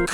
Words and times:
Vom 0.00 0.08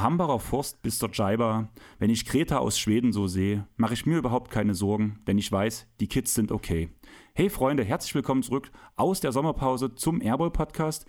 Hambacher 0.00 0.38
Forst 0.38 0.80
bis 0.82 0.98
zur 0.98 1.10
Jaiba, 1.12 1.68
wenn 1.98 2.08
ich 2.08 2.24
Greta 2.24 2.58
aus 2.58 2.78
Schweden 2.78 3.12
so 3.12 3.26
sehe, 3.26 3.66
mache 3.76 3.94
ich 3.94 4.06
mir 4.06 4.18
überhaupt 4.18 4.52
keine 4.52 4.74
Sorgen, 4.74 5.18
denn 5.26 5.38
ich 5.38 5.50
weiß, 5.50 5.88
die 5.98 6.06
Kids 6.06 6.34
sind 6.34 6.52
okay. 6.52 6.88
Hey 7.34 7.50
Freunde, 7.50 7.82
herzlich 7.82 8.14
willkommen 8.14 8.44
zurück 8.44 8.70
aus 8.94 9.18
der 9.18 9.32
Sommerpause 9.32 9.96
zum 9.96 10.20
Airball 10.22 10.52
Podcast. 10.52 11.04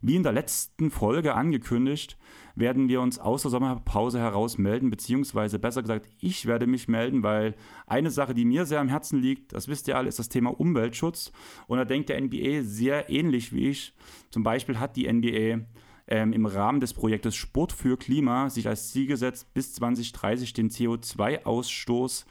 Wie 0.00 0.16
in 0.16 0.22
der 0.22 0.32
letzten 0.32 0.90
Folge 0.90 1.34
angekündigt, 1.34 2.16
werden 2.54 2.88
wir 2.88 3.00
uns 3.00 3.18
aus 3.18 3.42
der 3.42 3.50
Sommerpause 3.50 4.18
heraus 4.18 4.58
melden, 4.58 4.90
beziehungsweise 4.90 5.58
besser 5.58 5.82
gesagt, 5.82 6.08
ich 6.20 6.46
werde 6.46 6.66
mich 6.66 6.88
melden, 6.88 7.22
weil 7.22 7.54
eine 7.86 8.10
Sache, 8.10 8.34
die 8.34 8.44
mir 8.44 8.64
sehr 8.66 8.80
am 8.80 8.88
Herzen 8.88 9.20
liegt, 9.20 9.52
das 9.52 9.68
wisst 9.68 9.88
ihr 9.88 9.96
alle, 9.96 10.08
ist 10.08 10.18
das 10.18 10.28
Thema 10.28 10.50
Umweltschutz. 10.58 11.32
Und 11.66 11.78
da 11.78 11.84
denkt 11.84 12.08
der 12.08 12.20
NBA 12.20 12.62
sehr 12.62 13.10
ähnlich 13.10 13.52
wie 13.52 13.68
ich. 13.68 13.94
Zum 14.30 14.42
Beispiel 14.42 14.78
hat 14.78 14.96
die 14.96 15.12
NBA 15.12 15.66
ähm, 16.06 16.32
im 16.32 16.46
Rahmen 16.46 16.80
des 16.80 16.94
Projektes 16.94 17.34
Sport 17.34 17.72
für 17.72 17.96
Klima 17.96 18.50
sich 18.50 18.68
als 18.68 18.90
Ziel 18.92 19.06
gesetzt, 19.06 19.52
bis 19.54 19.72
2030 19.74 20.52
den 20.52 20.70
CO2-Ausstoß 20.70 22.24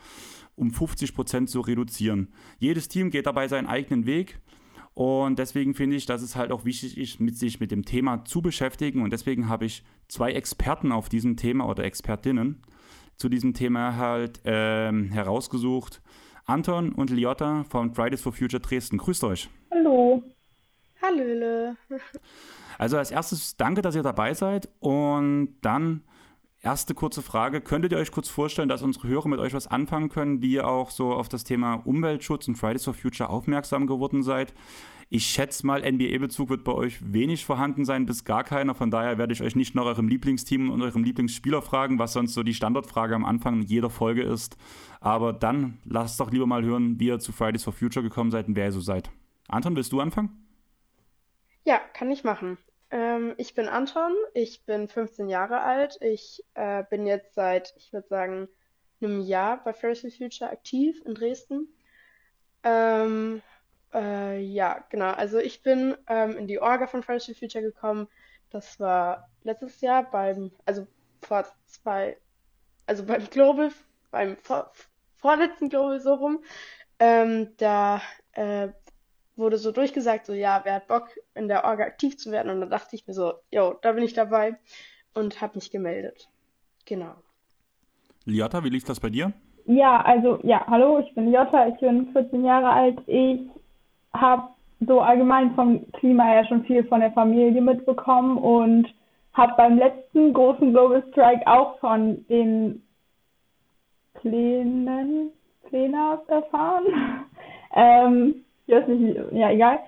um 0.56 0.72
50 0.72 1.16
Prozent 1.16 1.50
zu 1.50 1.62
reduzieren. 1.62 2.32
Jedes 2.60 2.88
Team 2.88 3.10
geht 3.10 3.26
dabei 3.26 3.48
seinen 3.48 3.68
eigenen 3.68 4.06
Weg. 4.06 4.40
Und 4.94 5.40
deswegen 5.40 5.74
finde 5.74 5.96
ich, 5.96 6.06
dass 6.06 6.22
es 6.22 6.36
halt 6.36 6.52
auch 6.52 6.66
wichtig 6.66 6.98
ist, 6.98 7.20
mit 7.20 7.38
sich 7.38 7.60
mit 7.60 7.72
dem 7.72 7.84
Thema 7.84 8.26
zu 8.26 8.42
beschäftigen. 8.42 9.02
Und 9.02 9.12
deswegen 9.12 9.50
habe 9.50 9.66
ich 9.66 9.84
zwei 10.08 10.34
Experten 10.34 10.92
auf 10.92 11.10
diesem 11.10 11.36
Thema 11.36 11.68
oder 11.68 11.84
Expertinnen 11.84 12.62
zu 13.18 13.30
diesem 13.30 13.54
Thema 13.54 13.96
halt 13.96 14.42
ähm, 14.46 15.10
herausgesucht. 15.12 16.02
Anton 16.46 16.92
und 16.92 17.10
Liotta 17.10 17.64
von 17.70 17.94
Fridays 17.94 18.22
for 18.22 18.34
Future 18.34 18.60
Dresden. 18.60 18.98
Grüßt 18.98 19.24
euch. 19.24 19.50
Hallo. 19.72 20.24
Hallöle. 21.02 21.76
Also 22.80 22.98
als 22.98 23.12
erstes 23.12 23.56
danke, 23.56 23.84
dass 23.84 23.96
ihr 23.96 24.02
dabei 24.02 24.34
seid. 24.34 24.68
Und 24.80 25.58
dann 25.62 26.02
erste 26.64 26.96
kurze 26.96 27.22
Frage. 27.22 27.62
Könntet 27.62 27.92
ihr 27.92 27.98
euch 28.00 28.12
kurz 28.12 28.30
vorstellen, 28.30 28.70
dass 28.70 28.82
unsere 28.82 29.08
Hörer 29.08 29.28
mit 29.28 29.40
euch 29.40 29.54
was 29.54 29.68
anfangen 29.68 30.10
können, 30.10 30.42
wie 30.42 30.54
ihr 30.54 30.68
auch 30.68 30.90
so 30.90 31.14
auf 31.14 31.30
das 31.30 31.44
Thema 31.44 31.76
Umweltschutz 31.86 32.48
und 32.48 32.56
Fridays 32.56 32.86
for 32.86 32.94
Future 32.94 33.30
aufmerksam 33.30 33.86
geworden 33.86 34.24
seid? 34.24 34.54
Ich 35.10 35.26
schätze 35.26 35.66
mal, 35.66 35.82
NBA-Bezug 35.82 36.50
wird 36.50 36.64
bei 36.64 36.72
euch 36.72 37.00
wenig 37.14 37.46
vorhanden 37.46 37.86
sein, 37.86 38.06
bis 38.06 38.26
gar 38.26 38.44
keiner. 38.44 38.76
Von 38.76 38.92
daher 38.92 39.18
werde 39.18 39.34
ich 39.34 39.44
euch 39.44 39.56
nicht 39.56 39.76
nach 39.76 39.86
eurem 39.86 40.08
Lieblingsteam 40.08 40.70
und 40.72 40.82
eurem 40.82 41.04
Lieblingsspieler 41.04 41.62
fragen, 41.62 42.00
was 42.00 42.14
sonst 42.14 42.34
so 42.34 42.44
die 42.44 42.54
Standardfrage 42.54 43.16
am 43.16 43.26
Anfang 43.26 43.62
jeder 43.62 43.90
Folge 43.90 44.24
ist. 44.24 44.58
Aber 45.00 45.34
dann 45.34 45.80
lasst 45.86 46.20
doch 46.20 46.32
lieber 46.32 46.48
mal 46.48 46.64
hören, 46.64 47.00
wie 47.00 47.08
ihr 47.08 47.20
zu 47.20 47.32
Fridays 47.32 47.64
for 47.64 47.74
Future 47.74 48.04
gekommen 48.04 48.32
seid 48.32 48.48
und 48.48 48.56
wer 48.56 48.66
ihr 48.66 48.72
so 48.72 48.82
seid. 48.82 49.10
Anton, 49.48 49.76
willst 49.76 49.92
du 49.92 50.00
anfangen? 50.00 50.30
Ja, 51.66 51.80
kann 51.94 52.12
ich 52.12 52.24
machen. 52.24 52.58
Ähm, 52.92 53.34
ich 53.38 53.56
bin 53.56 53.68
Anton, 53.68 54.14
ich 54.34 54.66
bin 54.66 54.88
15 54.88 55.30
Jahre 55.30 55.62
alt. 55.62 55.98
Ich 56.02 56.44
äh, 56.54 56.84
bin 56.90 57.06
jetzt 57.06 57.36
seit, 57.36 57.74
ich 57.78 57.92
würde 57.92 58.08
sagen, 58.08 58.48
einem 59.02 59.22
Jahr 59.22 59.64
bei 59.64 59.74
Fridays 59.74 60.02
for 60.02 60.12
Future 60.12 60.50
aktiv 60.50 61.02
in 61.06 61.16
Dresden. 61.16 61.68
Ähm, 62.64 63.42
äh, 63.94 64.40
ja, 64.40 64.84
genau. 64.90 65.12
Also 65.12 65.40
ich 65.40 65.64
bin 65.64 65.96
ähm, 66.08 66.38
in 66.38 66.48
die 66.48 66.60
Orga 66.60 66.88
von 66.88 67.04
Fridays 67.04 67.26
for 67.26 67.36
Future 67.36 67.64
gekommen. 67.64 68.08
Das 68.50 68.80
war 68.80 69.30
letztes 69.44 69.82
Jahr 69.82 70.10
beim, 70.10 70.52
also 70.66 70.88
vor 71.22 71.46
zwei, 71.66 72.18
also 72.86 73.06
beim 73.08 73.30
Global, 73.30 73.72
beim 74.12 74.38
vor, 74.38 74.72
vorletzten 75.18 75.70
Global 75.70 76.00
so 76.00 76.14
rum. 76.16 76.44
Ähm, 77.00 77.50
da 77.58 78.02
äh, 78.34 78.70
wurde 79.36 79.58
so 79.58 79.72
durchgesagt, 79.72 80.26
so 80.26 80.34
ja, 80.34 80.62
wer 80.64 80.76
hat 80.76 80.88
Bock 80.88 81.10
in 81.34 81.48
der 81.48 81.64
Orga 81.64 81.84
aktiv 81.84 82.18
zu 82.18 82.32
werden? 82.32 82.52
Und 82.52 82.62
da 82.62 82.68
dachte 82.68 82.96
ich 82.96 83.08
mir 83.08 83.14
so, 83.14 83.34
jo, 83.52 83.78
da 83.82 83.92
bin 83.94 84.04
ich 84.04 84.14
dabei 84.14 84.58
und 85.14 85.42
habe 85.42 85.56
mich 85.56 85.72
gemeldet. 85.72 86.30
Genau. 86.86 87.16
Liotta, 88.26 88.64
wie 88.64 88.70
lief 88.70 88.84
das 88.84 89.00
bei 89.00 89.10
dir? 89.10 89.34
Ja, 89.66 90.02
also 90.02 90.40
ja, 90.44 90.66
hallo, 90.68 91.00
ich 91.00 91.14
bin 91.16 91.30
Liotta, 91.30 91.68
ich 91.68 91.80
bin 91.80 92.12
14 92.12 92.44
Jahre 92.44 92.70
alt. 92.70 93.00
Ich 93.08 93.50
habe 94.16 94.50
so 94.86 95.02
allgemein 95.02 95.56
vom 95.56 95.92
Klima 95.94 96.24
her 96.24 96.46
schon 96.46 96.64
viel 96.66 96.84
von 96.86 97.00
der 97.00 97.12
Familie 97.12 97.62
mitbekommen 97.62 98.38
und 98.38 98.94
habe 99.34 99.54
beim 99.58 99.78
letzten 99.78 100.34
großen 100.34 100.72
Global 100.72 101.04
Strike 101.12 101.48
auch 101.48 101.80
von 101.80 102.26
den 102.28 102.84
Plänen, 104.16 105.32
Plänen 105.68 106.20
erfahren. 106.28 106.86
ähm, 107.76 108.36
ich 108.68 108.76
weiß 108.76 108.88
nicht, 108.88 109.20
ja, 109.32 109.52
egal. 109.52 109.80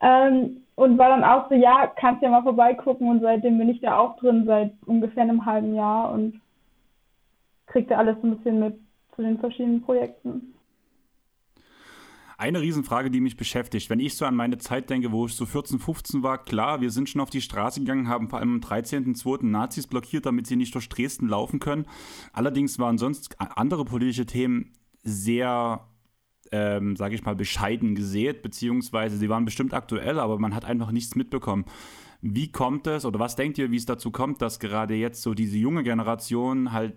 Ähm, 0.00 0.62
und 0.76 0.98
war 0.98 1.08
dann 1.08 1.22
auch 1.22 1.48
so, 1.48 1.54
ja, 1.54 1.86
kannst 1.86 2.22
ja 2.22 2.30
mal 2.30 2.42
vorbeigucken 2.42 3.08
und 3.08 3.20
seitdem 3.20 3.58
bin 3.58 3.68
ich 3.68 3.80
da 3.80 3.98
auch 3.98 4.16
drin, 4.16 4.44
seit 4.46 4.72
ungefähr 4.86 5.22
einem 5.22 5.46
halben 5.46 5.74
Jahr 5.74 6.12
und 6.12 6.40
kriegte 7.66 7.96
alles 7.96 8.16
ein 8.22 8.36
bisschen 8.36 8.58
mit 8.58 8.78
zu 9.14 9.22
den 9.22 9.38
verschiedenen 9.38 9.82
Projekten. 9.82 10.53
Eine 12.36 12.60
Riesenfrage, 12.60 13.10
die 13.10 13.20
mich 13.20 13.36
beschäftigt. 13.36 13.90
Wenn 13.90 14.00
ich 14.00 14.16
so 14.16 14.24
an 14.24 14.34
meine 14.34 14.58
Zeit 14.58 14.90
denke, 14.90 15.12
wo 15.12 15.26
ich 15.26 15.34
so 15.34 15.46
14, 15.46 15.78
15 15.78 16.22
war, 16.22 16.44
klar, 16.44 16.80
wir 16.80 16.90
sind 16.90 17.08
schon 17.08 17.20
auf 17.20 17.30
die 17.30 17.40
Straße 17.40 17.80
gegangen, 17.80 18.08
haben 18.08 18.28
vor 18.28 18.40
allem 18.40 18.54
am 18.54 18.60
13.02. 18.60 19.46
Nazis 19.46 19.86
blockiert, 19.86 20.26
damit 20.26 20.46
sie 20.46 20.56
nicht 20.56 20.74
durch 20.74 20.88
Dresden 20.88 21.28
laufen 21.28 21.60
können. 21.60 21.86
Allerdings 22.32 22.78
waren 22.78 22.98
sonst 22.98 23.36
andere 23.38 23.84
politische 23.84 24.26
Themen 24.26 24.72
sehr 25.02 25.86
ähm, 26.52 26.94
sage 26.94 27.14
ich 27.14 27.24
mal, 27.24 27.34
bescheiden 27.34 27.94
gesät, 27.94 28.42
beziehungsweise 28.42 29.16
sie 29.16 29.28
waren 29.28 29.44
bestimmt 29.44 29.74
aktuell, 29.74 30.18
aber 30.18 30.38
man 30.38 30.54
hat 30.54 30.64
einfach 30.64 30.92
nichts 30.92 31.16
mitbekommen. 31.16 31.64
Wie 32.20 32.50
kommt 32.50 32.86
es 32.86 33.04
oder 33.04 33.18
was 33.18 33.36
denkt 33.36 33.58
ihr, 33.58 33.70
wie 33.70 33.76
es 33.76 33.86
dazu 33.86 34.10
kommt, 34.10 34.40
dass 34.40 34.60
gerade 34.60 34.94
jetzt 34.94 35.22
so 35.22 35.34
diese 35.34 35.58
junge 35.58 35.82
Generation 35.82 36.72
halt 36.72 36.94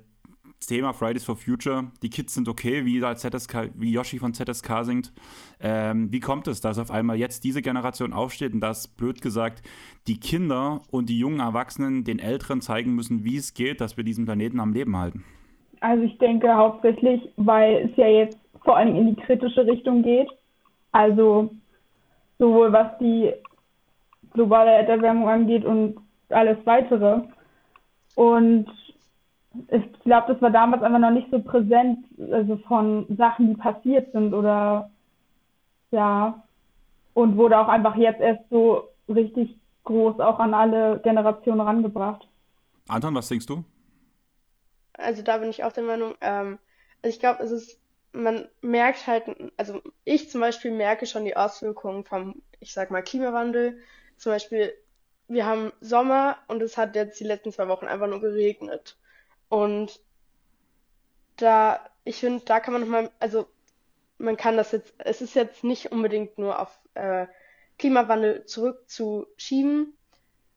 Thema 0.66 0.94
Fridays 0.94 1.24
for 1.24 1.36
Future, 1.36 1.92
die 2.02 2.10
Kids 2.10 2.34
sind 2.34 2.50
okay, 2.50 2.86
wie, 2.86 3.00
ZSK, 3.00 3.70
wie 3.76 3.92
Yoshi 3.92 4.20
von 4.20 4.34
ZSK 4.34 4.84
singt. 4.84 5.14
Ähm, 5.62 6.12
wie 6.12 6.20
kommt 6.20 6.48
es, 6.48 6.62
dass 6.62 6.80
auf 6.80 6.92
einmal 6.92 7.18
jetzt 7.18 7.44
diese 7.44 7.62
Generation 7.62 8.12
aufsteht 8.12 8.54
und 8.54 8.62
dass, 8.62 8.88
blöd 8.88 9.22
gesagt, 9.22 9.62
die 10.08 10.20
Kinder 10.20 10.82
und 10.90 11.10
die 11.10 11.20
jungen 11.20 11.40
Erwachsenen 11.40 12.04
den 12.04 12.20
Älteren 12.20 12.62
zeigen 12.62 12.96
müssen, 12.96 13.24
wie 13.24 13.38
es 13.38 13.54
geht, 13.54 13.82
dass 13.82 13.98
wir 13.98 14.04
diesen 14.04 14.26
Planeten 14.26 14.60
am 14.60 14.74
Leben 14.74 14.98
halten? 14.98 15.24
Also 15.80 16.04
ich 16.04 16.18
denke 16.18 16.54
hauptsächlich, 16.54 17.22
weil 17.38 17.90
es 17.90 17.98
ja 17.98 18.08
jetzt 18.08 18.40
vor 18.64 18.84
Dingen 18.84 18.96
in 19.08 19.16
die 19.16 19.22
kritische 19.22 19.66
Richtung 19.66 20.02
geht. 20.02 20.28
Also 20.92 21.52
sowohl 22.40 22.74
was 22.74 22.98
die 23.00 23.32
globale 24.34 24.72
Erderwärmung 24.72 25.30
angeht 25.30 25.66
und 25.66 25.98
alles 26.30 26.58
weitere. 26.66 27.22
Und 28.16 28.68
ich 29.70 30.00
glaube, 30.04 30.34
das 30.34 30.42
war 30.42 30.52
damals 30.52 30.84
einfach 30.84 31.00
noch 31.00 31.12
nicht 31.12 31.30
so 31.32 31.40
präsent, 31.40 32.06
also 32.32 32.58
von 32.68 33.06
Sachen, 33.18 33.50
die 33.50 33.56
passiert 33.56 34.12
sind 34.12 34.34
oder 34.34 34.90
ja, 35.92 36.44
und 37.14 37.38
wurde 37.38 37.58
auch 37.58 37.68
einfach 37.68 37.96
jetzt 37.96 38.22
erst 38.22 38.50
so 38.50 38.90
richtig 39.08 39.58
groß 39.84 40.20
auch 40.20 40.40
an 40.40 40.54
alle 40.54 41.00
Generationen 41.00 41.62
rangebracht. 41.62 42.28
Anton, 42.88 43.16
was 43.16 43.30
denkst 43.30 43.46
du? 43.46 43.64
Also 44.94 45.22
da 45.22 45.38
bin 45.38 45.50
ich 45.50 45.64
auch 45.64 45.72
der 45.72 45.84
Meinung, 45.84 46.16
ähm, 46.22 46.60
also 47.02 47.16
ich 47.16 47.20
glaube, 47.20 47.44
es 47.44 47.52
ist 47.52 47.80
man 48.18 48.48
merkt 48.62 49.08
halt, 49.08 49.26
also 49.58 49.82
ich 50.04 50.30
zum 50.30 50.42
Beispiel 50.42 50.72
merke 50.72 51.06
schon 51.06 51.26
die 51.26 51.38
Auswirkungen 51.38 52.04
vom, 52.04 52.42
ich 52.60 52.74
sag 52.74 52.92
mal, 52.92 53.04
Klimawandel. 53.04 53.80
Zum 54.18 54.32
Beispiel, 54.32 54.74
wir 55.28 55.46
haben 55.46 55.72
Sommer 55.82 56.38
und 56.48 56.62
es 56.62 56.78
hat 56.78 56.96
jetzt 56.96 57.20
die 57.20 57.26
letzten 57.26 57.52
zwei 57.52 57.68
Wochen 57.68 57.86
einfach 57.86 58.08
nur 58.08 58.22
geregnet. 58.22 58.98
Und 59.50 60.00
da, 61.38 61.80
ich 62.04 62.18
finde, 62.20 62.44
da 62.46 62.60
kann 62.60 62.74
man 62.74 62.82
nochmal, 62.82 63.12
also 63.20 63.48
man 64.18 64.38
kann 64.38 64.58
das 64.58 64.72
jetzt, 64.72 64.94
es 64.98 65.22
ist 65.22 65.36
jetzt 65.36 65.64
nicht 65.64 65.92
unbedingt 65.92 66.38
nur 66.38 66.60
auf 66.60 66.80
äh, 66.96 67.28
Klimawandel 67.78 68.46
zurückzuschieben, 68.46 69.96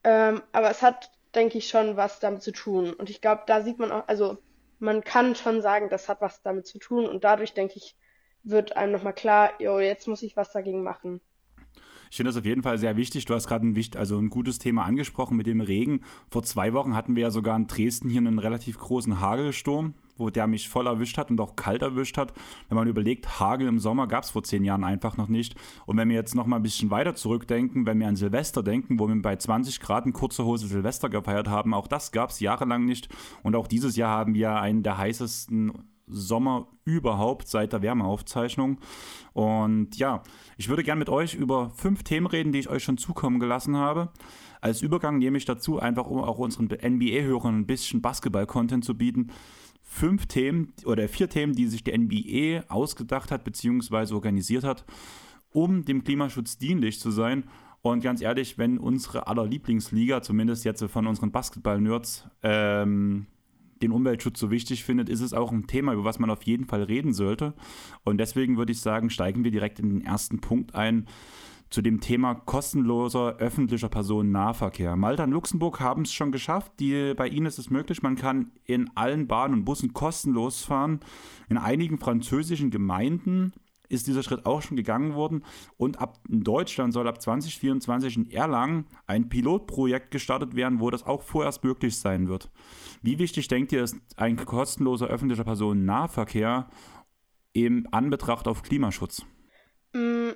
ähm, 0.05 0.43
aber 0.53 0.71
es 0.71 0.83
hat, 0.83 1.11
denke 1.35 1.59
ich, 1.59 1.69
schon 1.69 1.97
was 1.97 2.21
damit 2.21 2.43
zu 2.43 2.53
tun. 2.53 2.93
Und 2.95 3.11
ich 3.11 3.21
glaube, 3.21 3.43
da 3.47 3.63
sieht 3.63 3.79
man 3.79 3.93
auch, 3.93 4.09
also 4.09 4.39
man 4.79 5.05
kann 5.05 5.35
schon 5.35 5.61
sagen, 5.61 5.91
das 5.91 6.09
hat 6.09 6.23
was 6.23 6.43
damit 6.43 6.67
zu 6.67 6.79
tun 6.79 7.07
und 7.07 7.25
dadurch, 7.25 7.53
denke 7.53 7.75
ich, 7.77 7.97
wird 8.43 8.77
einem 8.77 8.93
nochmal 8.93 9.13
klar, 9.13 9.53
jo, 9.61 9.79
jetzt 9.79 10.09
muss 10.09 10.23
ich 10.23 10.37
was 10.37 10.53
dagegen 10.53 10.83
machen. 10.83 11.21
Ich 12.11 12.17
finde 12.17 12.31
das 12.31 12.37
auf 12.37 12.45
jeden 12.45 12.65
Fall 12.65 12.77
sehr 12.77 12.97
wichtig. 12.97 13.25
Du 13.25 13.35
hast 13.35 13.47
gerade 13.47 13.65
ein, 13.65 13.81
also 13.97 14.19
ein 14.19 14.31
gutes 14.31 14.59
Thema 14.59 14.85
angesprochen 14.85 15.37
mit 15.37 15.47
dem 15.47 15.61
Regen. 15.61 16.01
Vor 16.29 16.43
zwei 16.43 16.73
Wochen 16.73 16.97
hatten 16.97 17.15
wir 17.15 17.23
ja 17.23 17.31
sogar 17.31 17.57
in 17.57 17.69
Dresden 17.69 18.09
hier 18.09 18.19
einen 18.19 18.41
relativ 18.41 18.79
großen 18.79 19.21
Hagelsturm, 19.21 19.95
wo 20.17 20.29
der 20.29 20.49
mich 20.49 20.69
voll 20.69 20.89
erwischt 20.89 21.19
hat 21.19 21.31
und 21.31 21.41
auch 21.41 21.55
kalt 21.55 21.83
erwischt 21.83 22.19
hat. 22.19 22.33
Wenn 22.69 22.77
man 22.77 22.89
überlegt, 22.89 23.39
Hagel 23.39 23.69
im 23.69 23.79
Sommer 23.79 24.09
gab 24.09 24.25
es 24.25 24.31
vor 24.31 24.43
zehn 24.43 24.65
Jahren 24.65 24.83
einfach 24.83 25.17
noch 25.17 25.29
nicht. 25.29 25.55
Und 25.87 25.99
wenn 25.99 26.09
wir 26.09 26.17
jetzt 26.17 26.35
noch 26.35 26.47
mal 26.47 26.57
ein 26.57 26.65
bisschen 26.65 26.91
weiter 26.91 27.15
zurückdenken, 27.15 27.87
wenn 27.87 28.01
wir 28.01 28.09
an 28.09 28.17
Silvester 28.17 28.65
denken, 28.65 28.99
wo 28.99 29.07
wir 29.07 29.23
bei 29.23 29.37
20 29.37 29.79
Grad 29.79 30.05
in 30.05 30.13
kurzer 30.13 30.45
Hose 30.45 30.67
Silvester 30.67 31.11
gefeiert 31.11 31.47
haben, 31.47 31.73
auch 31.73 31.87
das 31.87 32.11
gab 32.11 32.31
es 32.31 32.41
jahrelang 32.41 32.87
nicht. 32.87 33.09
Und 33.45 33.55
auch 33.55 33.69
dieses 33.69 33.95
Jahr 33.95 34.19
haben 34.19 34.35
wir 34.35 34.57
einen 34.57 34.83
der 34.83 34.99
heißesten 34.99 35.73
Sommer 36.11 36.69
überhaupt 36.85 37.49
seit 37.49 37.73
der 37.73 37.83
Wärmeaufzeichnung. 37.83 38.79
Und 39.33 39.97
ja, 39.97 40.23
ich 40.57 40.69
würde 40.69 40.83
gerne 40.83 40.99
mit 40.99 41.09
euch 41.09 41.35
über 41.35 41.71
fünf 41.71 42.03
Themen 42.03 42.27
reden, 42.27 42.53
die 42.53 42.59
ich 42.59 42.69
euch 42.69 42.85
schon 42.85 42.99
zukommen 42.99 43.41
gelassen 43.41 43.77
habe. 43.77 44.11
Als 44.61 44.83
Übergang 44.83 45.19
nehme 45.19 45.39
ich 45.39 45.45
dazu, 45.45 45.79
einfach 45.79 46.07
um 46.07 46.19
auch 46.19 46.39
unseren 46.39 46.67
NBA-Hörern 46.67 47.61
ein 47.61 47.67
bisschen 47.67 48.03
Basketball-Content 48.03 48.85
zu 48.85 48.97
bieten, 48.97 49.29
fünf 49.83 50.27
Themen 50.27 50.73
oder 50.85 51.09
vier 51.09 51.29
Themen, 51.29 51.55
die 51.55 51.67
sich 51.67 51.83
die 51.83 51.97
NBA 51.97 52.65
ausgedacht 52.69 53.31
hat 53.31 53.45
bzw. 53.45 54.15
organisiert 54.15 54.65
hat, 54.65 54.85
um 55.51 55.85
dem 55.85 56.05
Klimaschutz 56.05 56.59
dienlich 56.59 57.01
zu 57.01 57.11
sein. 57.11 57.45
Und 57.83 58.03
ganz 58.03 58.21
ehrlich, 58.21 58.59
wenn 58.59 58.79
unsere 58.79 59.27
aller 59.27 59.47
Lieblingsliga, 59.47 60.23
zumindest 60.23 60.65
jetzt 60.65 60.85
von 60.85 61.07
unseren 61.07 61.33
Basketball-Nerds, 61.33 62.29
ähm, 62.43 63.27
den 63.83 63.93
Umweltschutz 63.93 64.39
so 64.39 64.51
wichtig 64.51 64.85
findet, 64.85 65.09
ist 65.09 65.21
es 65.21 65.33
auch 65.33 65.53
ein 65.53 65.67
Thema, 65.67 65.93
über 65.93 66.05
was 66.05 66.19
man 66.19 66.31
auf 66.31 66.43
jeden 66.43 66.67
Fall 66.67 66.83
reden 66.83 67.13
sollte. 67.13 67.55
Und 68.05 68.19
deswegen 68.19 68.57
würde 68.57 68.73
ich 68.73 68.81
sagen, 68.81 69.11
steigen 69.11 69.45
wir 69.45 69.51
direkt 69.51 69.79
in 69.79 69.91
den 69.91 70.05
ersten 70.05 70.41
Punkt 70.41 70.75
ein 70.75 71.07
zu 71.71 71.83
dem 71.83 72.01
Thema 72.01 72.35
kostenloser 72.35 73.37
öffentlicher 73.37 73.89
Personennahverkehr. 73.89 74.97
Malta 74.97 75.23
und 75.25 75.31
Luxemburg 75.31 75.79
haben 75.79 76.03
es 76.03 76.13
schon 76.13 76.33
geschafft. 76.33 76.73
Die, 76.81 77.15
bei 77.15 77.29
ihnen 77.29 77.47
ist 77.47 77.59
es 77.59 77.71
möglich, 77.71 78.03
man 78.03 78.17
kann 78.17 78.51
in 78.65 78.91
allen 78.97 79.29
Bahnen 79.29 79.55
und 79.55 79.65
Bussen 79.65 79.93
kostenlos 79.93 80.65
fahren. 80.65 80.99
In 81.49 81.57
einigen 81.57 81.99
französischen 81.99 82.71
Gemeinden 82.71 83.53
ist 83.89 84.07
dieser 84.07 84.23
Schritt 84.23 84.47
auch 84.47 84.63
schon 84.63 84.77
gegangen 84.77 85.15
worden. 85.15 85.45
Und 85.77 86.01
ab 86.01 86.21
in 86.29 86.43
Deutschland 86.43 86.93
soll 86.93 87.09
ab 87.09 87.21
2024 87.21 88.17
in 88.17 88.31
Erlangen 88.31 88.87
ein 89.07 89.29
Pilotprojekt 89.29 90.11
gestartet 90.11 90.55
werden, 90.55 90.81
wo 90.81 90.91
das 90.91 91.05
auch 91.05 91.23
vorerst 91.23 91.63
möglich 91.63 91.99
sein 91.99 92.29
wird. 92.29 92.51
Wie 93.03 93.19
wichtig 93.19 93.49
denkt 93.49 93.73
ihr, 93.73 93.83
ist 93.83 93.97
ein 94.17 94.37
kostenloser 94.37 95.07
öffentlicher 95.07 95.45
Personennahverkehr 95.45 96.69
im 97.53 97.89
Anbetracht 97.91 98.47
auf 98.47 98.63
Klimaschutz? 98.63 99.25
Mm, 99.93 100.31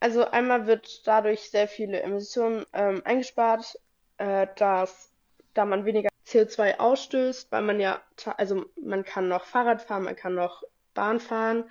also 0.00 0.24
einmal 0.30 0.66
wird 0.66 1.06
dadurch 1.06 1.50
sehr 1.50 1.68
viele 1.68 2.00
Emissionen 2.00 2.64
ähm, 2.72 3.02
eingespart, 3.04 3.78
äh, 4.16 4.46
dass, 4.56 5.12
da 5.52 5.66
man 5.66 5.84
weniger 5.84 6.08
CO2 6.26 6.78
ausstößt, 6.78 7.52
weil 7.52 7.62
man 7.62 7.78
ja, 7.78 8.00
also 8.36 8.64
man 8.82 9.04
kann 9.04 9.28
noch 9.28 9.44
Fahrrad 9.44 9.82
fahren, 9.82 10.04
man 10.04 10.16
kann 10.16 10.34
noch 10.34 10.62
Bahn 10.94 11.20
fahren, 11.20 11.64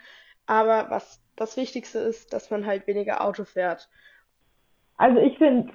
aber 0.45 0.89
was 0.89 1.21
das 1.35 1.57
Wichtigste 1.57 1.99
ist, 1.99 2.33
dass 2.33 2.51
man 2.51 2.65
halt 2.65 2.87
weniger 2.87 3.21
Auto 3.21 3.43
fährt. 3.43 3.89
Also 4.97 5.19
ich 5.19 5.37
finde 5.37 5.73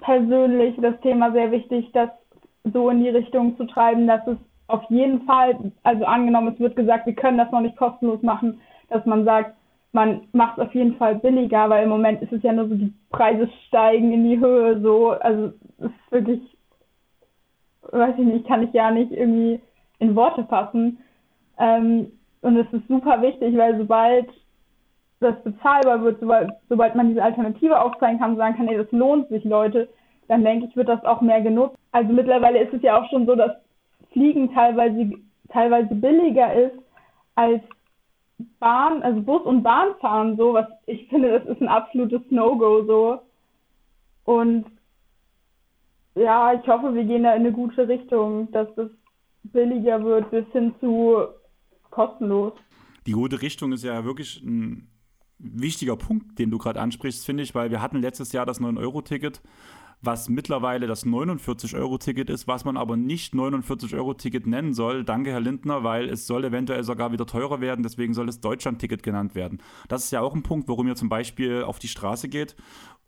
persönlich 0.00 0.76
das 0.80 1.00
Thema 1.00 1.32
sehr 1.32 1.50
wichtig, 1.50 1.90
das 1.92 2.10
so 2.72 2.90
in 2.90 3.02
die 3.02 3.08
Richtung 3.08 3.56
zu 3.56 3.64
treiben, 3.66 4.06
dass 4.06 4.26
es 4.26 4.38
auf 4.68 4.82
jeden 4.88 5.22
Fall, 5.22 5.72
also 5.82 6.04
angenommen, 6.04 6.52
es 6.54 6.60
wird 6.60 6.76
gesagt, 6.76 7.06
wir 7.06 7.14
können 7.14 7.38
das 7.38 7.50
noch 7.52 7.60
nicht 7.60 7.76
kostenlos 7.76 8.22
machen, 8.22 8.60
dass 8.88 9.04
man 9.06 9.24
sagt, 9.24 9.54
man 9.92 10.22
macht 10.32 10.58
es 10.58 10.66
auf 10.66 10.74
jeden 10.74 10.96
Fall 10.96 11.16
billiger, 11.16 11.70
weil 11.70 11.84
im 11.84 11.88
Moment 11.88 12.20
ist 12.22 12.32
es 12.32 12.42
ja 12.42 12.52
nur 12.52 12.68
so, 12.68 12.74
die 12.74 12.92
Preise 13.10 13.48
steigen 13.68 14.12
in 14.12 14.24
die 14.24 14.38
Höhe, 14.38 14.80
so, 14.80 15.10
also 15.10 15.52
es 15.78 15.86
ist 15.86 16.12
wirklich, 16.12 16.40
weiß 17.82 18.14
ich 18.18 18.26
nicht, 18.26 18.46
kann 18.46 18.62
ich 18.62 18.72
ja 18.72 18.90
nicht 18.90 19.12
irgendwie 19.12 19.60
in 19.98 20.14
Worte 20.16 20.44
fassen. 20.44 20.98
Ähm, 21.58 22.12
und 22.42 22.56
es 22.56 22.70
ist 22.72 22.86
super 22.88 23.22
wichtig, 23.22 23.56
weil 23.56 23.78
sobald 23.78 24.28
das 25.20 25.42
bezahlbar 25.42 26.02
wird, 26.02 26.20
sobald, 26.20 26.50
sobald 26.68 26.94
man 26.94 27.08
diese 27.08 27.22
Alternative 27.22 27.80
aufzeigen 27.80 28.18
kann 28.18 28.36
sagen 28.36 28.56
kann, 28.56 28.68
ey, 28.68 28.76
das 28.76 28.92
lohnt 28.92 29.28
sich, 29.28 29.44
Leute, 29.44 29.88
dann 30.28 30.44
denke 30.44 30.66
ich, 30.66 30.76
wird 30.76 30.88
das 30.88 31.04
auch 31.04 31.20
mehr 31.20 31.40
genutzt. 31.40 31.76
Also 31.92 32.12
mittlerweile 32.12 32.62
ist 32.62 32.72
es 32.72 32.82
ja 32.82 33.00
auch 33.00 33.08
schon 33.10 33.26
so, 33.26 33.34
dass 33.34 33.52
Fliegen 34.12 34.52
teilweise, 34.52 35.12
teilweise 35.48 35.94
billiger 35.94 36.52
ist 36.54 36.78
als 37.34 37.62
Bahn, 38.58 39.02
also 39.02 39.20
Bus 39.22 39.42
und 39.42 39.62
Bahnfahren 39.62 40.36
so, 40.36 40.52
was 40.54 40.66
ich 40.86 41.08
finde, 41.08 41.38
das 41.38 41.46
ist 41.48 41.60
ein 41.60 41.68
absolutes 41.68 42.22
No-Go 42.30 42.84
so. 42.84 43.20
Und 44.24 44.66
ja, 46.14 46.54
ich 46.54 46.66
hoffe, 46.66 46.94
wir 46.94 47.04
gehen 47.04 47.22
da 47.22 47.34
in 47.34 47.42
eine 47.42 47.52
gute 47.52 47.86
Richtung, 47.88 48.50
dass 48.52 48.68
das 48.74 48.90
billiger 49.44 50.02
wird 50.04 50.30
bis 50.30 50.46
hin 50.52 50.74
zu 50.80 51.18
kostenlos. 51.90 52.52
Die 53.06 53.12
gute 53.12 53.40
Richtung 53.40 53.72
ist 53.72 53.84
ja 53.84 54.04
wirklich 54.04 54.42
ein 54.42 54.88
wichtiger 55.38 55.96
Punkt, 55.96 56.38
den 56.38 56.50
du 56.50 56.58
gerade 56.58 56.80
ansprichst, 56.80 57.24
finde 57.24 57.42
ich, 57.42 57.54
weil 57.54 57.70
wir 57.70 57.82
hatten 57.82 57.98
letztes 58.00 58.32
Jahr 58.32 58.46
das 58.46 58.60
9-Euro-Ticket, 58.60 59.42
was 60.02 60.28
mittlerweile 60.28 60.86
das 60.86 61.06
49-Euro-Ticket 61.06 62.30
ist, 62.30 62.46
was 62.46 62.64
man 62.64 62.76
aber 62.76 62.96
nicht 62.96 63.34
49-Euro-Ticket 63.34 64.46
nennen 64.46 64.74
soll. 64.74 65.04
Danke, 65.04 65.30
Herr 65.30 65.40
Lindner, 65.40 65.84
weil 65.84 66.08
es 66.08 66.26
soll 66.26 66.44
eventuell 66.44 66.84
sogar 66.84 67.12
wieder 67.12 67.26
teurer 67.26 67.60
werden, 67.60 67.82
deswegen 67.82 68.14
soll 68.14 68.28
es 68.28 68.40
Deutschland-Ticket 68.40 69.02
genannt 69.02 69.34
werden. 69.34 69.62
Das 69.88 70.04
ist 70.04 70.10
ja 70.12 70.20
auch 70.20 70.34
ein 70.34 70.42
Punkt, 70.42 70.68
warum 70.68 70.86
ihr 70.86 70.96
zum 70.96 71.08
Beispiel 71.08 71.62
auf 71.62 71.78
die 71.78 71.88
Straße 71.88 72.28
geht 72.28 72.56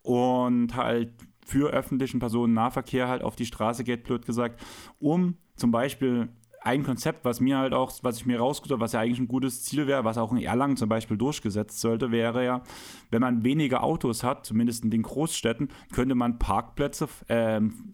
und 0.01 0.75
halt 0.75 1.13
für 1.45 1.71
öffentlichen 1.71 2.19
Personennahverkehr 2.19 3.07
halt 3.07 3.23
auf 3.23 3.35
die 3.35 3.45
Straße 3.45 3.83
geht, 3.83 4.03
blöd 4.03 4.25
gesagt, 4.25 4.61
um 4.99 5.37
zum 5.55 5.71
Beispiel 5.71 6.29
ein 6.61 6.83
Konzept, 6.83 7.25
was 7.25 7.39
mir 7.39 7.57
halt 7.57 7.73
auch, 7.73 7.91
was 8.01 8.17
ich 8.17 8.25
mir 8.25 8.39
rausgesucht 8.39 8.73
habe, 8.73 8.81
was 8.81 8.93
ja 8.93 8.99
eigentlich 8.99 9.19
ein 9.19 9.27
gutes 9.27 9.63
Ziel 9.63 9.87
wäre, 9.87 10.03
was 10.03 10.17
auch 10.17 10.31
in 10.31 10.37
Erlangen 10.37 10.77
zum 10.77 10.89
Beispiel 10.89 11.17
durchgesetzt 11.17 11.79
sollte, 11.79 12.11
wäre 12.11 12.43
ja, 12.43 12.63
wenn 13.11 13.21
man 13.21 13.43
weniger 13.43 13.83
Autos 13.83 14.23
hat, 14.23 14.45
zumindest 14.45 14.83
in 14.83 14.91
den 14.91 15.03
Großstädten, 15.03 15.69
könnte 15.93 16.15
man 16.15 16.39
Parkplätze, 16.39 17.07
ähm, 17.29 17.91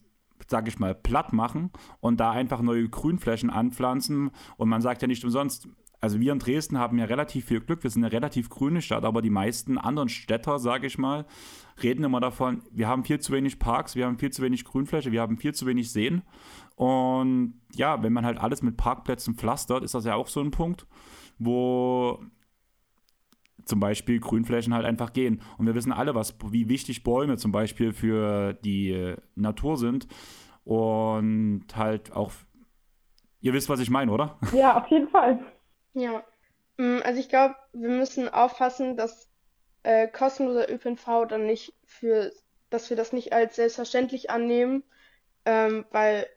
sage 0.48 0.70
ich 0.70 0.80
mal, 0.80 0.94
platt 0.94 1.34
machen 1.34 1.72
und 2.00 2.20
da 2.20 2.32
einfach 2.32 2.62
neue 2.62 2.88
Grünflächen 2.88 3.50
anpflanzen. 3.50 4.32
Und 4.58 4.70
man 4.70 4.82
sagt 4.82 5.02
ja 5.02 5.08
nicht 5.08 5.24
umsonst, 5.24 5.68
also 6.02 6.20
wir 6.20 6.34
in 6.34 6.40
Dresden 6.40 6.78
haben 6.78 7.00
ja 7.00 7.06
relativ 7.06 7.46
viel 7.46 7.62
Glück, 7.62 7.84
wir 7.84 7.90
sind 7.90 8.04
eine 8.04 8.14
relativ 8.14 8.50
grüne 8.50 8.82
Stadt, 8.84 9.06
aber 9.06 9.24
die 9.24 9.32
meisten 9.32 9.80
anderen 9.80 10.10
Städter, 10.10 10.60
sage 10.60 10.86
ich 10.86 11.00
mal, 11.00 11.26
reden 11.82 12.04
immer 12.04 12.20
davon, 12.20 12.62
wir 12.72 12.88
haben 12.88 13.04
viel 13.04 13.20
zu 13.20 13.34
wenig 13.34 13.58
Parks, 13.58 13.96
wir 13.96 14.06
haben 14.06 14.20
viel 14.20 14.32
zu 14.32 14.44
wenig 14.44 14.66
Grünfläche, 14.66 15.12
wir 15.12 15.22
haben 15.22 15.38
viel 15.38 15.56
zu 15.56 15.66
wenig 15.66 15.92
Seen. 15.92 16.22
Und 16.76 17.62
ja, 17.74 18.04
wenn 18.04 18.14
man 18.14 18.26
halt 18.26 18.38
alles 18.38 18.62
mit 18.62 18.78
Parkplätzen 18.78 19.36
pflastert, 19.36 19.84
ist 19.84 19.94
das 19.94 20.06
ja 20.06 20.16
auch 20.16 20.28
so 20.28 20.42
ein 20.42 20.52
Punkt, 20.52 20.86
wo 21.38 22.22
zum 23.66 23.80
Beispiel 23.80 24.20
Grünflächen 24.20 24.74
halt 24.74 24.86
einfach 24.86 25.14
gehen. 25.14 25.42
Und 25.58 25.66
wir 25.66 25.76
wissen 25.76 25.92
alle, 25.92 26.16
was, 26.16 26.36
wie 26.50 26.70
wichtig 26.70 27.04
Bäume 27.04 27.38
zum 27.38 27.52
Beispiel 27.52 27.94
für 27.94 28.54
die 28.54 29.16
Natur 29.36 29.78
sind. 29.78 30.08
Und 30.64 31.66
halt 31.76 32.12
auch, 32.12 32.32
ihr 33.42 33.54
wisst, 33.54 33.70
was 33.70 33.80
ich 33.80 33.90
meine, 33.90 34.12
oder? 34.12 34.40
Ja, 34.54 34.82
auf 34.82 34.88
jeden 34.88 35.08
Fall. 35.10 35.40
Ja. 35.94 36.24
Mm, 36.78 37.00
also 37.04 37.20
ich 37.20 37.30
glaube, 37.30 37.56
wir 37.74 37.90
müssen 37.90 38.28
aufpassen, 38.30 38.98
dass 38.98 39.32
äh, 39.84 40.08
kostenloser 40.08 40.72
ÖPNV 40.72 41.28
dann 41.30 41.46
nicht 41.46 41.74
für, 41.86 42.32
dass 42.70 42.90
wir 42.90 42.98
das 42.98 43.14
nicht 43.14 43.34
als 43.34 43.56
selbstverständlich 43.56 44.30
annehmen, 44.30 44.84
ähm, 45.46 45.86
weil 45.92 46.28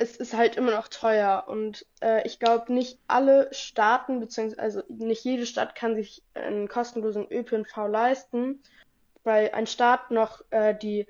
es 0.00 0.16
ist 0.16 0.34
halt 0.34 0.56
immer 0.56 0.70
noch 0.70 0.88
teuer 0.88 1.44
und 1.46 1.86
äh, 2.00 2.26
ich 2.26 2.38
glaube, 2.38 2.72
nicht 2.72 2.98
alle 3.06 3.52
Staaten, 3.52 4.18
beziehungsweise 4.18 4.62
also 4.62 4.82
nicht 4.88 5.22
jede 5.24 5.44
Stadt 5.44 5.74
kann 5.74 5.94
sich 5.94 6.22
einen 6.32 6.68
kostenlosen 6.68 7.30
ÖPNV 7.30 7.76
leisten, 7.86 8.62
weil 9.24 9.50
ein 9.50 9.66
Staat 9.66 10.10
noch 10.10 10.42
äh, 10.48 10.74
die 10.74 11.06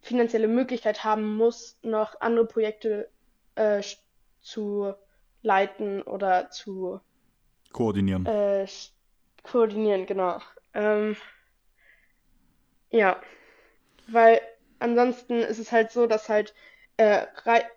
finanzielle 0.00 0.48
Möglichkeit 0.48 1.04
haben 1.04 1.36
muss, 1.36 1.78
noch 1.82 2.18
andere 2.22 2.46
Projekte 2.46 3.10
äh, 3.56 3.82
zu 4.40 4.94
leiten 5.42 6.00
oder 6.00 6.48
zu 6.48 7.00
koordinieren. 7.74 8.24
Äh, 8.24 8.66
koordinieren, 9.42 10.06
genau. 10.06 10.40
Ähm, 10.72 11.14
ja, 12.90 13.20
weil 14.06 14.40
ansonsten 14.78 15.40
ist 15.40 15.58
es 15.58 15.72
halt 15.72 15.90
so, 15.90 16.06
dass 16.06 16.30
halt 16.30 16.54
äh, 16.98 17.26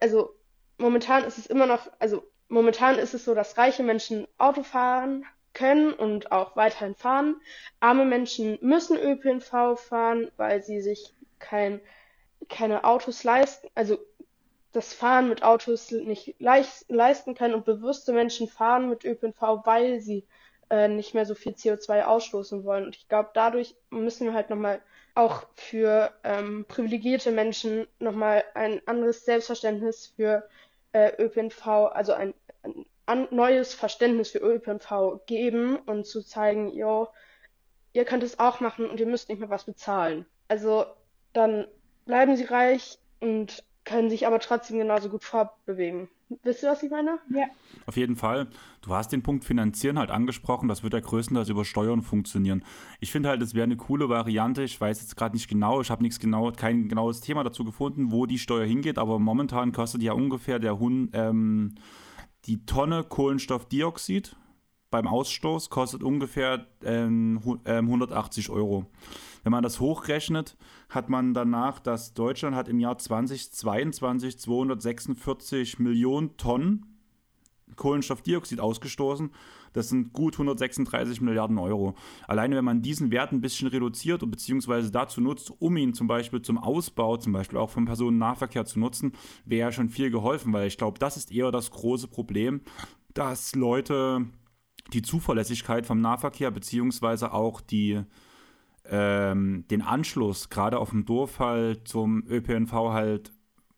also 0.01 0.35
momentan 0.77 1.23
ist 1.23 1.37
es 1.37 1.45
immer 1.45 1.65
noch, 1.65 1.89
also 1.99 2.23
momentan 2.49 2.99
ist 2.99 3.13
es 3.13 3.23
so, 3.23 3.33
dass 3.33 3.57
reiche 3.57 3.83
Menschen 3.83 4.27
Auto 4.37 4.63
fahren 4.63 5.25
können 5.53 5.93
und 5.93 6.31
auch 6.31 6.55
weiterhin 6.55 6.95
fahren. 6.95 7.39
Arme 7.79 8.05
Menschen 8.05 8.57
müssen 8.61 8.97
ÖPNV 8.97 9.79
fahren, 9.79 10.31
weil 10.37 10.61
sie 10.61 10.81
sich 10.81 11.13
kein, 11.39 11.81
keine 12.49 12.83
Autos 12.83 13.23
leisten, 13.23 13.69
also 13.75 13.97
das 14.73 14.93
Fahren 14.93 15.29
mit 15.29 15.43
Autos 15.43 15.91
nicht 15.91 16.35
leicht, 16.39 16.85
leisten 16.87 17.35
können 17.35 17.53
und 17.53 17.65
bewusste 17.65 18.13
Menschen 18.13 18.47
fahren 18.47 18.89
mit 18.89 19.03
ÖPNV, 19.03 19.65
weil 19.65 19.99
sie 19.99 20.25
äh, 20.69 20.87
nicht 20.87 21.13
mehr 21.13 21.25
so 21.25 21.35
viel 21.35 21.51
CO2 21.53 22.03
ausstoßen 22.03 22.63
wollen. 22.63 22.85
Und 22.85 22.95
ich 22.95 23.09
glaube, 23.09 23.31
dadurch 23.33 23.75
müssen 23.89 24.27
wir 24.27 24.33
halt 24.33 24.49
nochmal 24.49 24.81
auch 25.15 25.45
für 25.55 26.11
ähm, 26.23 26.65
privilegierte 26.67 27.31
Menschen 27.31 27.87
nochmal 27.99 28.43
ein 28.53 28.81
anderes 28.87 29.25
Selbstverständnis 29.25 30.13
für 30.15 30.47
äh, 30.93 31.11
ÖPNV, 31.21 31.67
also 31.67 32.13
ein, 32.13 32.33
ein 33.05 33.27
neues 33.31 33.73
Verständnis 33.73 34.31
für 34.31 34.39
ÖPNV 34.39 35.25
geben 35.25 35.77
und 35.77 36.05
zu 36.05 36.21
zeigen, 36.23 36.73
yo, 36.73 37.07
ihr 37.93 38.05
könnt 38.05 38.23
es 38.23 38.39
auch 38.39 38.59
machen 38.59 38.89
und 38.89 38.99
ihr 38.99 39.07
müsst 39.07 39.29
nicht 39.29 39.39
mehr 39.39 39.49
was 39.49 39.65
bezahlen. 39.65 40.25
Also 40.47 40.85
dann 41.33 41.67
bleiben 42.05 42.35
sie 42.35 42.45
reich 42.45 42.99
und 43.19 43.63
können 43.83 44.09
sich 44.09 44.27
aber 44.27 44.39
trotzdem 44.39 44.77
genauso 44.77 45.09
gut 45.09 45.23
fortbewegen. 45.23 46.09
Wisst 46.43 46.63
ihr, 46.63 46.69
was 46.69 46.81
ich 46.81 46.89
meine? 46.89 47.19
Ja. 47.29 47.45
Auf 47.85 47.97
jeden 47.97 48.15
Fall. 48.15 48.47
Du 48.81 48.93
hast 48.93 49.11
den 49.11 49.21
Punkt 49.21 49.43
Finanzieren 49.43 49.99
halt 49.99 50.11
angesprochen. 50.11 50.69
Das 50.69 50.83
wird 50.83 50.93
ja 50.93 50.99
größtenteils 50.99 51.49
über 51.49 51.65
Steuern 51.65 52.01
funktionieren. 52.01 52.63
Ich 52.99 53.11
finde 53.11 53.29
halt, 53.29 53.41
es 53.41 53.53
wäre 53.53 53.65
eine 53.65 53.77
coole 53.77 54.07
Variante. 54.07 54.63
Ich 54.63 54.79
weiß 54.79 55.01
jetzt 55.01 55.17
gerade 55.17 55.35
nicht 55.35 55.49
genau, 55.49 55.81
ich 55.81 55.89
habe 55.89 56.03
nichts 56.03 56.19
genau, 56.19 56.51
kein 56.51 56.87
genaues 56.87 57.21
Thema 57.21 57.43
dazu 57.43 57.65
gefunden, 57.65 58.11
wo 58.11 58.25
die 58.25 58.39
Steuer 58.39 58.65
hingeht, 58.65 58.97
aber 58.97 59.19
momentan 59.19 59.71
kostet 59.71 60.01
ja 60.03 60.13
ungefähr 60.13 60.59
der 60.59 60.79
Hund, 60.79 61.09
ähm, 61.13 61.75
die 62.45 62.65
Tonne 62.65 63.03
Kohlenstoffdioxid 63.03 64.35
beim 64.91 65.07
Ausstoß 65.07 65.69
kostet 65.69 66.03
ungefähr 66.03 66.67
ähm, 66.83 67.39
180 67.65 68.49
ähm, 68.49 68.53
Euro. 68.53 68.85
Wenn 69.43 69.51
man 69.51 69.63
das 69.63 69.79
hochrechnet, 69.79 70.55
hat 70.89 71.09
man 71.09 71.33
danach, 71.33 71.79
dass 71.79 72.13
Deutschland 72.13 72.55
hat 72.55 72.67
im 72.67 72.79
Jahr 72.79 72.97
2022 72.97 74.37
246 74.37 75.79
Millionen 75.79 76.37
Tonnen 76.37 76.85
Kohlenstoffdioxid 77.75 78.59
ausgestoßen. 78.59 79.31
Das 79.73 79.87
sind 79.87 80.11
gut 80.11 80.35
136 80.35 81.21
Milliarden 81.21 81.57
Euro. 81.57 81.95
Alleine 82.27 82.57
wenn 82.57 82.65
man 82.65 82.81
diesen 82.81 83.09
Wert 83.09 83.31
ein 83.31 83.39
bisschen 83.39 83.69
reduziert 83.69 84.21
und 84.21 84.29
beziehungsweise 84.29 84.91
dazu 84.91 85.21
nutzt, 85.21 85.53
um 85.59 85.77
ihn 85.77 85.93
zum 85.93 86.07
Beispiel 86.07 86.41
zum 86.41 86.57
Ausbau, 86.57 87.15
zum 87.17 87.31
Beispiel 87.31 87.57
auch 87.57 87.69
vom 87.69 87.85
Personennahverkehr 87.85 88.65
zu 88.65 88.79
nutzen, 88.79 89.13
wäre 89.45 89.69
ja 89.69 89.71
schon 89.71 89.89
viel 89.89 90.11
geholfen, 90.11 90.51
weil 90.51 90.67
ich 90.67 90.77
glaube, 90.77 90.99
das 90.99 91.15
ist 91.15 91.31
eher 91.31 91.51
das 91.51 91.71
große 91.71 92.09
Problem, 92.09 92.61
dass 93.13 93.55
Leute 93.55 94.27
die 94.93 95.01
Zuverlässigkeit 95.01 95.85
vom 95.85 96.01
Nahverkehr 96.01 96.51
beziehungsweise 96.51 97.33
auch 97.33 97.61
die 97.61 98.03
ähm, 98.85 99.65
den 99.69 99.81
Anschluss 99.81 100.49
gerade 100.49 100.79
auf 100.79 100.89
dem 100.89 101.05
Dorf 101.05 101.39
halt 101.39 101.87
zum 101.87 102.25
ÖPNV 102.27 102.71
halt 102.71 103.31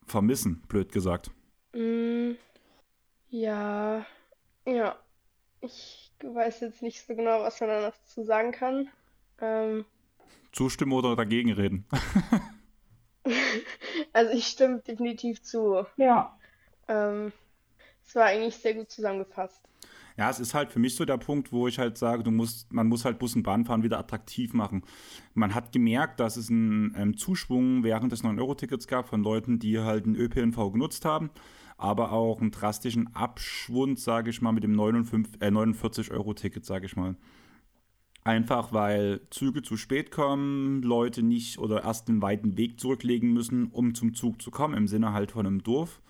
vermissen, 0.06 0.64
blöd 0.68 0.92
gesagt. 0.92 1.32
Mm, 1.74 2.32
ja, 3.30 4.06
ja. 4.66 4.96
Ich 5.62 6.12
weiß 6.22 6.62
jetzt 6.62 6.82
nicht 6.82 7.06
so 7.06 7.16
genau, 7.16 7.42
was 7.42 7.60
man 7.60 7.70
da 7.70 7.82
noch 7.82 8.04
zu 8.06 8.24
sagen 8.24 8.52
kann. 8.52 8.90
Ähm, 9.40 9.86
Zustimmen 10.52 10.94
oder 10.94 11.16
dagegen 11.16 11.52
reden? 11.52 11.86
also 14.14 14.32
ich 14.32 14.48
stimme 14.48 14.80
definitiv 14.80 15.42
zu. 15.42 15.86
Ja. 15.98 16.38
Ähm, 16.88 17.32
es 18.06 18.16
war 18.16 18.26
eigentlich 18.26 18.58
sehr 18.58 18.74
gut 18.74 18.92
zusammengefasst. 18.92 19.62
Ja, 20.18 20.30
es 20.30 20.40
ist 20.40 20.54
halt 20.54 20.72
für 20.72 20.80
mich 20.80 20.96
so 20.96 21.06
der 21.06 21.18
Punkt, 21.18 21.52
wo 21.52 21.68
ich 21.68 21.80
halt 21.80 21.98
sage, 21.98 22.24
du 22.24 22.30
musst, 22.32 22.72
man 22.72 22.88
muss 22.88 23.04
halt 23.04 23.18
Bus 23.18 23.36
und 23.36 23.44
Bahnfahren 23.44 23.84
wieder 23.84 23.98
attraktiv 23.98 24.54
machen. 24.54 24.84
Man 25.34 25.56
hat 25.56 25.72
gemerkt, 25.72 26.20
dass 26.20 26.38
es 26.38 26.50
einen 26.50 26.94
ähm, 26.98 27.18
Zuschwung 27.18 27.84
während 27.84 28.12
des 28.12 28.24
9-Euro-Tickets 28.24 28.88
gab 28.88 29.08
von 29.08 29.24
Leuten, 29.24 29.58
die 29.58 29.80
halt 29.80 30.06
den 30.06 30.16
ÖPNV 30.16 30.72
genutzt 30.72 31.04
haben, 31.06 31.32
aber 31.78 32.12
auch 32.12 32.42
einen 32.42 32.52
drastischen 32.52 33.16
Abschwund, 33.16 34.00
sage 34.00 34.30
ich 34.30 34.42
mal, 34.42 34.52
mit 34.52 34.64
dem 34.64 34.76
49-Euro-Ticket, 34.76 36.64
äh, 36.64 36.66
sage 36.66 36.86
ich 36.86 36.96
mal. 36.96 37.16
Einfach 38.26 38.72
weil 38.72 39.22
Züge 39.32 39.64
zu 39.64 39.76
spät 39.76 40.10
kommen, 40.12 40.82
Leute 40.82 41.24
nicht 41.24 41.58
oder 41.58 41.84
erst 41.84 42.08
einen 42.08 42.22
weiten 42.22 42.56
Weg 42.56 42.80
zurücklegen 42.80 43.34
müssen, 43.34 43.68
um 43.68 43.96
zum 43.96 44.14
Zug 44.14 44.42
zu 44.42 44.50
kommen, 44.50 44.76
im 44.76 44.88
Sinne 44.88 45.12
halt 45.12 45.32
von 45.32 45.46
einem 45.46 45.62
Dorf 45.64 46.02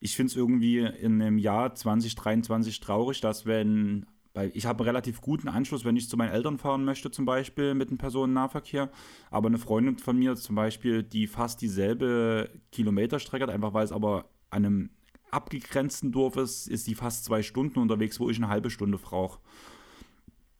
ich 0.00 0.14
finde 0.16 0.30
es 0.30 0.36
irgendwie 0.36 0.78
in 0.78 1.20
einem 1.20 1.38
Jahr 1.38 1.74
2023 1.74 2.80
traurig, 2.80 3.20
dass 3.20 3.46
wenn, 3.46 4.06
weil 4.34 4.50
ich 4.54 4.66
habe 4.66 4.80
einen 4.80 4.88
relativ 4.88 5.20
guten 5.20 5.48
Anschluss, 5.48 5.84
wenn 5.84 5.96
ich 5.96 6.08
zu 6.08 6.16
meinen 6.16 6.32
Eltern 6.32 6.58
fahren 6.58 6.84
möchte, 6.84 7.10
zum 7.10 7.24
Beispiel 7.24 7.74
mit 7.74 7.90
dem 7.90 7.98
Personennahverkehr, 7.98 8.90
aber 9.30 9.48
eine 9.48 9.58
Freundin 9.58 9.98
von 9.98 10.18
mir 10.18 10.36
zum 10.36 10.54
Beispiel, 10.54 11.02
die 11.02 11.26
fast 11.26 11.60
dieselbe 11.60 12.50
Kilometerstrecke 12.70 13.44
hat, 13.44 13.50
einfach 13.50 13.74
weil 13.74 13.84
es 13.84 13.92
aber 13.92 14.30
an 14.50 14.64
einem 14.64 14.90
abgegrenzten 15.30 16.12
Dorf 16.12 16.36
ist, 16.36 16.68
ist 16.68 16.86
die 16.86 16.94
fast 16.94 17.24
zwei 17.24 17.42
Stunden 17.42 17.80
unterwegs, 17.80 18.18
wo 18.20 18.30
ich 18.30 18.38
eine 18.38 18.48
halbe 18.48 18.70
Stunde 18.70 18.98
brauche. 18.98 19.40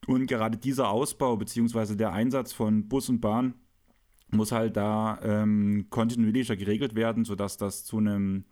Und 0.05 0.27
gerade 0.27 0.57
dieser 0.57 0.89
Ausbau 0.89 1.37
bzw. 1.37 1.95
der 1.95 2.13
Einsatz 2.13 2.53
von 2.53 2.87
Bus 2.87 3.09
und 3.09 3.21
Bahn 3.21 3.53
muss 4.31 4.51
halt 4.51 4.77
da 4.77 5.19
ähm, 5.23 5.87
kontinuierlicher 5.89 6.55
geregelt 6.55 6.95
werden, 6.95 7.25
sodass 7.25 7.57
das 7.57 7.83
zu 7.83 7.97
einem 7.97 8.45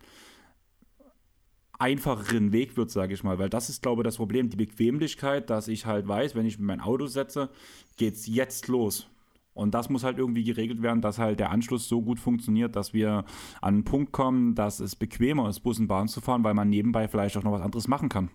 einfacheren 1.78 2.52
Weg 2.52 2.76
wird, 2.76 2.90
sage 2.90 3.14
ich 3.14 3.24
mal. 3.24 3.38
Weil 3.38 3.48
das 3.48 3.68
ist, 3.68 3.82
glaube 3.82 4.02
ich, 4.02 4.04
das 4.04 4.16
Problem, 4.16 4.50
die 4.50 4.56
Bequemlichkeit, 4.56 5.50
dass 5.50 5.68
ich 5.68 5.86
halt 5.86 6.06
weiß, 6.08 6.34
wenn 6.34 6.46
ich 6.46 6.58
mein 6.58 6.80
Auto 6.80 7.06
setze, 7.06 7.50
geht 7.96 8.14
es 8.14 8.26
jetzt 8.26 8.68
los. 8.68 9.08
Und 9.54 9.74
das 9.74 9.90
muss 9.90 10.04
halt 10.04 10.18
irgendwie 10.18 10.44
geregelt 10.44 10.82
werden, 10.82 11.00
dass 11.00 11.18
halt 11.18 11.40
der 11.40 11.50
Anschluss 11.50 11.88
so 11.88 12.00
gut 12.00 12.20
funktioniert, 12.20 12.76
dass 12.76 12.94
wir 12.94 13.24
an 13.60 13.74
einen 13.74 13.84
Punkt 13.84 14.12
kommen, 14.12 14.54
dass 14.54 14.78
es 14.78 14.94
bequemer 14.94 15.48
ist, 15.48 15.60
Bus 15.60 15.80
und 15.80 15.88
Bahn 15.88 16.06
zu 16.06 16.20
fahren, 16.20 16.44
weil 16.44 16.54
man 16.54 16.68
nebenbei 16.68 17.08
vielleicht 17.08 17.36
auch 17.36 17.42
noch 17.42 17.50
was 17.52 17.62
anderes 17.62 17.88
machen 17.88 18.08
kann. 18.08 18.30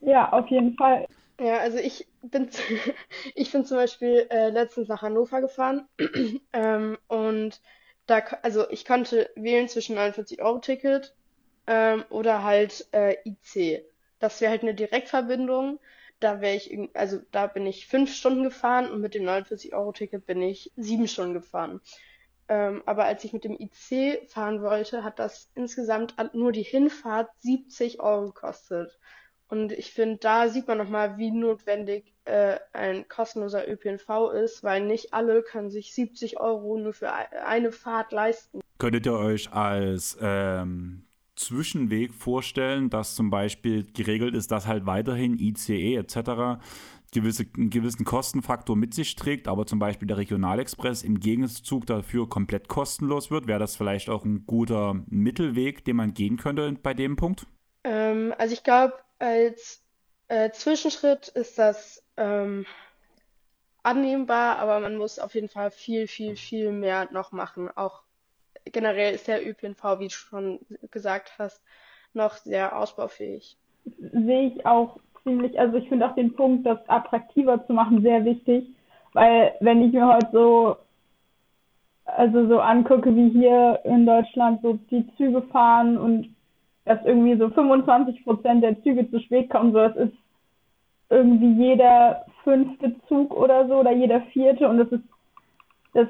Ja, 0.00 0.32
auf 0.32 0.48
jeden 0.48 0.74
Fall. 0.74 1.06
Ja, 1.40 1.58
also 1.58 1.78
ich 1.78 2.08
bin, 2.22 2.48
ich 3.36 3.52
bin 3.52 3.64
zum 3.64 3.76
Beispiel 3.76 4.26
äh, 4.30 4.50
letztens 4.50 4.88
nach 4.88 5.02
Hannover 5.02 5.40
gefahren 5.40 5.86
ähm, 6.52 6.98
und 7.06 7.60
da, 8.06 8.18
also 8.42 8.68
ich 8.70 8.84
konnte 8.84 9.30
wählen 9.36 9.68
zwischen 9.68 9.96
49-Euro-Ticket 9.96 11.14
ähm, 11.68 12.04
oder 12.08 12.42
halt 12.42 12.88
äh, 12.92 13.16
IC. 13.24 13.84
Das 14.18 14.40
wäre 14.40 14.50
halt 14.50 14.62
eine 14.62 14.74
Direktverbindung. 14.74 15.78
Da 16.18 16.40
wäre 16.40 16.56
ich, 16.56 16.76
also 16.94 17.20
da 17.30 17.46
bin 17.46 17.66
ich 17.66 17.86
fünf 17.86 18.12
Stunden 18.12 18.42
gefahren 18.42 18.90
und 18.90 19.00
mit 19.00 19.14
dem 19.14 19.24
49-Euro-Ticket 19.24 20.26
bin 20.26 20.42
ich 20.42 20.72
sieben 20.76 21.06
Stunden 21.06 21.34
gefahren. 21.34 21.80
Ähm, 22.48 22.82
aber 22.86 23.04
als 23.04 23.22
ich 23.22 23.34
mit 23.34 23.44
dem 23.44 23.58
IC 23.60 24.28
fahren 24.28 24.62
wollte, 24.62 25.04
hat 25.04 25.18
das 25.18 25.50
insgesamt 25.54 26.14
nur 26.32 26.50
die 26.50 26.62
Hinfahrt 26.62 27.28
70 27.40 28.00
Euro 28.00 28.32
gekostet. 28.32 28.98
Und 29.48 29.70
ich 29.72 29.92
finde, 29.92 30.16
da 30.16 30.48
sieht 30.48 30.66
man 30.66 30.78
nochmal, 30.78 31.18
wie 31.18 31.30
notwendig 31.30 32.14
äh, 32.24 32.58
ein 32.72 33.08
kostenloser 33.08 33.68
ÖPNV 33.68 34.32
ist, 34.32 34.64
weil 34.64 34.82
nicht 34.82 35.14
alle 35.14 35.42
können 35.42 35.70
sich 35.70 35.94
70 35.94 36.40
Euro 36.40 36.78
nur 36.78 36.94
für 36.94 37.12
eine 37.12 37.72
Fahrt 37.72 38.12
leisten. 38.12 38.60
Könntet 38.78 39.06
ihr 39.06 39.14
euch 39.14 39.52
als 39.52 40.18
ähm, 40.20 41.07
Zwischenweg 41.38 42.12
vorstellen, 42.12 42.90
dass 42.90 43.14
zum 43.14 43.30
Beispiel 43.30 43.84
geregelt 43.84 44.34
ist, 44.34 44.50
dass 44.50 44.66
halt 44.66 44.86
weiterhin 44.86 45.38
ICE 45.38 45.96
etc. 45.96 46.60
Gewisse, 47.12 47.46
einen 47.56 47.70
gewissen 47.70 48.04
Kostenfaktor 48.04 48.76
mit 48.76 48.92
sich 48.92 49.16
trägt, 49.16 49.48
aber 49.48 49.64
zum 49.66 49.78
Beispiel 49.78 50.08
der 50.08 50.18
Regionalexpress 50.18 51.02
im 51.02 51.20
Gegenzug 51.20 51.86
dafür 51.86 52.28
komplett 52.28 52.68
kostenlos 52.68 53.30
wird. 53.30 53.46
Wäre 53.46 53.60
das 53.60 53.76
vielleicht 53.76 54.10
auch 54.10 54.24
ein 54.24 54.44
guter 54.46 55.02
Mittelweg, 55.06 55.84
den 55.84 55.96
man 55.96 56.12
gehen 56.12 56.36
könnte 56.36 56.72
bei 56.82 56.92
dem 56.92 57.16
Punkt? 57.16 57.46
Ähm, 57.84 58.34
also 58.36 58.52
ich 58.52 58.62
glaube, 58.62 58.94
als 59.18 59.82
äh, 60.28 60.50
Zwischenschritt 60.50 61.28
ist 61.28 61.58
das 61.58 62.02
ähm, 62.18 62.66
annehmbar, 63.82 64.58
aber 64.58 64.80
man 64.80 64.96
muss 64.96 65.18
auf 65.18 65.34
jeden 65.34 65.48
Fall 65.48 65.70
viel, 65.70 66.06
viel, 66.06 66.36
viel 66.36 66.72
mehr 66.72 67.08
noch 67.12 67.32
machen, 67.32 67.70
auch 67.74 68.02
generell 68.72 69.14
ist 69.14 69.28
der 69.28 69.46
ÖPNV, 69.46 69.98
wie 69.98 70.08
du 70.08 70.10
schon 70.10 70.60
gesagt 70.90 71.32
hast, 71.38 71.62
noch 72.14 72.34
sehr 72.34 72.76
ausbaufähig. 72.76 73.56
Sehe 73.98 74.48
ich 74.48 74.66
auch 74.66 74.98
ziemlich, 75.22 75.58
also 75.58 75.76
ich 75.76 75.88
finde 75.88 76.06
auch 76.06 76.14
den 76.14 76.34
Punkt, 76.34 76.66
das 76.66 76.78
attraktiver 76.88 77.66
zu 77.66 77.72
machen, 77.72 78.02
sehr 78.02 78.24
wichtig, 78.24 78.66
weil 79.12 79.54
wenn 79.60 79.82
ich 79.84 79.92
mir 79.92 80.06
heute 80.06 80.28
so 80.32 80.76
also 82.16 82.48
so 82.48 82.60
angucke, 82.60 83.14
wie 83.14 83.28
hier 83.28 83.80
in 83.84 84.06
Deutschland 84.06 84.62
so 84.62 84.78
die 84.90 85.06
Züge 85.16 85.42
fahren 85.42 85.98
und 85.98 86.34
dass 86.84 87.04
irgendwie 87.04 87.36
so 87.36 87.50
25 87.50 88.24
Prozent 88.24 88.62
der 88.62 88.82
Züge 88.82 89.10
zu 89.10 89.20
spät 89.20 89.50
kommen, 89.50 89.72
so 89.72 89.78
das 89.78 89.96
ist 89.96 90.14
irgendwie 91.10 91.52
jeder 91.52 92.24
fünfte 92.44 92.94
Zug 93.08 93.34
oder 93.34 93.66
so 93.68 93.76
oder 93.80 93.92
jeder 93.92 94.22
vierte 94.32 94.68
und 94.68 94.78
das 94.78 94.88
ist 94.88 95.04
das 95.92 96.08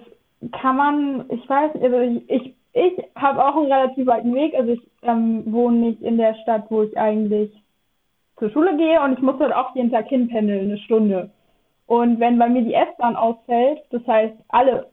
kann 0.53 0.77
man, 0.77 1.25
ich 1.31 1.49
weiß 1.49 1.73
also 1.81 1.99
ich, 2.01 2.31
ich, 2.31 2.55
ich 2.73 3.05
habe 3.17 3.45
auch 3.45 3.57
einen 3.57 3.73
relativ 3.73 4.07
weiten 4.07 4.35
Weg. 4.35 4.55
Also 4.55 4.73
ich 4.73 4.83
ähm, 5.03 5.43
wohne 5.47 5.79
nicht 5.79 6.03
in 6.03 6.17
der 6.17 6.35
Stadt, 6.43 6.67
wo 6.71 6.83
ich 6.83 6.97
eigentlich 6.97 7.51
zur 8.39 8.51
Schule 8.51 8.77
gehe 8.77 9.01
und 9.03 9.15
ich 9.15 9.21
muss 9.21 9.41
halt 9.41 9.53
auch 9.53 9.75
jeden 9.75 9.91
Tag 9.91 10.07
hinpendeln, 10.09 10.71
eine 10.71 10.79
Stunde. 10.79 11.31
Und 11.87 12.21
wenn 12.21 12.39
bei 12.39 12.49
mir 12.49 12.63
die 12.63 12.75
S-Bahn 12.75 13.17
ausfällt, 13.17 13.81
das 13.91 14.07
heißt, 14.07 14.37
alle, 14.49 14.89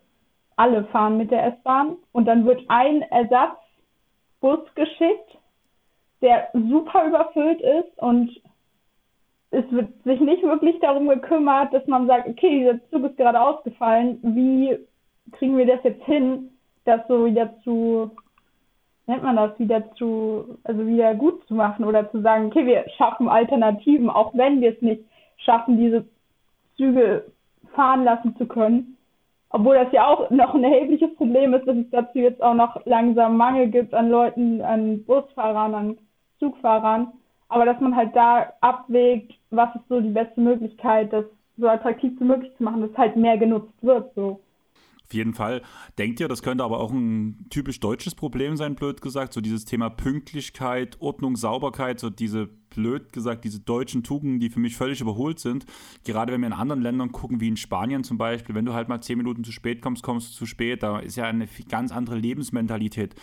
alle 0.55 0.85
fahren 0.85 1.17
mit 1.17 1.29
der 1.29 1.45
S-Bahn 1.47 1.97
und 2.11 2.25
dann 2.25 2.45
wird 2.45 2.61
ein 2.69 3.01
Ersatzbus 3.03 4.59
geschickt, 4.73 5.37
der 6.21 6.49
super 6.53 7.05
überfüllt 7.05 7.61
ist 7.61 7.99
und 7.99 8.31
es 9.51 9.69
wird 9.71 9.89
sich 10.03 10.19
nicht 10.19 10.43
wirklich 10.43 10.79
darum 10.79 11.07
gekümmert, 11.07 11.73
dass 11.73 11.85
man 11.87 12.07
sagt, 12.07 12.27
okay, 12.27 12.59
dieser 12.59 12.89
Zug 12.89 13.11
ist 13.11 13.17
gerade 13.17 13.39
ausgefallen, 13.39 14.19
wie 14.23 14.77
kriegen 15.33 15.57
wir 15.57 15.65
das 15.65 15.83
jetzt 15.83 16.03
hin, 16.03 16.51
das 16.85 17.01
so 17.07 17.25
wieder 17.25 17.53
zu, 17.63 18.11
nennt 19.07 19.23
man 19.23 19.35
das, 19.35 19.57
wieder 19.59 19.91
zu, 19.95 20.57
also 20.63 20.85
wieder 20.85 21.15
gut 21.15 21.45
zu 21.47 21.55
machen 21.55 21.85
oder 21.85 22.09
zu 22.11 22.21
sagen, 22.21 22.47
okay, 22.47 22.65
wir 22.65 22.85
schaffen 22.97 23.27
Alternativen, 23.27 24.09
auch 24.09 24.33
wenn 24.35 24.61
wir 24.61 24.73
es 24.73 24.81
nicht 24.81 25.03
schaffen, 25.37 25.77
diese 25.77 26.05
Züge 26.77 27.25
fahren 27.73 28.03
lassen 28.03 28.35
zu 28.37 28.45
können. 28.45 28.97
Obwohl 29.49 29.75
das 29.75 29.91
ja 29.93 30.07
auch 30.07 30.29
noch 30.31 30.53
ein 30.53 30.63
erhebliches 30.63 31.15
Problem 31.15 31.53
ist, 31.53 31.65
dass 31.65 31.77
es 31.77 31.89
dazu 31.89 32.19
jetzt 32.19 32.41
auch 32.41 32.55
noch 32.55 32.85
langsam 32.85 33.37
Mangel 33.37 33.67
gibt 33.69 33.93
an 33.93 34.09
Leuten, 34.09 34.61
an 34.61 35.05
Busfahrern, 35.05 35.73
an 35.73 35.97
Zugfahrern. 36.39 37.13
Aber 37.47 37.65
dass 37.65 37.79
man 37.79 37.95
halt 37.95 38.15
da 38.15 38.53
abwägt, 38.61 39.33
was 39.51 39.73
ist 39.75 39.87
so 39.87 40.01
die 40.01 40.09
beste 40.09 40.41
Möglichkeit, 40.41 41.13
das 41.13 41.25
so 41.57 41.67
attraktiv 41.67 42.19
wie 42.19 42.25
möglich 42.25 42.51
zu 42.57 42.63
machen, 42.63 42.81
dass 42.81 42.97
halt 42.97 43.15
mehr 43.15 43.37
genutzt 43.37 43.73
wird. 43.81 44.13
So. 44.15 44.41
Auf 45.05 45.13
jeden 45.13 45.33
Fall. 45.33 45.61
Denkt 45.97 46.19
ihr, 46.19 46.27
das 46.27 46.41
könnte 46.41 46.63
aber 46.63 46.79
auch 46.79 46.91
ein 46.91 47.45
typisch 47.49 47.79
deutsches 47.79 48.15
Problem 48.15 48.57
sein, 48.57 48.75
blöd 48.75 49.01
gesagt? 49.01 49.33
So 49.33 49.41
dieses 49.41 49.65
Thema 49.65 49.89
Pünktlichkeit, 49.89 50.99
Ordnung, 50.99 51.35
Sauberkeit, 51.35 51.99
so 51.99 52.09
diese, 52.09 52.49
blöd 52.75 53.13
gesagt, 53.13 53.45
diese 53.45 53.59
deutschen 53.59 54.03
Tugenden, 54.03 54.39
die 54.39 54.49
für 54.49 54.59
mich 54.59 54.75
völlig 54.75 55.01
überholt 55.01 55.39
sind. 55.39 55.65
Gerade 56.03 56.33
wenn 56.33 56.41
wir 56.41 56.47
in 56.47 56.53
anderen 56.53 56.81
Ländern 56.81 57.11
gucken, 57.11 57.39
wie 57.39 57.47
in 57.47 57.57
Spanien 57.57 58.03
zum 58.03 58.17
Beispiel, 58.17 58.55
wenn 58.55 58.65
du 58.65 58.73
halt 58.73 58.89
mal 58.89 59.01
zehn 59.01 59.17
Minuten 59.17 59.43
zu 59.43 59.51
spät 59.51 59.81
kommst, 59.81 60.03
kommst 60.03 60.31
du 60.31 60.37
zu 60.37 60.45
spät. 60.45 60.81
Da 60.81 60.99
ist 60.99 61.15
ja 61.15 61.25
eine 61.25 61.47
ganz 61.69 61.91
andere 61.91 62.17
Lebensmentalität. 62.17 63.15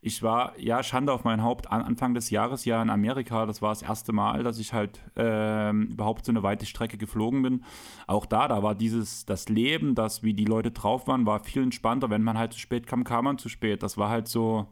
Ich 0.00 0.22
war, 0.22 0.56
ja, 0.58 0.82
Schande 0.84 1.12
auf 1.12 1.24
mein 1.24 1.42
Haupt, 1.42 1.70
Anfang 1.72 2.14
des 2.14 2.30
Jahres 2.30 2.64
ja 2.64 2.80
in 2.80 2.88
Amerika. 2.88 3.46
Das 3.46 3.60
war 3.62 3.70
das 3.70 3.82
erste 3.82 4.12
Mal, 4.12 4.44
dass 4.44 4.58
ich 4.58 4.72
halt 4.72 5.00
äh, 5.16 5.70
überhaupt 5.70 6.24
so 6.24 6.30
eine 6.30 6.44
weite 6.44 6.66
Strecke 6.66 6.98
geflogen 6.98 7.42
bin. 7.42 7.64
Auch 8.06 8.24
da, 8.24 8.46
da 8.46 8.62
war 8.62 8.76
dieses, 8.76 9.26
das 9.26 9.48
Leben, 9.48 9.96
das, 9.96 10.22
wie 10.22 10.34
die 10.34 10.44
Leute 10.44 10.70
drauf 10.70 11.08
waren, 11.08 11.26
war 11.26 11.40
viel 11.40 11.64
entspannter. 11.64 12.10
Wenn 12.10 12.22
man 12.22 12.38
halt 12.38 12.52
zu 12.52 12.60
spät 12.60 12.86
kam, 12.86 13.02
kam 13.02 13.24
man 13.24 13.38
zu 13.38 13.48
spät. 13.48 13.82
Das 13.82 13.98
war 13.98 14.08
halt 14.08 14.28
so, 14.28 14.68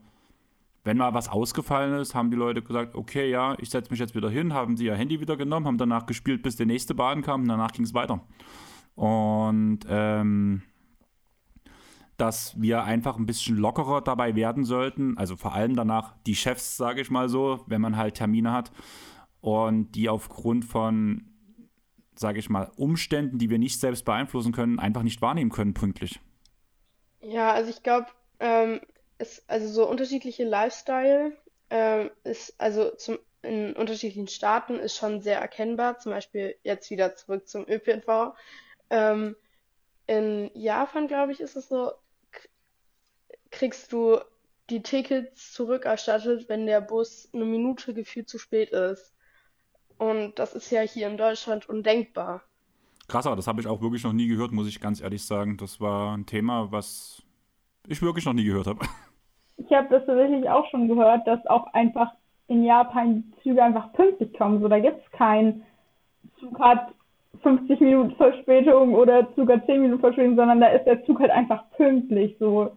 wenn 0.85 0.97
mal 0.99 1.13
was 1.15 1.29
ausgefallen 1.29 1.95
ist, 1.95 2.15
haben 2.15 2.31
die 2.31 2.37
Leute 2.37 2.63
gesagt, 2.63 2.95
okay, 2.95 3.29
ja, 3.29 3.57
ich 3.59 3.71
setze 3.71 3.91
mich 3.91 3.99
jetzt 3.99 4.15
wieder 4.15 4.31
hin, 4.31 4.55
haben 4.55 4.77
sie 4.77 4.87
ihr 4.87 4.95
Handy 4.95 5.21
wieder 5.21 5.37
genommen, 5.37 5.67
haben 5.67 5.79
danach 5.79 6.07
gespielt, 6.07 6.45
bis 6.45 6.55
der 6.55 6.67
nächste 6.67 6.95
Bahn 6.95 7.23
kam 7.23 7.43
und 7.43 7.49
danach 7.49 7.73
ging 7.73 7.85
es 7.85 7.95
weiter. 7.95 8.21
Und 8.95 9.81
ähm, 9.89 10.63
dass 12.17 12.61
wir 12.61 12.85
einfach 12.85 13.17
ein 13.17 13.27
bisschen 13.27 13.57
lockerer 13.57 14.01
dabei 14.01 14.35
werden 14.35 14.65
sollten. 14.65 15.19
Also 15.19 15.37
vor 15.37 15.55
allem 15.55 15.77
danach 15.77 16.15
die 16.27 16.35
Chefs, 16.35 16.77
sage 16.77 17.01
ich 17.01 17.11
mal 17.11 17.29
so, 17.29 17.65
wenn 17.67 17.81
man 17.81 17.97
halt 17.97 18.15
Termine 18.15 18.53
hat 18.53 18.73
und 19.41 19.93
die 19.93 20.09
aufgrund 20.09 20.65
von, 20.65 21.27
sage 22.15 22.39
ich 22.39 22.49
mal, 22.49 22.71
Umständen, 22.77 23.39
die 23.39 23.51
wir 23.51 23.59
nicht 23.59 23.81
selbst 23.81 24.05
beeinflussen 24.05 24.53
können, 24.53 24.79
einfach 24.79 25.03
nicht 25.03 25.21
wahrnehmen 25.23 25.51
können 25.51 25.75
pünktlich. 25.75 26.21
Ja, 27.21 27.53
also 27.53 27.71
ich 27.71 27.83
glaube, 27.83 28.07
ähm, 28.41 28.81
also 29.47 29.69
so 29.69 29.89
unterschiedliche 29.89 30.45
Lifestyle 30.45 31.37
ähm, 31.71 32.11
ist 32.25 32.55
also 32.59 32.91
zum, 32.97 33.19
in 33.43 33.75
unterschiedlichen 33.75 34.29
Staaten 34.29 34.77
ist 34.77 34.97
schon 34.97 35.21
sehr 35.21 35.41
erkennbar. 35.41 35.99
Zum 35.99 36.13
Beispiel 36.13 36.57
jetzt 36.63 36.91
wieder 36.91 37.15
zurück 37.15 37.49
zum 37.49 37.67
ÖPNV. 37.69 38.35
Ähm, 38.91 39.37
in 40.07 40.51
Japan, 40.55 41.09
glaube 41.09 41.33
ich, 41.33 41.41
ist 41.41 41.57
es 41.57 41.69
so, 41.69 41.93
kriegst 43.57 43.93
du 43.93 44.19
die 44.71 44.83
Tickets 44.83 45.53
zurückerstattet, 45.53 46.49
wenn 46.49 46.67
der 46.67 46.81
Bus 46.81 47.29
eine 47.33 47.45
Minute 47.45 47.95
gefühlt 47.95 48.29
zu 48.29 48.39
spät 48.39 48.71
ist. 48.71 49.15
Und 49.99 50.39
das 50.39 50.55
ist 50.55 50.71
ja 50.71 50.83
hier 50.83 51.09
in 51.09 51.17
Deutschland 51.17 51.69
undenkbar. 51.69 52.43
Krass, 53.09 53.27
aber 53.27 53.37
das 53.37 53.47
habe 53.47 53.61
ich 53.61 53.67
auch 53.67 53.81
wirklich 53.81 54.05
noch 54.05 54.13
nie 54.13 54.27
gehört, 54.27 54.53
muss 54.53 54.69
ich 54.69 54.81
ganz 54.81 55.01
ehrlich 55.01 55.25
sagen. 55.25 55.57
Das 55.57 55.81
war 55.81 56.17
ein 56.17 56.27
Thema, 56.27 56.71
was 56.71 57.23
ich 57.87 58.03
wirklich 58.03 58.27
noch 58.27 58.35
nie 58.35 58.45
gehört 58.45 58.67
habe. 58.67 58.85
Ich 59.59 59.73
habe 59.73 59.89
das 59.89 60.05
tatsächlich 60.05 60.47
auch 60.51 60.71
schon 60.71 60.87
gehört, 60.87 61.27
dass 61.27 61.45
auch 61.47 61.73
einfach 61.73 62.13
in 62.47 62.63
Japan 62.63 63.23
die 63.23 63.43
Züge 63.43 63.65
einfach 63.65 63.91
pünktlich 63.95 64.37
kommen. 64.37 64.61
So, 64.61 64.69
da 64.69 64.79
gibt 64.79 65.03
es 65.03 65.11
keinen 65.13 65.65
Zug 66.39 66.61
hat 66.61 66.93
50 67.43 67.81
Minuten 67.81 68.15
Verspätung 68.17 68.95
oder 68.95 69.35
Zug 69.35 69.51
hat 69.51 69.65
10 69.65 69.81
Minuten 69.81 70.01
Verspätung, 70.01 70.37
sondern 70.37 70.61
da 70.61 70.67
ist 70.67 70.85
der 70.85 71.03
Zug 71.07 71.21
halt 71.21 71.31
einfach 71.31 71.65
pünktlich. 71.71 72.37
So, 72.39 72.71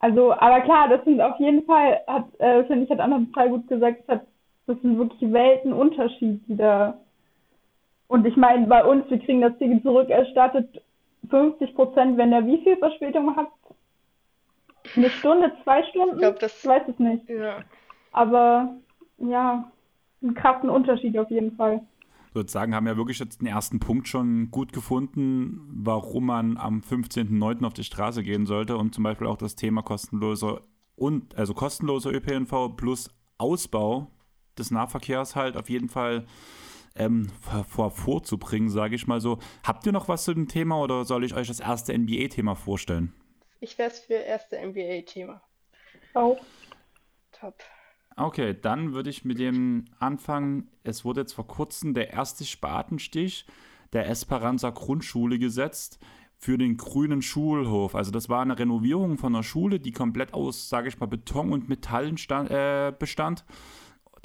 also, 0.00 0.32
aber 0.32 0.60
klar, 0.60 0.88
das 0.88 1.04
sind 1.04 1.20
auf 1.20 1.38
jeden 1.38 1.64
Fall, 1.64 2.00
hat, 2.06 2.26
äh, 2.38 2.64
finde 2.64 2.84
ich, 2.84 2.90
hat 2.90 3.00
Anna 3.00 3.18
total 3.18 3.50
gut 3.50 3.68
gesagt, 3.68 4.02
das, 4.06 4.18
hat, 4.18 4.26
das 4.66 4.80
sind 4.80 4.98
wirklich 4.98 5.32
Weltenunterschiede, 5.32 6.40
die 6.46 6.56
da. 6.56 6.98
Und 8.06 8.26
ich 8.26 8.36
meine, 8.36 8.66
bei 8.66 8.84
uns, 8.84 9.10
wir 9.10 9.18
kriegen 9.18 9.40
das 9.40 9.56
Ticket 9.58 9.82
zurückerstattet, 9.82 10.82
50 11.28 11.74
Prozent, 11.74 12.16
wenn 12.16 12.30
der 12.30 12.46
wie 12.46 12.62
viel 12.62 12.76
Verspätung 12.76 13.34
hat? 13.36 13.48
Eine 14.96 15.10
Stunde, 15.10 15.52
zwei 15.64 15.82
Stunden? 15.84 16.14
Ich 16.14 16.20
glaube, 16.20 16.38
das. 16.38 16.62
Ich 16.62 16.68
weiß 16.68 16.82
es 16.88 16.98
nicht. 16.98 17.28
Ja. 17.28 17.58
Aber, 18.12 18.74
ja, 19.18 19.70
ein 20.22 20.34
krassen 20.34 20.70
Unterschied 20.70 21.18
auf 21.18 21.30
jeden 21.30 21.56
Fall 21.56 21.82
sozusagen 22.38 22.74
haben 22.74 22.86
ja 22.86 22.96
wirklich 22.96 23.18
jetzt 23.18 23.40
den 23.40 23.46
ersten 23.46 23.80
Punkt 23.80 24.08
schon 24.08 24.50
gut 24.50 24.72
gefunden, 24.72 25.60
warum 25.70 26.26
man 26.26 26.56
am 26.56 26.80
15.09. 26.80 27.64
auf 27.64 27.74
die 27.74 27.84
Straße 27.84 28.22
gehen 28.22 28.46
sollte 28.46 28.76
und 28.76 28.94
zum 28.94 29.04
Beispiel 29.04 29.26
auch 29.26 29.36
das 29.36 29.56
Thema 29.56 29.82
kostenloser 29.82 30.62
und 30.94 31.36
also 31.36 31.54
kostenloser 31.54 32.12
ÖPNV 32.12 32.76
plus 32.76 33.10
Ausbau 33.38 34.10
des 34.58 34.70
Nahverkehrs 34.70 35.36
halt 35.36 35.56
auf 35.56 35.68
jeden 35.68 35.88
Fall 35.88 36.26
ähm, 36.96 37.28
vor, 37.68 37.90
vorzubringen, 37.90 38.70
sage 38.70 38.94
ich 38.96 39.06
mal 39.06 39.20
so. 39.20 39.38
Habt 39.62 39.86
ihr 39.86 39.92
noch 39.92 40.08
was 40.08 40.24
zu 40.24 40.34
dem 40.34 40.48
Thema 40.48 40.80
oder 40.80 41.04
soll 41.04 41.24
ich 41.24 41.34
euch 41.34 41.48
das 41.48 41.60
erste 41.60 41.96
NBA-Thema 41.96 42.54
vorstellen? 42.54 43.12
Ich 43.60 43.78
wäre 43.78 43.90
es 43.90 44.00
für 44.00 44.14
erste 44.14 44.56
NBA-Thema. 44.56 45.40
Auch. 46.14 46.38
Top. 47.32 47.54
Okay, 48.18 48.56
dann 48.60 48.94
würde 48.94 49.10
ich 49.10 49.24
mit 49.24 49.38
dem 49.38 49.84
anfangen. 50.00 50.66
Es 50.82 51.04
wurde 51.04 51.20
jetzt 51.20 51.34
vor 51.34 51.46
kurzem 51.46 51.94
der 51.94 52.12
erste 52.12 52.44
Spatenstich 52.44 53.46
der 53.92 54.08
Esperanza 54.08 54.70
Grundschule 54.70 55.38
gesetzt 55.38 56.00
für 56.36 56.58
den 56.58 56.76
grünen 56.76 57.22
Schulhof. 57.22 57.94
Also 57.94 58.10
das 58.10 58.28
war 58.28 58.42
eine 58.42 58.58
Renovierung 58.58 59.18
von 59.18 59.34
einer 59.34 59.44
Schule, 59.44 59.78
die 59.78 59.92
komplett 59.92 60.34
aus, 60.34 60.68
sage 60.68 60.88
ich 60.88 60.98
mal, 60.98 61.06
Beton 61.06 61.52
und 61.52 61.68
Metallen 61.68 62.18
stand, 62.18 62.50
äh, 62.50 62.92
bestand. 62.96 63.44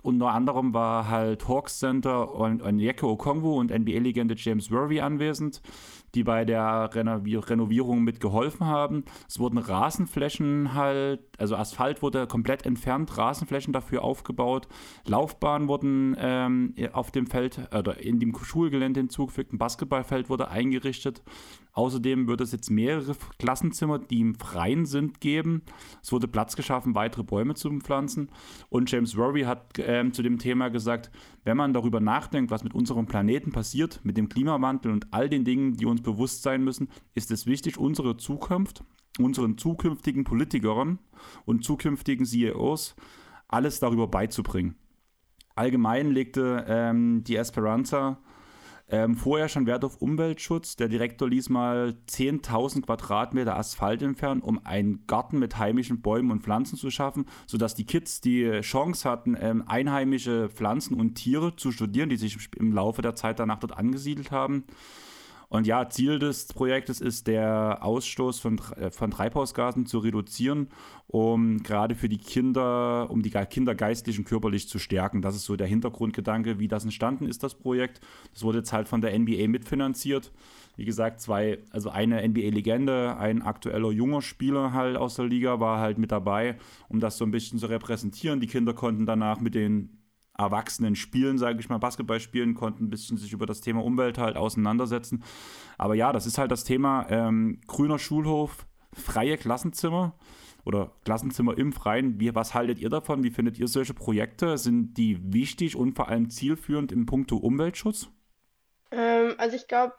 Unter 0.01 0.31
anderem 0.31 0.73
war 0.73 1.07
halt 1.07 1.47
Hawks 1.47 1.77
Center 1.77 2.33
und 2.33 2.63
Onyeka 2.63 3.05
Okongwu 3.05 3.59
und 3.59 3.71
NBA-Legende 3.71 4.33
James 4.35 4.71
Worthy 4.71 5.01
anwesend 5.01 5.61
die 6.15 6.23
bei 6.23 6.45
der 6.45 6.89
Renovierung 6.93 8.03
mitgeholfen 8.03 8.65
haben. 8.65 9.03
Es 9.27 9.39
wurden 9.39 9.57
Rasenflächen 9.57 10.73
halt, 10.73 11.21
also 11.37 11.55
Asphalt 11.55 12.01
wurde 12.01 12.27
komplett 12.27 12.65
entfernt, 12.65 13.17
Rasenflächen 13.17 13.73
dafür 13.73 14.03
aufgebaut, 14.03 14.67
Laufbahnen 15.05 15.67
wurden 15.67 16.15
ähm, 16.19 16.75
auf 16.93 17.11
dem 17.11 17.27
Feld 17.27 17.59
oder 17.77 17.99
in 17.99 18.19
dem 18.19 18.35
Schulgelände 18.35 18.99
hinzugefügt, 18.99 19.53
ein 19.53 19.57
Basketballfeld 19.57 20.29
wurde 20.29 20.49
eingerichtet. 20.49 21.21
Außerdem 21.73 22.27
wird 22.27 22.39
es 22.41 22.51
jetzt 22.51 22.69
mehrere 22.69 23.15
Klassenzimmer, 23.39 23.97
die 23.97 24.21
im 24.21 24.35
Freien 24.35 24.85
sind, 24.85 25.19
geben. 25.19 25.63
Es 26.03 26.11
wurde 26.11 26.27
Platz 26.27 26.55
geschaffen, 26.55 26.93
weitere 26.93 27.23
Bäume 27.23 27.55
zu 27.55 27.69
pflanzen. 27.79 28.29
Und 28.69 28.91
James 28.91 29.17
Rory 29.17 29.41
hat 29.41 29.73
ähm, 29.79 30.13
zu 30.13 30.21
dem 30.21 30.37
Thema 30.37 30.69
gesagt, 30.69 31.09
wenn 31.43 31.57
man 31.57 31.73
darüber 31.73 31.99
nachdenkt, 31.99 32.51
was 32.51 32.63
mit 32.63 32.75
unserem 32.75 33.07
Planeten 33.07 33.51
passiert, 33.51 33.99
mit 34.03 34.17
dem 34.17 34.29
Klimawandel 34.29 34.91
und 34.91 35.07
all 35.11 35.29
den 35.29 35.45
Dingen, 35.45 35.73
die 35.73 35.87
uns 35.87 36.01
bewusst 36.01 36.43
sein 36.43 36.63
müssen, 36.63 36.89
ist 37.15 37.31
es 37.31 37.47
wichtig, 37.47 37.79
unsere 37.79 38.17
Zukunft, 38.17 38.83
unseren 39.17 39.57
zukünftigen 39.57 40.25
Politikern 40.25 40.99
und 41.45 41.63
zukünftigen 41.63 42.25
CEOs 42.25 42.95
alles 43.47 43.79
darüber 43.79 44.07
beizubringen. 44.07 44.75
Allgemein 45.55 46.11
legte 46.11 46.65
ähm, 46.67 47.23
die 47.23 47.35
Esperanza 47.35 48.19
ähm, 48.89 49.15
vorher 49.15 49.49
schon 49.49 49.65
Wert 49.65 49.85
auf 49.85 50.01
Umweltschutz. 50.01 50.75
Der 50.75 50.89
Direktor 50.89 51.29
ließ 51.29 51.49
mal 51.49 51.95
10.000 52.09 52.83
Quadratmeter 52.83 53.57
Asphalt 53.57 54.01
entfernen, 54.01 54.41
um 54.41 54.65
einen 54.65 55.05
Garten 55.07 55.39
mit 55.39 55.57
heimischen 55.57 56.01
Bäumen 56.01 56.31
und 56.31 56.43
Pflanzen 56.43 56.77
zu 56.77 56.89
schaffen, 56.89 57.25
sodass 57.47 57.75
die 57.75 57.85
Kids 57.85 58.21
die 58.21 58.61
Chance 58.61 59.09
hatten, 59.09 59.37
ähm, 59.39 59.63
einheimische 59.67 60.49
Pflanzen 60.49 60.99
und 60.99 61.15
Tiere 61.15 61.55
zu 61.55 61.71
studieren, 61.71 62.09
die 62.09 62.17
sich 62.17 62.37
im 62.57 62.73
Laufe 62.73 63.01
der 63.01 63.15
Zeit 63.15 63.39
danach 63.39 63.59
dort 63.59 63.77
angesiedelt 63.77 64.31
haben. 64.31 64.65
Und 65.53 65.67
ja, 65.67 65.87
Ziel 65.87 66.17
des 66.17 66.47
Projektes 66.47 66.99
ist, 66.99 67.27
der 67.27 67.77
Ausstoß 67.83 68.39
von, 68.39 68.59
äh, 68.75 68.89
von 68.89 69.11
Treibhausgasen 69.11 69.85
zu 69.85 69.99
reduzieren, 69.99 70.69
um 71.05 71.61
gerade 71.61 71.93
für 71.93 72.09
die 72.09 72.17
Kinder, 72.17 73.07
um 73.11 73.21
die 73.21 73.29
Kinder 73.29 73.75
geistlich 73.75 74.17
und 74.17 74.25
körperlich 74.25 74.67
zu 74.67 74.79
stärken. 74.79 75.21
Das 75.21 75.35
ist 75.35 75.45
so 75.45 75.55
der 75.55 75.67
Hintergrundgedanke, 75.67 76.57
wie 76.57 76.67
das 76.67 76.85
entstanden 76.85 77.27
ist, 77.27 77.43
das 77.43 77.53
Projekt. 77.53 78.01
Das 78.33 78.41
wurde 78.41 78.57
jetzt 78.57 78.73
halt 78.73 78.87
von 78.87 79.01
der 79.01 79.17
NBA 79.17 79.47
mitfinanziert. 79.47 80.31
Wie 80.75 80.85
gesagt, 80.85 81.21
zwei, 81.21 81.59
also 81.69 81.91
eine 81.91 82.27
NBA-Legende, 82.27 83.15
ein 83.17 83.43
aktueller 83.43 83.91
junger 83.91 84.23
Spieler 84.23 84.73
halt 84.73 84.97
aus 84.97 85.17
der 85.17 85.25
Liga 85.25 85.59
war 85.59 85.77
halt 85.77 85.99
mit 85.99 86.11
dabei, 86.11 86.57
um 86.89 86.99
das 86.99 87.19
so 87.19 87.25
ein 87.25 87.31
bisschen 87.31 87.59
zu 87.59 87.67
repräsentieren. 87.67 88.39
Die 88.39 88.47
Kinder 88.47 88.73
konnten 88.73 89.05
danach 89.05 89.39
mit 89.39 89.53
den 89.53 90.02
Erwachsenen 90.37 90.95
spielen, 90.95 91.37
sage 91.37 91.59
ich 91.59 91.69
mal, 91.69 91.77
Basketball 91.77 92.19
spielen, 92.19 92.55
konnten 92.55 92.85
ein 92.85 92.89
bisschen 92.89 93.17
sich 93.17 93.33
über 93.33 93.45
das 93.45 93.61
Thema 93.61 93.83
Umwelt 93.83 94.17
halt 94.17 94.35
auseinandersetzen. 94.35 95.23
Aber 95.77 95.95
ja, 95.95 96.11
das 96.11 96.25
ist 96.25 96.37
halt 96.37 96.51
das 96.51 96.63
Thema 96.63 97.05
ähm, 97.09 97.61
grüner 97.67 97.99
Schulhof 97.99 98.65
freie 98.93 99.37
Klassenzimmer 99.37 100.15
oder 100.65 100.91
Klassenzimmer 101.03 101.57
im 101.57 101.73
Freien. 101.73 102.19
Wie, 102.19 102.33
was 102.33 102.53
haltet 102.53 102.79
ihr 102.79 102.89
davon? 102.89 103.23
Wie 103.23 103.31
findet 103.31 103.59
ihr 103.59 103.67
solche 103.67 103.93
Projekte? 103.93 104.57
Sind 104.57 104.95
die 104.97 105.19
wichtig 105.33 105.75
und 105.75 105.95
vor 105.95 106.07
allem 106.07 106.29
zielführend 106.29 106.91
im 106.91 107.05
Punkto 107.05 107.37
Umweltschutz? 107.37 108.09
Ähm, 108.91 109.35
also 109.37 109.55
ich 109.55 109.67
glaube, 109.67 109.93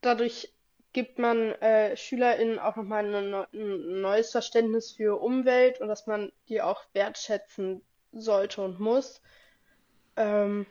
dadurch 0.00 0.52
gibt 0.92 1.18
man 1.18 1.52
äh, 1.52 1.96
SchülerInnen 1.96 2.58
auch 2.58 2.76
nochmal 2.76 3.12
ein, 3.12 4.00
neues 4.00 4.30
Verständnis 4.30 4.92
für 4.92 5.20
Umwelt 5.20 5.80
und 5.80 5.88
dass 5.88 6.06
man 6.06 6.30
die 6.48 6.62
auch 6.62 6.82
wertschätzen 6.92 7.82
sollte 8.14 8.62
und 8.62 8.80
muss. 8.80 9.22
Ähm, 10.16 10.66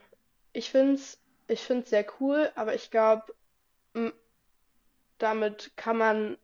ich 0.53 0.69
finde 0.71 0.93
es 0.93 1.19
ich 1.47 1.61
find's 1.61 1.89
sehr 1.89 2.05
cool, 2.19 2.49
aber 2.55 2.73
ich 2.73 2.89
glaube, 2.89 3.23
damit 5.17 5.71
kann 5.77 5.97
man 5.97 6.37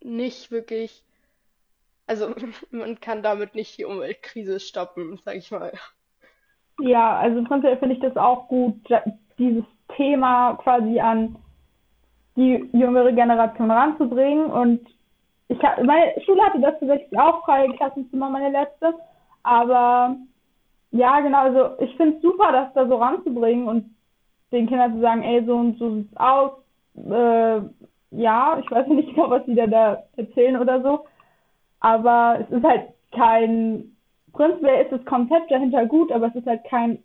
nicht 0.00 0.50
wirklich, 0.50 1.04
also 2.06 2.34
man 2.70 3.00
kann 3.00 3.22
damit 3.22 3.54
nicht 3.54 3.78
die 3.78 3.84
Umweltkrise 3.84 4.60
stoppen, 4.60 5.20
sag 5.24 5.36
ich 5.36 5.50
mal. 5.50 5.72
Ja, 6.80 7.16
also 7.18 7.44
prinzipiell 7.44 7.78
finde 7.78 7.94
ich 7.94 8.00
das 8.00 8.16
auch 8.16 8.48
gut, 8.48 8.76
dieses 9.38 9.64
Thema 9.96 10.54
quasi 10.54 10.98
an 10.98 11.36
die 12.36 12.68
jüngere 12.72 13.12
Generation 13.12 13.70
ranzubringen. 13.70 14.50
Und 14.50 14.88
ich 15.46 15.58
meine 15.62 16.20
Schule 16.24 16.42
hatte 16.42 16.60
das 16.60 16.78
tatsächlich 16.80 17.16
auch 17.16 17.44
freie 17.44 17.72
Klassenzimmer, 17.74 18.28
meine 18.28 18.50
letzte. 18.50 18.94
Aber 19.44 20.16
ja, 20.90 21.20
genau, 21.20 21.38
also 21.38 21.78
ich 21.80 21.96
finde 21.96 22.16
es 22.16 22.22
super, 22.22 22.50
das 22.50 22.72
da 22.74 22.88
so 22.88 22.96
ranzubringen 22.96 23.68
und 23.68 23.94
den 24.50 24.66
Kindern 24.66 24.94
zu 24.94 25.00
sagen, 25.00 25.22
ey, 25.22 25.44
so 25.44 25.56
und 25.56 25.78
so 25.78 25.94
sieht's 25.94 26.16
aus. 26.16 26.52
Äh, 26.96 27.60
ja, 28.10 28.58
ich 28.58 28.70
weiß 28.70 28.86
nicht 28.88 29.10
genau, 29.14 29.30
was 29.30 29.44
die 29.44 29.54
da, 29.54 29.66
da 29.66 30.02
erzählen 30.16 30.56
oder 30.56 30.82
so. 30.82 31.06
Aber 31.80 32.38
es 32.40 32.50
ist 32.50 32.64
halt 32.64 32.88
kein, 33.12 33.96
prinzipiell 34.32 34.84
ist 34.84 34.92
das 34.92 35.04
Konzept 35.04 35.50
dahinter 35.50 35.86
gut, 35.86 36.10
aber 36.10 36.28
es 36.28 36.34
ist 36.34 36.46
halt 36.46 36.64
kein. 36.64 37.02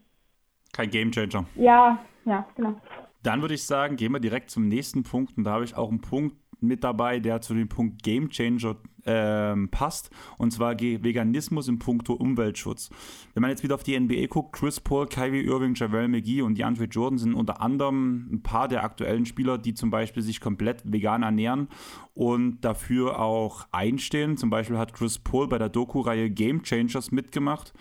Kein 0.71 0.89
Gamechanger. 0.89 1.45
Ja, 1.55 1.99
ja, 2.25 2.45
genau. 2.55 2.75
Dann 3.23 3.41
würde 3.41 3.55
ich 3.55 3.63
sagen, 3.63 3.95
gehen 3.95 4.11
wir 4.11 4.19
direkt 4.19 4.49
zum 4.49 4.67
nächsten 4.67 5.03
Punkt. 5.03 5.37
Und 5.37 5.43
da 5.43 5.51
habe 5.51 5.65
ich 5.65 5.75
auch 5.75 5.89
einen 5.89 6.01
Punkt 6.01 6.35
mit 6.61 6.83
dabei, 6.83 7.19
der 7.19 7.41
zu 7.41 7.53
dem 7.53 7.69
Punkt 7.69 8.03
Game 8.03 8.29
Changer 8.29 8.75
ähm, 9.05 9.69
passt. 9.69 10.09
Und 10.37 10.51
zwar 10.51 10.79
Veganismus 10.79 11.67
im 11.67 11.79
Punkto 11.79 12.13
Umweltschutz. 12.13 12.89
Wenn 13.33 13.41
man 13.41 13.49
jetzt 13.49 13.63
wieder 13.63 13.75
auf 13.75 13.83
die 13.83 13.99
NBA 13.99 14.27
guckt, 14.27 14.53
Chris 14.53 14.79
Paul, 14.79 15.07
Kyrie 15.07 15.45
Irving, 15.45 15.75
Javel 15.75 16.07
McGee 16.07 16.41
und 16.41 16.57
DeAndre 16.57 16.85
Jordan 16.85 17.17
sind 17.17 17.33
unter 17.33 17.61
anderem 17.61 18.29
ein 18.31 18.43
paar 18.43 18.67
der 18.67 18.83
aktuellen 18.83 19.25
Spieler, 19.25 19.57
die 19.57 19.73
zum 19.73 19.89
Beispiel 19.89 20.23
sich 20.23 20.41
komplett 20.41 20.81
vegan 20.85 21.23
ernähren 21.23 21.69
und 22.13 22.61
dafür 22.61 23.19
auch 23.19 23.67
einstehen. 23.71 24.37
Zum 24.37 24.49
Beispiel 24.49 24.77
hat 24.77 24.93
Chris 24.93 25.19
Paul 25.19 25.47
bei 25.47 25.57
der 25.57 25.69
Doku-Reihe 25.69 26.29
Game 26.29 26.63
Changers 26.63 27.11
mitgemacht 27.11 27.73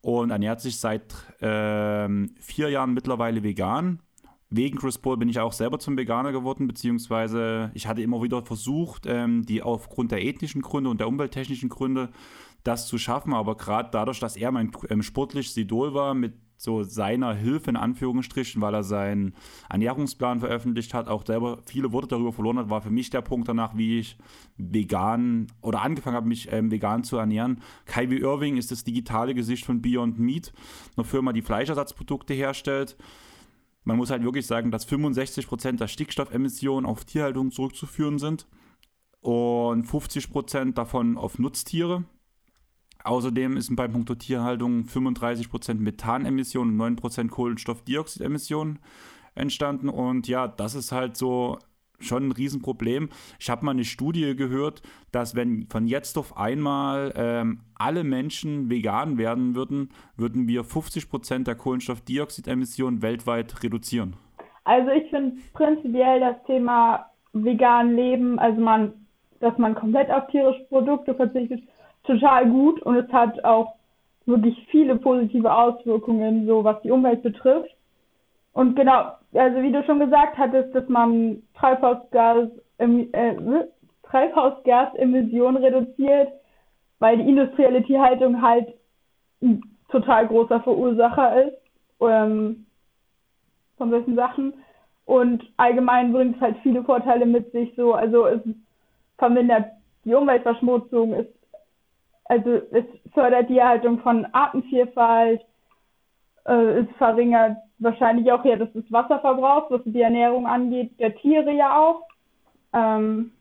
und 0.00 0.30
ernährt 0.30 0.60
sich 0.60 0.78
seit 0.78 1.14
ähm, 1.40 2.34
vier 2.40 2.68
Jahren 2.70 2.94
mittlerweile 2.94 3.42
vegan 3.42 4.00
wegen 4.56 4.78
Chris 4.78 4.98
Paul 4.98 5.16
bin 5.16 5.28
ich 5.28 5.40
auch 5.40 5.52
selber 5.52 5.78
zum 5.78 5.96
Veganer 5.96 6.32
geworden, 6.32 6.66
beziehungsweise 6.66 7.70
ich 7.74 7.86
hatte 7.86 8.02
immer 8.02 8.22
wieder 8.22 8.42
versucht, 8.42 9.04
ähm, 9.06 9.44
die 9.44 9.62
aufgrund 9.62 10.12
der 10.12 10.24
ethnischen 10.24 10.62
Gründe 10.62 10.90
und 10.90 11.00
der 11.00 11.08
umwelttechnischen 11.08 11.68
Gründe 11.68 12.10
das 12.62 12.86
zu 12.86 12.96
schaffen, 12.96 13.34
aber 13.34 13.56
gerade 13.56 13.90
dadurch, 13.92 14.20
dass 14.20 14.36
er 14.36 14.50
mein 14.50 14.70
ähm, 14.88 15.02
sportliches 15.02 15.56
Idol 15.56 15.92
war, 15.92 16.14
mit 16.14 16.34
so 16.56 16.82
seiner 16.82 17.34
Hilfe 17.34 17.70
in 17.70 17.76
Anführungsstrichen, 17.76 18.62
weil 18.62 18.74
er 18.74 18.84
seinen 18.84 19.34
Ernährungsplan 19.68 20.40
veröffentlicht 20.40 20.94
hat, 20.94 21.08
auch 21.08 21.26
selber 21.26 21.58
viele 21.66 21.92
Worte 21.92 22.08
darüber 22.08 22.32
verloren 22.32 22.58
hat, 22.58 22.70
war 22.70 22.80
für 22.80 22.90
mich 22.90 23.10
der 23.10 23.22
Punkt 23.22 23.48
danach, 23.48 23.76
wie 23.76 23.98
ich 23.98 24.16
vegan 24.56 25.48
oder 25.60 25.82
angefangen 25.82 26.16
habe, 26.16 26.28
mich 26.28 26.50
ähm, 26.52 26.70
vegan 26.70 27.04
zu 27.04 27.16
ernähren. 27.16 27.60
Kyrie 27.86 28.20
Irving 28.20 28.56
ist 28.56 28.70
das 28.70 28.84
digitale 28.84 29.34
Gesicht 29.34 29.66
von 29.66 29.82
Beyond 29.82 30.18
Meat, 30.18 30.52
eine 30.96 31.04
Firma, 31.04 31.32
die 31.32 31.42
Fleischersatzprodukte 31.42 32.34
herstellt. 32.34 32.96
Man 33.84 33.98
muss 33.98 34.10
halt 34.10 34.24
wirklich 34.24 34.46
sagen, 34.46 34.70
dass 34.70 34.84
65 34.84 35.46
Prozent 35.46 35.80
der 35.80 35.88
Stickstoffemissionen 35.88 36.86
auf 36.86 37.04
Tierhaltung 37.04 37.50
zurückzuführen 37.50 38.18
sind 38.18 38.46
und 39.20 39.84
50 39.84 40.30
Prozent 40.30 40.78
davon 40.78 41.16
auf 41.18 41.38
Nutztiere. 41.38 42.04
Außerdem 43.04 43.58
ist 43.58 43.74
beim 43.76 43.92
Punkt 43.92 44.18
Tierhaltung 44.18 44.86
35 44.86 45.50
Prozent 45.50 45.80
Methanemissionen 45.82 46.72
und 46.72 46.78
9 46.78 46.96
Prozent 46.96 47.30
Kohlenstoffdioxidemissionen 47.30 48.78
entstanden. 49.34 49.90
Und 49.90 50.26
ja, 50.26 50.48
das 50.48 50.74
ist 50.74 50.90
halt 50.90 51.18
so 51.18 51.58
schon 52.00 52.28
ein 52.28 52.32
Riesenproblem. 52.32 53.08
Ich 53.38 53.50
habe 53.50 53.64
mal 53.64 53.72
eine 53.72 53.84
Studie 53.84 54.36
gehört, 54.36 54.82
dass 55.12 55.34
wenn 55.34 55.66
von 55.68 55.86
jetzt 55.86 56.18
auf 56.18 56.36
einmal 56.36 57.12
ähm, 57.16 57.60
alle 57.74 58.04
Menschen 58.04 58.70
vegan 58.70 59.18
werden 59.18 59.54
würden, 59.54 59.90
würden 60.16 60.48
wir 60.48 60.64
50 60.64 61.10
Prozent 61.10 61.46
der 61.46 61.54
Kohlenstoffdioxidemissionen 61.54 63.02
weltweit 63.02 63.62
reduzieren. 63.62 64.16
Also 64.64 64.90
ich 64.90 65.08
finde 65.10 65.36
prinzipiell 65.52 66.20
das 66.20 66.36
Thema 66.46 67.06
vegan 67.32 67.94
leben, 67.94 68.38
also 68.38 68.60
man, 68.60 68.92
dass 69.40 69.56
man 69.58 69.74
komplett 69.74 70.10
auf 70.10 70.26
tierische 70.28 70.64
Produkte 70.64 71.14
verzichtet, 71.14 71.62
total 72.04 72.48
gut 72.48 72.80
und 72.82 72.96
es 72.96 73.12
hat 73.12 73.44
auch 73.44 73.74
wirklich 74.26 74.56
viele 74.70 74.96
positive 74.96 75.52
Auswirkungen, 75.52 76.46
so 76.46 76.64
was 76.64 76.80
die 76.82 76.90
Umwelt 76.90 77.22
betrifft. 77.22 77.74
Und 78.54 78.76
genau, 78.76 79.12
also 79.34 79.62
wie 79.62 79.72
du 79.72 79.82
schon 79.84 79.98
gesagt 79.98 80.38
hattest, 80.38 80.74
dass 80.74 80.88
man 80.88 81.42
Treibhausgas, 81.58 82.48
äh, 82.78 83.34
Treibhausgasemissionen 84.04 85.62
reduziert, 85.62 86.32
weil 87.00 87.18
die 87.18 87.28
industrielle 87.28 87.82
Tierhaltung 87.82 88.40
halt 88.40 88.72
ein 89.42 89.60
total 89.88 90.28
großer 90.28 90.60
Verursacher 90.60 91.44
ist 91.44 91.58
ähm, 92.00 92.66
von 93.76 93.90
solchen 93.90 94.14
Sachen. 94.14 94.54
Und 95.04 95.42
allgemein 95.56 96.12
bringt 96.12 96.36
es 96.36 96.40
halt 96.40 96.56
viele 96.62 96.84
Vorteile 96.84 97.26
mit 97.26 97.50
sich. 97.50 97.74
So, 97.76 97.92
also 97.92 98.26
es 98.26 98.40
vermindert 99.18 99.66
die 100.04 100.14
Umweltverschmutzung, 100.14 101.12
es, 101.12 101.26
also 102.26 102.60
es 102.70 102.84
fördert 103.12 103.50
die 103.50 103.58
Erhaltung 103.58 103.98
von 103.98 104.26
Artenvielfalt, 104.32 105.42
äh, 106.46 106.78
es 106.78 106.86
verringert 106.98 107.56
wahrscheinlich 107.78 108.30
auch 108.32 108.44
ja, 108.44 108.56
dass 108.56 108.72
das 108.72 108.84
Wasserverbrauch, 108.90 109.70
was 109.70 109.80
die 109.84 110.00
Ernährung 110.00 110.46
angeht, 110.46 110.98
der 110.98 111.14
Tiere 111.16 111.52
ja 111.52 111.78
auch. 111.78 112.06
Ähm, 112.72 113.32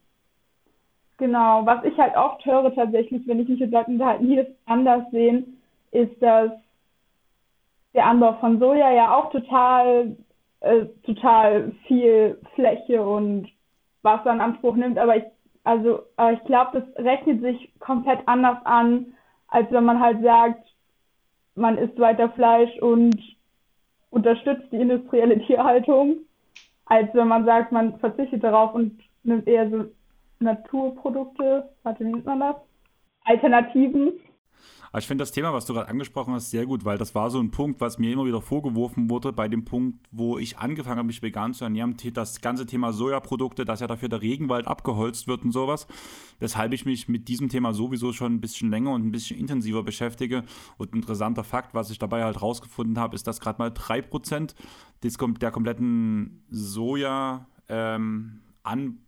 genau, 1.18 1.66
was 1.66 1.84
ich 1.84 1.98
halt 1.98 2.16
oft 2.16 2.46
höre 2.46 2.74
tatsächlich, 2.74 3.28
wenn 3.28 3.40
ich 3.40 3.50
mich 3.50 3.60
mit 3.60 3.72
Leuten 3.72 3.94
unterhalte, 3.94 4.26
die 4.26 4.36
das 4.36 4.48
anders 4.66 5.10
sehen, 5.12 5.62
ist, 5.92 6.22
dass 6.22 6.52
der 7.94 8.06
Anbau 8.06 8.34
von 8.34 8.60
Soja 8.60 8.92
ja 8.92 9.16
auch 9.16 9.32
total, 9.32 10.18
äh, 10.62 10.86
total 11.06 11.72
viel 11.88 12.40
Fläche 12.56 13.06
und 13.06 13.50
Wasser 14.02 14.34
in 14.34 14.42
Anspruch 14.42 14.76
nimmt, 14.76 14.98
aber 14.98 15.18
ich, 15.18 15.24
also, 15.64 16.02
aber 16.18 16.34
ich 16.34 16.44
glaube, 16.44 16.82
das 16.82 17.06
rechnet 17.06 17.42
sich 17.42 17.72
komplett 17.80 18.20
anders 18.26 18.58
an, 18.66 19.14
als 19.48 19.72
wenn 19.72 19.86
man 19.86 20.00
halt 20.00 20.22
sagt, 20.22 20.68
man 21.56 21.78
isst 21.78 22.00
weiter 22.00 22.30
Fleisch 22.30 22.76
und 22.82 23.16
unterstützt 24.14 24.72
die 24.72 24.78
industrielle 24.78 25.40
Tierhaltung, 25.40 26.18
als 26.86 27.14
wenn 27.14 27.28
man 27.28 27.46
sagt, 27.46 27.72
man 27.72 27.98
verzichtet 28.00 28.44
darauf 28.44 28.76
und 28.76 29.02
nimmt 29.24 29.48
eher 29.48 29.70
so 29.70 29.86
Naturprodukte, 30.40 31.70
warte, 31.82 32.06
wie 32.06 32.12
nennt 32.12 32.26
man 32.26 32.40
das? 32.40 32.56
Alternativen. 33.26 34.14
Aber 34.94 35.00
ich 35.00 35.08
finde 35.08 35.24
das 35.24 35.32
Thema, 35.32 35.52
was 35.54 35.66
du 35.66 35.74
gerade 35.74 35.90
angesprochen 35.90 36.36
hast, 36.36 36.52
sehr 36.52 36.68
gut, 36.68 36.86
weil 36.86 37.00
das 37.00 37.16
war 37.16 37.32
so 37.32 37.40
ein 37.40 37.50
Punkt, 37.50 37.82
was 37.82 37.98
mir 37.98 38.14
immer 38.14 38.26
wieder 38.26 38.42
vorgeworfen 38.42 39.10
wurde, 39.10 39.34
bei 39.34 39.48
dem 39.48 39.66
Punkt, 39.66 40.08
wo 40.12 40.38
ich 40.38 40.60
angefangen 40.60 41.00
habe, 41.00 41.08
mich 41.08 41.24
vegan 41.24 41.56
zu 41.56 41.64
ernähren, 41.64 41.98
das 42.14 42.42
ganze 42.42 42.68
Thema 42.68 42.94
Sojaprodukte, 42.94 43.66
dass 43.66 43.80
ja 43.80 43.88
dafür 43.88 44.08
der 44.08 44.22
Regenwald 44.22 44.68
abgeholzt 44.68 45.28
wird 45.28 45.46
und 45.46 45.52
sowas. 45.52 45.88
Weshalb 46.38 46.74
ich 46.74 46.86
mich 46.86 47.08
mit 47.08 47.28
diesem 47.28 47.50
Thema 47.50 47.74
sowieso 47.74 48.14
schon 48.14 48.36
ein 48.36 48.40
bisschen 48.40 48.70
länger 48.70 48.92
und 48.92 49.04
ein 49.04 49.12
bisschen 49.12 49.40
intensiver 49.40 49.82
beschäftige. 49.82 50.44
Und 50.78 50.94
ein 50.94 50.98
interessanter 50.98 51.44
Fakt, 51.44 51.74
was 51.74 51.90
ich 51.90 51.98
dabei 51.98 52.24
halt 52.24 52.40
rausgefunden 52.40 53.00
habe, 53.00 53.16
ist, 53.16 53.26
dass 53.26 53.40
gerade 53.40 53.58
mal 53.58 53.72
3% 53.72 54.54
des, 55.02 55.18
der 55.18 55.50
kompletten 55.50 56.44
Soja 56.52 57.48
ähm, 57.68 58.42
an 58.62 59.00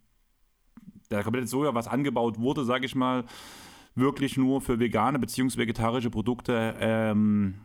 der 1.11 1.23
komplette 1.23 1.45
Soja, 1.45 1.75
was 1.75 1.87
angebaut 1.87 2.39
wurde, 2.39 2.65
sage 2.65 2.87
ich 2.87 2.95
mal, 2.95 3.25
wirklich 3.95 4.37
nur 4.37 4.61
für 4.61 4.79
vegane 4.79 5.19
bzw. 5.19 5.57
vegetarische 5.57 6.09
Produkte 6.09 6.75
ähm, 6.79 7.55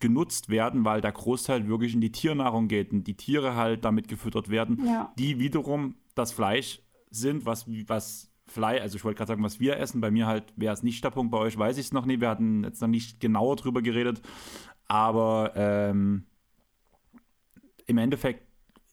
genutzt 0.00 0.48
werden, 0.48 0.84
weil 0.84 1.00
der 1.00 1.12
Großteil 1.12 1.68
wirklich 1.68 1.94
in 1.94 2.00
die 2.00 2.12
Tiernahrung 2.12 2.68
geht 2.68 2.92
und 2.92 3.04
die 3.04 3.16
Tiere 3.16 3.56
halt 3.56 3.84
damit 3.84 4.08
gefüttert 4.08 4.48
werden, 4.48 4.84
ja. 4.84 5.12
die 5.18 5.38
wiederum 5.38 5.96
das 6.14 6.32
Fleisch 6.32 6.80
sind, 7.10 7.46
was, 7.46 7.66
was 7.86 8.30
Fleisch, 8.46 8.80
also 8.82 8.96
ich 8.96 9.04
wollte 9.04 9.18
gerade 9.18 9.28
sagen, 9.28 9.42
was 9.42 9.60
wir 9.60 9.78
essen, 9.78 10.00
bei 10.00 10.10
mir 10.10 10.26
halt 10.26 10.52
wäre 10.56 10.74
es 10.74 10.82
nicht 10.82 11.02
der 11.04 11.10
Punkt, 11.10 11.30
bei 11.30 11.38
euch 11.38 11.56
weiß 11.56 11.78
ich 11.78 11.86
es 11.86 11.92
noch 11.92 12.06
nicht, 12.06 12.20
wir 12.20 12.28
hatten 12.28 12.64
jetzt 12.64 12.80
noch 12.80 12.88
nicht 12.88 13.20
genauer 13.20 13.56
drüber 13.56 13.82
geredet, 13.82 14.20
aber 14.86 15.52
ähm, 15.54 16.26
im 17.86 17.98
Endeffekt 17.98 18.46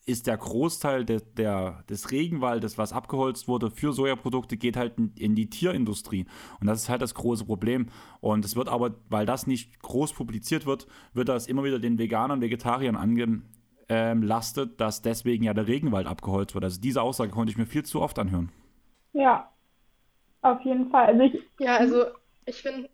ist 0.06 0.28
der 0.28 0.38
Großteil 0.38 1.06
de, 1.06 1.22
der, 1.38 1.84
des 1.90 2.12
Regenwaldes, 2.12 2.78
was 2.78 2.94
abgeholzt 2.94 3.48
wurde 3.48 3.70
für 3.70 3.94
Sojaprodukte, 3.94 4.58
geht 4.58 4.76
halt 4.76 4.98
in, 4.98 5.14
in, 5.16 5.36
die 5.36 5.50
Tierindustrie. 5.50 6.26
Und 6.60 6.68
das 6.68 6.84
ist 6.84 6.90
halt 6.90 7.02
das 7.02 7.14
große 7.14 7.46
Problem. 7.46 7.88
Und 8.20 8.44
es 8.44 8.56
wird 8.56 8.68
aber, 8.68 8.96
weil 9.10 9.26
das 9.26 9.48
nicht 9.48 9.80
groß 9.80 10.14
publiziert 10.14 10.66
wird, 10.66 10.88
wird 11.14 11.30
das 11.30 11.48
immer 11.48 11.64
wieder 11.64 11.80
den 11.80 12.00
Veganern, 12.00 12.42
Vegetariern 12.42 12.96
angelastet, 12.96 14.70
ähm, 14.72 14.78
dass 14.78 15.02
deswegen 15.02 15.44
ja 15.44 15.54
der 15.54 15.68
Regenwald 15.68 16.08
abgeholzt 16.08 16.56
wird. 16.56 16.64
Also 16.64 16.82
diese 16.82 17.02
Aussage 17.02 17.32
konnte 17.32 17.52
ich 17.52 17.58
mir 17.58 17.68
viel 17.68 17.84
zu 17.84 18.02
oft 18.02 18.18
anhören. 18.18 18.52
Ja, 19.14 19.52
auf 20.42 20.62
jeden 20.62 20.90
Fall. 20.90 21.08
Also 21.08 21.22
ich, 21.22 21.40
ja, 21.60 21.78
also 21.78 22.06
ich 22.46 22.62
finde, 22.62 22.90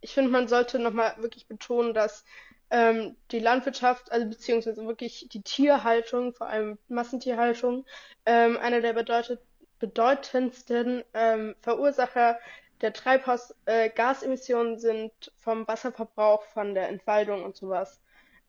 ich 0.00 0.12
finde, 0.12 0.30
man 0.30 0.46
sollte 0.48 0.78
nochmal 0.78 1.14
wirklich 1.18 1.48
betonen, 1.48 1.94
dass 1.94 2.24
ähm, 2.70 3.16
die 3.30 3.38
Landwirtschaft, 3.38 4.12
also 4.12 4.26
beziehungsweise 4.26 4.86
wirklich 4.86 5.28
die 5.30 5.42
Tierhaltung, 5.42 6.34
vor 6.34 6.48
allem 6.48 6.78
Massentierhaltung, 6.88 7.86
ähm, 8.26 8.58
einer 8.58 8.80
der 8.80 8.92
bedeutet, 8.92 9.40
bedeutendsten 9.78 11.04
ähm, 11.14 11.54
Verursacher 11.60 12.38
der 12.80 12.92
Treibhausgasemissionen 12.92 14.74
äh, 14.74 14.78
sind 14.78 15.12
vom 15.38 15.66
Wasserverbrauch, 15.66 16.44
von 16.44 16.74
der 16.74 16.88
Entwaldung 16.88 17.44
und 17.44 17.56
sowas. 17.56 18.00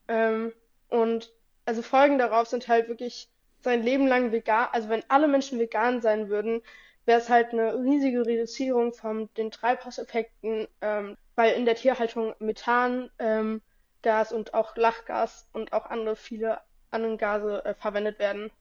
Ähm, 0.07 0.53
und 0.89 1.31
also 1.65 1.81
Folgen 1.81 2.17
darauf 2.17 2.47
sind 2.47 2.67
halt 2.67 2.87
wirklich 2.87 3.29
sein 3.61 3.83
Leben 3.83 4.07
lang 4.07 4.31
vegan, 4.31 4.67
also 4.71 4.89
wenn 4.89 5.03
alle 5.07 5.27
Menschen 5.27 5.59
vegan 5.59 6.01
sein 6.01 6.29
würden, 6.29 6.61
wäre 7.05 7.19
es 7.19 7.29
halt 7.29 7.53
eine 7.53 7.75
riesige 7.75 8.25
Reduzierung 8.25 8.93
von 8.93 9.29
den 9.35 9.51
Treibhauseffekten, 9.51 10.67
ähm, 10.81 11.17
weil 11.35 11.53
in 11.53 11.65
der 11.65 11.75
Tierhaltung 11.75 12.35
Methan 12.39 13.09
ähm, 13.19 13.61
Gas 14.01 14.31
und 14.31 14.53
auch 14.53 14.75
Lachgas 14.75 15.47
und 15.53 15.73
auch 15.73 15.85
andere 15.85 16.15
viele 16.15 16.61
andere 16.91 17.17
Gase 17.17 17.63
äh, 17.65 17.73
verwendet 17.75 18.19
werden. 18.19 18.51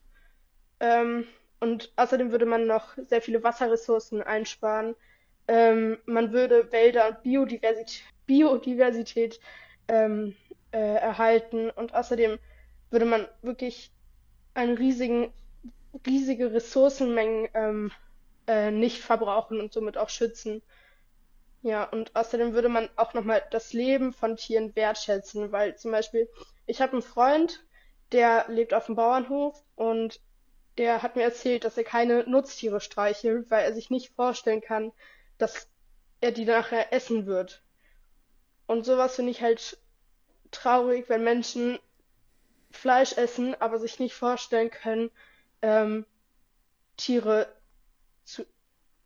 Ähm, 0.79 1.25
und 1.59 1.91
außerdem 1.95 2.31
würde 2.31 2.45
man 2.45 2.67
noch 2.67 2.95
sehr 3.07 3.21
viele 3.21 3.43
Wasserressourcen 3.43 4.21
einsparen. 4.21 4.95
Ähm, 5.47 5.97
man 6.05 6.31
würde 6.31 6.71
Wälder 6.71 7.09
und 7.09 7.23
Biodiversität, 7.23 8.03
Biodiversität 8.25 9.39
ähm, 9.87 10.35
äh, 10.71 10.77
erhalten 10.77 11.69
und 11.71 11.93
außerdem 11.93 12.37
würde 12.91 13.05
man 13.05 13.27
wirklich 13.41 13.91
eine 14.53 14.77
riesigen, 14.77 15.33
riesige 16.05 16.53
Ressourcenmengen 16.53 17.49
ähm, 17.53 17.91
äh, 18.47 18.71
nicht 18.71 18.99
verbrauchen 19.01 19.59
und 19.59 19.73
somit 19.73 19.97
auch 19.97 20.09
schützen. 20.09 20.61
Ja, 21.61 21.83
und 21.83 22.15
außerdem 22.15 22.53
würde 22.53 22.69
man 22.69 22.89
auch 22.95 23.13
nochmal 23.13 23.43
das 23.51 23.73
Leben 23.73 24.13
von 24.13 24.37
Tieren 24.37 24.75
wertschätzen, 24.75 25.51
weil 25.51 25.77
zum 25.77 25.91
Beispiel, 25.91 26.29
ich 26.65 26.81
habe 26.81 26.93
einen 26.93 27.01
Freund, 27.01 27.65
der 28.11 28.45
lebt 28.47 28.73
auf 28.73 28.85
dem 28.85 28.95
Bauernhof 28.95 29.61
und 29.75 30.21
der 30.77 31.01
hat 31.03 31.17
mir 31.17 31.23
erzählt, 31.23 31.65
dass 31.65 31.77
er 31.77 31.83
keine 31.83 32.23
Nutztiere 32.29 32.79
streichelt, 32.79 33.51
weil 33.51 33.65
er 33.65 33.73
sich 33.73 33.89
nicht 33.89 34.13
vorstellen 34.15 34.61
kann, 34.61 34.93
dass 35.37 35.69
er 36.21 36.31
die 36.31 36.45
nachher 36.45 36.93
essen 36.93 37.25
wird. 37.25 37.61
Und 38.65 38.85
sowas 38.85 39.15
finde 39.15 39.31
ich 39.31 39.41
halt 39.41 39.77
traurig, 40.51 41.09
wenn 41.09 41.23
Menschen 41.23 41.79
Fleisch 42.71 43.17
essen, 43.17 43.59
aber 43.59 43.79
sich 43.79 43.99
nicht 43.99 44.13
vorstellen 44.13 44.69
können, 44.69 45.11
ähm, 45.61 46.05
Tiere 46.97 47.53
zu 48.23 48.45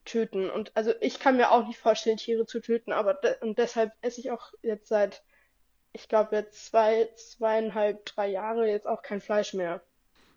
töten. 0.05 0.49
Und 0.49 0.71
also 0.75 0.93
ich 1.01 1.19
kann 1.19 1.37
mir 1.37 1.51
auch 1.51 1.67
nicht 1.67 1.79
vorstellen, 1.79 2.17
Tiere 2.17 2.45
zu 2.45 2.59
töten, 2.61 2.91
aber 2.91 3.13
de 3.15 3.35
und 3.41 3.57
deshalb 3.57 3.91
esse 4.01 4.21
ich 4.21 4.31
auch 4.31 4.53
jetzt 4.61 4.87
seit, 4.87 5.23
ich 5.93 6.07
glaube 6.09 6.35
jetzt 6.35 6.65
zwei, 6.67 7.09
zweieinhalb, 7.15 8.05
drei 8.05 8.29
Jahre 8.29 8.67
jetzt 8.67 8.87
auch 8.87 9.01
kein 9.01 9.21
Fleisch 9.21 9.53
mehr. 9.53 9.81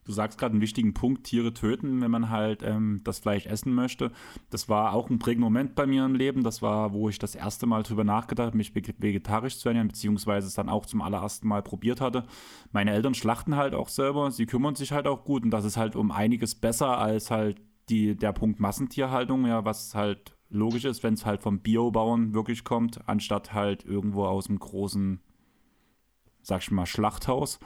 Du 0.06 0.12
sagst 0.12 0.38
gerade 0.38 0.52
einen 0.52 0.60
wichtigen 0.60 0.94
Punkt, 0.94 1.24
Tiere 1.24 1.52
töten, 1.52 2.00
wenn 2.00 2.12
man 2.12 2.30
halt 2.30 2.62
ähm, 2.62 3.00
das 3.02 3.18
Fleisch 3.18 3.44
essen 3.46 3.74
möchte. 3.74 4.12
Das 4.50 4.68
war 4.68 4.92
auch 4.92 5.10
ein 5.10 5.18
prägender 5.18 5.46
Moment 5.46 5.74
bei 5.74 5.84
mir 5.84 6.04
im 6.04 6.14
Leben. 6.14 6.44
Das 6.44 6.62
war, 6.62 6.92
wo 6.92 7.08
ich 7.08 7.18
das 7.18 7.34
erste 7.34 7.66
Mal 7.66 7.82
drüber 7.82 8.04
nachgedacht 8.04 8.46
habe, 8.46 8.56
mich 8.56 8.72
vegetarisch 8.74 9.58
zu 9.58 9.68
ernähren, 9.68 9.88
beziehungsweise 9.88 10.46
es 10.46 10.54
dann 10.54 10.68
auch 10.68 10.86
zum 10.86 11.02
allerersten 11.02 11.48
Mal 11.48 11.62
probiert 11.62 12.00
hatte. 12.00 12.24
Meine 12.70 12.92
Eltern 12.92 13.14
schlachten 13.14 13.56
halt 13.56 13.74
auch 13.74 13.88
selber, 13.88 14.30
sie 14.30 14.46
kümmern 14.46 14.76
sich 14.76 14.92
halt 14.92 15.08
auch 15.08 15.24
gut 15.24 15.42
und 15.42 15.50
das 15.50 15.64
ist 15.64 15.76
halt 15.76 15.96
um 15.96 16.12
einiges 16.12 16.54
besser 16.54 16.98
als 16.98 17.32
halt 17.32 17.60
die, 17.88 18.16
der 18.16 18.32
Punkt 18.32 18.60
Massentierhaltung, 18.60 19.46
ja, 19.46 19.64
was 19.64 19.94
halt 19.94 20.36
logisch 20.48 20.84
ist, 20.84 21.02
wenn 21.02 21.14
es 21.14 21.26
halt 21.26 21.42
vom 21.42 21.60
Biobauern 21.60 22.34
wirklich 22.34 22.64
kommt, 22.64 23.08
anstatt 23.08 23.52
halt 23.52 23.84
irgendwo 23.84 24.24
aus 24.24 24.48
einem 24.48 24.58
großen, 24.58 25.20
sag 26.42 26.62
ich 26.62 26.70
mal, 26.70 26.86
Schlachthaus. 26.86 27.58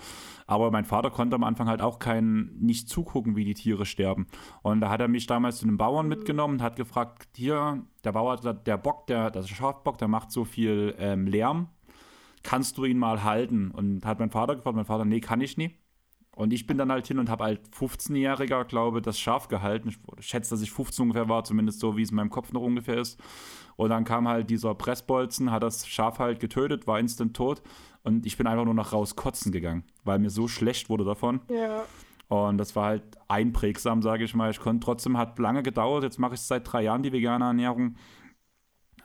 Aber 0.46 0.70
mein 0.70 0.84
Vater 0.84 1.10
konnte 1.10 1.36
am 1.36 1.44
Anfang 1.44 1.68
halt 1.68 1.82
auch 1.82 1.98
kein, 1.98 2.56
nicht 2.58 2.88
zugucken, 2.88 3.36
wie 3.36 3.44
die 3.44 3.54
Tiere 3.54 3.84
sterben. 3.86 4.26
Und 4.62 4.80
da 4.80 4.88
hat 4.88 5.00
er 5.00 5.08
mich 5.08 5.26
damals 5.26 5.58
zu 5.58 5.66
einem 5.66 5.78
Bauern 5.78 6.08
mitgenommen 6.08 6.54
und 6.54 6.62
hat 6.62 6.76
gefragt, 6.76 7.28
hier, 7.36 7.84
der 8.04 8.12
Bauer, 8.12 8.36
der 8.36 8.78
Bock, 8.78 9.06
der, 9.06 9.30
das 9.30 9.48
Schafbock, 9.48 9.98
der 9.98 10.08
macht 10.08 10.30
so 10.32 10.44
viel 10.44 10.94
ähm, 10.98 11.26
Lärm, 11.26 11.68
kannst 12.42 12.78
du 12.78 12.84
ihn 12.84 12.98
mal 12.98 13.22
halten? 13.22 13.70
Und 13.70 14.06
hat 14.06 14.18
mein 14.18 14.30
Vater 14.30 14.56
gefragt, 14.56 14.76
mein 14.76 14.86
Vater, 14.86 15.04
nee, 15.04 15.20
kann 15.20 15.40
ich 15.40 15.56
nie. 15.56 15.76
Und 16.40 16.54
ich 16.54 16.66
bin 16.66 16.78
dann 16.78 16.90
halt 16.90 17.06
hin 17.06 17.18
und 17.18 17.28
habe 17.28 17.44
halt 17.44 17.60
15-Jähriger, 17.78 18.64
glaube 18.64 19.02
das 19.02 19.20
Schaf 19.20 19.48
gehalten. 19.48 19.90
Ich 19.90 20.26
schätze, 20.26 20.48
dass 20.48 20.62
ich 20.62 20.70
15 20.70 21.02
ungefähr 21.02 21.28
war, 21.28 21.44
zumindest 21.44 21.80
so, 21.80 21.98
wie 21.98 22.02
es 22.02 22.12
in 22.12 22.16
meinem 22.16 22.30
Kopf 22.30 22.50
noch 22.52 22.62
ungefähr 22.62 22.96
ist. 22.96 23.20
Und 23.76 23.90
dann 23.90 24.04
kam 24.04 24.26
halt 24.26 24.48
dieser 24.48 24.74
Pressbolzen, 24.74 25.50
hat 25.50 25.62
das 25.62 25.86
Schaf 25.86 26.18
halt 26.18 26.40
getötet, 26.40 26.86
war 26.86 26.98
instant 26.98 27.36
tot. 27.36 27.60
Und 28.04 28.24
ich 28.24 28.38
bin 28.38 28.46
einfach 28.46 28.64
nur 28.64 28.72
noch 28.72 28.94
raus 28.94 29.16
kotzen 29.16 29.52
gegangen, 29.52 29.84
weil 30.04 30.18
mir 30.18 30.30
so 30.30 30.48
schlecht 30.48 30.88
wurde 30.88 31.04
davon. 31.04 31.42
Ja. 31.50 31.84
Und 32.28 32.56
das 32.56 32.74
war 32.74 32.86
halt 32.86 33.02
einprägsam, 33.28 34.00
sage 34.00 34.24
ich 34.24 34.34
mal. 34.34 34.50
Ich 34.50 34.60
konnte 34.60 34.82
trotzdem, 34.82 35.18
hat 35.18 35.38
lange 35.38 35.62
gedauert. 35.62 36.04
Jetzt 36.04 36.18
mache 36.18 36.36
ich 36.36 36.40
seit 36.40 36.72
drei 36.72 36.84
Jahren 36.84 37.02
die 37.02 37.12
vegane 37.12 37.44
Ernährung. 37.44 37.96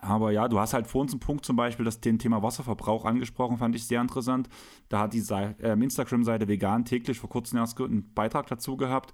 Aber 0.06 0.32
ja, 0.32 0.48
du 0.48 0.60
hast 0.60 0.74
halt 0.74 0.88
vor 0.88 1.02
uns 1.02 1.12
einen 1.12 1.20
Punkt 1.20 1.46
zum 1.46 1.56
Beispiel, 1.56 1.84
das 1.84 2.00
den 2.00 2.20
Thema 2.20 2.44
Wasserverbrauch 2.44 3.06
angesprochen, 3.06 3.58
fand 3.58 3.76
ich 3.76 3.88
sehr 3.88 4.02
interessant. 4.02 4.48
Da 4.88 5.00
hat 5.00 5.14
die 5.14 5.24
äh, 5.30 5.74
Instagram-Seite 5.74 6.48
Vegan 6.48 6.86
täglich 6.86 7.20
vor 7.20 7.30
kurzem 7.30 7.58
erst 7.58 7.80
einen 7.82 8.14
Beitrag 8.14 8.48
dazu 8.48 8.78
gehabt, 8.78 9.14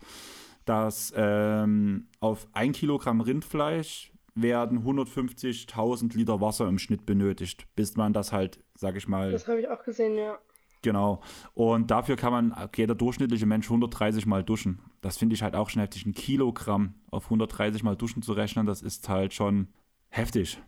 dass 0.66 1.14
ähm, 1.16 2.08
auf 2.20 2.48
ein 2.54 2.74
Kilogramm 2.74 3.22
Rindfleisch 3.22 4.12
werden 4.36 4.84
150.000 4.84 6.16
Liter 6.16 6.42
Wasser 6.42 6.68
im 6.68 6.78
Schnitt 6.78 7.06
benötigt, 7.06 7.68
bis 7.76 7.96
man 7.96 8.14
das 8.14 8.32
halt, 8.32 8.60
sag 8.76 8.96
ich 8.96 9.08
mal. 9.08 9.32
Das 9.32 9.48
habe 9.48 9.62
ich 9.62 9.70
auch 9.70 9.84
gesehen, 9.84 10.18
ja. 10.18 10.38
Genau. 10.82 11.22
Und 11.54 11.92
dafür 11.92 12.16
kann 12.16 12.32
man, 12.32 12.70
jeder 12.76 12.96
durchschnittliche 12.96 13.46
Mensch 13.46 13.68
130 13.68 14.26
Mal 14.26 14.44
duschen. 14.44 14.80
Das 15.02 15.18
finde 15.18 15.36
ich 15.36 15.44
halt 15.44 15.56
auch 15.56 15.70
schon 15.70 15.82
heftig. 15.82 16.06
Ein 16.06 16.14
Kilogramm 16.14 16.96
auf 17.12 17.26
130 17.26 17.84
Mal 17.84 17.96
duschen 17.96 18.24
zu 18.24 18.34
rechnen, 18.34 18.66
das 18.66 18.82
ist 18.82 19.08
halt 19.08 19.34
schon 19.34 19.68
heftig. 20.10 20.60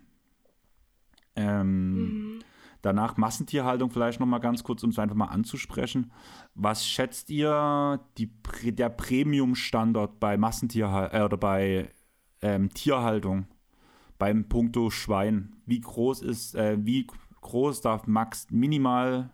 Ähm, 1.36 1.94
mhm. 1.94 2.40
Danach 2.84 3.16
Massentierhaltung 3.16 3.92
vielleicht 3.92 4.20
noch 4.20 4.28
mal 4.28 4.40
ganz 4.40 4.62
kurz, 4.62 4.84
um 4.84 4.90
es 4.90 5.00
einfach 5.00 5.16
mal 5.16 5.28
anzusprechen. 5.28 6.12
Was 6.54 6.86
schätzt 6.86 7.30
ihr 7.30 8.02
die, 8.18 8.30
der 8.74 8.90
Premium-Standard 8.90 10.20
bei 10.20 10.36
Massentierhaltung 10.36 11.18
äh, 11.18 11.24
oder 11.24 11.38
bei 11.38 11.90
ähm, 12.42 12.74
Tierhaltung 12.74 13.48
beim 14.20 14.50
Punkto 14.50 14.90
Schwein? 14.90 15.56
Wie 15.66 15.80
groß 15.80 16.24
ist, 16.24 16.56
äh, 16.56 16.76
wie 16.78 17.08
groß 17.40 17.80
darf 17.80 18.06
max 18.06 18.48
minimal 18.52 19.30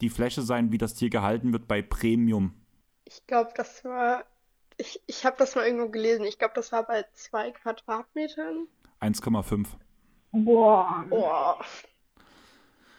die 0.00 0.08
Fläche 0.08 0.42
sein, 0.42 0.70
wie 0.70 0.78
das 0.78 0.94
Tier 0.94 1.10
gehalten 1.10 1.52
wird 1.52 1.66
bei 1.66 1.82
Premium? 1.82 2.54
Ich 3.04 3.26
glaube, 3.26 3.50
das 3.56 3.84
war, 3.84 4.24
ich, 4.76 5.00
ich 5.08 5.26
habe 5.26 5.34
das 5.38 5.56
mal 5.56 5.66
irgendwo 5.66 5.88
gelesen. 5.88 6.24
Ich 6.24 6.38
glaube, 6.38 6.54
das 6.54 6.70
war 6.70 6.84
bei 6.84 7.04
zwei 7.14 7.50
Quadratmetern. 7.50 8.68
1,5. 9.00 9.66
Boah. 10.44 11.04
Boah. 11.08 11.58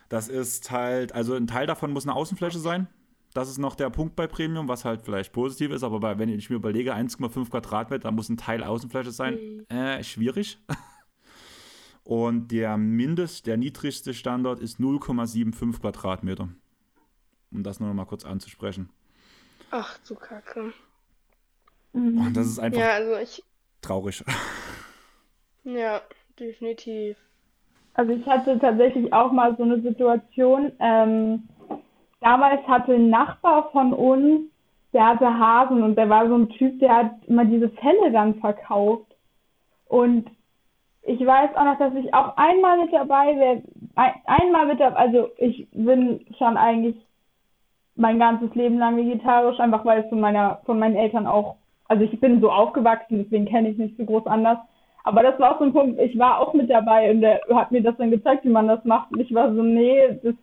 Das 0.09 0.27
ist 0.29 0.71
halt, 0.71 1.13
also 1.13 1.33
ein 1.33 1.47
Teil 1.47 1.67
davon 1.67 1.91
muss 1.91 2.05
eine 2.05 2.15
Außenfläche 2.15 2.59
sein. 2.59 2.87
Das 3.33 3.49
ist 3.49 3.57
noch 3.57 3.75
der 3.75 3.89
Punkt 3.89 4.15
bei 4.15 4.25
Premium, 4.25 4.67
was 4.67 4.85
halt 4.85 5.01
vielleicht 5.01 5.33
positiv 5.33 5.71
ist, 5.71 5.83
aber 5.83 5.99
bei, 5.99 6.17
wenn 6.17 6.29
ich 6.29 6.49
mir 6.49 6.55
überlege, 6.55 6.95
1,5 6.95 7.49
Quadratmeter, 7.49 8.11
muss 8.11 8.29
ein 8.29 8.37
Teil 8.37 8.63
Außenfläche 8.63 9.11
sein, 9.11 9.35
mhm. 9.69 9.75
äh, 9.75 10.03
schwierig. 10.03 10.57
Und 12.03 12.53
der 12.53 12.77
mindest, 12.77 13.47
der 13.47 13.57
niedrigste 13.57 14.13
Standard 14.13 14.61
ist 14.61 14.79
0,75 14.79 15.81
Quadratmeter. 15.81 16.47
Um 17.51 17.63
das 17.63 17.79
nur 17.79 17.89
noch 17.89 17.95
mal 17.95 18.05
kurz 18.05 18.23
anzusprechen. 18.23 18.89
Ach 19.71 19.97
du 20.07 20.15
Kacke. 20.15 20.73
Und 21.91 22.33
das 22.33 22.47
ist 22.47 22.59
einfach 22.59 22.79
ja, 22.79 22.91
also 22.91 23.17
ich... 23.17 23.43
traurig. 23.81 24.23
Ja, 25.63 26.01
definitiv. 26.39 27.17
Also 27.93 28.13
ich 28.13 28.25
hatte 28.27 28.59
tatsächlich 28.59 29.11
auch 29.11 29.31
mal 29.31 29.55
so 29.57 29.63
eine 29.63 29.81
Situation. 29.81 30.71
Ähm, 30.79 31.47
damals 32.21 32.65
hatte 32.67 32.93
ein 32.93 33.09
Nachbar 33.09 33.71
von 33.71 33.93
uns, 33.93 34.41
der 34.93 35.07
hatte 35.07 35.27
Hasen 35.27 35.81
und 35.83 35.95
der 35.95 36.09
war 36.09 36.27
so 36.27 36.35
ein 36.35 36.49
Typ, 36.49 36.79
der 36.79 36.95
hat 36.95 37.11
immer 37.27 37.45
diese 37.45 37.69
Felle 37.69 38.11
dann 38.11 38.35
verkauft. 38.35 39.15
Und 39.87 40.29
ich 41.03 41.25
weiß 41.25 41.55
auch 41.55 41.63
noch, 41.63 41.77
dass 41.79 41.95
ich 41.95 42.13
auch 42.13 42.35
einmal 42.37 42.77
mit 42.83 42.93
dabei 42.93 43.35
wäre, 43.35 43.63
ein, 43.95 44.11
einmal 44.25 44.67
mit 44.67 44.79
dabei, 44.79 44.97
also 44.97 45.29
ich 45.37 45.67
bin 45.71 46.25
schon 46.37 46.57
eigentlich 46.57 46.95
mein 47.95 48.19
ganzes 48.19 48.53
Leben 48.53 48.77
lang 48.77 48.97
vegetarisch, 48.97 49.59
einfach 49.59 49.83
weil 49.85 50.03
es 50.03 50.09
von 50.09 50.19
meiner, 50.19 50.61
von 50.65 50.77
meinen 50.77 50.95
Eltern 50.95 51.25
auch, 51.25 51.55
also 51.87 52.03
ich 52.03 52.19
bin 52.19 52.41
so 52.41 52.51
aufgewachsen, 52.51 53.23
deswegen 53.23 53.45
kenne 53.45 53.69
ich 53.69 53.77
nicht 53.77 53.97
so 53.97 54.05
groß 54.05 54.27
anders. 54.27 54.59
Aber 55.07 55.23
das 55.23 55.39
war 55.39 55.55
auch 55.55 55.59
so 55.59 55.63
ein 55.63 55.71
Punkt, 55.71 56.01
ich 56.01 56.19
war 56.19 56.41
auch 56.41 56.53
mit 56.53 56.69
dabei 56.69 57.09
und 57.09 57.21
der 57.21 57.39
hat 57.53 57.71
mir 57.71 57.81
das 57.81 57.95
dann 57.95 58.11
gezeigt, 58.11 58.43
wie 58.43 58.49
man 58.49 58.67
das 58.67 58.83
macht. 58.83 59.09
Und 59.13 59.21
ich 59.21 59.33
war 59.33 59.53
so, 59.53 59.63
nee, 59.63 60.19
das, 60.21 60.35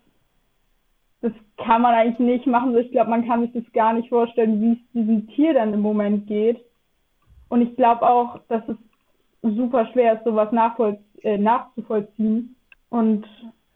das 1.20 1.32
kann 1.58 1.82
man 1.82 1.94
eigentlich 1.94 2.18
nicht 2.18 2.46
machen. 2.46 2.74
Ich 2.78 2.90
glaube, 2.90 3.10
man 3.10 3.26
kann 3.26 3.42
sich 3.42 3.52
das 3.52 3.72
gar 3.74 3.92
nicht 3.92 4.08
vorstellen, 4.08 4.62
wie 4.62 4.72
es 4.72 4.92
diesem 4.94 5.28
Tier 5.28 5.52
dann 5.52 5.74
im 5.74 5.80
Moment 5.80 6.26
geht. 6.26 6.64
Und 7.50 7.60
ich 7.60 7.76
glaube 7.76 8.08
auch, 8.08 8.38
dass 8.48 8.62
es 8.66 8.76
super 9.42 9.86
schwer 9.92 10.14
ist, 10.14 10.24
sowas 10.24 10.48
äh, 11.20 11.36
nachzuvollziehen. 11.36 12.56
Und 12.88 13.26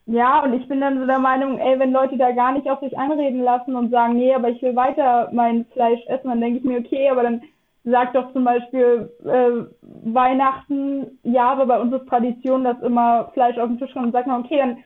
ja, 0.07 0.43
und 0.43 0.55
ich 0.55 0.67
bin 0.69 0.81
dann 0.81 0.99
so 0.99 1.05
der 1.05 1.19
Meinung, 1.19 1.59
ey, 1.59 1.79
wenn 1.79 1.93
Leute 1.93 2.17
da 2.17 2.33
gar 2.33 2.53
nicht 2.53 2.67
auf 2.67 2.81
sich 2.81 2.97
einreden 2.97 3.43
lassen 3.43 3.77
und 3.77 3.91
sagen, 3.91 4.17
nee, 4.17 4.33
aber 4.33 4.49
ich 4.49 4.63
will 4.63 4.75
weiter 4.75 5.29
mein 5.35 5.67
Fleisch 5.67 6.01
essen, 6.07 6.29
dann 6.29 6.41
denke 6.41 6.61
ich 6.61 6.65
mir, 6.65 6.79
okay, 6.79 7.11
aber 7.11 7.25
dann 7.25 7.43
sagt 7.85 8.15
doch 8.15 8.33
zum 8.33 8.45
Beispiel 8.45 9.11
äh, 9.25 10.13
Weihnachten, 10.13 11.19
ja, 11.23 11.51
aber 11.51 11.67
bei 11.67 11.81
uns 11.81 11.95
ist 11.95 12.09
Tradition, 12.09 12.65
dass 12.65 12.81
immer 12.81 13.31
Fleisch 13.35 13.57
auf 13.59 13.69
den 13.69 13.79
Tisch 13.79 13.93
kommt 13.93 14.07
und 14.07 14.13
sagt 14.13 14.27
man, 14.27 14.45
okay, 14.45 14.59
dann 14.59 14.79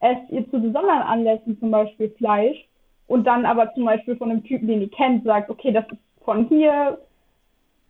esst 0.00 0.30
ihr 0.30 0.44
zu 0.50 0.60
besonderen 0.60 1.02
Anlässen 1.02 1.58
zum 1.58 1.70
Beispiel 1.70 2.10
Fleisch 2.10 2.56
und 3.06 3.26
dann 3.26 3.44
aber 3.46 3.72
zum 3.74 3.84
Beispiel 3.84 4.16
von 4.16 4.30
einem 4.30 4.44
Typen, 4.44 4.68
den 4.68 4.82
ihr 4.82 4.90
kennt, 4.90 5.24
sagt, 5.24 5.50
okay, 5.50 5.72
das 5.72 5.84
ist 5.90 6.00
von 6.24 6.46
hier, 6.48 6.98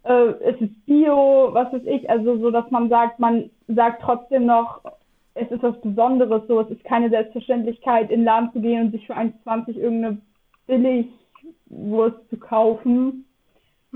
äh, 0.05 0.29
es 0.41 0.61
ist 0.61 0.87
Bio, 0.87 1.51
was 1.53 1.73
weiß 1.73 1.85
ich, 1.85 2.09
also 2.09 2.39
so, 2.39 2.51
dass 2.51 2.71
man 2.71 2.89
sagt, 2.89 3.19
man 3.19 3.51
sagt 3.69 4.03
trotzdem 4.03 4.47
noch, 4.47 4.83
es 5.35 5.51
ist 5.51 5.63
was 5.63 5.79
Besonderes, 5.81 6.43
so, 6.49 6.61
es 6.61 6.71
ist 6.71 6.85
keine 6.85 7.11
Selbstverständlichkeit, 7.11 8.11
in 8.11 8.21
den 8.21 8.25
Laden 8.25 8.53
zu 8.53 8.61
gehen 8.61 8.87
und 8.87 8.93
sich 8.93 9.07
für 9.07 9.17
1,20 9.17 9.77
irgendeine 9.77 10.19
Billigwurst 10.67 12.29
zu 12.31 12.39
kaufen, 12.39 13.26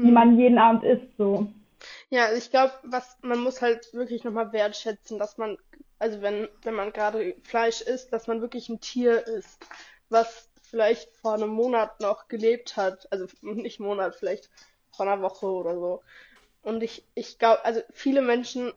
hm. 0.01 0.07
die 0.07 0.13
man 0.13 0.39
jeden 0.39 0.59
Abend 0.59 0.85
isst, 0.85 1.17
so. 1.17 1.47
Ja, 2.11 2.27
also 2.27 2.39
ich 2.39 2.51
glaube, 2.51 2.73
was 2.83 3.17
man 3.23 3.39
muss 3.41 3.63
halt 3.63 3.93
wirklich 3.95 4.25
nochmal 4.25 4.53
wertschätzen, 4.53 5.19
dass 5.19 5.39
man, 5.39 5.57
also 5.99 6.21
wenn, 6.23 6.49
wenn 6.63 6.75
man 6.75 6.93
gerade 6.93 7.35
Fleisch 7.43 7.81
isst, 7.81 8.13
dass 8.13 8.27
man 8.27 8.41
wirklich 8.41 8.69
ein 8.69 8.81
Tier 8.81 9.27
isst, 9.27 9.65
was 10.09 10.49
vielleicht 10.63 11.11
vor 11.17 11.35
einem 11.35 11.51
Monat 11.51 12.01
noch 12.01 12.29
gelebt 12.29 12.77
hat, 12.77 13.11
also 13.11 13.27
nicht 13.43 13.81
Monat, 13.81 14.15
vielleicht 14.15 14.51
vor 14.91 15.07
einer 15.07 15.23
Woche 15.23 15.47
oder 15.47 15.75
so. 15.75 16.03
Und 16.63 16.83
ich, 16.83 17.05
ich 17.15 17.39
glaube, 17.39 17.65
also 17.65 17.81
viele 17.93 18.23
Menschen 18.23 18.73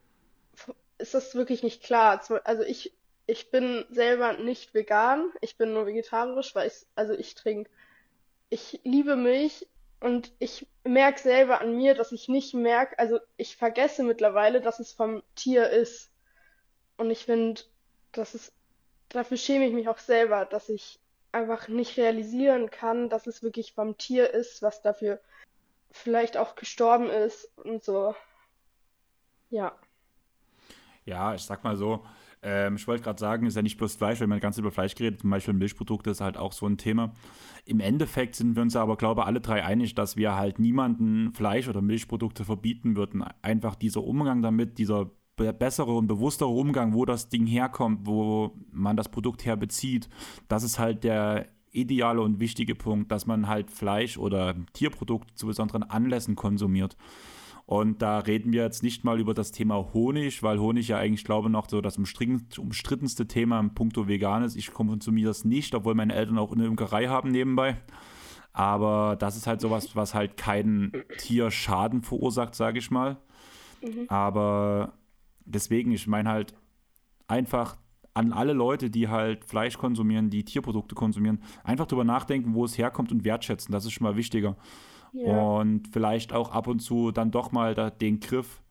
ist 0.98 1.14
das 1.14 1.36
wirklich 1.36 1.64
nicht 1.64 1.84
klar. 1.84 2.22
Also 2.46 2.64
ich, 2.64 2.94
ich 3.26 3.52
bin 3.52 3.86
selber 3.90 4.34
nicht 4.34 4.74
vegan, 4.74 5.32
ich 5.42 5.58
bin 5.58 5.74
nur 5.74 5.86
vegetarisch, 5.86 6.56
weil 6.56 6.68
ich, 6.68 6.86
also 6.96 7.14
ich 7.14 7.36
trinke, 7.36 7.70
ich 8.50 8.80
liebe 8.84 9.16
Milch 9.16 9.68
und 10.04 10.34
ich 10.38 10.68
merke 10.84 11.18
selber 11.18 11.62
an 11.62 11.78
mir, 11.78 11.96
dass 11.96 12.12
ich 12.12 12.28
nicht 12.28 12.54
merke, 12.54 13.00
also 13.00 13.22
ich 13.38 13.56
vergesse 13.56 14.04
mittlerweile, 14.04 14.60
dass 14.60 14.80
es 14.80 14.92
vom 14.92 15.24
Tier 15.34 15.70
ist. 15.70 16.12
Und 16.98 17.10
ich 17.10 17.24
finde, 17.24 17.62
das 18.12 18.36
ist, 18.36 18.52
dafür 19.08 19.38
schäme 19.38 19.66
ich 19.66 19.74
mich 19.74 19.88
auch 19.88 20.00
selber, 20.00 20.44
dass 20.44 20.68
ich 20.68 21.00
einfach 21.32 21.70
nicht 21.70 21.96
realisieren 21.96 22.70
kann, 22.70 23.08
dass 23.08 23.28
es 23.28 23.44
wirklich 23.44 23.72
vom 23.72 23.98
Tier 23.98 24.34
ist, 24.34 24.62
was 24.62 24.82
dafür 24.82 25.22
vielleicht 25.90 26.36
auch 26.36 26.56
gestorben 26.56 27.10
ist 27.10 27.50
und 27.56 27.82
so. 27.82 28.14
Ja. 29.52 29.74
Ja, 31.06 31.34
ich 31.34 31.46
sag 31.46 31.64
mal 31.64 31.78
so, 31.78 32.06
ähm, 32.44 32.76
ich 32.76 32.88
wollte 32.88 33.04
gerade 33.04 33.20
sagen, 33.20 33.46
ist 33.46 33.56
ja 33.56 33.62
nicht 33.62 33.78
bloß 33.78 33.96
Fleisch, 33.96 34.20
wenn 34.20 34.30
man 34.30 34.40
ganz 34.40 34.58
über 34.58 34.72
Fleisch 34.72 34.94
redet, 35.00 35.22
zum 35.22 35.30
Beispiel 35.30 35.54
Milchprodukte 35.54 36.10
ist 36.10 36.22
halt 36.22 36.38
auch 36.38 36.52
so 36.52 36.68
ein 36.68 36.78
Thema. 36.78 37.14
Im 37.66 37.80
Endeffekt 37.80 38.36
sind 38.36 38.56
wir 38.56 38.62
uns 38.62 38.76
aber, 38.76 38.98
glaube 38.98 39.22
ich, 39.22 39.28
alle 39.28 39.42
drei 39.42 39.64
einig, 39.64 39.96
dass 39.96 40.18
wir 40.18 40.36
halt 40.36 40.60
niemanden 40.60 41.34
Fleisch 41.34 41.68
oder 41.68 41.82
Milchprodukte 41.82 42.44
verbieten 42.46 42.96
würden. 42.96 43.24
Einfach 43.42 43.76
dieser 43.76 44.04
Umgang 44.04 44.42
damit, 44.42 44.78
dieser 44.78 45.10
bessere 45.36 45.94
und 45.94 46.08
bewusstere 46.08 46.50
Umgang, 46.50 46.94
wo 46.94 47.06
das 47.06 47.30
Ding 47.30 47.48
herkommt, 47.48 48.06
wo 48.06 48.54
man 48.72 48.96
das 48.96 49.10
Produkt 49.10 49.46
herbezieht, 49.46 50.08
das 50.48 50.64
ist 50.64 50.78
halt 50.78 51.04
der 51.04 51.48
ideale 51.72 52.22
und 52.22 52.40
wichtige 52.40 52.76
Punkt, 52.76 53.12
dass 53.12 53.26
man 53.26 53.48
halt 53.48 53.72
Fleisch 53.72 54.18
oder 54.18 54.56
Tierprodukte 54.74 55.34
zu 55.34 55.48
besonderen 55.48 55.84
Anlässen 55.84 56.36
konsumiert. 56.36 56.96
Und 57.66 58.02
da 58.02 58.20
reden 58.20 58.52
wir 58.52 58.64
jetzt 58.64 58.84
nicht 58.84 59.06
mal 59.06 59.20
über 59.20 59.34
das 59.34 59.52
Thema 59.52 59.94
Honig, 59.94 60.44
weil 60.44 60.60
Honig 60.60 60.90
ja 60.90 60.98
eigentlich, 60.98 61.24
glaube 61.24 61.48
ich, 61.48 61.52
noch 61.54 61.70
so 61.70 61.80
das 61.80 61.98
umstrittenste 61.98 63.28
Thema 63.28 63.60
im 63.60 63.74
Punkto 63.74 64.08
vegan 64.08 64.44
ist. 64.44 64.58
Ich 64.58 64.74
konsumiere 64.74 65.30
das 65.30 65.46
nicht, 65.46 65.74
obwohl 65.74 65.96
meine 65.96 66.14
Eltern 66.14 66.38
auch 66.38 66.52
eine 66.52 66.66
Imkerei 66.66 67.08
haben 67.08 67.32
nebenbei. 67.32 67.78
Aber 68.52 69.16
das 69.18 69.38
ist 69.38 69.48
halt 69.48 69.62
sowas, 69.62 69.96
was 69.96 70.14
halt 70.14 70.36
keinen 70.38 70.92
Tierschaden 71.18 72.04
verursacht, 72.04 72.54
sage 72.54 72.80
ich 72.80 72.92
mal. 72.92 73.18
Mhm. 73.82 74.06
Aber 74.10 74.94
deswegen, 75.46 75.92
ich 75.92 76.06
meine 76.06 76.30
halt 76.30 76.54
einfach 77.28 77.78
an 78.14 78.32
alle 78.32 78.54
Leute, 78.54 78.90
die 78.90 79.08
halt 79.08 79.46
Fleisch 79.46 79.78
konsumieren, 79.78 80.30
die 80.30 80.46
Tierprodukte 80.46 80.96
konsumieren, 80.96 81.42
einfach 81.64 81.88
drüber 81.88 82.04
nachdenken, 82.04 82.54
wo 82.54 82.66
es 82.66 82.78
herkommt 82.78 83.12
und 83.12 83.24
wertschätzen. 83.24 83.72
Das 83.72 83.86
ist 83.86 83.94
schon 83.94 84.04
mal 84.04 84.16
wichtiger. 84.18 84.56
Ja. 85.14 85.40
Und 85.40 85.88
vielleicht 85.90 86.34
auch 86.34 86.52
ab 86.52 86.68
und 86.68 86.80
zu 86.80 87.12
dann 87.12 87.32
doch 87.32 87.52
mal 87.52 87.76
da, 87.76 87.90
den 87.90 88.20
Griff 88.20 88.62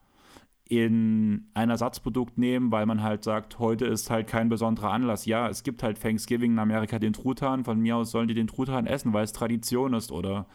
in 0.68 1.48
ein 1.54 1.70
Ersatzprodukt 1.70 2.38
nehmen, 2.38 2.72
weil 2.72 2.86
man 2.86 3.02
halt 3.02 3.24
sagt, 3.24 3.58
heute 3.58 3.84
ist 3.84 4.10
halt 4.10 4.26
kein 4.26 4.48
besonderer 4.48 4.90
Anlass. 4.90 5.26
Ja, 5.26 5.48
es 5.48 5.62
gibt 5.62 5.82
halt 5.82 6.00
Thanksgiving 6.00 6.52
in 6.52 6.58
Amerika 6.58 6.98
den 6.98 7.12
Truthahn. 7.12 7.64
Von 7.64 7.80
mir 7.80 7.96
aus 7.96 8.10
sollen 8.10 8.28
die 8.28 8.34
den 8.34 8.46
Truthahn 8.46 8.86
essen, 8.86 9.12
weil 9.12 9.24
es 9.24 9.32
Tradition 9.32 9.92
ist. 9.94 10.10
Oder 10.10 10.46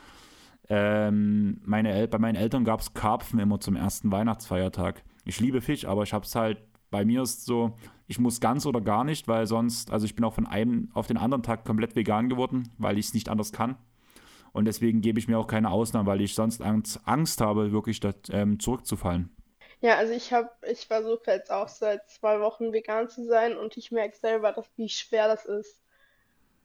ähm, 0.70 1.62
meine 1.66 1.92
El 1.92 2.08
bei 2.08 2.18
meinen 2.18 2.36
Eltern 2.36 2.66
gab 2.66 2.80
es 2.80 2.94
Karpfen 2.94 3.40
immer 3.40 3.60
zum 3.60 3.76
ersten 3.76 4.12
Weihnachtsfeiertag. 4.12 5.04
Ich 5.24 5.40
liebe 5.40 5.62
Fisch, 5.62 5.86
aber 5.86 6.04
ich 6.04 6.14
habe 6.14 6.26
es 6.26 6.36
halt, 6.36 6.64
bei 6.90 7.06
mir 7.06 7.22
ist 7.22 7.46
so, 7.46 7.78
ich 8.08 8.18
muss 8.18 8.40
ganz 8.40 8.66
oder 8.66 8.82
gar 8.82 9.04
nicht, 9.04 9.28
weil 9.28 9.46
sonst, 9.46 9.92
also 9.92 10.06
ich 10.06 10.16
bin 10.16 10.26
auch 10.26 10.34
von 10.34 10.48
einem 10.48 10.90
auf 10.94 11.08
den 11.08 11.18
anderen 11.18 11.44
Tag 11.44 11.64
komplett 11.64 11.96
vegan 11.96 12.28
geworden, 12.28 12.70
weil 12.78 12.98
ich 12.98 13.08
es 13.08 13.14
nicht 13.14 13.30
anders 13.30 13.52
kann. 13.52 13.76
Und 14.58 14.66
deswegen 14.66 15.02
gebe 15.02 15.20
ich 15.20 15.28
mir 15.28 15.38
auch 15.38 15.46
keine 15.46 15.70
Ausnahmen, 15.70 16.08
weil 16.08 16.20
ich 16.20 16.34
sonst 16.34 16.62
Angst 16.62 17.42
habe, 17.42 17.72
wirklich 17.72 18.00
das, 18.00 18.16
ähm, 18.32 18.60
zurückzufallen. 18.60 19.30
Ja, 19.82 19.98
also 19.98 20.14
ich 20.14 20.34
habe, 20.34 20.50
ich 20.68 20.88
versuche 20.88 21.30
jetzt 21.30 21.52
auch 21.52 21.68
seit 21.68 22.10
zwei 22.10 22.40
Wochen 22.40 22.74
vegan 22.74 23.08
zu 23.08 23.24
sein 23.24 23.56
und 23.56 23.78
ich 23.78 23.92
merke 23.92 24.18
selber, 24.18 24.52
dass, 24.52 24.68
wie 24.76 24.90
schwer 24.90 25.28
das 25.28 25.46
ist. 25.46 25.80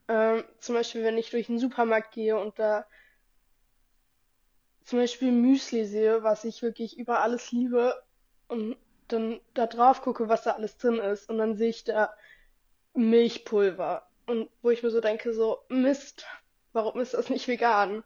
Ähm, 0.09 0.43
zum 0.59 0.75
Beispiel, 0.75 1.05
wenn 1.05 1.19
ich 1.19 1.29
durch 1.29 1.49
den 1.49 1.59
Supermarkt 1.59 2.13
gehe 2.13 2.41
und 2.41 2.59
da 2.59 2.87
zum 4.85 4.99
Beispiel 4.99 5.31
Müsli 5.31 5.85
sehe, 5.85 6.23
was 6.23 6.45
ich 6.45 6.63
wirklich 6.63 6.99
über 6.99 7.21
alles 7.21 7.53
liebe 7.53 7.95
und 8.49 8.79
dann 9.09 9.39
da 9.53 9.67
drauf 9.67 10.01
gucke, 10.01 10.31
was 10.31 10.45
da 10.45 10.53
alles 10.53 10.79
drin 10.79 10.95
ist 10.95 11.29
und 11.29 11.37
dann 11.37 11.59
sehe 11.59 11.69
ich 11.69 11.85
da 11.85 12.15
Milchpulver 12.95 14.09
und 14.27 14.49
wo 14.63 14.71
ich 14.71 14.83
mir 14.83 14.91
so 14.91 15.03
denke, 15.03 15.35
so 15.35 15.59
Mist, 15.69 16.25
warum 16.73 17.01
ist 17.01 17.15
das 17.15 17.31
nicht 17.31 17.49
vegan? 17.49 18.03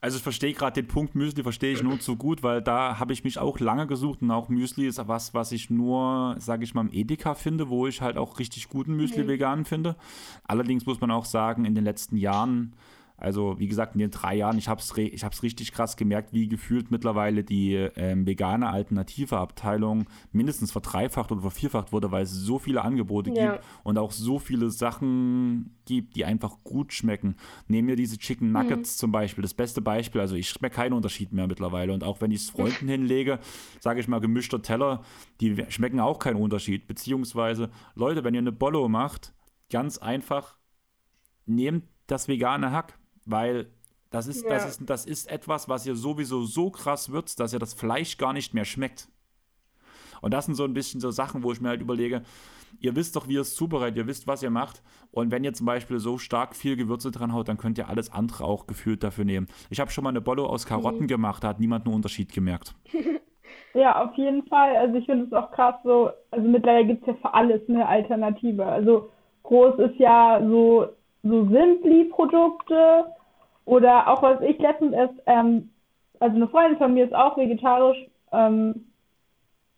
Also 0.00 0.16
ich 0.18 0.22
verstehe 0.22 0.52
gerade 0.52 0.80
den 0.80 0.86
Punkt 0.86 1.16
Müsli, 1.16 1.42
verstehe 1.42 1.72
ich 1.72 1.82
nur 1.82 1.98
zu 1.98 2.14
gut, 2.14 2.44
weil 2.44 2.62
da 2.62 3.00
habe 3.00 3.12
ich 3.12 3.24
mich 3.24 3.38
auch 3.38 3.58
lange 3.58 3.88
gesucht 3.88 4.22
und 4.22 4.30
auch 4.30 4.48
Müsli 4.48 4.86
ist 4.86 5.00
was, 5.08 5.34
was 5.34 5.50
ich 5.50 5.70
nur, 5.70 6.36
sage 6.38 6.62
ich 6.62 6.72
mal, 6.72 6.82
im 6.82 6.92
Edeka 6.92 7.34
finde, 7.34 7.68
wo 7.68 7.88
ich 7.88 8.00
halt 8.00 8.16
auch 8.16 8.38
richtig 8.38 8.68
guten 8.68 8.94
Müsli 8.94 9.24
mhm. 9.24 9.28
vegan 9.28 9.64
finde. 9.64 9.96
Allerdings 10.44 10.86
muss 10.86 11.00
man 11.00 11.10
auch 11.10 11.24
sagen, 11.24 11.64
in 11.64 11.74
den 11.74 11.82
letzten 11.82 12.16
Jahren 12.16 12.74
also 13.18 13.58
wie 13.58 13.66
gesagt, 13.66 13.94
in 13.94 13.98
den 13.98 14.12
drei 14.12 14.36
Jahren, 14.36 14.58
ich 14.58 14.68
habe 14.68 14.80
es 14.80 14.96
ich 14.96 15.24
hab's 15.24 15.42
richtig 15.42 15.72
krass 15.72 15.96
gemerkt, 15.96 16.32
wie 16.32 16.48
gefühlt 16.48 16.92
mittlerweile 16.92 17.42
die 17.42 17.74
ähm, 17.74 18.26
vegane 18.26 18.68
alternative 18.68 19.38
Abteilung 19.38 20.06
mindestens 20.30 20.70
verdreifacht 20.70 21.32
oder 21.32 21.40
vervierfacht 21.40 21.92
wurde, 21.92 22.12
weil 22.12 22.22
es 22.22 22.30
so 22.30 22.60
viele 22.60 22.82
Angebote 22.82 23.32
ja. 23.34 23.52
gibt 23.52 23.64
und 23.82 23.98
auch 23.98 24.12
so 24.12 24.38
viele 24.38 24.70
Sachen 24.70 25.76
gibt, 25.84 26.14
die 26.14 26.24
einfach 26.24 26.58
gut 26.62 26.92
schmecken. 26.92 27.34
Nehmen 27.66 27.88
wir 27.88 27.96
diese 27.96 28.18
Chicken 28.18 28.52
Nuggets 28.52 28.96
mhm. 28.96 28.98
zum 29.00 29.12
Beispiel, 29.12 29.42
das 29.42 29.54
beste 29.54 29.82
Beispiel. 29.82 30.20
Also 30.20 30.36
ich 30.36 30.48
schmecke 30.48 30.76
keinen 30.76 30.92
Unterschied 30.92 31.32
mehr 31.32 31.48
mittlerweile. 31.48 31.92
Und 31.92 32.04
auch 32.04 32.20
wenn 32.20 32.30
ich 32.30 32.42
es 32.42 32.50
Freunden 32.50 32.86
hinlege, 32.88 33.40
sage 33.80 33.98
ich 33.98 34.06
mal 34.06 34.20
gemischter 34.20 34.62
Teller, 34.62 35.02
die 35.40 35.64
schmecken 35.70 35.98
auch 35.98 36.20
keinen 36.20 36.36
Unterschied. 36.36 36.86
Beziehungsweise, 36.86 37.70
Leute, 37.96 38.22
wenn 38.22 38.34
ihr 38.34 38.40
eine 38.40 38.52
Bollo 38.52 38.88
macht, 38.88 39.34
ganz 39.70 39.98
einfach, 39.98 40.56
nehmt 41.46 41.84
das 42.06 42.28
vegane 42.28 42.70
Hack 42.70 42.98
weil 43.30 43.66
das 44.10 44.26
ist, 44.26 44.44
ja. 44.44 44.50
das, 44.50 44.66
ist, 44.66 44.88
das 44.88 45.04
ist 45.04 45.30
etwas, 45.30 45.68
was 45.68 45.86
ihr 45.86 45.94
sowieso 45.94 46.42
so 46.42 46.70
krass 46.70 47.12
würzt, 47.12 47.40
dass 47.40 47.52
ihr 47.52 47.58
das 47.58 47.74
Fleisch 47.74 48.16
gar 48.16 48.32
nicht 48.32 48.54
mehr 48.54 48.64
schmeckt. 48.64 49.08
Und 50.20 50.34
das 50.34 50.46
sind 50.46 50.54
so 50.54 50.64
ein 50.64 50.74
bisschen 50.74 51.00
so 51.00 51.10
Sachen, 51.10 51.42
wo 51.42 51.52
ich 51.52 51.60
mir 51.60 51.68
halt 51.68 51.80
überlege, 51.80 52.22
ihr 52.80 52.96
wisst 52.96 53.14
doch, 53.16 53.28
wie 53.28 53.34
ihr 53.34 53.42
es 53.42 53.54
zubereitet, 53.54 53.98
ihr 53.98 54.06
wisst, 54.06 54.26
was 54.26 54.42
ihr 54.42 54.50
macht. 54.50 54.82
Und 55.12 55.30
wenn 55.30 55.44
ihr 55.44 55.52
zum 55.52 55.66
Beispiel 55.66 55.98
so 55.98 56.18
stark 56.18 56.56
viel 56.56 56.76
Gewürze 56.76 57.10
dran 57.10 57.32
haut, 57.32 57.48
dann 57.48 57.58
könnt 57.58 57.78
ihr 57.78 57.88
alles 57.88 58.10
andere 58.12 58.44
auch 58.44 58.66
gefühlt 58.66 59.04
dafür 59.04 59.24
nehmen. 59.24 59.46
Ich 59.70 59.78
habe 59.78 59.90
schon 59.90 60.04
mal 60.04 60.10
eine 60.10 60.20
Bollo 60.20 60.46
aus 60.46 60.66
Karotten 60.66 61.02
mhm. 61.02 61.08
gemacht, 61.08 61.44
da 61.44 61.48
hat 61.48 61.60
niemand 61.60 61.86
einen 61.86 61.94
Unterschied 61.94 62.32
gemerkt. 62.32 62.74
Ja, 63.74 64.02
auf 64.02 64.14
jeden 64.16 64.44
Fall. 64.46 64.76
Also 64.76 64.96
ich 64.96 65.06
finde 65.06 65.26
es 65.26 65.32
auch 65.32 65.52
krass 65.52 65.74
so, 65.84 66.10
also 66.30 66.48
mittlerweile 66.48 66.86
gibt 66.86 67.02
es 67.02 67.08
ja 67.08 67.14
für 67.20 67.32
alles 67.32 67.60
eine 67.68 67.86
Alternative. 67.86 68.64
Also 68.64 69.10
groß 69.42 69.78
ist 69.78 69.98
ja 69.98 70.40
so 70.42 70.88
so 71.22 71.44
Simply-Produkte 71.48 73.06
oder 73.68 74.08
auch 74.08 74.22
was 74.22 74.40
ich 74.40 74.58
letztens 74.58 74.94
erst, 74.94 75.14
ähm, 75.26 75.70
also 76.20 76.36
eine 76.36 76.48
Freundin 76.48 76.78
von 76.78 76.94
mir 76.94 77.04
ist 77.04 77.14
auch 77.14 77.36
vegetarisch 77.36 77.98
ähm, 78.32 78.86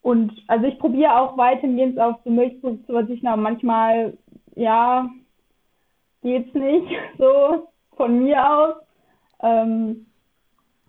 und 0.01 0.31
also 0.47 0.65
ich 0.65 0.79
probiere 0.79 1.19
auch 1.19 1.37
weitgehend 1.37 1.99
auf 1.99 2.15
so 2.23 2.31
Milchprodukte 2.31 2.85
zu 2.85 2.93
verzichten, 2.93 3.27
aber 3.27 3.41
manchmal, 3.41 4.17
ja, 4.55 5.09
geht's 6.21 6.53
nicht 6.53 6.89
so 7.17 7.67
von 7.97 8.23
mir 8.23 8.49
aus. 8.49 8.75
Ähm, 9.43 10.05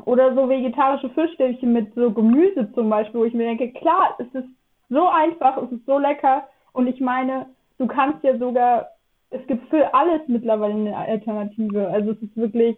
oder 0.04 0.34
so 0.34 0.48
vegetarische 0.48 1.10
Fischstäbchen 1.10 1.72
mit 1.72 1.94
so 1.94 2.10
Gemüse 2.10 2.72
zum 2.72 2.88
Beispiel, 2.88 3.20
wo 3.20 3.24
ich 3.24 3.34
mir 3.34 3.46
denke, 3.46 3.72
klar, 3.72 4.16
es 4.18 4.26
ist 4.34 4.48
so 4.90 5.08
einfach, 5.08 5.56
es 5.58 5.72
ist 5.72 5.86
so 5.86 5.98
lecker. 5.98 6.46
Und 6.72 6.86
ich 6.86 7.00
meine, 7.00 7.46
du 7.78 7.86
kannst 7.86 8.22
ja 8.24 8.36
sogar, 8.38 8.88
es 9.30 9.46
gibt 9.46 9.68
für 9.68 9.92
alles 9.94 10.22
mittlerweile 10.26 10.74
eine 10.74 10.96
Alternative. 10.96 11.88
Also 11.88 12.12
es 12.12 12.22
ist 12.22 12.36
wirklich, 12.36 12.76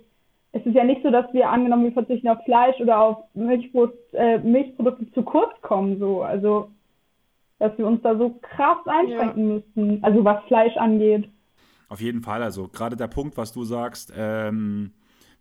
es 0.54 0.64
ist 0.64 0.74
ja 0.74 0.84
nicht 0.84 1.02
so, 1.02 1.10
dass 1.10 1.26
wir 1.32 1.50
angenommen, 1.50 1.84
wir 1.84 1.92
verzichten 1.92 2.28
auf 2.28 2.38
Fleisch 2.44 2.80
oder 2.80 3.00
auf 3.00 3.16
Milchbrot, 3.34 3.92
äh, 4.12 4.38
Milchprodukte 4.38 5.10
zu 5.12 5.22
kurz 5.22 5.52
kommen, 5.62 5.98
so. 5.98 6.22
Also, 6.22 6.70
dass 7.58 7.76
wir 7.76 7.86
uns 7.86 8.00
da 8.02 8.16
so 8.16 8.38
krass 8.40 8.78
einschränken 8.86 9.48
ja. 9.48 9.54
müssten, 9.54 10.04
also 10.04 10.24
was 10.24 10.44
Fleisch 10.44 10.76
angeht. 10.76 11.28
Auf 11.88 12.00
jeden 12.00 12.22
Fall, 12.22 12.42
also 12.42 12.68
gerade 12.68 12.96
der 12.96 13.08
Punkt, 13.08 13.36
was 13.36 13.52
du 13.52 13.64
sagst, 13.64 14.12
ähm, 14.16 14.92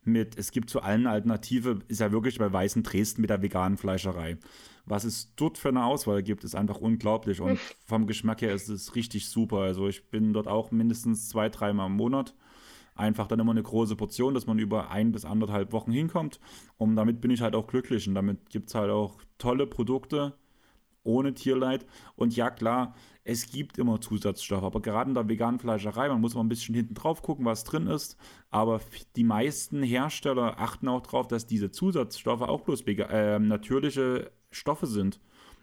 mit, 0.03 0.37
es 0.37 0.51
gibt 0.51 0.71
zu 0.71 0.81
allen 0.81 1.05
Alternative, 1.05 1.79
ist 1.87 2.01
ja 2.01 2.11
wirklich 2.11 2.39
bei 2.39 2.51
Weißen 2.51 2.81
Dresden 2.81 3.21
mit 3.21 3.29
der 3.29 3.41
veganen 3.43 3.77
Fleischerei. 3.77 4.37
Was 4.85 5.03
es 5.03 5.35
dort 5.35 5.59
für 5.59 5.69
eine 5.69 5.85
Auswahl 5.85 6.23
gibt, 6.23 6.43
ist 6.43 6.55
einfach 6.55 6.77
unglaublich 6.77 7.39
und 7.39 7.59
vom 7.85 8.07
Geschmack 8.07 8.41
her 8.41 8.53
ist 8.53 8.67
es 8.67 8.95
richtig 8.95 9.29
super. 9.29 9.59
Also 9.59 9.87
ich 9.87 10.09
bin 10.09 10.33
dort 10.33 10.47
auch 10.47 10.71
mindestens 10.71 11.29
zwei, 11.29 11.49
dreimal 11.49 11.87
im 11.87 11.97
Monat. 11.97 12.33
Einfach 12.95 13.27
dann 13.27 13.39
immer 13.39 13.51
eine 13.51 13.63
große 13.63 13.95
Portion, 13.95 14.33
dass 14.33 14.45
man 14.45 14.59
über 14.59 14.91
ein 14.91 15.11
bis 15.11 15.25
anderthalb 15.25 15.73
Wochen 15.73 15.91
hinkommt. 15.91 16.39
Und 16.77 16.95
damit 16.95 17.21
bin 17.21 17.31
ich 17.31 17.41
halt 17.41 17.55
auch 17.55 17.67
glücklich 17.67 18.07
und 18.07 18.15
damit 18.15 18.49
gibt 18.49 18.69
es 18.69 18.75
halt 18.75 18.91
auch 18.91 19.19
tolle 19.37 19.67
Produkte 19.67 20.33
ohne 21.03 21.33
Tierleid. 21.33 21.85
Und 22.15 22.35
ja, 22.35 22.49
klar, 22.49 22.95
es 23.23 23.51
gibt 23.51 23.77
immer 23.77 24.01
Zusatzstoffe, 24.01 24.63
aber 24.63 24.81
gerade 24.81 25.09
in 25.09 25.15
der 25.15 25.27
veganen 25.27 25.59
Fleischerei, 25.59 26.09
man 26.09 26.21
muss 26.21 26.35
mal 26.35 26.41
ein 26.41 26.49
bisschen 26.49 26.75
hinten 26.75 26.93
drauf 26.93 27.21
gucken, 27.21 27.45
was 27.45 27.63
drin 27.63 27.87
ist. 27.87 28.17
Aber 28.49 28.81
die 29.15 29.23
meisten 29.23 29.83
Hersteller 29.83 30.59
achten 30.59 30.87
auch 30.87 31.01
darauf, 31.01 31.27
dass 31.27 31.45
diese 31.45 31.71
Zusatzstoffe 31.71 32.41
auch 32.41 32.61
bloß 32.61 32.81
äh, 32.87 33.39
natürliche 33.39 34.31
Stoffe 34.51 34.87
sind 34.87 35.19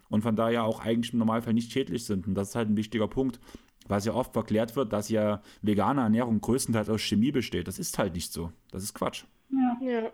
und 0.09 0.21
von 0.21 0.35
daher 0.35 0.65
auch 0.65 0.79
eigentlich 0.79 1.13
im 1.13 1.19
Normalfall 1.19 1.53
nicht 1.53 1.71
schädlich 1.71 2.05
sind. 2.05 2.27
Und 2.27 2.35
das 2.35 2.49
ist 2.49 2.55
halt 2.55 2.69
ein 2.69 2.77
wichtiger 2.77 3.07
Punkt, 3.07 3.39
was 3.87 4.05
ja 4.05 4.13
oft 4.13 4.33
verklärt 4.33 4.75
wird, 4.75 4.93
dass 4.93 5.09
ja 5.09 5.41
vegane 5.61 6.01
Ernährung 6.01 6.41
größtenteils 6.41 6.89
aus 6.89 7.01
Chemie 7.01 7.31
besteht. 7.31 7.67
Das 7.67 7.79
ist 7.79 7.97
halt 7.97 8.13
nicht 8.13 8.31
so. 8.31 8.51
Das 8.71 8.83
ist 8.83 8.93
Quatsch. 8.93 9.25
Ja. 9.49 9.77
ja. 9.81 10.11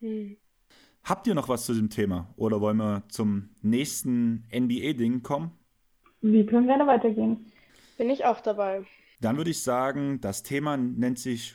Hm. 0.00 0.36
Habt 1.04 1.26
ihr 1.26 1.34
noch 1.34 1.48
was 1.48 1.64
zu 1.64 1.74
dem 1.74 1.90
Thema 1.90 2.28
oder 2.36 2.60
wollen 2.60 2.76
wir 2.76 3.02
zum 3.08 3.50
nächsten 3.62 4.44
NBA-Ding 4.54 5.22
kommen? 5.22 5.52
Wir 6.20 6.44
können 6.44 6.66
gerne 6.66 6.86
weitergehen. 6.86 7.46
Bin 7.96 8.10
ich 8.10 8.24
auch 8.24 8.40
dabei. 8.40 8.84
Dann 9.20 9.36
würde 9.36 9.50
ich 9.50 9.62
sagen, 9.62 10.20
das 10.20 10.42
Thema 10.42 10.76
nennt 10.76 11.18
sich 11.18 11.54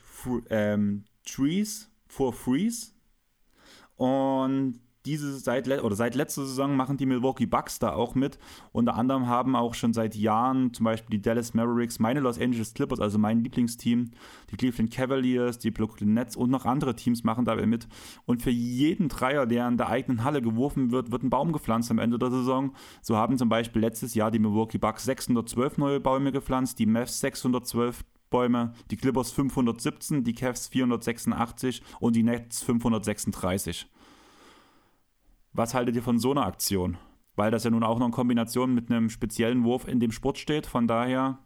ähm, 0.49 1.03
Trees 1.25 1.89
for 2.07 2.33
Freeze. 2.33 2.91
Und 3.95 4.79
diese 5.05 5.37
seit 5.37 5.67
oder 5.67 5.95
seit 5.95 6.15
letzter 6.15 6.45
Saison 6.45 6.75
machen 6.75 6.97
die 6.97 7.05
Milwaukee 7.05 7.45
Bucks 7.45 7.79
da 7.79 7.93
auch 7.93 8.15
mit. 8.15 8.39
Unter 8.71 8.95
anderem 8.95 9.27
haben 9.27 9.55
auch 9.55 9.73
schon 9.73 9.93
seit 9.93 10.15
Jahren 10.15 10.73
zum 10.73 10.85
Beispiel 10.85 11.17
die 11.17 11.21
Dallas 11.21 11.53
Mavericks, 11.53 11.99
meine 11.99 12.19
Los 12.19 12.39
Angeles 12.39 12.73
Clippers, 12.73 12.99
also 12.99 13.17
mein 13.17 13.43
Lieblingsteam, 13.43 14.11
die 14.51 14.57
Cleveland 14.57 14.91
Cavaliers, 14.91 15.59
die 15.59 15.71
Brooklyn 15.71 16.13
Nets 16.13 16.35
und 16.35 16.49
noch 16.49 16.65
andere 16.65 16.95
Teams 16.95 17.23
machen 17.23 17.45
dabei 17.45 17.65
mit. 17.65 17.87
Und 18.25 18.41
für 18.41 18.49
jeden 18.51 19.09
Dreier, 19.09 19.45
der 19.45 19.67
in 19.67 19.77
der 19.77 19.89
eigenen 19.89 20.23
Halle 20.23 20.41
geworfen 20.41 20.91
wird, 20.91 21.11
wird 21.11 21.23
ein 21.23 21.29
Baum 21.29 21.51
gepflanzt 21.51 21.91
am 21.91 21.99
Ende 21.99 22.17
der 22.17 22.31
Saison. 22.31 22.73
So 23.01 23.17
haben 23.17 23.37
zum 23.37 23.49
Beispiel 23.49 23.81
letztes 23.81 24.13
Jahr 24.13 24.31
die 24.31 24.39
Milwaukee 24.39 24.77
Bucks 24.77 25.05
612 25.05 25.77
neue 25.77 25.99
Bäume 25.99 26.31
gepflanzt, 26.31 26.79
die 26.79 26.85
Mavs 26.85 27.19
612 27.19 28.03
Bäume, 28.29 28.73
die 28.89 28.97
Clippers 28.97 29.31
517, 29.31 30.23
die 30.23 30.33
Cavs 30.33 30.67
486 30.67 31.83
und 31.99 32.15
die 32.15 32.23
Nets 32.23 32.63
536. 32.63 33.87
Was 35.53 35.73
haltet 35.73 35.95
ihr 35.95 36.03
von 36.03 36.19
so 36.19 36.31
einer 36.31 36.45
Aktion? 36.45 36.97
Weil 37.35 37.51
das 37.51 37.63
ja 37.63 37.69
nun 37.69 37.83
auch 37.83 37.99
noch 37.99 38.07
in 38.07 38.11
Kombination 38.11 38.73
mit 38.73 38.89
einem 38.89 39.09
speziellen 39.09 39.63
Wurf 39.63 39.87
in 39.87 39.99
dem 39.99 40.11
Sport 40.11 40.37
steht, 40.37 40.65
von 40.67 40.87
daher. 40.87 41.39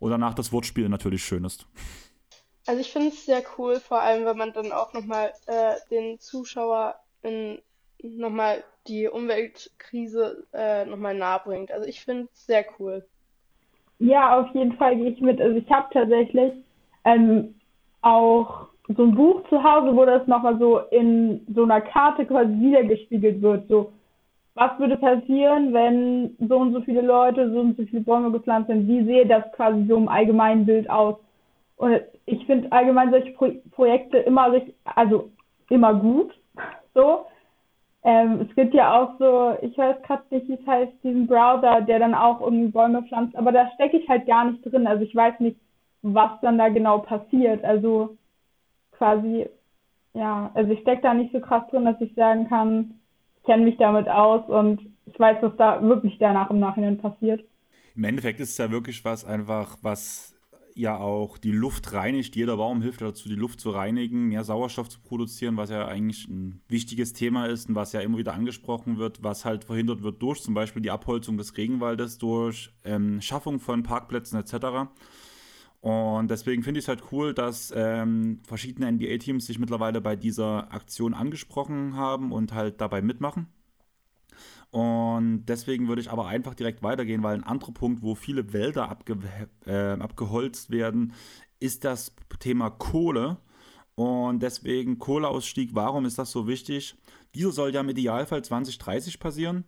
Oder 0.00 0.18
nach 0.18 0.34
das 0.34 0.52
Wortspiel 0.52 0.88
natürlich 0.88 1.24
schön 1.24 1.44
ist. 1.44 1.66
Also 2.66 2.80
ich 2.80 2.92
finde 2.92 3.08
es 3.08 3.24
sehr 3.24 3.42
cool, 3.56 3.80
vor 3.80 4.02
allem 4.02 4.26
wenn 4.26 4.36
man 4.36 4.52
dann 4.52 4.72
auch 4.72 4.92
nochmal 4.92 5.32
äh, 5.46 5.74
den 5.90 6.20
Zuschauer 6.20 6.94
nochmal 8.02 8.62
die 8.86 9.08
Umweltkrise 9.08 10.46
äh, 10.52 10.84
nochmal 10.84 11.14
nahe 11.14 11.40
bringt. 11.44 11.72
Also 11.72 11.86
ich 11.86 12.02
finde 12.02 12.28
es 12.32 12.46
sehr 12.46 12.64
cool. 12.78 13.06
Ja, 13.98 14.38
auf 14.38 14.54
jeden 14.54 14.76
Fall 14.76 14.96
gehe 14.96 15.10
ich 15.10 15.20
mit. 15.20 15.40
Also 15.40 15.56
ich 15.56 15.68
habe 15.70 15.88
tatsächlich 15.92 16.52
ähm, 17.04 17.54
auch 18.02 18.68
so 18.96 19.02
ein 19.02 19.14
Buch 19.14 19.42
zu 19.48 19.62
Hause, 19.62 19.94
wo 19.94 20.04
das 20.04 20.26
nochmal 20.26 20.58
so 20.58 20.78
in 20.90 21.46
so 21.54 21.64
einer 21.64 21.80
Karte 21.80 22.24
quasi 22.24 22.52
wiedergespiegelt 22.58 23.42
wird. 23.42 23.68
So, 23.68 23.92
was 24.54 24.78
würde 24.78 24.96
passieren, 24.96 25.72
wenn 25.72 26.36
so 26.48 26.56
und 26.56 26.72
so 26.72 26.80
viele 26.80 27.02
Leute 27.02 27.50
so 27.52 27.60
und 27.60 27.76
so 27.76 27.84
viele 27.84 28.02
Bäume 28.02 28.32
gepflanzt 28.32 28.68
sind? 28.68 28.88
Wie 28.88 29.04
sehe 29.04 29.26
das 29.26 29.44
quasi 29.52 29.84
so 29.86 29.96
im 29.96 30.08
allgemeinen 30.08 30.64
Bild 30.64 30.88
aus? 30.88 31.16
Und 31.76 32.00
ich 32.26 32.44
finde 32.46 32.72
allgemein 32.72 33.10
solche 33.10 33.32
Pro 33.32 33.50
Projekte 33.72 34.18
immer 34.18 34.52
richtig, 34.52 34.74
also 34.84 35.30
immer 35.70 35.94
gut. 35.94 36.32
So. 36.94 37.26
Ähm, 38.02 38.46
es 38.48 38.56
gibt 38.56 38.74
ja 38.74 39.00
auch 39.00 39.18
so, 39.20 39.56
ich 39.60 39.76
weiß 39.78 40.02
gerade 40.02 40.22
nicht, 40.30 40.48
wie 40.48 40.54
es 40.54 40.66
heißt, 40.66 40.92
diesen 41.04 41.28
Browser, 41.28 41.82
der 41.82 42.00
dann 42.00 42.14
auch 42.14 42.40
irgendwie 42.40 42.72
Bäume 42.72 43.04
pflanzt, 43.04 43.36
aber 43.36 43.52
da 43.52 43.70
stecke 43.74 43.98
ich 43.98 44.08
halt 44.08 44.26
gar 44.26 44.46
nicht 44.46 44.64
drin. 44.64 44.88
Also 44.88 45.04
ich 45.04 45.14
weiß 45.14 45.38
nicht, 45.38 45.56
was 46.02 46.30
dann 46.42 46.58
da 46.58 46.70
genau 46.70 46.98
passiert. 46.98 47.64
Also 47.64 48.16
quasi, 48.98 49.46
ja, 50.14 50.50
also 50.54 50.70
ich 50.72 50.80
stecke 50.80 51.02
da 51.02 51.14
nicht 51.14 51.32
so 51.32 51.40
krass 51.40 51.62
drin, 51.70 51.84
dass 51.84 52.00
ich 52.00 52.14
sagen 52.14 52.48
kann, 52.48 52.94
ich 53.38 53.44
kenne 53.44 53.64
mich 53.64 53.76
damit 53.78 54.08
aus 54.08 54.48
und 54.48 54.80
ich 55.06 55.18
weiß, 55.18 55.38
was 55.40 55.56
da 55.56 55.82
wirklich 55.82 56.18
danach 56.18 56.50
im 56.50 56.58
Nachhinein 56.58 56.98
passiert. 56.98 57.42
Im 57.96 58.04
Endeffekt 58.04 58.40
ist 58.40 58.50
es 58.50 58.58
ja 58.58 58.70
wirklich 58.70 59.04
was 59.04 59.24
einfach, 59.24 59.78
was 59.82 60.38
ja 60.78 60.96
auch 60.96 61.38
die 61.38 61.50
Luft 61.50 61.92
reinigt. 61.92 62.36
Jeder 62.36 62.56
Baum 62.56 62.82
hilft 62.82 63.00
dazu, 63.00 63.28
die 63.28 63.34
Luft 63.34 63.60
zu 63.60 63.70
reinigen, 63.70 64.28
mehr 64.28 64.44
Sauerstoff 64.44 64.88
zu 64.88 65.00
produzieren, 65.00 65.56
was 65.56 65.70
ja 65.70 65.88
eigentlich 65.88 66.28
ein 66.28 66.60
wichtiges 66.68 67.12
Thema 67.12 67.46
ist 67.46 67.68
und 67.68 67.74
was 67.74 67.92
ja 67.92 68.00
immer 68.00 68.18
wieder 68.18 68.34
angesprochen 68.34 68.96
wird, 68.96 69.24
was 69.24 69.44
halt 69.44 69.64
verhindert 69.64 70.02
wird 70.04 70.22
durch 70.22 70.40
zum 70.40 70.54
Beispiel 70.54 70.80
die 70.80 70.92
Abholzung 70.92 71.36
des 71.36 71.56
Regenwaldes, 71.56 72.18
durch 72.18 72.72
ähm, 72.84 73.20
Schaffung 73.20 73.58
von 73.58 73.82
Parkplätzen 73.82 74.38
etc. 74.38 74.88
Und 75.80 76.28
deswegen 76.30 76.62
finde 76.62 76.78
ich 76.78 76.84
es 76.84 76.88
halt 76.88 77.04
cool, 77.12 77.34
dass 77.34 77.72
ähm, 77.74 78.40
verschiedene 78.46 78.90
NBA-Teams 78.90 79.46
sich 79.46 79.58
mittlerweile 79.58 80.00
bei 80.00 80.16
dieser 80.16 80.72
Aktion 80.72 81.14
angesprochen 81.14 81.96
haben 81.96 82.32
und 82.32 82.52
halt 82.52 82.80
dabei 82.80 83.00
mitmachen. 83.00 83.46
Und 84.70 85.46
deswegen 85.46 85.88
würde 85.88 86.02
ich 86.02 86.10
aber 86.10 86.26
einfach 86.26 86.54
direkt 86.54 86.82
weitergehen, 86.82 87.22
weil 87.22 87.36
ein 87.36 87.44
anderer 87.44 87.72
Punkt, 87.72 88.02
wo 88.02 88.14
viele 88.14 88.52
Wälder 88.52 88.90
abge 88.90 89.18
äh, 89.66 90.00
abgeholzt 90.00 90.70
werden, 90.70 91.14
ist 91.60 91.84
das 91.84 92.14
Thema 92.38 92.70
Kohle. 92.70 93.38
Und 93.94 94.42
deswegen 94.42 94.98
Kohleausstieg, 94.98 95.70
warum 95.74 96.04
ist 96.04 96.18
das 96.18 96.30
so 96.30 96.46
wichtig? 96.46 96.96
Dieser 97.34 97.50
soll 97.50 97.74
ja 97.74 97.80
im 97.80 97.88
Idealfall 97.88 98.44
2030 98.44 99.18
passieren. 99.18 99.64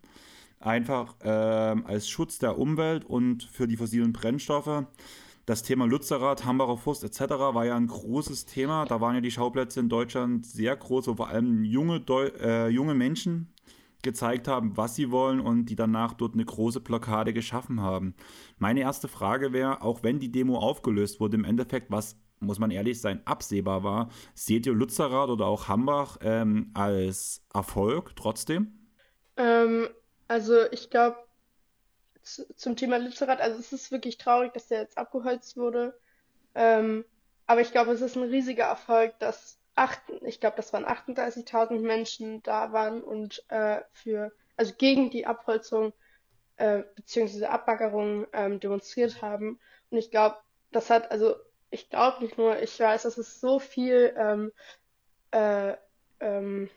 Einfach 0.61 1.17
äh, 1.23 1.29
als 1.29 2.09
Schutz 2.09 2.39
der 2.39 2.59
Umwelt 2.59 3.05
und 3.05 3.45
für 3.45 3.67
die 3.67 3.77
fossilen 3.77 4.13
Brennstoffe. 4.13 4.85
Das 5.51 5.65
Thema 5.65 5.85
Lützerath, 5.85 6.45
Hambacher 6.45 6.77
Forst 6.77 7.03
etc. 7.03 7.23
war 7.33 7.67
ja 7.67 7.75
ein 7.75 7.89
großes 7.89 8.47
Thema. 8.47 8.85
Da 8.85 9.01
waren 9.01 9.17
ja 9.17 9.21
die 9.21 9.33
Schauplätze 9.33 9.81
in 9.81 9.89
Deutschland 9.89 10.47
sehr 10.47 10.77
groß, 10.77 11.09
wo 11.09 11.17
vor 11.17 11.27
allem 11.27 11.65
junge, 11.65 11.99
Deu 11.99 12.29
äh, 12.39 12.69
junge 12.69 12.95
Menschen 12.95 13.53
gezeigt 14.03 14.47
haben, 14.47 14.77
was 14.77 14.95
sie 14.95 15.11
wollen 15.11 15.41
und 15.41 15.67
die 15.67 15.75
danach 15.75 16.13
dort 16.13 16.35
eine 16.35 16.45
große 16.45 16.79
Blockade 16.79 17.33
geschaffen 17.33 17.81
haben. 17.81 18.15
Meine 18.59 18.79
erste 18.79 19.09
Frage 19.09 19.53
wäre, 19.53 19.83
auch 19.83 20.05
wenn 20.05 20.21
die 20.21 20.31
Demo 20.31 20.57
aufgelöst 20.57 21.19
wurde, 21.19 21.37
im 21.37 21.45
Endeffekt, 21.45 21.91
was, 21.91 22.17
muss 22.39 22.61
man 22.61 22.71
ehrlich 22.71 23.01
sein, 23.01 23.21
absehbar 23.25 23.83
war, 23.83 24.09
seht 24.35 24.67
ihr 24.67 24.73
Lützerath 24.73 25.31
oder 25.31 25.47
auch 25.47 25.67
Hambach 25.67 26.19
ähm, 26.21 26.71
als 26.75 27.45
Erfolg 27.53 28.15
trotzdem? 28.15 28.87
Ähm, 29.37 29.89
also 30.29 30.55
ich 30.71 30.91
glaube, 30.91 31.17
zum 32.57 32.77
Thema 32.77 32.99
Lützerath. 32.99 33.41
Also 33.41 33.59
es 33.59 33.73
ist 33.73 33.91
wirklich 33.93 34.19
traurig, 34.19 34.53
dass 34.53 34.69
der 34.69 34.81
jetzt 34.81 34.99
abgeholzt 34.99 35.57
wurde. 35.57 35.99
Ähm, 36.55 37.05
aber 37.47 37.61
ich 37.61 37.73
glaube, 37.73 37.93
es 37.93 38.01
ist 38.01 38.17
ein 38.17 38.25
riesiger 38.25 38.65
Erfolg, 38.65 39.19
dass 39.19 39.59
acht, 39.75 40.01
ich 40.23 40.41
glaube, 40.41 40.57
das 40.57 40.73
waren 40.73 40.85
38.000 40.85 41.81
Menschen 41.81 42.43
da 42.43 42.73
waren 42.73 43.03
und 43.03 43.45
äh, 43.49 43.81
für, 43.93 44.33
also 44.57 44.75
gegen 44.77 45.11
die 45.11 45.27
Abholzung 45.27 45.93
äh, 46.57 46.85
beziehungsweise 46.95 47.51
Abbaggerung 47.51 48.27
ähm, 48.33 48.61
demonstriert 48.61 49.23
haben. 49.23 49.59
Und 49.91 49.99
ich 49.99 50.11
glaube, 50.11 50.37
das 50.73 50.91
hat, 50.91 51.11
also 51.11 51.35
ich 51.71 51.89
glaube 51.89 52.23
nicht 52.23 52.37
nur, 52.37 52.61
ich 52.61 52.79
weiß, 52.79 53.03
dass 53.05 53.17
es 53.17 53.41
so 53.41 53.59
viel, 53.59 54.15
ähm, 54.17 54.53
äh, 55.31 55.75
ähm, 56.21 56.69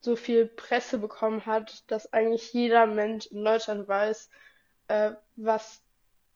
so 0.00 0.16
viel 0.16 0.46
Presse 0.46 0.98
bekommen 0.98 1.46
hat, 1.46 1.84
dass 1.90 2.12
eigentlich 2.12 2.52
jeder 2.52 2.86
Mensch 2.86 3.26
in 3.26 3.44
Deutschland 3.44 3.86
weiß, 3.86 4.30
äh, 4.88 5.12
was 5.36 5.82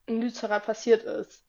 in 0.06 0.20
Lützerath 0.20 0.66
passiert 0.66 1.02
ist. 1.02 1.44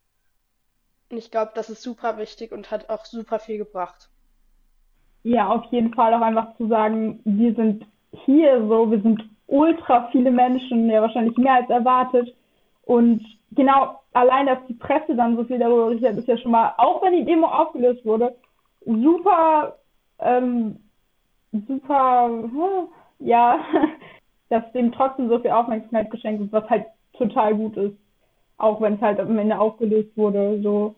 Und 1.10 1.18
ich 1.18 1.32
glaube, 1.32 1.52
das 1.56 1.70
ist 1.70 1.82
super 1.82 2.18
wichtig 2.18 2.52
und 2.52 2.70
hat 2.72 2.90
auch 2.90 3.06
super 3.06 3.40
viel 3.40 3.58
gebracht. 3.58 4.10
Ja, 5.24 5.50
auf 5.50 5.66
jeden 5.72 5.94
Fall 5.94 6.14
auch 6.14 6.22
einfach 6.22 6.56
zu 6.58 6.68
sagen, 6.68 7.20
wir 7.24 7.54
sind 7.56 7.86
hier 8.12 8.66
so, 8.68 8.92
wir 8.92 9.02
sind 9.02 9.24
ultra 9.48 10.10
viele 10.12 10.32
Menschen, 10.32 10.90
ja 10.90 11.02
wahrscheinlich 11.02 11.38
mehr 11.38 11.56
als 11.56 11.70
erwartet. 11.70 12.36
Und 12.84 13.24
genau, 13.52 14.00
allein, 14.14 14.46
dass 14.46 14.60
die 14.68 14.74
Presse 14.74 15.16
dann 15.16 15.36
so 15.36 15.44
viel 15.44 15.60
darüber 15.60 15.88
berichtet, 15.88 16.18
ist 16.18 16.28
ja 16.28 16.38
schon 16.38 16.52
mal, 16.52 16.74
auch 16.78 17.02
wenn 17.02 17.14
die 17.14 17.26
Demo 17.26 17.48
aufgelöst 17.48 18.06
wurde, 18.06 18.36
super, 18.86 19.78
ähm, 20.20 20.80
super, 21.52 22.30
ja, 23.20 23.60
dass 24.50 24.72
dem 24.72 24.92
trotzdem 24.92 25.30
so 25.30 25.40
viel 25.40 25.52
Aufmerksamkeit 25.52 26.10
geschenkt 26.12 26.42
wird, 26.42 26.52
was 26.52 26.70
halt 26.70 26.86
total 27.14 27.56
gut 27.56 27.78
ist. 27.78 27.96
Auch 28.58 28.82
wenn 28.82 28.96
es 28.96 29.02
halt 29.02 29.20
am 29.20 29.38
Ende 29.38 29.60
aufgelöst 29.60 30.16
wurde, 30.16 30.60
so. 30.62 30.96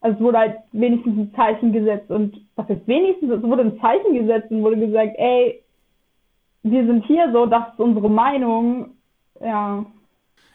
Also 0.00 0.16
es 0.16 0.22
wurde 0.22 0.38
halt 0.38 0.56
wenigstens 0.72 1.16
ein 1.16 1.34
Zeichen 1.34 1.72
gesetzt 1.72 2.10
und 2.10 2.44
was 2.56 2.68
ist 2.68 2.86
wenigstens? 2.88 3.30
Es 3.30 3.42
wurde 3.42 3.62
ein 3.62 3.80
Zeichen 3.80 4.14
gesetzt 4.14 4.50
und 4.50 4.62
wurde 4.62 4.78
gesagt, 4.78 5.12
ey, 5.16 5.62
wir 6.64 6.86
sind 6.86 7.04
hier 7.06 7.30
so, 7.32 7.46
das 7.46 7.68
ist 7.72 7.78
unsere 7.78 8.10
Meinung. 8.10 8.96
Ja. 9.40 9.84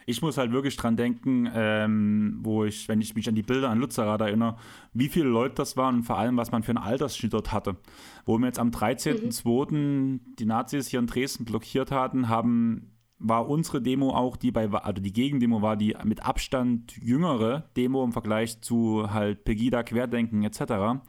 Ich 0.08 0.22
muss 0.22 0.38
halt 0.38 0.52
wirklich 0.52 0.74
dran 0.76 0.96
denken, 0.96 1.50
ähm, 1.54 2.38
wo 2.40 2.64
ich, 2.64 2.88
wenn 2.88 3.02
ich 3.02 3.14
mich 3.14 3.28
an 3.28 3.34
die 3.34 3.42
Bilder 3.42 3.68
an 3.68 3.78
Lützerath 3.78 4.22
erinnere, 4.22 4.56
wie 4.94 5.08
viele 5.08 5.28
Leute 5.28 5.56
das 5.56 5.76
waren 5.76 5.96
und 5.96 6.02
vor 6.04 6.16
allem, 6.16 6.38
was 6.38 6.50
man 6.50 6.62
für 6.62 6.70
einen 6.70 6.78
Altersschnitt 6.78 7.34
dort 7.34 7.52
hatte. 7.52 7.76
Wo 8.24 8.38
wir 8.38 8.46
jetzt 8.46 8.58
am 8.58 8.70
13.02. 8.70 9.70
Mhm. 9.70 10.20
die 10.38 10.46
Nazis 10.46 10.88
hier 10.88 11.00
in 11.00 11.06
Dresden 11.06 11.44
blockiert 11.44 11.90
hatten, 11.90 12.30
haben 12.30 12.94
war 13.18 13.50
unsere 13.50 13.82
Demo 13.82 14.14
auch 14.14 14.36
die 14.36 14.50
bei, 14.50 14.70
also 14.70 15.02
die 15.02 15.12
Gegendemo 15.12 15.60
war 15.60 15.76
die 15.76 15.94
mit 16.04 16.24
Abstand 16.24 16.96
jüngere 17.02 17.64
Demo 17.76 18.02
im 18.02 18.12
Vergleich 18.12 18.62
zu 18.62 19.12
halt 19.12 19.44
Pegida, 19.44 19.82
Querdenken 19.82 20.42
etc. 20.42 21.02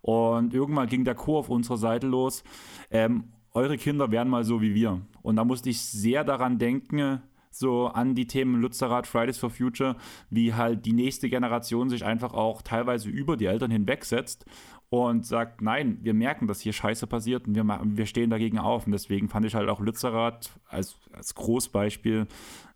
Und 0.00 0.54
irgendwann 0.54 0.88
ging 0.88 1.04
der 1.04 1.16
Chor 1.16 1.40
auf 1.40 1.48
unserer 1.48 1.78
Seite 1.78 2.06
los. 2.06 2.44
Ähm, 2.90 3.32
eure 3.50 3.78
Kinder 3.78 4.12
werden 4.12 4.28
mal 4.28 4.44
so 4.44 4.62
wie 4.62 4.74
wir. 4.74 5.00
Und 5.22 5.36
da 5.36 5.44
musste 5.44 5.70
ich 5.70 5.80
sehr 5.80 6.22
daran 6.22 6.58
denken, 6.58 7.20
so 7.58 7.86
an 7.86 8.14
die 8.14 8.26
Themen 8.26 8.60
Lützerath, 8.60 9.06
Fridays 9.06 9.38
for 9.38 9.50
Future, 9.50 9.96
wie 10.30 10.54
halt 10.54 10.86
die 10.86 10.92
nächste 10.92 11.28
Generation 11.28 11.88
sich 11.88 12.04
einfach 12.04 12.34
auch 12.34 12.62
teilweise 12.62 13.08
über 13.08 13.36
die 13.36 13.46
Eltern 13.46 13.70
hinwegsetzt 13.70 14.44
und 14.90 15.26
sagt, 15.26 15.60
nein, 15.60 15.98
wir 16.02 16.14
merken, 16.14 16.46
dass 16.46 16.60
hier 16.60 16.72
Scheiße 16.72 17.06
passiert 17.06 17.48
und 17.48 17.54
wir, 17.54 17.64
wir 17.66 18.06
stehen 18.06 18.30
dagegen 18.30 18.58
auf. 18.58 18.86
Und 18.86 18.92
deswegen 18.92 19.28
fand 19.28 19.44
ich 19.46 19.54
halt 19.54 19.68
auch 19.68 19.80
Lützerath 19.80 20.52
als, 20.68 20.96
als 21.12 21.34
Großbeispiel 21.34 22.26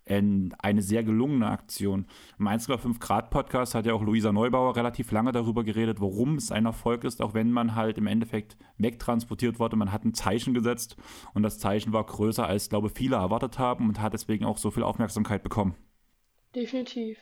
eine 0.09 0.83
sehr 0.83 1.03
gelungene 1.03 1.49
Aktion. 1.49 2.07
Im 2.39 2.49
1,5 2.49 2.99
Grad 2.99 3.31
Podcast 3.31 3.75
hat 3.75 3.87
ja 3.87 3.93
auch 3.93 4.03
Luisa 4.03 4.33
Neubauer 4.33 4.77
relativ 4.77 5.13
lange 5.13 5.33
darüber 5.33 5.65
geredet, 5.65 6.01
warum 6.01 6.37
es 6.37 6.51
ein 6.51 6.67
Erfolg 6.67 7.05
ist, 7.05 7.21
auch 7.23 7.35
wenn 7.35 7.51
man 7.51 7.75
halt 7.75 7.99
im 7.99 8.07
Endeffekt 8.07 8.57
wegtransportiert 8.79 9.59
wurde. 9.59 9.77
Man 9.77 9.93
hat 9.93 10.05
ein 10.05 10.15
Zeichen 10.15 10.55
gesetzt 10.55 10.97
und 11.35 11.43
das 11.43 11.59
Zeichen 11.59 11.93
war 11.93 12.05
größer, 12.05 12.47
als 12.47 12.69
glaube 12.69 12.89
viele 12.89 13.17
erwartet 13.17 13.59
haben 13.59 13.89
und 13.89 14.01
hat 14.01 14.15
deswegen 14.15 14.45
auch 14.45 14.59
so 14.59 14.71
viel 14.71 14.83
Aufmerksamkeit 14.83 15.43
bekommen. 15.43 15.75
Definitiv. 16.55 17.19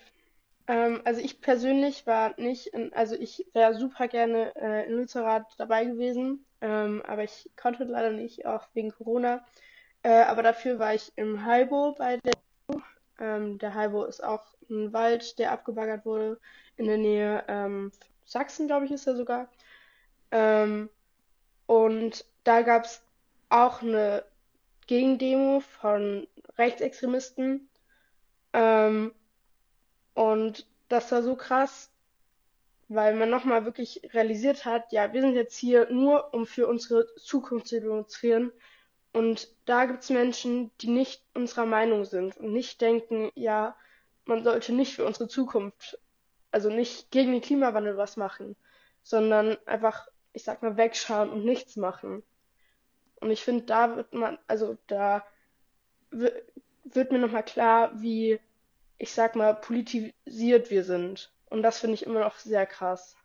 Ähm, 0.68 1.01
also 1.05 1.20
ich 1.20 1.41
persönlich 1.41 2.07
war 2.07 2.39
nicht, 2.41 2.68
in, 2.68 2.93
also 2.93 3.14
ich 3.14 3.47
wäre 3.53 3.74
super 3.74 4.09
gerne 4.09 4.55
äh, 4.57 4.87
in 4.87 4.97
Lützerath 4.97 5.47
dabei 5.59 5.84
gewesen, 5.84 6.45
ähm, 6.61 7.03
aber 7.07 7.24
ich 7.24 7.51
konnte 7.61 7.84
leider 7.84 8.11
nicht, 8.11 8.47
auch 8.47 8.66
wegen 8.74 8.91
Corona. 8.91 9.45
Äh, 10.03 10.22
aber 10.22 10.43
dafür 10.43 10.78
war 10.78 10.95
ich 10.95 11.12
im 11.16 11.45
Halbo 11.45 11.95
bei 11.97 12.18
der 12.18 12.32
ähm, 13.18 13.58
der 13.58 13.74
Halbo 13.74 14.04
ist 14.04 14.22
auch 14.22 14.44
ein 14.70 14.92
Wald, 14.92 15.38
der 15.38 15.52
abgebaggert 15.52 16.04
wurde 16.04 16.38
in 16.76 16.86
der 16.86 16.98
Nähe 16.98 17.44
ähm, 17.48 17.92
Sachsen, 18.24 18.66
glaube 18.66 18.86
ich, 18.86 18.92
ist 18.92 19.06
er 19.06 19.16
sogar. 19.16 19.48
Ähm, 20.30 20.90
und 21.66 22.24
da 22.44 22.62
gab 22.62 22.84
es 22.84 23.02
auch 23.48 23.82
eine 23.82 24.24
Gegendemo 24.86 25.60
von 25.60 26.26
Rechtsextremisten. 26.58 27.68
Ähm, 28.52 29.12
und 30.14 30.66
das 30.88 31.10
war 31.12 31.22
so 31.22 31.36
krass, 31.36 31.90
weil 32.88 33.14
man 33.14 33.30
nochmal 33.30 33.64
wirklich 33.64 34.00
realisiert 34.12 34.64
hat, 34.64 34.92
ja, 34.92 35.12
wir 35.12 35.20
sind 35.20 35.34
jetzt 35.34 35.56
hier 35.56 35.90
nur, 35.90 36.32
um 36.32 36.46
für 36.46 36.66
unsere 36.66 37.06
Zukunft 37.16 37.68
zu 37.68 37.80
demonstrieren 37.80 38.52
und 39.16 39.48
da 39.64 39.86
gibt 39.86 40.02
es 40.02 40.10
Menschen, 40.10 40.70
die 40.82 40.88
nicht 40.88 41.24
unserer 41.32 41.64
Meinung 41.64 42.04
sind 42.04 42.36
und 42.36 42.52
nicht 42.52 42.82
denken, 42.82 43.32
ja, 43.34 43.74
man 44.26 44.44
sollte 44.44 44.74
nicht 44.74 44.94
für 44.94 45.06
unsere 45.06 45.26
Zukunft, 45.26 45.98
also 46.50 46.68
nicht 46.68 47.10
gegen 47.12 47.32
den 47.32 47.40
Klimawandel 47.40 47.96
was 47.96 48.18
machen, 48.18 48.56
sondern 49.02 49.56
einfach, 49.64 50.06
ich 50.34 50.44
sag 50.44 50.62
mal, 50.62 50.76
wegschauen 50.76 51.30
und 51.30 51.46
nichts 51.46 51.76
machen. 51.76 52.24
Und 53.18 53.30
ich 53.30 53.42
finde, 53.42 53.64
da 53.64 53.96
wird 53.96 54.12
man, 54.12 54.38
also 54.48 54.76
da 54.86 55.24
wird 56.10 57.10
mir 57.10 57.18
nochmal 57.18 57.44
klar, 57.44 57.92
wie, 57.94 58.38
ich 58.98 59.14
sag 59.14 59.34
mal, 59.34 59.54
politisiert 59.54 60.70
wir 60.70 60.84
sind. 60.84 61.32
Und 61.48 61.62
das 61.62 61.78
finde 61.78 61.94
ich 61.94 62.04
immer 62.04 62.20
noch 62.20 62.36
sehr 62.36 62.66
krass. 62.66 63.16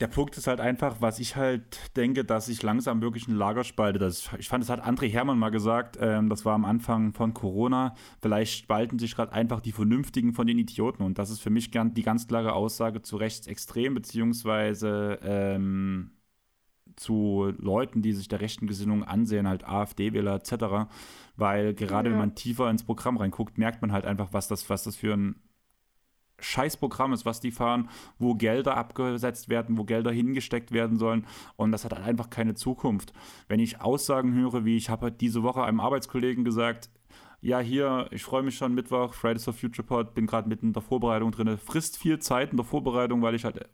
Der 0.00 0.08
Punkt 0.08 0.36
ist 0.36 0.46
halt 0.46 0.60
einfach, 0.60 0.96
was 1.00 1.18
ich 1.18 1.36
halt 1.36 1.96
denke, 1.96 2.24
dass 2.24 2.46
sich 2.46 2.62
langsam 2.62 3.00
wirklich 3.00 3.28
ein 3.28 3.34
Lager 3.34 3.64
spaltet. 3.64 4.02
Das, 4.02 4.28
ich 4.38 4.48
fand, 4.48 4.62
das 4.62 4.68
hat 4.68 4.84
André 4.84 5.10
Hermann 5.10 5.38
mal 5.38 5.48
gesagt, 5.48 5.96
ähm, 5.98 6.28
das 6.28 6.44
war 6.44 6.54
am 6.54 6.66
Anfang 6.66 7.14
von 7.14 7.32
Corona. 7.32 7.94
Vielleicht 8.20 8.58
spalten 8.58 8.98
sich 8.98 9.16
gerade 9.16 9.32
einfach 9.32 9.60
die 9.60 9.72
Vernünftigen 9.72 10.34
von 10.34 10.46
den 10.46 10.58
Idioten. 10.58 11.02
Und 11.02 11.18
das 11.18 11.30
ist 11.30 11.40
für 11.40 11.48
mich 11.48 11.70
gern 11.70 11.94
die 11.94 12.02
ganz 12.02 12.28
klare 12.28 12.52
Aussage 12.52 13.00
zu 13.00 13.16
rechtsextrem, 13.16 13.94
beziehungsweise 13.94 15.18
ähm, 15.22 16.10
zu 16.96 17.52
Leuten, 17.58 18.02
die 18.02 18.12
sich 18.12 18.28
der 18.28 18.40
rechten 18.40 18.66
Gesinnung 18.66 19.04
ansehen, 19.04 19.48
halt 19.48 19.66
AfD-Wähler 19.66 20.34
etc. 20.34 20.90
Weil 21.36 21.74
gerade 21.74 22.08
ja. 22.08 22.12
wenn 22.12 22.18
man 22.18 22.34
tiefer 22.34 22.68
ins 22.70 22.84
Programm 22.84 23.16
reinguckt, 23.16 23.58
merkt 23.58 23.82
man 23.82 23.92
halt 23.92 24.04
einfach, 24.04 24.32
was 24.32 24.48
das, 24.48 24.68
was 24.68 24.84
das 24.84 24.96
für 24.96 25.14
ein 25.14 25.36
Scheißprogramm 26.38 27.12
ist, 27.12 27.24
was 27.24 27.40
die 27.40 27.50
fahren, 27.50 27.88
wo 28.18 28.34
Gelder 28.34 28.76
abgesetzt 28.76 29.48
werden, 29.48 29.78
wo 29.78 29.84
Gelder 29.84 30.10
hingesteckt 30.12 30.72
werden 30.72 30.98
sollen. 30.98 31.26
Und 31.56 31.72
das 31.72 31.84
hat 31.84 31.94
halt 31.94 32.04
einfach 32.04 32.30
keine 32.30 32.54
Zukunft. 32.54 33.12
Wenn 33.48 33.60
ich 33.60 33.80
Aussagen 33.80 34.34
höre, 34.34 34.64
wie 34.64 34.76
ich 34.76 34.90
habe 34.90 35.10
diese 35.10 35.42
Woche 35.42 35.64
einem 35.64 35.80
Arbeitskollegen 35.80 36.44
gesagt, 36.44 36.90
ja, 37.40 37.60
hier, 37.60 38.08
ich 38.10 38.24
freue 38.24 38.42
mich 38.42 38.56
schon 38.56 38.74
Mittwoch, 38.74 39.14
Fridays 39.14 39.44
for 39.44 39.52
Future 39.52 39.86
Pod, 39.86 40.14
bin 40.14 40.26
gerade 40.26 40.48
mitten 40.48 40.68
in 40.68 40.72
der 40.72 40.82
Vorbereitung 40.82 41.30
drin. 41.30 41.56
Frisst 41.58 41.96
viel 41.96 42.18
Zeit 42.18 42.50
in 42.50 42.56
der 42.56 42.66
Vorbereitung, 42.66 43.22
weil 43.22 43.34
ich 43.34 43.44
halt 43.44 43.68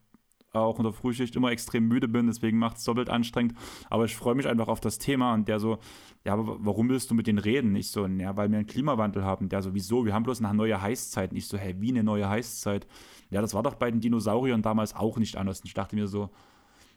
auch 0.52 0.78
in 0.78 0.84
der 0.84 0.92
Frühschicht 0.92 1.34
immer 1.34 1.50
extrem 1.50 1.88
müde 1.88 2.08
bin, 2.08 2.26
deswegen 2.26 2.58
macht 2.58 2.76
es 2.76 2.84
doppelt 2.84 3.08
anstrengend. 3.08 3.54
Aber 3.88 4.04
ich 4.04 4.16
freue 4.16 4.34
mich 4.34 4.46
einfach 4.46 4.68
auf 4.68 4.80
das 4.80 4.98
Thema 4.98 5.34
und 5.34 5.48
der 5.48 5.58
so, 5.58 5.78
ja, 6.24 6.34
aber 6.34 6.56
warum 6.60 6.88
willst 6.88 7.10
du 7.10 7.14
mit 7.14 7.26
denen 7.26 7.38
reden? 7.38 7.74
Ich 7.74 7.90
so, 7.90 8.06
ja, 8.06 8.36
weil 8.36 8.50
wir 8.50 8.58
einen 8.58 8.66
Klimawandel 8.66 9.24
haben. 9.24 9.48
Der 9.48 9.62
so, 9.62 9.74
wieso? 9.74 10.04
Wir 10.04 10.14
haben 10.14 10.24
bloß 10.24 10.42
eine 10.42 10.54
neue 10.54 10.80
Heißzeit. 10.80 11.30
Und 11.30 11.36
ich 11.36 11.48
so, 11.48 11.56
hä, 11.56 11.76
wie 11.78 11.90
eine 11.90 12.04
neue 12.04 12.28
Heißzeit? 12.28 12.86
Ja, 13.30 13.40
das 13.40 13.54
war 13.54 13.62
doch 13.62 13.74
bei 13.74 13.90
den 13.90 14.00
Dinosauriern 14.00 14.62
damals 14.62 14.94
auch 14.94 15.18
nicht 15.18 15.36
anders. 15.36 15.60
Und 15.60 15.66
ich 15.66 15.74
dachte 15.74 15.96
mir 15.96 16.06
so, 16.06 16.30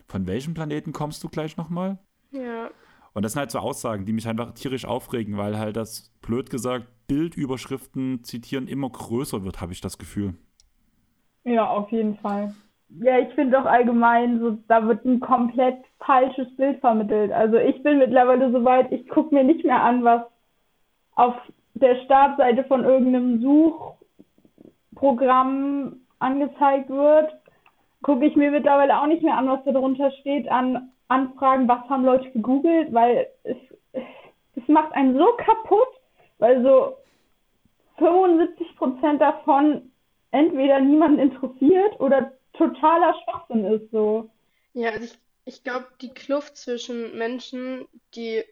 von 0.08 0.28
welchem 0.28 0.54
Planeten 0.54 0.92
kommst 0.92 1.24
du 1.24 1.30
gleich 1.30 1.58
nochmal? 1.58 1.98
Ja. 2.32 2.70
Und 3.14 3.24
das 3.24 3.32
sind 3.32 3.40
halt 3.40 3.52
so 3.52 3.60
Aussagen, 3.60 4.06
die 4.06 4.12
mich 4.12 4.28
einfach 4.28 4.54
tierisch 4.54 4.84
aufregen, 4.84 5.38
weil 5.38 5.58
halt 5.58 5.78
das, 5.78 6.12
blöd 6.22 6.50
gesagt, 6.50 6.88
Bildüberschriften 7.08 8.24
zitieren 8.24 8.68
immer 8.68 8.90
größer 8.90 9.46
wird, 9.46 9.62
habe 9.62 9.72
ich 9.72 9.80
das 9.80 9.98
Gefühl. 9.98 10.36
Ja, 11.46 11.70
auf 11.70 11.92
jeden 11.92 12.18
Fall. 12.18 12.54
Ja, 12.90 13.20
ich 13.20 13.34
finde 13.34 13.60
auch 13.60 13.66
allgemein, 13.66 14.40
so, 14.40 14.58
da 14.68 14.88
wird 14.88 15.04
ein 15.06 15.20
komplett 15.20 15.78
falsches 16.00 16.56
Bild 16.56 16.80
vermittelt. 16.80 17.32
Also 17.32 17.58
ich 17.58 17.82
bin 17.84 17.98
mittlerweile 17.98 18.52
so 18.52 18.64
weit, 18.64 18.92
ich 18.92 19.08
gucke 19.10 19.34
mir 19.34 19.44
nicht 19.44 19.66
mehr 19.66 19.82
an, 19.82 20.04
was 20.04 20.22
auf 21.16 21.36
der 21.74 21.96
Startseite 22.06 22.64
von 22.66 22.84
irgendeinem 22.86 23.42
Suchprogramm 24.92 26.02
angezeigt 26.20 26.90
wird. 26.90 27.34
Gucke 28.02 28.26
ich 28.26 28.36
mir 28.36 28.52
mittlerweile 28.52 29.00
auch 29.00 29.08
nicht 29.08 29.24
mehr 29.24 29.38
an, 29.38 29.50
was 29.50 29.64
da 29.66 29.72
drunter 29.72 30.12
steht, 30.22 30.48
an 30.50 30.92
Anfragen, 31.08 31.68
was 31.68 31.90
haben 31.90 32.06
Leute 32.06 32.32
gegoogelt, 32.32 32.94
weil 32.94 33.28
es, 33.44 33.58
es 33.94 34.68
macht 34.68 34.94
einen 34.94 35.18
so 35.18 35.26
kaputt, 35.38 35.88
weil 36.40 36.64
so 36.64 36.96
75 37.98 38.76
Prozent 38.78 39.22
davon 39.22 39.92
entweder 40.32 40.80
niemanden 40.80 41.20
interessiert 41.20 42.00
oder 42.00 42.32
totaler 42.58 43.16
Schwachsinn 43.24 43.66
ist 43.66 43.92
so. 43.92 44.30
Ja, 44.74 44.92
also 44.92 45.06
ich, 45.06 45.18
ich 45.46 45.64
glaube, 45.64 45.88
die 46.02 46.14
Kluft 46.14 46.58
zwischen 46.58 47.18
Menschen, 47.18 47.88
die 48.16 48.44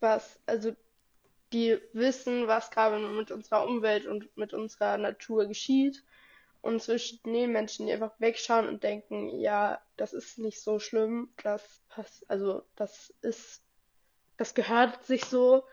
was, 0.00 0.40
also 0.46 0.72
die 1.52 1.78
wissen, 1.92 2.46
was 2.46 2.70
gerade 2.70 2.98
mit 2.98 3.30
unserer 3.30 3.66
Umwelt 3.66 4.06
und 4.06 4.36
mit 4.36 4.52
unserer 4.52 4.98
Natur 4.98 5.46
geschieht 5.46 6.04
und 6.60 6.82
zwischen 6.82 7.20
den 7.24 7.52
Menschen, 7.52 7.86
die 7.86 7.92
einfach 7.92 8.18
wegschauen 8.18 8.68
und 8.68 8.82
denken, 8.82 9.28
ja, 9.40 9.80
das 9.96 10.12
ist 10.12 10.38
nicht 10.38 10.60
so 10.60 10.78
schlimm, 10.78 11.32
das 11.42 11.82
passt, 11.88 12.28
also 12.30 12.62
das 12.76 13.14
ist, 13.22 13.62
das 14.36 14.54
gehört 14.54 15.04
sich 15.04 15.24
so, 15.24 15.64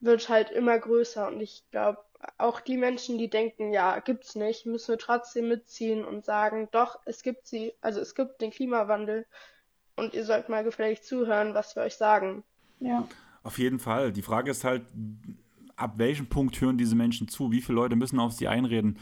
wird 0.00 0.28
halt 0.28 0.50
immer 0.50 0.78
größer 0.78 1.26
und 1.28 1.40
ich 1.40 1.64
glaube, 1.70 1.98
auch 2.36 2.60
die 2.60 2.76
Menschen, 2.76 3.18
die 3.18 3.30
denken, 3.30 3.72
ja, 3.72 3.98
gibt's 4.00 4.34
nicht, 4.34 4.66
müssen 4.66 4.88
wir 4.88 4.98
trotzdem 4.98 5.48
mitziehen 5.48 6.04
und 6.04 6.24
sagen, 6.24 6.68
doch, 6.72 6.98
es 7.04 7.22
gibt 7.22 7.46
sie, 7.46 7.72
also 7.80 8.00
es 8.00 8.14
gibt 8.14 8.40
den 8.40 8.50
Klimawandel 8.50 9.26
und 9.96 10.14
ihr 10.14 10.24
sollt 10.24 10.48
mal 10.48 10.64
gefällig 10.64 11.02
zuhören, 11.02 11.54
was 11.54 11.76
wir 11.76 11.82
euch 11.82 11.96
sagen. 11.96 12.44
Ja. 12.80 13.06
Auf 13.42 13.58
jeden 13.58 13.78
Fall. 13.78 14.12
Die 14.12 14.22
Frage 14.22 14.50
ist 14.50 14.64
halt, 14.64 14.82
ab 15.76 15.94
welchem 15.96 16.26
Punkt 16.28 16.60
hören 16.60 16.76
diese 16.76 16.96
Menschen 16.96 17.28
zu? 17.28 17.50
Wie 17.52 17.60
viele 17.60 17.76
Leute 17.76 17.96
müssen 17.96 18.18
auf 18.18 18.32
sie 18.32 18.48
einreden? 18.48 18.98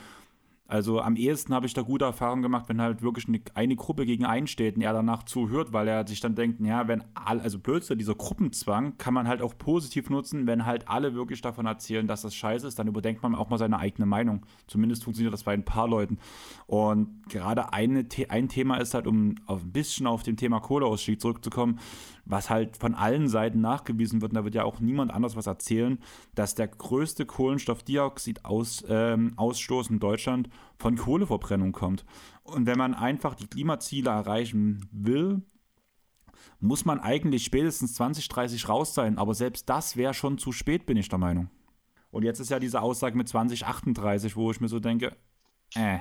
Also 0.68 1.00
am 1.00 1.14
ehesten 1.14 1.54
habe 1.54 1.66
ich 1.66 1.74
da 1.74 1.82
gute 1.82 2.04
Erfahrungen 2.04 2.42
gemacht, 2.42 2.68
wenn 2.68 2.80
halt 2.80 3.00
wirklich 3.00 3.28
eine, 3.28 3.40
eine, 3.54 3.76
Gruppe 3.76 4.04
gegen 4.04 4.24
einen 4.24 4.48
steht 4.48 4.74
und 4.76 4.82
er 4.82 4.92
danach 4.92 5.22
zuhört, 5.22 5.72
weil 5.72 5.86
er 5.86 6.06
sich 6.08 6.20
dann 6.20 6.34
denkt, 6.34 6.60
ja, 6.60 6.88
wenn 6.88 7.04
alle, 7.14 7.40
also 7.42 7.60
plötzlich 7.60 7.98
dieser 7.98 8.16
Gruppenzwang 8.16 8.98
kann 8.98 9.14
man 9.14 9.28
halt 9.28 9.42
auch 9.42 9.56
positiv 9.56 10.10
nutzen, 10.10 10.48
wenn 10.48 10.66
halt 10.66 10.88
alle 10.88 11.14
wirklich 11.14 11.40
davon 11.40 11.66
erzählen, 11.66 12.08
dass 12.08 12.22
das 12.22 12.34
scheiße 12.34 12.66
ist, 12.66 12.80
dann 12.80 12.88
überdenkt 12.88 13.22
man 13.22 13.36
auch 13.36 13.48
mal 13.48 13.58
seine 13.58 13.78
eigene 13.78 14.06
Meinung. 14.06 14.44
Zumindest 14.66 15.04
funktioniert 15.04 15.32
das 15.32 15.44
bei 15.44 15.52
ein 15.52 15.64
paar 15.64 15.86
Leuten. 15.86 16.18
Und 16.66 17.22
gerade 17.28 17.72
eine, 17.72 18.04
ein 18.28 18.48
Thema 18.48 18.78
ist 18.78 18.94
halt, 18.94 19.06
um 19.06 19.36
ein 19.46 19.72
bisschen 19.72 20.08
auf 20.08 20.24
dem 20.24 20.36
Thema 20.36 20.58
Kohleausstieg 20.58 21.20
zurückzukommen, 21.20 21.78
was 22.24 22.50
halt 22.50 22.76
von 22.76 22.96
allen 22.96 23.28
Seiten 23.28 23.60
nachgewiesen 23.60 24.20
wird, 24.20 24.32
und 24.32 24.36
da 24.36 24.42
wird 24.44 24.56
ja 24.56 24.64
auch 24.64 24.80
niemand 24.80 25.12
anders 25.12 25.36
was 25.36 25.46
erzählen, 25.46 25.98
dass 26.34 26.56
der 26.56 26.66
größte 26.66 27.24
Kohlenstoffdioxidausstoß 27.24 29.90
ähm, 29.90 29.94
in 29.94 30.00
Deutschland 30.00 30.50
von 30.78 30.96
Kohleverbrennung 30.96 31.72
kommt. 31.72 32.04
Und 32.42 32.66
wenn 32.66 32.78
man 32.78 32.94
einfach 32.94 33.34
die 33.34 33.46
Klimaziele 33.46 34.10
erreichen 34.10 34.88
will, 34.92 35.42
muss 36.60 36.84
man 36.84 37.00
eigentlich 37.00 37.44
spätestens 37.44 37.94
2030 37.94 38.68
raus 38.68 38.94
sein. 38.94 39.18
Aber 39.18 39.34
selbst 39.34 39.68
das 39.68 39.96
wäre 39.96 40.14
schon 40.14 40.38
zu 40.38 40.52
spät, 40.52 40.86
bin 40.86 40.96
ich 40.96 41.08
der 41.08 41.18
Meinung. 41.18 41.48
Und 42.10 42.22
jetzt 42.22 42.40
ist 42.40 42.50
ja 42.50 42.58
diese 42.58 42.80
Aussage 42.82 43.16
mit 43.16 43.28
2038, 43.28 44.36
wo 44.36 44.50
ich 44.50 44.60
mir 44.60 44.68
so 44.68 44.80
denke, 44.80 45.12
äh, 45.74 45.98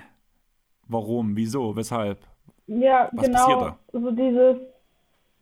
warum, 0.87 1.35
wieso, 1.35 1.75
weshalb? 1.75 2.19
Ja, 2.67 3.09
Was 3.11 3.25
genau. 3.25 3.75
So 3.91 4.11
dieses, 4.11 4.57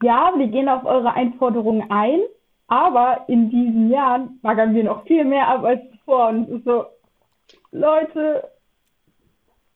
ja, 0.01 0.34
wir 0.36 0.47
gehen 0.47 0.70
auf 0.70 0.84
eure 0.86 1.14
Einforderungen 1.14 1.89
ein, 1.89 2.20
aber 2.68 3.26
in 3.28 3.49
diesen 3.49 3.89
Jahren 3.89 4.39
baggern 4.41 4.74
wir 4.74 4.84
noch 4.84 5.05
viel 5.05 5.26
mehr 5.26 5.47
ab 5.47 5.64
als 5.64 5.82
zuvor. 5.91 6.30
Und 6.30 6.49
es 6.49 6.57
ist 6.57 6.66
so, 6.66 6.86
Leute, 7.72 8.49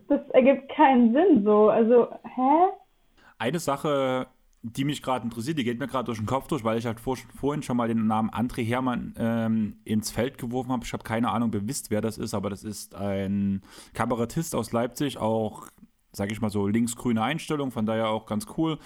das 0.07 0.21
ergibt 0.29 0.69
keinen 0.69 1.13
Sinn 1.13 1.43
so. 1.43 1.69
Also, 1.69 2.07
hä? 2.23 2.67
Eine 3.37 3.59
Sache, 3.59 4.27
die 4.61 4.83
mich 4.83 5.01
gerade 5.01 5.23
interessiert, 5.23 5.57
die 5.57 5.63
geht 5.63 5.79
mir 5.79 5.87
gerade 5.87 6.05
durch 6.05 6.17
den 6.17 6.25
Kopf 6.25 6.47
durch, 6.47 6.63
weil 6.63 6.77
ich 6.77 6.85
halt 6.85 6.99
vor, 6.99 7.17
vorhin 7.39 7.63
schon 7.63 7.77
mal 7.77 7.87
den 7.87 8.07
Namen 8.07 8.29
André 8.31 8.65
Hermann 8.65 9.13
ähm, 9.17 9.77
ins 9.85 10.11
Feld 10.11 10.37
geworfen 10.37 10.71
habe. 10.71 10.83
Ich 10.85 10.93
habe 10.93 11.03
keine 11.03 11.31
Ahnung, 11.31 11.51
gewisst, 11.51 11.91
wer 11.91 12.01
das 12.01 12.17
ist, 12.17 12.33
aber 12.33 12.49
das 12.49 12.63
ist 12.63 12.95
ein 12.95 13.61
Kabarettist 13.93 14.55
aus 14.55 14.71
Leipzig, 14.71 15.17
auch, 15.17 15.67
sage 16.11 16.31
ich 16.31 16.41
mal 16.41 16.49
so, 16.49 16.67
linksgrüne 16.67 17.21
Einstellung, 17.21 17.71
von 17.71 17.85
daher 17.85 18.09
auch 18.09 18.25
ganz 18.25 18.47
cool 18.57 18.79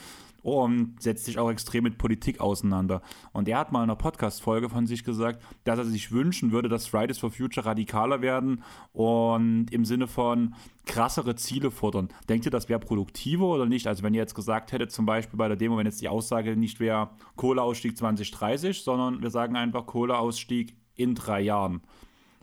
und 0.44 1.02
setzt 1.02 1.26
sich 1.26 1.38
auch 1.40 1.50
extrem 1.50 1.84
mit 1.84 1.98
Politik 1.98 2.40
auseinander. 2.40 3.02
Und 3.34 3.48
er 3.48 3.60
hat 3.60 3.72
mal 3.72 3.80
in 3.80 3.84
einer 3.84 3.96
Podcast-Folge 3.96 4.70
von 4.70 4.88
sich 4.88 5.04
gesagt, 5.04 5.42
dass 5.64 5.80
er 5.80 5.86
sich 5.86 6.12
wünschen 6.12 6.52
würde, 6.52 6.70
dass 6.70 6.88
Fridays 6.88 7.18
for 7.18 7.32
Future 7.32 7.66
radikaler 7.66 8.22
werden 8.22 8.64
und 8.94 9.68
im 9.72 9.86
Sinne 9.86 10.08
von 10.08 10.56
krassere 10.86 11.36
Ziele 11.36 11.72
fordern. 11.72 12.10
Denkt 12.28 12.46
ihr, 12.46 12.52
das 12.52 12.70
wäre 12.70 12.80
produktiver 12.80 13.46
oder 13.46 13.66
nicht? 13.66 13.88
Also 13.88 14.04
wenn 14.04 14.14
ihr 14.14 14.22
jetzt 14.22 14.36
gesagt 14.36 14.72
hättet, 14.72 14.92
zum 14.92 15.06
Beispiel 15.06 15.38
bei 15.38 15.48
der 15.48 15.58
Demo, 15.58 15.78
wenn 15.78 15.86
jetzt 15.86 16.02
die 16.02 16.10
Aussage 16.10 16.56
nicht 16.56 16.80
wäre 16.80 17.10
Kohleausstieg 17.36 17.98
2030, 17.98 18.84
sondern 18.84 19.22
wir 19.22 19.30
sagen 19.30 19.56
einfach 19.56 19.86
Kohleausstieg 19.86 20.76
in 20.96 21.16
drei 21.16 21.42
Jahren. 21.42 21.82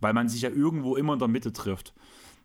Weil 0.01 0.13
man 0.13 0.29
sich 0.29 0.43
ja 0.43 0.51
irgendwo 0.51 0.97
immer 0.97 1.15
in 1.15 1.19
der 1.19 1.29
Mitte 1.29 1.53
trifft. 1.53 1.93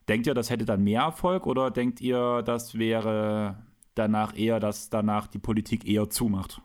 Denkt 0.08 0.28
ihr, 0.28 0.34
das 0.34 0.49
hätte 0.49 0.66
dann 0.66 0.84
mehr 0.84 1.04
Erfolg 1.04 1.45
oder 1.45 1.72
denkt 1.72 2.01
ihr, 2.01 2.41
das 2.41 2.78
wäre 2.78 3.58
danach 3.96 4.38
eher, 4.38 4.60
dass 4.60 4.89
danach 4.89 5.28
die 5.28 5.39
Politik 5.39 5.88
eher 5.88 6.10
zumacht? 6.10 6.62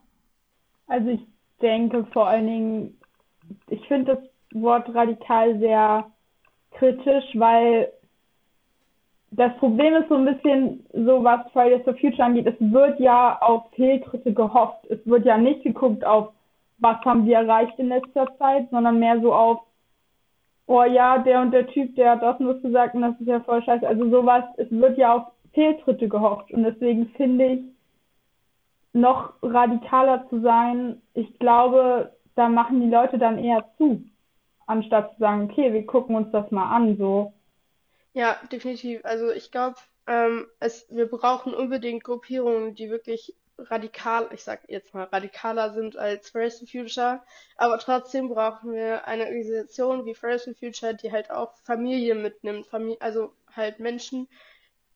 Also 0.86 1.08
ich 1.10 1.20
denke 1.60 2.04
vor 2.12 2.28
allen 2.28 2.46
Dingen, 2.46 2.98
ich 3.68 3.86
finde 3.88 4.16
das 4.16 4.62
Wort 4.62 4.92
radikal 4.94 5.58
sehr 5.58 6.06
kritisch, 6.72 7.24
weil 7.34 7.92
das 9.30 9.54
Problem 9.58 9.94
ist 9.94 10.08
so 10.08 10.14
ein 10.14 10.24
bisschen 10.24 10.86
so, 10.92 11.22
was 11.22 11.40
Fridays 11.52 11.84
for 11.84 11.94
Future 11.94 12.24
angeht, 12.24 12.46
es 12.46 12.56
wird 12.58 12.98
ja 12.98 13.38
auf 13.40 13.70
Fehltritte 13.72 14.32
gehofft. 14.32 14.86
Es 14.88 14.98
wird 15.04 15.26
ja 15.26 15.36
nicht 15.36 15.62
geguckt 15.62 16.04
auf, 16.04 16.30
was 16.78 16.96
haben 17.04 17.26
wir 17.26 17.38
erreicht 17.38 17.78
in 17.78 17.88
letzter 17.88 18.26
Zeit, 18.38 18.68
sondern 18.70 18.98
mehr 18.98 19.20
so 19.20 19.34
auf, 19.34 19.60
oh 20.66 20.84
ja, 20.84 21.18
der 21.18 21.42
und 21.42 21.50
der 21.50 21.66
Typ, 21.66 21.94
der 21.96 22.12
hat 22.12 22.22
das 22.22 22.40
nur 22.40 22.60
gesagt 22.60 22.94
und 22.94 23.02
das 23.02 23.20
ist 23.20 23.26
ja 23.26 23.40
voll 23.40 23.62
scheiße. 23.62 23.86
Also 23.86 24.08
sowas, 24.10 24.44
es 24.56 24.70
wird 24.70 24.96
ja 24.96 25.14
auf 25.14 25.24
Fehltritte 25.58 26.08
gehofft. 26.08 26.52
Und 26.52 26.62
deswegen 26.62 27.08
finde 27.16 27.46
ich, 27.46 27.60
noch 28.92 29.34
radikaler 29.42 30.28
zu 30.30 30.40
sein, 30.40 31.02
ich 31.14 31.38
glaube, 31.40 32.12
da 32.36 32.48
machen 32.48 32.80
die 32.80 32.88
Leute 32.88 33.18
dann 33.18 33.38
eher 33.38 33.68
zu, 33.76 34.02
anstatt 34.66 35.14
zu 35.14 35.18
sagen, 35.18 35.50
okay, 35.50 35.72
wir 35.72 35.84
gucken 35.84 36.14
uns 36.14 36.30
das 36.30 36.50
mal 36.52 36.74
an, 36.74 36.96
so. 36.96 37.32
Ja, 38.14 38.36
definitiv. 38.52 39.04
Also 39.04 39.30
ich 39.30 39.50
glaube, 39.50 39.76
ähm, 40.06 40.46
wir 40.90 41.06
brauchen 41.06 41.54
unbedingt 41.54 42.04
Gruppierungen, 42.04 42.74
die 42.74 42.88
wirklich 42.88 43.34
radikal, 43.58 44.28
ich 44.32 44.44
sag 44.44 44.60
jetzt 44.68 44.94
mal 44.94 45.04
radikaler 45.04 45.74
sind 45.74 45.96
als 45.96 46.30
Fridays 46.30 46.60
for 46.60 46.68
Future, 46.68 47.20
aber 47.56 47.78
trotzdem 47.78 48.28
brauchen 48.28 48.72
wir 48.72 49.06
eine 49.08 49.24
Organisation 49.24 50.04
wie 50.06 50.14
Fridays 50.14 50.44
for 50.44 50.54
Future, 50.54 50.94
die 50.94 51.10
halt 51.10 51.30
auch 51.32 51.56
Familien 51.64 52.22
mitnimmt, 52.22 52.66
Famili 52.68 52.96
also 53.00 53.32
halt 53.54 53.80
Menschen, 53.80 54.28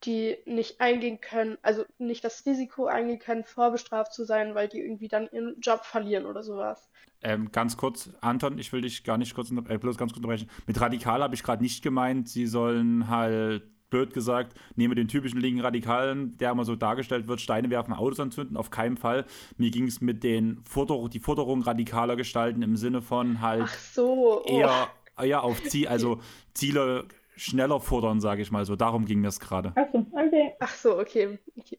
die 0.05 0.37
nicht 0.47 0.81
eingehen 0.81 1.21
können, 1.21 1.59
also 1.63 1.85
nicht 1.99 2.25
das 2.25 2.45
Risiko 2.47 2.87
eingehen 2.87 3.19
können, 3.19 3.45
vorbestraft 3.45 4.13
zu 4.13 4.25
sein, 4.25 4.55
weil 4.55 4.69
die 4.69 4.81
irgendwie 4.81 5.09
dann 5.09 5.29
ihren 5.33 5.61
Job 5.61 5.85
verlieren 5.85 6.27
oder 6.27 6.43
sowas. 6.43 6.89
Ähm, 7.23 7.53
ganz 7.53 7.77
kurz, 7.77 8.11
Anton, 8.21 8.59
ich 8.59 8.73
will 8.73 8.81
dich 8.81 9.05
gar 9.05 9.17
nicht 9.17 9.35
kurz, 9.35 9.51
äh, 9.51 9.79
bloß 9.79 9.97
ganz 9.97 10.13
kurz 10.13 10.19
unterbrechen. 10.19 10.51
Mit 10.67 10.81
radikal 10.81 11.23
habe 11.23 11.35
ich 11.35 11.43
gerade 11.43 11.63
nicht 11.63 11.83
gemeint, 11.83 12.29
sie 12.29 12.47
sollen 12.47 13.09
halt 13.09 13.63
blöd 13.91 14.13
gesagt, 14.15 14.59
nehme 14.75 14.95
den 14.95 15.07
typischen 15.07 15.39
linken 15.39 15.61
Radikalen, 15.61 16.37
der 16.39 16.51
immer 16.51 16.65
so 16.65 16.75
dargestellt 16.75 17.29
wird, 17.29 17.41
Steine 17.41 17.71
werfen, 17.71 17.93
Autos 17.93 18.19
anzünden, 18.19 18.57
auf 18.57 18.71
keinen 18.71 18.97
Fall. 18.97 19.27
Mir 19.59 19.71
ging 19.71 19.87
es 19.87 20.01
mit 20.01 20.25
den 20.25 20.65
Forder 20.65 21.09
die 21.09 21.21
Forderung 21.21 21.63
radikaler 21.63 22.17
gestalten 22.17 22.63
im 22.63 22.77
Sinne 22.77 23.03
von 23.03 23.41
halt 23.41 23.69
so, 23.69 24.43
oh. 24.45 24.49
eher, 24.49 24.89
eher 25.21 25.45
auf 25.45 25.63
Ziel, 25.63 25.89
also 25.89 26.21
Ziele 26.55 27.07
schneller 27.43 27.81
fordern, 27.81 28.21
sage 28.21 28.43
ich 28.43 28.51
mal 28.51 28.65
so. 28.65 28.77
Darum 28.77 29.05
ging 29.05 29.23
das 29.23 29.41
gerade. 29.41 29.73
Ach 29.77 29.89
so, 29.93 30.09
okay. 30.13 30.57
Ach 30.61 30.75
so, 30.75 30.99
okay. 30.99 31.39
okay. 31.57 31.79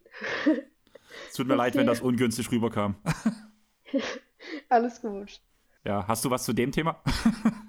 Es 1.28 1.36
tut 1.36 1.48
mir 1.48 1.54
okay. 1.54 1.64
leid, 1.64 1.76
wenn 1.76 1.88
das 1.88 2.02
ungünstig 2.02 2.52
rüberkam. 2.52 2.96
Alles 4.70 5.02
gut. 5.02 5.42
Ja, 5.86 6.08
hast 6.08 6.26
du 6.26 6.32
was 6.32 6.44
zu 6.44 6.54
dem 6.54 6.72
Thema? 6.72 7.02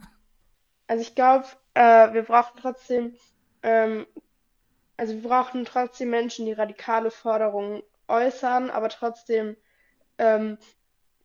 also 0.86 1.02
ich 1.02 1.14
glaube, 1.14 1.46
äh, 1.74 2.12
wir 2.12 2.22
brauchen 2.22 2.58
trotzdem, 2.60 3.14
ähm, 3.62 4.06
also 4.96 5.14
wir 5.14 5.28
brauchen 5.28 5.64
trotzdem 5.64 6.10
Menschen, 6.10 6.46
die 6.46 6.52
radikale 6.52 7.10
Forderungen 7.10 7.82
äußern, 8.08 8.70
aber 8.70 8.88
trotzdem 8.88 9.56
ähm, 10.18 10.58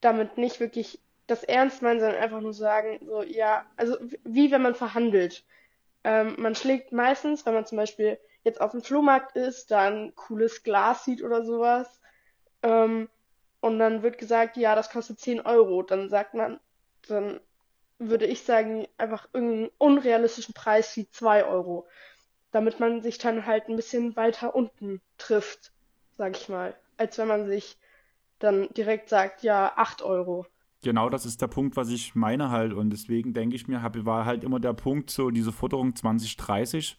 damit 0.02 0.38
nicht 0.38 0.60
wirklich 0.60 1.00
das 1.28 1.44
ernst 1.44 1.82
meinen, 1.82 2.00
sondern 2.00 2.22
einfach 2.22 2.42
nur 2.42 2.54
sagen, 2.54 3.00
so, 3.06 3.22
ja, 3.22 3.66
also 3.78 3.98
wie 4.24 4.52
wenn 4.52 4.62
man 4.62 4.76
verhandelt. 4.76 5.46
Ähm, 6.04 6.36
man 6.38 6.56
schlägt 6.56 6.92
meistens, 6.92 7.46
wenn 7.46 7.54
man 7.54 7.66
zum 7.66 7.78
Beispiel 7.78 8.20
jetzt 8.44 8.62
auf 8.62 8.72
dem 8.72 8.82
Flohmarkt 8.82 9.36
ist, 9.36 9.72
dann 9.72 10.16
cooles 10.16 10.64
Glas 10.64 11.04
sieht 11.06 11.24
oder 11.24 11.44
sowas. 11.44 12.00
Ähm, 12.64 13.10
und 13.62 13.80
dann 13.80 14.04
wird 14.04 14.18
gesagt, 14.18 14.58
ja, 14.58 14.76
das 14.76 14.90
kostet 14.90 15.20
10 15.20 15.42
Euro. 15.42 15.84
Dann 15.84 16.10
sagt 16.10 16.34
man, 16.34 16.60
dann 17.08 17.40
würde 17.98 18.26
ich 18.26 18.44
sagen, 18.44 18.88
einfach 18.98 19.28
irgendeinen 19.34 19.72
unrealistischen 19.78 20.54
Preis 20.54 20.96
wie 20.96 21.10
2 21.10 21.46
Euro. 21.46 21.88
Damit 22.52 22.80
man 22.80 23.02
sich 23.02 23.18
dann 23.18 23.46
halt 23.46 23.68
ein 23.68 23.76
bisschen 23.76 24.16
weiter 24.16 24.56
unten 24.56 25.02
trifft, 25.18 25.72
sag 26.18 26.38
ich 26.38 26.50
mal. 26.50 26.76
Als 26.98 27.18
wenn 27.18 27.28
man 27.28 27.48
sich 27.48 27.78
dann 28.40 28.70
direkt 28.74 29.10
sagt, 29.10 29.44
ja, 29.44 29.74
8 29.76 30.02
Euro. 30.02 30.46
Genau, 30.82 31.10
das 31.10 31.26
ist 31.26 31.42
der 31.42 31.48
Punkt, 31.48 31.76
was 31.76 31.90
ich 31.90 32.16
meine 32.16 32.50
halt. 32.50 32.74
Und 32.74 32.90
deswegen 32.92 33.34
denke 33.34 33.56
ich 33.56 33.68
mir, 33.68 33.82
war 33.84 34.26
halt 34.26 34.44
immer 34.44 34.60
der 34.60 34.74
Punkt, 34.74 35.10
so 35.10 35.30
diese 35.30 35.52
Forderung 35.52 35.96
2030, 35.96 36.96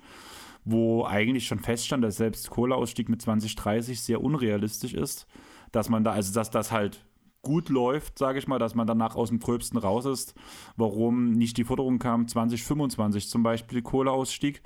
wo 0.65 1.05
eigentlich 1.05 1.47
schon 1.47 1.61
feststand, 1.61 2.05
dass 2.05 2.17
selbst 2.17 2.51
Kohleausstieg 2.51 3.09
mit 3.09 3.23
2030 3.23 4.01
sehr 4.01 4.21
unrealistisch 4.21 4.93
ist. 4.93 5.27
Dass 5.73 5.89
man 5.89 6.05
da, 6.05 6.13
also 6.13 6.35
dass 6.35 6.51
das 6.51 6.73
halt 6.73 7.05
gut 7.43 7.71
läuft, 7.71 8.19
sage 8.19 8.39
ich 8.39 8.47
mal, 8.47 8.59
dass 8.59 8.75
man 8.75 8.87
danach 8.87 9.17
aus 9.17 9.31
dem 9.31 9.39
Gröbsten 9.39 9.79
raus 9.79 10.05
ist. 10.05 10.35
Warum 10.77 11.33
nicht 11.33 11.57
die 11.57 11.65
Forderung 11.65 11.99
kam, 11.99 12.29
2025 12.29 13.29
zum 13.29 13.43
Beispiel 13.43 13.81
Kohleausstieg, 13.81 14.63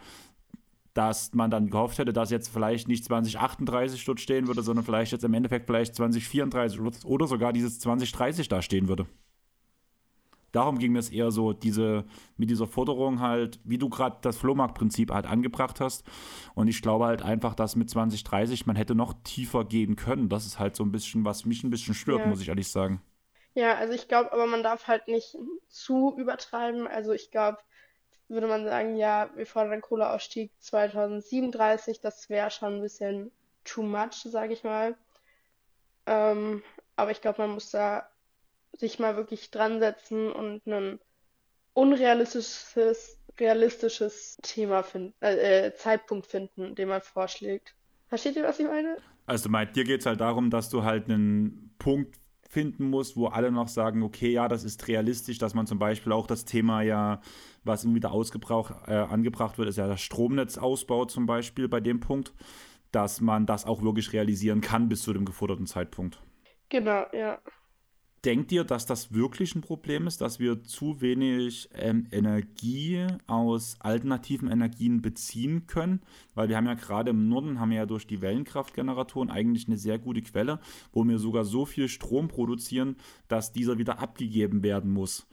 dass 0.94 1.34
man 1.34 1.50
dann 1.50 1.70
gehofft 1.70 1.98
hätte, 1.98 2.12
dass 2.12 2.30
jetzt 2.30 2.48
vielleicht 2.48 2.88
nicht 2.88 3.04
2038 3.04 4.04
dort 4.04 4.20
stehen 4.20 4.46
würde, 4.46 4.62
sondern 4.62 4.84
vielleicht 4.84 5.12
jetzt 5.12 5.24
im 5.24 5.34
Endeffekt 5.34 5.66
vielleicht 5.66 5.94
2034 5.96 7.04
oder 7.04 7.26
sogar 7.26 7.52
dieses 7.52 7.80
2030 7.80 8.48
da 8.48 8.62
stehen 8.62 8.88
würde. 8.88 9.06
Darum 10.52 10.78
ging 10.78 10.94
es 10.94 11.10
eher 11.10 11.32
so, 11.32 11.52
diese, 11.52 12.04
mit 12.36 12.48
dieser 12.48 12.68
Forderung 12.68 13.18
halt, 13.18 13.58
wie 13.64 13.76
du 13.76 13.88
gerade 13.88 14.18
das 14.22 14.36
Flohmarktprinzip 14.36 15.10
halt 15.10 15.26
angebracht 15.26 15.80
hast. 15.80 16.04
Und 16.54 16.68
ich 16.68 16.80
glaube 16.80 17.06
halt 17.06 17.22
einfach, 17.22 17.56
dass 17.56 17.74
mit 17.74 17.90
2030 17.90 18.64
man 18.64 18.76
hätte 18.76 18.94
noch 18.94 19.14
tiefer 19.24 19.64
gehen 19.64 19.96
können. 19.96 20.28
Das 20.28 20.46
ist 20.46 20.60
halt 20.60 20.76
so 20.76 20.84
ein 20.84 20.92
bisschen, 20.92 21.24
was 21.24 21.44
mich 21.44 21.64
ein 21.64 21.70
bisschen 21.70 21.94
stört, 21.94 22.20
ja. 22.20 22.26
muss 22.28 22.40
ich 22.40 22.50
ehrlich 22.50 22.68
sagen. 22.68 23.02
Ja, 23.54 23.74
also 23.74 23.94
ich 23.94 24.06
glaube, 24.06 24.32
aber 24.32 24.46
man 24.46 24.62
darf 24.62 24.86
halt 24.86 25.08
nicht 25.08 25.36
zu 25.66 26.14
übertreiben. 26.16 26.86
Also 26.86 27.12
ich 27.12 27.32
glaube, 27.32 27.58
würde 28.28 28.46
man 28.46 28.64
sagen, 28.64 28.96
ja, 28.96 29.30
wir 29.34 29.46
fordern 29.46 29.80
Kohleausstieg 29.80 30.50
2037, 30.60 32.00
das 32.00 32.28
wäre 32.30 32.50
schon 32.50 32.76
ein 32.76 32.82
bisschen 32.82 33.30
too 33.64 33.82
much, 33.82 34.22
sage 34.24 34.52
ich 34.52 34.64
mal. 34.64 34.96
Ähm, 36.06 36.62
aber 36.96 37.10
ich 37.10 37.20
glaube, 37.20 37.42
man 37.42 37.50
muss 37.50 37.70
da 37.70 38.08
sich 38.72 38.98
mal 38.98 39.16
wirklich 39.16 39.50
dran 39.50 39.80
setzen 39.80 40.32
und 40.32 40.66
ein 40.66 40.98
unrealistisches 41.74 43.18
realistisches 43.38 44.38
Thema 44.42 44.82
finden, 44.82 45.14
äh, 45.20 45.66
äh, 45.66 45.74
Zeitpunkt 45.74 46.26
finden, 46.26 46.74
den 46.74 46.88
man 46.88 47.00
vorschlägt. 47.00 47.74
Versteht 48.08 48.36
ihr, 48.36 48.44
was 48.44 48.60
ich 48.60 48.66
meine? 48.66 48.96
Also 49.26 49.48
meint, 49.48 49.74
dir 49.74 49.84
geht 49.84 50.00
es 50.00 50.06
halt 50.06 50.20
darum, 50.20 50.50
dass 50.50 50.68
du 50.68 50.84
halt 50.84 51.08
einen 51.08 51.74
Punkt 51.78 52.16
finden 52.48 52.90
musst, 52.90 53.16
wo 53.16 53.26
alle 53.26 53.50
noch 53.50 53.68
sagen, 53.68 54.02
okay, 54.02 54.30
ja, 54.30 54.48
das 54.48 54.64
ist 54.64 54.86
realistisch, 54.88 55.38
dass 55.38 55.54
man 55.54 55.66
zum 55.66 55.78
Beispiel 55.78 56.12
auch 56.12 56.26
das 56.26 56.44
Thema 56.44 56.82
ja, 56.82 57.20
was 57.64 57.84
immer 57.84 57.94
wieder 57.96 58.12
ausgebraucht, 58.12 58.74
äh, 58.86 58.94
angebracht 58.94 59.58
wird, 59.58 59.68
ist 59.68 59.76
ja 59.76 59.86
der 59.86 59.96
Stromnetzausbau 59.96 61.06
zum 61.06 61.26
Beispiel 61.26 61.68
bei 61.68 61.80
dem 61.80 62.00
Punkt, 62.00 62.32
dass 62.92 63.20
man 63.20 63.46
das 63.46 63.64
auch 63.64 63.82
wirklich 63.82 64.12
realisieren 64.12 64.60
kann 64.60 64.88
bis 64.88 65.02
zu 65.02 65.12
dem 65.12 65.24
geforderten 65.24 65.66
Zeitpunkt. 65.66 66.22
Genau, 66.68 67.06
ja. 67.12 67.38
Denkt 68.24 68.52
ihr, 68.52 68.64
dass 68.64 68.86
das 68.86 69.12
wirklich 69.12 69.54
ein 69.54 69.60
Problem 69.60 70.06
ist, 70.06 70.22
dass 70.22 70.40
wir 70.40 70.62
zu 70.62 71.02
wenig 71.02 71.68
ähm, 71.74 72.06
Energie 72.10 73.06
aus 73.26 73.76
alternativen 73.80 74.50
Energien 74.50 75.02
beziehen 75.02 75.66
können? 75.66 76.00
Weil 76.34 76.48
wir 76.48 76.56
haben 76.56 76.64
ja 76.64 76.72
gerade 76.72 77.10
im 77.10 77.28
Norden, 77.28 77.60
haben 77.60 77.68
wir 77.68 77.78
ja 77.78 77.86
durch 77.86 78.06
die 78.06 78.22
Wellenkraftgeneratoren 78.22 79.28
eigentlich 79.28 79.66
eine 79.66 79.76
sehr 79.76 79.98
gute 79.98 80.22
Quelle, 80.22 80.58
wo 80.92 81.04
wir 81.04 81.18
sogar 81.18 81.44
so 81.44 81.66
viel 81.66 81.86
Strom 81.86 82.28
produzieren, 82.28 82.96
dass 83.28 83.52
dieser 83.52 83.76
wieder 83.76 83.98
abgegeben 83.98 84.62
werden 84.62 84.90
muss 84.90 85.26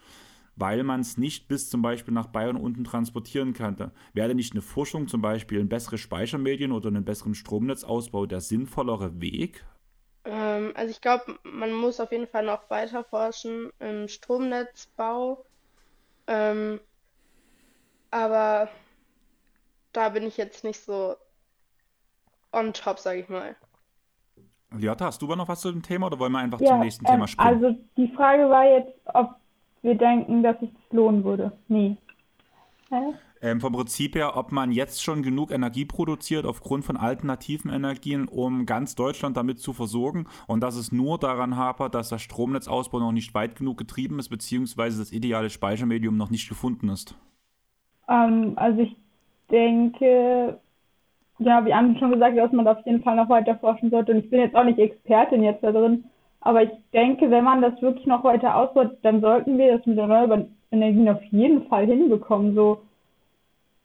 weil 0.58 0.84
man 0.84 1.00
es 1.00 1.18
nicht 1.18 1.48
bis 1.48 1.70
zum 1.70 1.82
Beispiel 1.82 2.14
nach 2.14 2.28
Bayern 2.28 2.58
unten 2.58 2.84
transportieren 2.84 3.54
könnte. 3.54 3.94
Wäre 4.14 4.36
nicht 4.36 4.52
eine 4.52 4.62
Forschung, 4.62 5.08
zum 5.08 5.22
Beispiel 5.22 5.60
ein 5.60 5.70
besseres 5.70 6.02
Speichermedien 6.02 6.72
oder 6.72 6.90
einen 6.90 7.06
besseren 7.06 7.34
Stromnetzausbau 7.34 8.28
der 8.28 8.42
sinnvollere 8.42 9.22
Weg? 9.22 9.66
Ähm, 10.26 10.74
also 10.76 10.92
ich 10.92 11.02
glaube, 11.02 11.40
man 11.44 11.74
muss 11.74 12.00
auf 12.00 12.12
jeden 12.12 12.28
Fall 12.28 12.46
noch 12.46 12.70
weiter 12.70 13.04
forschen 13.04 13.72
im 13.80 14.08
Stromnetzbau. 14.08 15.44
Ähm, 16.28 16.80
aber 18.12 18.70
da 19.94 20.10
bin 20.10 20.24
ich 20.24 20.38
jetzt 20.38 20.64
nicht 20.64 20.80
so 20.80 21.16
on 22.52 22.74
top, 22.74 23.00
sage 23.00 23.22
ich 23.22 23.30
mal. 23.30 23.56
Liata, 24.72 25.06
hast 25.06 25.22
du 25.22 25.26
aber 25.26 25.36
noch 25.36 25.48
was 25.48 25.62
zu 25.62 25.72
dem 25.72 25.82
Thema 25.82 26.08
oder 26.08 26.20
wollen 26.20 26.32
wir 26.32 26.40
einfach 26.40 26.62
ja, 26.62 26.70
zum 26.70 26.80
nächsten 26.80 27.06
ähm, 27.06 27.14
Thema 27.14 27.28
springen? 27.28 27.64
Also 27.66 27.80
die 27.98 28.08
Frage 28.10 28.50
war 28.50 28.66
jetzt, 28.66 28.94
ob 29.06 29.36
wir 29.82 29.96
denken, 29.96 30.44
dass 30.44 30.56
es 30.62 30.70
lohnen 30.92 31.24
würde. 31.24 31.52
Nee. 31.68 31.98
Hä? 32.90 33.14
Ähm, 33.42 33.60
vom 33.60 33.74
Prinzip 33.74 34.16
her, 34.16 34.38
ob 34.38 34.52
man 34.52 34.72
jetzt 34.72 35.04
schon 35.04 35.24
genug 35.24 35.52
Energie 35.52 35.86
produziert 35.86 36.46
aufgrund 36.46 36.86
von 36.86 36.98
alternativen 36.98 37.72
Energien, 37.72 38.28
um 38.28 38.66
ganz 38.66 38.96
Deutschland 38.96 39.38
damit 39.38 39.60
zu 39.60 39.74
versorgen 39.74 40.28
und 40.48 40.62
dass 40.62 40.76
es 40.76 40.92
nur 40.92 41.18
daran 41.18 41.58
hapert, 41.58 41.96
dass 41.96 42.10
der 42.10 42.20
Stromnetzausbau 42.20 43.00
noch 43.00 43.12
nicht 43.12 43.34
weit 43.34 43.56
genug 43.56 43.78
getrieben 43.78 44.20
ist, 44.20 44.30
beziehungsweise 44.30 45.00
das 45.00 45.12
ideale 45.12 45.50
Speichermedium 45.50 46.18
noch 46.18 46.30
nicht 46.30 46.48
gefunden 46.48 46.90
ist? 46.90 47.16
Ähm, 48.08 48.54
also 48.56 48.82
ich 48.82 48.96
denke, 49.50 50.60
ja, 51.40 51.66
wie 51.66 51.74
Andi 51.74 52.00
schon 52.00 52.12
gesagt, 52.12 52.38
dass 52.38 52.52
man 52.52 52.68
auf 52.68 52.86
jeden 52.86 53.04
Fall 53.04 53.16
noch 53.16 53.30
weiter 53.30 53.56
forschen 53.56 53.90
sollte. 53.90 54.12
Und 54.12 54.20
ich 54.20 54.30
bin 54.30 54.40
jetzt 54.40 54.56
auch 54.56 54.64
nicht 54.64 54.80
Expertin 54.80 55.44
jetzt 55.44 55.64
da 55.64 55.72
drin, 55.72 56.06
aber 56.42 56.64
ich 56.64 56.72
denke, 56.94 57.30
wenn 57.32 57.44
man 57.44 57.62
das 57.62 57.82
wirklich 57.82 58.06
noch 58.06 58.24
weiter 58.24 58.56
ausbaut, 58.56 58.98
dann 59.04 59.22
sollten 59.22 59.58
wir 59.58 59.78
das 59.78 59.86
mit 59.86 59.98
erneuerbaren 59.98 60.56
Energien 60.72 61.10
auf 61.10 61.24
jeden 61.26 61.68
Fall 61.68 61.86
hinbekommen. 61.86 62.56
So, 62.56 62.82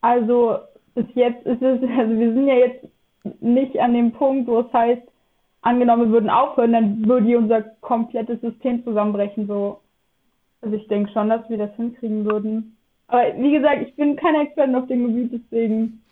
also 0.01 0.59
bis 0.95 1.07
jetzt 1.15 1.45
ist 1.47 1.63
es, 1.63 1.81
also 1.99 2.19
wir 2.19 2.33
sind 2.33 2.47
ja 2.47 2.55
jetzt 2.55 2.89
nicht 3.41 3.79
an 3.79 3.95
dem 3.95 4.13
Punkt, 4.13 4.49
wo 4.49 4.61
es 4.61 4.73
heißt, 4.73 5.03
angenommen, 5.63 6.07
wir 6.07 6.13
würden 6.13 6.31
aufhören, 6.31 6.73
dann 6.73 7.07
würde 7.07 7.37
unser 7.37 7.63
komplettes 7.81 8.41
System 8.41 8.85
zusammenbrechen. 8.85 9.47
So. 9.47 9.81
Also 10.61 10.77
ich 10.77 10.87
denke 10.89 11.13
schon, 11.13 11.29
dass 11.29 11.49
wir 11.51 11.59
das 11.59 11.75
hinkriegen 11.75 12.25
würden. 12.25 12.77
Aber 13.09 13.23
wie 13.39 13.53
gesagt, 13.53 13.83
ich 13.87 13.95
bin 13.97 14.17
kein 14.17 14.35
Experte 14.37 14.77
auf 14.77 14.87
dem 14.87 15.07
Gebiet, 15.07 15.33
deswegen. 15.33 16.03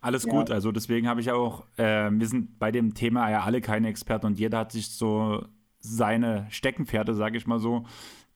Alles 0.00 0.24
ja. 0.24 0.32
gut, 0.32 0.50
also 0.50 0.72
deswegen 0.72 1.08
habe 1.08 1.20
ich 1.20 1.32
auch, 1.32 1.64
äh, 1.78 2.10
wir 2.10 2.26
sind 2.26 2.58
bei 2.58 2.70
dem 2.70 2.94
Thema 2.94 3.30
ja 3.30 3.40
alle 3.40 3.60
keine 3.60 3.88
Experten 3.88 4.26
und 4.26 4.38
jeder 4.38 4.58
hat 4.58 4.72
sich 4.72 4.88
so 4.88 5.42
seine 5.80 6.46
Steckenpferde, 6.50 7.14
sage 7.14 7.36
ich 7.36 7.46
mal 7.46 7.58
so, 7.58 7.84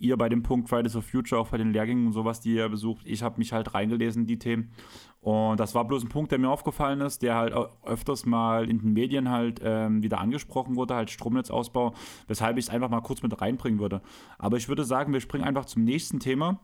ihr 0.01 0.17
bei 0.17 0.29
dem 0.29 0.43
Punkt 0.43 0.69
Fridays 0.69 0.93
for 0.93 1.03
Future, 1.03 1.41
auch 1.41 1.49
bei 1.49 1.59
den 1.59 1.73
Lehrgängen 1.73 2.07
und 2.07 2.13
sowas, 2.13 2.41
die 2.41 2.55
ihr 2.55 2.69
besucht, 2.69 3.03
ich 3.05 3.23
habe 3.23 3.39
mich 3.39 3.53
halt 3.53 3.75
reingelesen, 3.75 4.27
die 4.27 4.39
Themen. 4.39 4.73
Und 5.21 5.61
das 5.61 5.75
war 5.75 5.87
bloß 5.87 6.05
ein 6.05 6.09
Punkt, 6.09 6.33
der 6.33 6.39
mir 6.39 6.49
aufgefallen 6.49 7.01
ist, 7.03 7.23
der 7.23 7.35
halt 7.35 7.55
öfters 7.85 8.25
mal 8.25 8.69
in 8.69 8.79
den 8.79 8.93
Medien 8.93 9.29
halt 9.31 9.61
ähm, 9.63 10.03
wieder 10.03 10.19
angesprochen 10.19 10.77
wurde, 10.77 10.95
halt 10.95 11.11
Stromnetzausbau, 11.11 11.95
weshalb 12.27 12.57
ich 12.57 12.67
es 12.67 12.71
einfach 12.71 12.89
mal 12.89 13.03
kurz 13.03 13.23
mit 13.23 13.41
reinbringen 13.41 13.81
würde. 13.81 14.01
Aber 14.39 14.57
ich 14.57 14.69
würde 14.69 14.85
sagen, 14.85 15.13
wir 15.13 15.21
springen 15.21 15.45
einfach 15.45 15.67
zum 15.67 15.85
nächsten 15.85 16.21
Thema. 16.21 16.61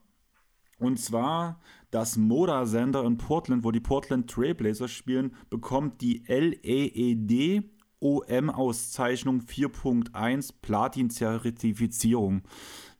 Und 0.78 0.99
zwar 0.99 1.61
das 1.91 2.16
Moda-Sender 2.16 3.05
in 3.05 3.16
Portland, 3.16 3.64
wo 3.64 3.70
die 3.70 3.80
Portland 3.80 4.30
Trailblazers 4.30 4.91
spielen, 4.91 5.34
bekommt 5.49 6.01
die 6.03 6.22
LEED 6.26 7.64
OM-Auszeichnung 8.01 9.41
4.1 9.41 10.55
Platin-Zertifizierung. 10.61 12.43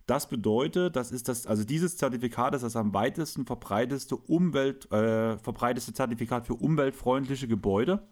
Das 0.07 0.29
bedeutet, 0.29 0.95
das 0.95 1.11
ist 1.11 1.29
das, 1.29 1.49
also 1.49 1.65
dieses 1.65 1.97
Zertifikat 1.97 2.55
ist 2.55 2.63
das 2.63 2.77
am 2.77 2.95
weitesten 2.95 3.45
verbreiteste 3.45 4.17
Umwelt, 4.17 4.91
äh, 4.93 5.37
verbreiteste 5.39 5.93
Zertifikat 5.93 6.47
für 6.47 6.55
umweltfreundliche 6.55 7.49
Gebäude, 7.49 8.07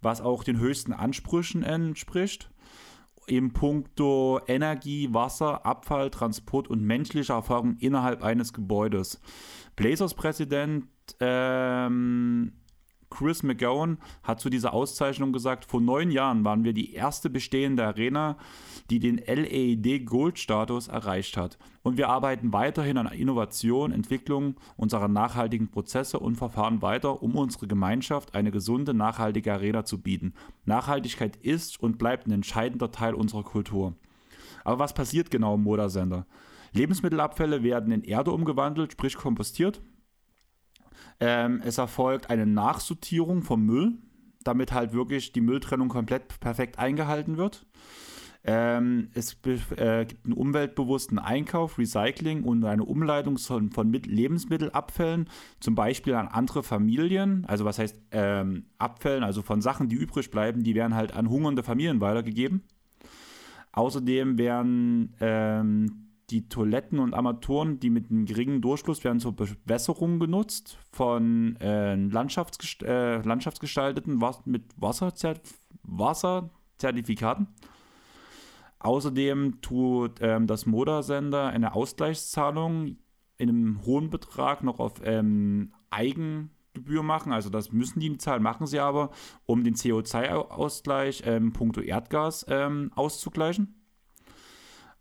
was 0.00 0.22
auch 0.22 0.44
den 0.44 0.58
höchsten 0.58 0.94
Ansprüchen 0.94 1.62
entspricht. 1.62 2.50
Im 3.26 3.52
puncto 3.52 4.40
Energie, 4.46 5.12
Wasser, 5.12 5.66
Abfall, 5.66 6.10
Transport 6.10 6.68
und 6.68 6.82
menschliche 6.82 7.34
Erfahrung 7.34 7.76
innerhalb 7.76 8.24
eines 8.24 8.54
Gebäudes. 8.54 9.20
Blazers 9.76 10.14
Präsident 10.14 10.86
ähm, 11.20 12.52
Chris 13.10 13.42
McGowan 13.42 13.98
hat 14.22 14.40
zu 14.40 14.48
dieser 14.48 14.72
Auszeichnung 14.72 15.32
gesagt, 15.32 15.64
vor 15.64 15.80
neun 15.80 16.10
Jahren 16.10 16.44
waren 16.44 16.64
wir 16.64 16.72
die 16.72 16.94
erste 16.94 17.28
bestehende 17.28 17.84
Arena, 17.84 18.38
die 18.90 18.98
den 18.98 19.18
LED 19.18 20.04
Gold 20.04 20.38
Status 20.38 20.88
erreicht 20.88 21.36
hat. 21.36 21.58
Und 21.82 21.96
wir 21.96 22.08
arbeiten 22.08 22.52
weiterhin 22.52 22.98
an 22.98 23.06
Innovation, 23.06 23.92
Entwicklung 23.92 24.56
unserer 24.76 25.06
nachhaltigen 25.06 25.70
Prozesse 25.70 26.18
und 26.18 26.36
Verfahren 26.36 26.82
weiter, 26.82 27.22
um 27.22 27.36
unsere 27.36 27.68
Gemeinschaft 27.68 28.34
eine 28.34 28.50
gesunde, 28.50 28.92
nachhaltige 28.92 29.52
Arena 29.52 29.84
zu 29.84 30.02
bieten. 30.02 30.34
Nachhaltigkeit 30.64 31.36
ist 31.36 31.80
und 31.80 31.98
bleibt 31.98 32.26
ein 32.26 32.32
entscheidender 32.32 32.90
Teil 32.90 33.14
unserer 33.14 33.44
Kultur. 33.44 33.94
Aber 34.64 34.80
was 34.80 34.92
passiert 34.92 35.30
genau 35.30 35.54
im 35.54 35.62
Modersender? 35.62 36.26
Lebensmittelabfälle 36.72 37.62
werden 37.62 37.92
in 37.92 38.02
Erde 38.02 38.32
umgewandelt, 38.32 38.92
sprich 38.92 39.16
kompostiert. 39.16 39.80
Ähm, 41.20 41.60
es 41.64 41.78
erfolgt 41.78 42.30
eine 42.30 42.46
Nachsortierung 42.46 43.42
vom 43.42 43.64
Müll, 43.64 43.98
damit 44.42 44.72
halt 44.72 44.92
wirklich 44.92 45.32
die 45.32 45.40
Mülltrennung 45.40 45.88
komplett 45.88 46.40
perfekt 46.40 46.78
eingehalten 46.78 47.36
wird. 47.36 47.66
Ähm, 48.42 49.10
es 49.14 49.36
äh, 49.76 50.06
gibt 50.06 50.24
einen 50.24 50.32
umweltbewussten 50.32 51.18
Einkauf, 51.18 51.78
Recycling 51.78 52.42
und 52.42 52.64
eine 52.64 52.84
Umleitung 52.84 53.36
von, 53.36 53.70
von 53.70 53.92
Lebensmittelabfällen, 53.92 55.28
zum 55.60 55.74
Beispiel 55.74 56.14
an 56.14 56.28
andere 56.28 56.62
Familien. 56.62 57.44
Also 57.46 57.64
was 57.64 57.78
heißt 57.78 58.00
ähm, 58.12 58.64
Abfällen, 58.78 59.24
also 59.24 59.42
von 59.42 59.60
Sachen, 59.60 59.88
die 59.88 59.96
übrig 59.96 60.30
bleiben, 60.30 60.62
die 60.62 60.74
werden 60.74 60.94
halt 60.94 61.14
an 61.14 61.28
hungernde 61.28 61.62
Familien 61.62 62.00
weitergegeben. 62.00 62.62
Außerdem 63.72 64.38
werden 64.38 65.14
ähm, 65.20 66.10
die 66.30 66.48
Toiletten 66.48 66.98
und 66.98 67.12
Armaturen, 67.12 67.78
die 67.78 67.90
mit 67.90 68.10
einem 68.10 68.24
geringen 68.24 68.60
Durchfluss 68.62 69.04
werden 69.04 69.20
zur 69.20 69.34
Bewässerung 69.34 70.18
genutzt 70.18 70.78
von 70.92 71.56
äh, 71.56 71.94
Landschaftsgest 71.94 72.82
äh, 72.82 73.20
Landschaftsgestalteten 73.20 74.20
was 74.20 74.46
mit 74.46 74.64
Wasserzert 74.76 75.40
Wasserzertifikaten. 75.82 77.48
Außerdem 78.80 79.60
tut 79.60 80.20
ähm, 80.20 80.46
das 80.46 80.66
Moda-Sender 80.66 81.48
eine 81.48 81.74
Ausgleichszahlung 81.74 82.96
in 83.36 83.48
einem 83.48 83.84
hohen 83.84 84.10
Betrag 84.10 84.64
noch 84.64 84.80
auf 84.80 84.94
ähm, 85.04 85.72
Eigen 85.90 86.50
Gebühr 86.72 87.02
machen. 87.02 87.32
Also 87.32 87.50
das 87.50 87.72
müssen 87.72 88.00
die 88.00 88.16
zahlen, 88.16 88.42
machen 88.42 88.66
sie 88.66 88.80
aber, 88.80 89.10
um 89.46 89.64
den 89.64 89.74
CO2-Ausgleich 89.74 91.22
ähm, 91.26 91.52
puncto 91.52 91.80
Erdgas 91.80 92.46
ähm, 92.48 92.90
auszugleichen. 92.94 93.74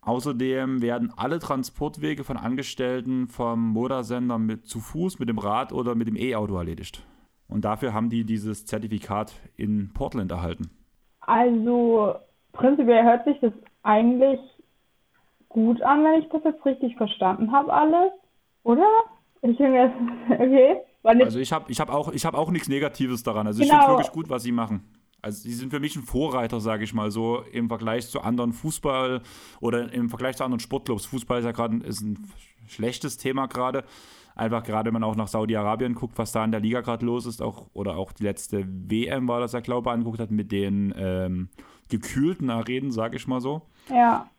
Außerdem 0.01 0.82
werden 0.82 1.13
alle 1.15 1.39
Transportwege 1.39 2.23
von 2.23 2.38
Angestellten 2.38 3.27
vom 3.27 3.69
Moda-Sender 3.69 4.38
mit 4.39 4.65
zu 4.65 4.80
Fuß, 4.80 5.19
mit 5.19 5.30
dem 5.30 5.38
Rad 5.38 5.71
oder 5.71 5.95
mit 5.95 6.07
dem 6.07 6.15
E-Auto 6.15 6.57
erledigt. 6.57 7.05
Und 7.47 7.65
dafür 7.65 7.93
haben 7.93 8.09
die 8.09 8.23
dieses 8.25 8.65
Zertifikat 8.65 9.34
in 9.55 9.91
Portland 9.93 10.32
erhalten. 10.32 10.69
Also 11.21 12.15
prinzipiell 12.53 13.03
hört 13.03 13.25
sich 13.25 13.39
das 13.41 13.53
eigentlich 13.89 14.39
gut 15.49 15.81
an, 15.81 16.03
wenn 16.03 16.21
ich 16.21 16.29
das 16.29 16.43
jetzt 16.43 16.63
richtig 16.63 16.95
verstanden 16.95 17.51
habe, 17.51 17.73
alles, 17.73 18.11
oder? 18.63 18.87
Ich 19.41 19.57
finde 19.57 19.91
das, 20.29 20.39
okay. 20.39 20.77
Also 21.03 21.39
ich 21.39 21.51
habe 21.51 21.71
ich 21.71 21.79
hab 21.79 21.91
auch, 21.91 22.13
hab 22.13 22.33
auch 22.35 22.51
nichts 22.51 22.67
Negatives 22.67 23.23
daran. 23.23 23.47
Also 23.47 23.63
genau. 23.63 23.73
ich 23.73 23.79
finde 23.79 23.97
wirklich 23.97 24.11
gut, 24.11 24.29
was 24.29 24.43
sie 24.43 24.51
machen. 24.51 24.83
Also 25.21 25.41
sie 25.41 25.53
sind 25.53 25.71
für 25.71 25.79
mich 25.79 25.95
ein 25.95 26.03
Vorreiter, 26.03 26.59
sage 26.59 26.83
ich 26.83 26.93
mal 26.93 27.09
so, 27.09 27.43
im 27.51 27.67
Vergleich 27.67 28.09
zu 28.09 28.21
anderen 28.21 28.53
Fußball 28.53 29.21
oder 29.59 29.91
im 29.91 30.09
Vergleich 30.09 30.37
zu 30.37 30.43
anderen 30.43 30.59
Sportclubs. 30.59 31.05
Fußball 31.05 31.39
ist 31.39 31.45
ja 31.45 31.51
gerade 31.51 31.77
ein 31.77 32.27
schlechtes 32.67 33.17
Thema 33.17 33.47
gerade. 33.47 33.83
Einfach 34.35 34.63
gerade, 34.63 34.87
wenn 34.87 34.93
man 34.93 35.03
auch 35.03 35.15
nach 35.15 35.27
Saudi-Arabien 35.27 35.95
guckt, 35.95 36.17
was 36.17 36.31
da 36.31 36.45
in 36.45 36.51
der 36.51 36.61
Liga 36.61 36.81
gerade 36.81 37.05
los 37.05 37.25
ist, 37.25 37.41
auch, 37.41 37.67
oder 37.73 37.97
auch 37.97 38.11
die 38.11 38.23
letzte 38.23 38.65
WM 38.67 39.27
war 39.27 39.39
das 39.39 39.53
ja, 39.53 39.59
glaube 39.61 39.89
ich, 39.89 39.93
angeguckt 39.93 40.19
hat, 40.19 40.31
mit 40.31 40.51
den 40.51 40.93
ähm, 40.97 41.49
gekühlten 41.89 42.49
Arenen, 42.49 42.91
sage 42.91 43.17
ich 43.17 43.27
mal 43.27 43.41
so. 43.41 43.63
Ja. 43.89 44.29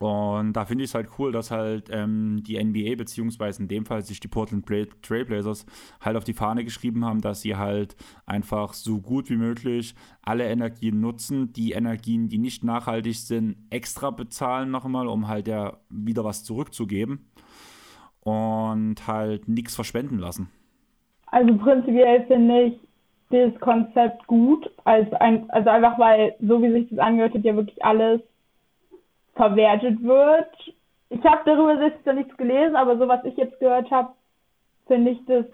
Und 0.00 0.54
da 0.54 0.64
finde 0.64 0.84
ich 0.84 0.90
es 0.90 0.94
halt 0.94 1.10
cool, 1.18 1.30
dass 1.30 1.50
halt 1.50 1.90
ähm, 1.92 2.42
die 2.42 2.62
NBA, 2.62 2.94
beziehungsweise 2.96 3.60
in 3.60 3.68
dem 3.68 3.84
Fall 3.84 4.00
sich 4.00 4.18
die 4.18 4.28
Portland 4.28 4.66
Trailblazers 5.02 5.66
halt 6.00 6.16
auf 6.16 6.24
die 6.24 6.32
Fahne 6.32 6.64
geschrieben 6.64 7.04
haben, 7.04 7.20
dass 7.20 7.42
sie 7.42 7.56
halt 7.56 7.96
einfach 8.24 8.72
so 8.72 9.02
gut 9.02 9.28
wie 9.28 9.36
möglich 9.36 9.94
alle 10.22 10.44
Energien 10.44 11.00
nutzen, 11.00 11.52
die 11.52 11.72
Energien, 11.72 12.28
die 12.28 12.38
nicht 12.38 12.64
nachhaltig 12.64 13.16
sind, 13.16 13.56
extra 13.68 14.10
bezahlen 14.10 14.70
nochmal, 14.70 15.06
um 15.06 15.28
halt 15.28 15.46
ja 15.48 15.76
wieder 15.90 16.24
was 16.24 16.44
zurückzugeben 16.44 17.30
und 18.20 19.06
halt 19.06 19.48
nichts 19.48 19.74
verschwenden 19.74 20.18
lassen. 20.18 20.48
Also 21.26 21.54
prinzipiell 21.58 22.26
finde 22.26 22.62
ich 22.62 22.89
das 23.30 23.58
Konzept 23.60 24.26
gut, 24.26 24.70
als 24.84 25.12
ein, 25.14 25.48
also 25.50 25.70
einfach 25.70 25.98
weil, 25.98 26.34
so 26.40 26.62
wie 26.62 26.72
sich 26.72 26.90
das 26.90 26.98
angehört 26.98 27.34
hat, 27.34 27.44
ja 27.44 27.54
wirklich 27.54 27.82
alles 27.84 28.20
verwertet 29.34 30.02
wird. 30.02 30.74
Ich 31.08 31.24
habe 31.24 31.42
darüber 31.44 31.76
selbst 31.76 32.04
noch 32.04 32.14
nichts 32.14 32.36
gelesen, 32.36 32.76
aber 32.76 32.98
so 32.98 33.08
was 33.08 33.24
ich 33.24 33.36
jetzt 33.36 33.58
gehört 33.60 33.90
habe, 33.90 34.12
finde 34.86 35.12
ich 35.12 35.24
das 35.26 35.46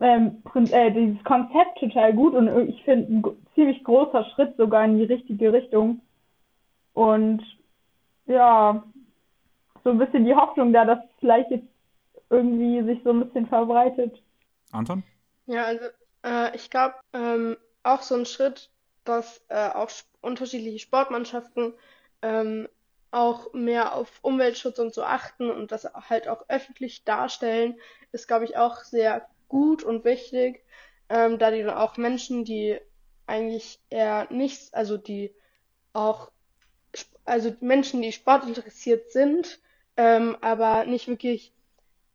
ähm, 0.00 0.42
äh, 0.54 0.90
dieses 0.92 1.22
Konzept 1.24 1.78
total 1.78 2.14
gut 2.14 2.34
und 2.34 2.48
ich 2.68 2.82
finde 2.84 3.12
ein 3.12 3.24
ziemlich 3.54 3.84
großer 3.84 4.24
Schritt 4.34 4.56
sogar 4.56 4.84
in 4.84 4.98
die 4.98 5.04
richtige 5.04 5.52
Richtung. 5.52 6.00
Und 6.94 7.42
ja, 8.26 8.82
so 9.84 9.90
ein 9.90 9.98
bisschen 9.98 10.24
die 10.24 10.34
Hoffnung 10.34 10.72
da, 10.72 10.84
dass 10.84 10.98
es 11.00 11.10
vielleicht 11.18 11.50
jetzt 11.50 11.68
irgendwie 12.30 12.82
sich 12.82 13.02
so 13.02 13.10
ein 13.10 13.20
bisschen 13.20 13.46
verbreitet. 13.46 14.22
Anton? 14.72 15.02
Ja, 15.46 15.64
also 15.64 15.84
äh, 16.24 16.54
ich 16.56 16.70
glaube 16.70 16.94
ähm, 17.12 17.56
auch 17.82 18.02
so 18.02 18.14
ein 18.14 18.26
Schritt, 18.26 18.70
dass 19.04 19.42
äh, 19.48 19.68
auch 19.68 19.90
unterschiedliche 20.20 20.78
Sportmannschaften 20.78 21.74
ähm, 22.22 22.68
auch 23.10 23.52
mehr 23.52 23.94
auf 23.94 24.08
Umweltschutz 24.22 24.78
und 24.78 24.94
so 24.94 25.02
achten 25.02 25.50
und 25.50 25.72
das 25.72 25.84
halt 26.08 26.28
auch 26.28 26.44
öffentlich 26.48 27.04
darstellen, 27.04 27.78
ist, 28.12 28.28
glaube 28.28 28.44
ich, 28.44 28.56
auch 28.56 28.84
sehr 28.84 29.28
gut 29.48 29.82
und 29.82 30.04
wichtig, 30.04 30.64
ähm, 31.08 31.38
da 31.38 31.50
die 31.50 31.62
dann 31.62 31.76
auch 31.76 31.96
Menschen, 31.96 32.44
die 32.44 32.78
eigentlich 33.26 33.80
eher 33.90 34.28
nichts, 34.30 34.72
also 34.72 34.96
die 34.96 35.34
auch, 35.92 36.30
also 37.24 37.52
Menschen, 37.60 38.02
die 38.02 38.12
sportinteressiert 38.12 39.10
sind, 39.10 39.60
ähm, 39.96 40.36
aber 40.40 40.84
nicht 40.84 41.08
wirklich 41.08 41.52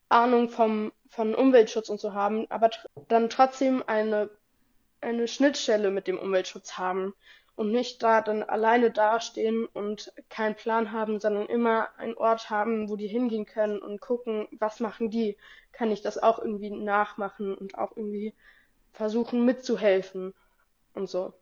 Ahnung 0.09 0.49
vom, 0.49 0.91
von 1.09 1.35
Umweltschutz 1.35 1.89
und 1.89 1.99
so 1.99 2.13
haben, 2.13 2.49
aber 2.49 2.69
tr 2.69 2.87
dann 3.07 3.29
trotzdem 3.29 3.83
eine, 3.87 4.29
eine 5.01 5.27
Schnittstelle 5.27 5.91
mit 5.91 6.07
dem 6.07 6.17
Umweltschutz 6.17 6.77
haben 6.77 7.13
und 7.55 7.71
nicht 7.71 8.03
da 8.03 8.21
dann 8.21 8.43
alleine 8.43 8.91
dastehen 8.91 9.65
und 9.65 10.13
keinen 10.29 10.55
Plan 10.55 10.91
haben, 10.91 11.19
sondern 11.19 11.47
immer 11.47 11.89
einen 11.97 12.15
Ort 12.15 12.49
haben, 12.49 12.89
wo 12.89 12.95
die 12.95 13.07
hingehen 13.07 13.45
können 13.45 13.79
und 13.79 14.01
gucken, 14.01 14.47
was 14.51 14.79
machen 14.79 15.09
die? 15.09 15.37
Kann 15.71 15.91
ich 15.91 16.01
das 16.01 16.21
auch 16.21 16.39
irgendwie 16.39 16.69
nachmachen 16.69 17.55
und 17.55 17.77
auch 17.77 17.95
irgendwie 17.95 18.33
versuchen 18.93 19.45
mitzuhelfen 19.45 20.33
und 20.93 21.09
so. 21.09 21.33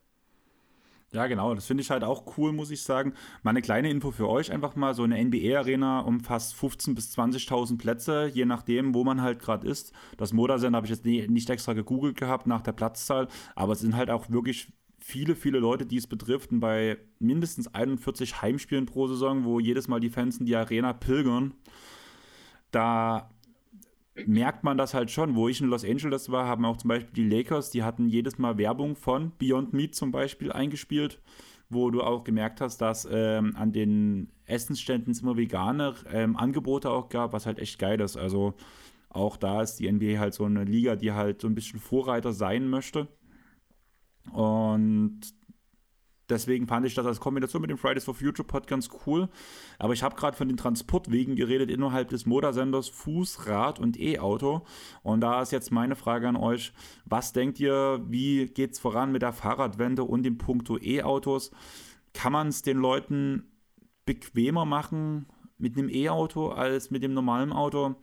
Ja, 1.14 1.28
genau. 1.28 1.54
Das 1.54 1.68
finde 1.68 1.82
ich 1.84 1.92
halt 1.92 2.04
auch 2.04 2.38
cool, 2.38 2.52
muss 2.54 2.72
ich 2.72 2.82
sagen. 2.82 3.14
Mal 3.44 3.52
eine 3.52 3.62
kleine 3.62 3.90
Info 3.92 4.10
für 4.10 4.28
euch 4.28 4.52
einfach 4.52 4.76
mal. 4.76 4.96
So 4.96 5.04
eine 5.04 5.24
NBA-Arena 5.24 6.00
umfasst 6.00 6.56
15.000 6.56 6.96
bis 6.96 7.16
20.000 7.16 7.78
Plätze, 7.78 8.32
je 8.34 8.46
nachdem, 8.46 8.96
wo 8.96 9.04
man 9.04 9.22
halt 9.22 9.40
gerade 9.40 9.68
ist. 9.68 9.94
Das 10.18 10.34
Modersender 10.34 10.78
habe 10.78 10.88
ich 10.88 10.92
jetzt 10.92 11.06
nicht 11.06 11.50
extra 11.52 11.74
gegoogelt 11.74 12.18
gehabt 12.18 12.48
nach 12.48 12.62
der 12.62 12.72
Platzzahl, 12.72 13.28
aber 13.56 13.74
es 13.74 13.82
sind 13.82 13.96
halt 13.96 14.10
auch 14.10 14.32
wirklich 14.32 14.74
viele, 14.98 15.36
viele 15.36 15.60
Leute, 15.60 15.86
die 15.86 15.98
es 15.98 16.08
betrifft. 16.08 16.52
Und 16.52 16.62
bei 16.62 16.98
mindestens 17.20 17.68
41 17.68 18.42
Heimspielen 18.42 18.88
pro 18.88 19.08
Saison, 19.08 19.44
wo 19.44 19.60
jedes 19.60 19.88
Mal 19.88 20.00
die 20.00 20.10
Fans 20.10 20.38
in 20.40 20.48
die 20.48 20.56
Arena 20.56 20.94
pilgern, 20.94 21.54
da 22.72 23.30
merkt 24.26 24.64
man 24.64 24.78
das 24.78 24.94
halt 24.94 25.12
schon. 25.12 25.36
Wo 25.36 25.48
ich 25.48 25.62
in 25.62 25.68
Los 25.68 25.86
Angeles 25.86 26.32
war, 26.32 26.48
haben 26.48 26.66
auch 26.66 26.78
zum 26.78 26.90
Beispiel 26.90 27.14
die 27.14 27.30
Lakers, 27.30 27.70
die 27.72 27.84
hatten 27.84 28.08
jedes 28.08 28.38
Mal 28.38 28.58
Werbung 28.58 28.96
von 28.96 29.32
Beyond 29.38 29.74
Meat 29.74 29.96
zum 29.96 30.12
Beispiel 30.12 30.52
eingespielt, 30.52 31.20
wo 31.70 31.90
du 31.90 32.02
auch 32.02 32.24
gemerkt 32.24 32.62
hast, 32.62 32.78
dass 32.78 33.08
ähm, 33.10 33.56
an 33.56 33.72
den 33.72 34.30
Essensständen 34.46 35.14
immer 35.20 35.38
vegane 35.38 35.96
ähm, 36.12 36.36
Angebote 36.36 36.90
auch 36.90 37.10
gab, 37.10 37.34
was 37.34 37.46
halt 37.46 37.60
echt 37.60 37.80
geil 37.80 38.00
ist. 38.02 38.18
Also 38.18 38.54
auch 39.10 39.38
da 39.38 39.62
ist 39.62 39.76
die 39.76 39.92
NBA 39.92 40.20
halt 40.20 40.34
so 40.34 40.46
eine 40.46 40.64
Liga, 40.64 40.96
die 40.96 41.12
halt 41.12 41.42
so 41.42 41.48
ein 41.48 41.56
bisschen 41.56 41.80
Vorreiter 41.80 42.34
sein 42.34 42.68
möchte. 42.70 43.08
Und 44.32 45.22
deswegen 46.34 46.68
fand 46.68 46.86
ich 46.86 46.96
das 46.96 47.06
als 47.06 47.20
Kombination 47.20 47.62
mit 47.62 47.70
dem 47.70 47.78
Fridays 47.78 48.04
for 48.04 48.14
Future 48.14 48.46
Pod 48.46 48.68
ganz 48.68 48.90
cool. 49.06 49.30
Aber 49.80 49.94
ich 49.94 50.04
habe 50.04 50.16
gerade 50.16 50.36
von 50.36 50.48
den 50.48 50.58
Transportwegen 50.58 51.36
geredet 51.36 51.70
innerhalb 51.70 52.10
des 52.10 52.26
Moda-Senders 52.26 52.90
Fuß, 52.90 53.48
Rad 53.48 53.80
und 53.80 54.00
E-Auto. 54.00 54.66
Und 55.04 55.22
da 55.22 55.42
ist 55.42 55.52
jetzt 55.52 55.72
meine 55.72 55.96
Frage 55.96 56.28
an 56.28 56.36
euch. 56.36 56.74
Was 57.06 57.32
denkt 57.32 57.60
ihr, 57.60 58.04
wie 58.08 58.48
geht 58.48 58.74
es 58.74 58.80
voran 58.80 59.12
mit 59.12 59.22
der 59.22 59.34
Fahrradwende 59.34 60.04
und 60.04 60.24
dem 60.24 60.38
Punkto 60.38 60.78
E-Autos? 60.78 61.52
Kann 62.14 62.34
man 62.34 62.50
es 62.50 62.62
den 62.62 62.78
Leuten 62.78 63.52
bequemer 64.06 64.66
machen 64.66 65.28
mit 65.58 65.78
einem 65.78 65.90
E-Auto 65.90 66.50
als 66.50 66.92
mit 66.92 67.04
dem 67.04 67.14
normalen 67.14 67.54
Auto? 67.54 67.96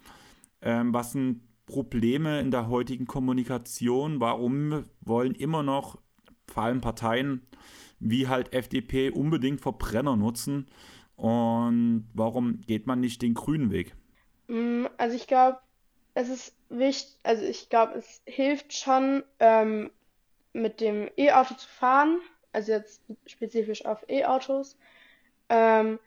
Ähm, 0.62 0.95
was 0.95 1.12
sind 1.12 1.43
Probleme 1.66 2.41
in 2.41 2.51
der 2.51 2.68
heutigen 2.68 3.07
Kommunikation? 3.07 4.20
Warum 4.20 4.85
wollen 5.01 5.35
immer 5.35 5.62
noch 5.62 5.99
vor 6.49 6.64
allem 6.64 6.81
Parteien 6.81 7.43
wie 8.01 8.28
halt 8.28 8.53
FDP 8.53 9.11
unbedingt 9.11 9.61
Verbrenner 9.61 10.16
nutzen. 10.16 10.68
Und 11.16 12.09
warum 12.14 12.61
geht 12.62 12.86
man 12.86 13.01
nicht 13.01 13.22
den 13.22 13.34
grünen 13.34 13.70
Weg? 13.70 13.94
Mm, 14.48 14.86
also 14.96 15.14
ich 15.14 15.26
glaube, 15.26 15.59
es 16.14 16.28
ist 16.28 16.57
wichtig, 16.70 17.16
also 17.22 17.44
ich 17.44 17.68
glaube, 17.68 17.98
es 17.98 18.22
hilft 18.24 18.72
schon, 18.72 19.22
ähm, 19.38 19.90
mit 20.53 20.80
dem 20.80 21.09
E-Auto 21.16 21.55
zu 21.55 21.68
fahren, 21.68 22.20
also 22.53 22.72
jetzt 22.72 23.03
spezifisch 23.26 23.84
auf 23.84 24.05
E-Autos. 24.09 24.76
Ähm, 25.48 25.98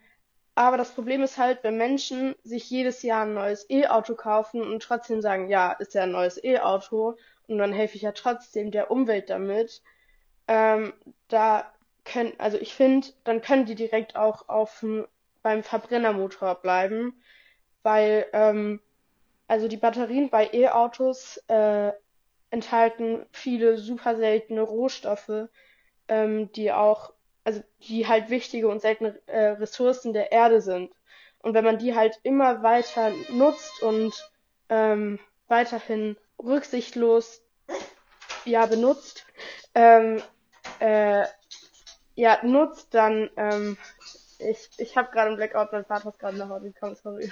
aber 0.55 0.77
das 0.77 0.91
Problem 0.91 1.23
ist 1.23 1.37
halt, 1.37 1.63
wenn 1.63 1.77
Menschen 1.77 2.35
sich 2.43 2.69
jedes 2.69 3.01
Jahr 3.01 3.25
ein 3.25 3.33
neues 3.33 3.69
E-Auto 3.69 4.15
kaufen 4.15 4.61
und 4.61 4.83
trotzdem 4.83 5.21
sagen, 5.21 5.49
ja, 5.49 5.71
ist 5.73 5.93
ja 5.93 6.03
ein 6.03 6.11
neues 6.11 6.43
E-Auto 6.43 7.17
und 7.47 7.57
dann 7.57 7.73
helfe 7.73 7.95
ich 7.95 8.03
ja 8.03 8.11
trotzdem 8.11 8.69
der 8.71 8.91
Umwelt 8.91 9.29
damit, 9.29 9.81
ähm, 10.47 10.93
da 11.27 11.72
können, 12.05 12.33
also 12.37 12.57
ich 12.57 12.73
finde, 12.73 13.07
dann 13.23 13.41
können 13.41 13.65
die 13.65 13.75
direkt 13.75 14.15
auch 14.15 14.49
auf 14.49 14.85
beim 15.41 15.63
Verbrennermotor 15.63 16.55
bleiben, 16.55 17.21
weil 17.83 18.25
ähm, 18.33 18.79
also 19.47 19.67
die 19.67 19.77
Batterien 19.77 20.29
bei 20.29 20.49
E-Autos 20.51 21.37
äh, 21.47 21.91
enthalten 22.49 23.25
viele 23.31 23.77
super 23.77 24.15
seltene 24.15 24.61
Rohstoffe, 24.61 25.49
ähm, 26.07 26.51
die 26.53 26.71
auch, 26.71 27.13
also 27.43 27.61
die 27.87 28.07
halt 28.07 28.29
wichtige 28.29 28.67
und 28.69 28.81
seltene 28.81 29.19
äh, 29.27 29.49
Ressourcen 29.49 30.13
der 30.13 30.31
Erde 30.31 30.61
sind. 30.61 30.91
Und 31.39 31.53
wenn 31.53 31.65
man 31.65 31.77
die 31.77 31.93
halt 31.93 32.19
immer 32.23 32.63
weiter 32.63 33.11
nutzt 33.29 33.81
und 33.81 34.13
ähm, 34.69 35.19
weiterhin 35.47 36.15
rücksichtslos 36.41 37.43
ja 38.45 38.65
benutzt, 38.65 39.25
ähm, 39.75 40.21
äh, 40.79 41.25
ja, 42.15 42.43
nutzt, 42.43 42.93
dann, 42.93 43.29
ähm, 43.37 43.77
ich, 44.39 44.69
ich 44.77 44.97
habe 44.97 45.11
gerade 45.11 45.27
einen 45.27 45.37
Blackout, 45.37 45.71
mein 45.71 45.85
Vater 45.85 46.09
ist 46.09 46.19
gerade 46.19 46.37
nach 46.37 46.49
Hause 46.49 46.71
gekommen, 46.71 46.95
sorry. 46.95 47.31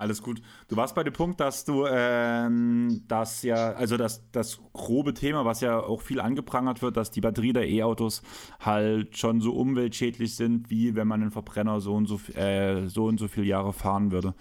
Alles 0.00 0.22
gut. 0.22 0.40
Du 0.68 0.76
warst 0.76 0.94
bei 0.94 1.04
dem 1.04 1.12
Punkt, 1.12 1.40
dass 1.40 1.66
du 1.66 1.84
ähm, 1.86 3.04
das 3.06 3.42
ja, 3.42 3.72
also 3.72 3.98
das, 3.98 4.22
das 4.32 4.58
grobe 4.72 5.12
Thema, 5.12 5.44
was 5.44 5.60
ja 5.60 5.78
auch 5.78 6.00
viel 6.00 6.20
angeprangert 6.20 6.80
wird, 6.80 6.96
dass 6.96 7.10
die 7.10 7.20
Batterie 7.20 7.52
der 7.52 7.68
E-Autos 7.68 8.22
halt 8.60 9.18
schon 9.18 9.42
so 9.42 9.52
umweltschädlich 9.52 10.36
sind, 10.36 10.70
wie 10.70 10.94
wenn 10.94 11.06
man 11.06 11.20
einen 11.20 11.30
Verbrenner 11.30 11.82
so 11.82 11.92
und 11.92 12.06
so, 12.06 12.18
äh, 12.32 12.88
so 12.88 13.04
und 13.04 13.20
so 13.20 13.28
viele 13.28 13.44
Jahre 13.44 13.74
fahren 13.74 14.10
würde. 14.10 14.34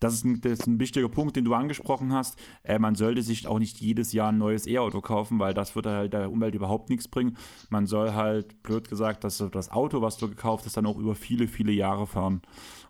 Das 0.00 0.14
ist, 0.14 0.24
ein, 0.24 0.40
das 0.40 0.52
ist 0.60 0.66
ein 0.66 0.80
wichtiger 0.80 1.08
Punkt, 1.08 1.36
den 1.36 1.44
du 1.44 1.54
angesprochen 1.54 2.12
hast. 2.12 2.38
Äh, 2.64 2.78
man 2.78 2.94
sollte 2.94 3.22
sich 3.22 3.46
auch 3.46 3.58
nicht 3.58 3.80
jedes 3.80 4.12
Jahr 4.12 4.32
ein 4.32 4.38
neues 4.38 4.66
E-Auto 4.66 5.00
kaufen, 5.00 5.38
weil 5.38 5.54
das 5.54 5.74
würde 5.74 5.90
halt 5.90 6.12
der 6.14 6.30
Umwelt 6.30 6.54
überhaupt 6.54 6.88
nichts 6.90 7.06
bringen. 7.06 7.36
Man 7.68 7.86
soll 7.86 8.14
halt, 8.14 8.62
blöd 8.62 8.88
gesagt, 8.88 9.24
dass 9.24 9.44
das 9.52 9.70
Auto, 9.70 10.00
was 10.00 10.16
du 10.16 10.28
gekauft 10.28 10.64
hast, 10.64 10.76
dann 10.76 10.86
auch 10.86 10.98
über 10.98 11.14
viele, 11.14 11.46
viele 11.46 11.72
Jahre 11.72 12.06
fahren. 12.06 12.40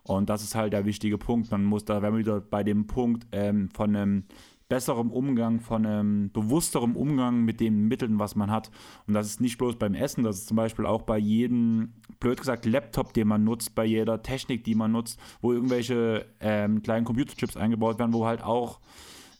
Und 0.03 0.29
das 0.29 0.41
ist 0.41 0.55
halt 0.55 0.73
der 0.73 0.85
wichtige 0.85 1.17
Punkt. 1.17 1.51
Man 1.51 1.63
muss 1.63 1.85
da, 1.85 2.01
wenn 2.01 2.13
wir 2.13 2.19
wieder 2.19 2.41
bei 2.41 2.63
dem 2.63 2.87
Punkt 2.87 3.27
ähm, 3.31 3.69
von 3.73 3.95
einem 3.95 4.23
besseren 4.71 5.09
Umgang, 5.09 5.59
von 5.59 5.85
einem 5.85 6.31
bewussteren 6.31 6.95
Umgang 6.95 7.43
mit 7.43 7.59
den 7.59 7.89
Mitteln, 7.89 8.19
was 8.19 8.37
man 8.37 8.49
hat. 8.49 8.71
Und 9.05 9.13
das 9.13 9.27
ist 9.27 9.41
nicht 9.41 9.57
bloß 9.57 9.75
beim 9.75 9.93
Essen, 9.93 10.23
das 10.23 10.37
ist 10.37 10.47
zum 10.47 10.55
Beispiel 10.55 10.85
auch 10.85 11.01
bei 11.01 11.17
jedem, 11.17 11.91
blöd 12.21 12.39
gesagt, 12.39 12.65
Laptop, 12.65 13.13
den 13.13 13.27
man 13.27 13.43
nutzt, 13.43 13.75
bei 13.75 13.83
jeder 13.83 14.21
Technik, 14.21 14.63
die 14.63 14.75
man 14.75 14.93
nutzt, 14.93 15.19
wo 15.41 15.51
irgendwelche 15.51 16.25
ähm, 16.39 16.81
kleinen 16.81 17.03
Computerchips 17.03 17.57
eingebaut 17.57 17.99
werden, 17.99 18.13
wo 18.13 18.25
halt 18.25 18.41
auch 18.43 18.79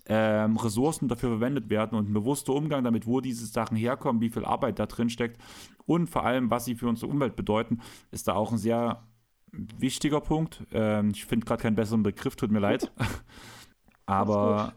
ähm, 0.08 0.58
Ressourcen 0.58 1.08
dafür 1.08 1.30
verwendet 1.30 1.70
werden 1.70 1.98
und 1.98 2.10
ein 2.10 2.14
bewusster 2.14 2.52
Umgang 2.52 2.84
damit, 2.84 3.08
wo 3.08 3.22
diese 3.22 3.46
Sachen 3.46 3.78
herkommen, 3.78 4.22
wie 4.22 4.32
viel 4.32 4.44
Arbeit 4.44 4.80
da 4.80 4.86
drin 4.86 5.10
steckt 5.10 5.42
und 5.86 6.10
vor 6.10 6.26
allem, 6.26 6.52
was 6.52 6.66
sie 6.66 6.76
für 6.76 6.90
unsere 6.90 7.10
Umwelt 7.10 7.38
bedeuten, 7.38 7.80
ist 8.12 8.28
da 8.28 8.34
auch 8.34 8.52
ein 8.52 8.58
sehr 8.58 9.08
wichtiger 9.54 10.20
Punkt. 10.20 10.62
Ähm, 10.74 11.12
ich 11.14 11.24
finde 11.24 11.46
gerade 11.46 11.62
keinen 11.62 11.76
besseren 11.76 12.04
Begriff, 12.04 12.36
tut 12.36 12.52
mir 12.52 12.60
leid. 12.60 12.92
Aber 14.06 14.74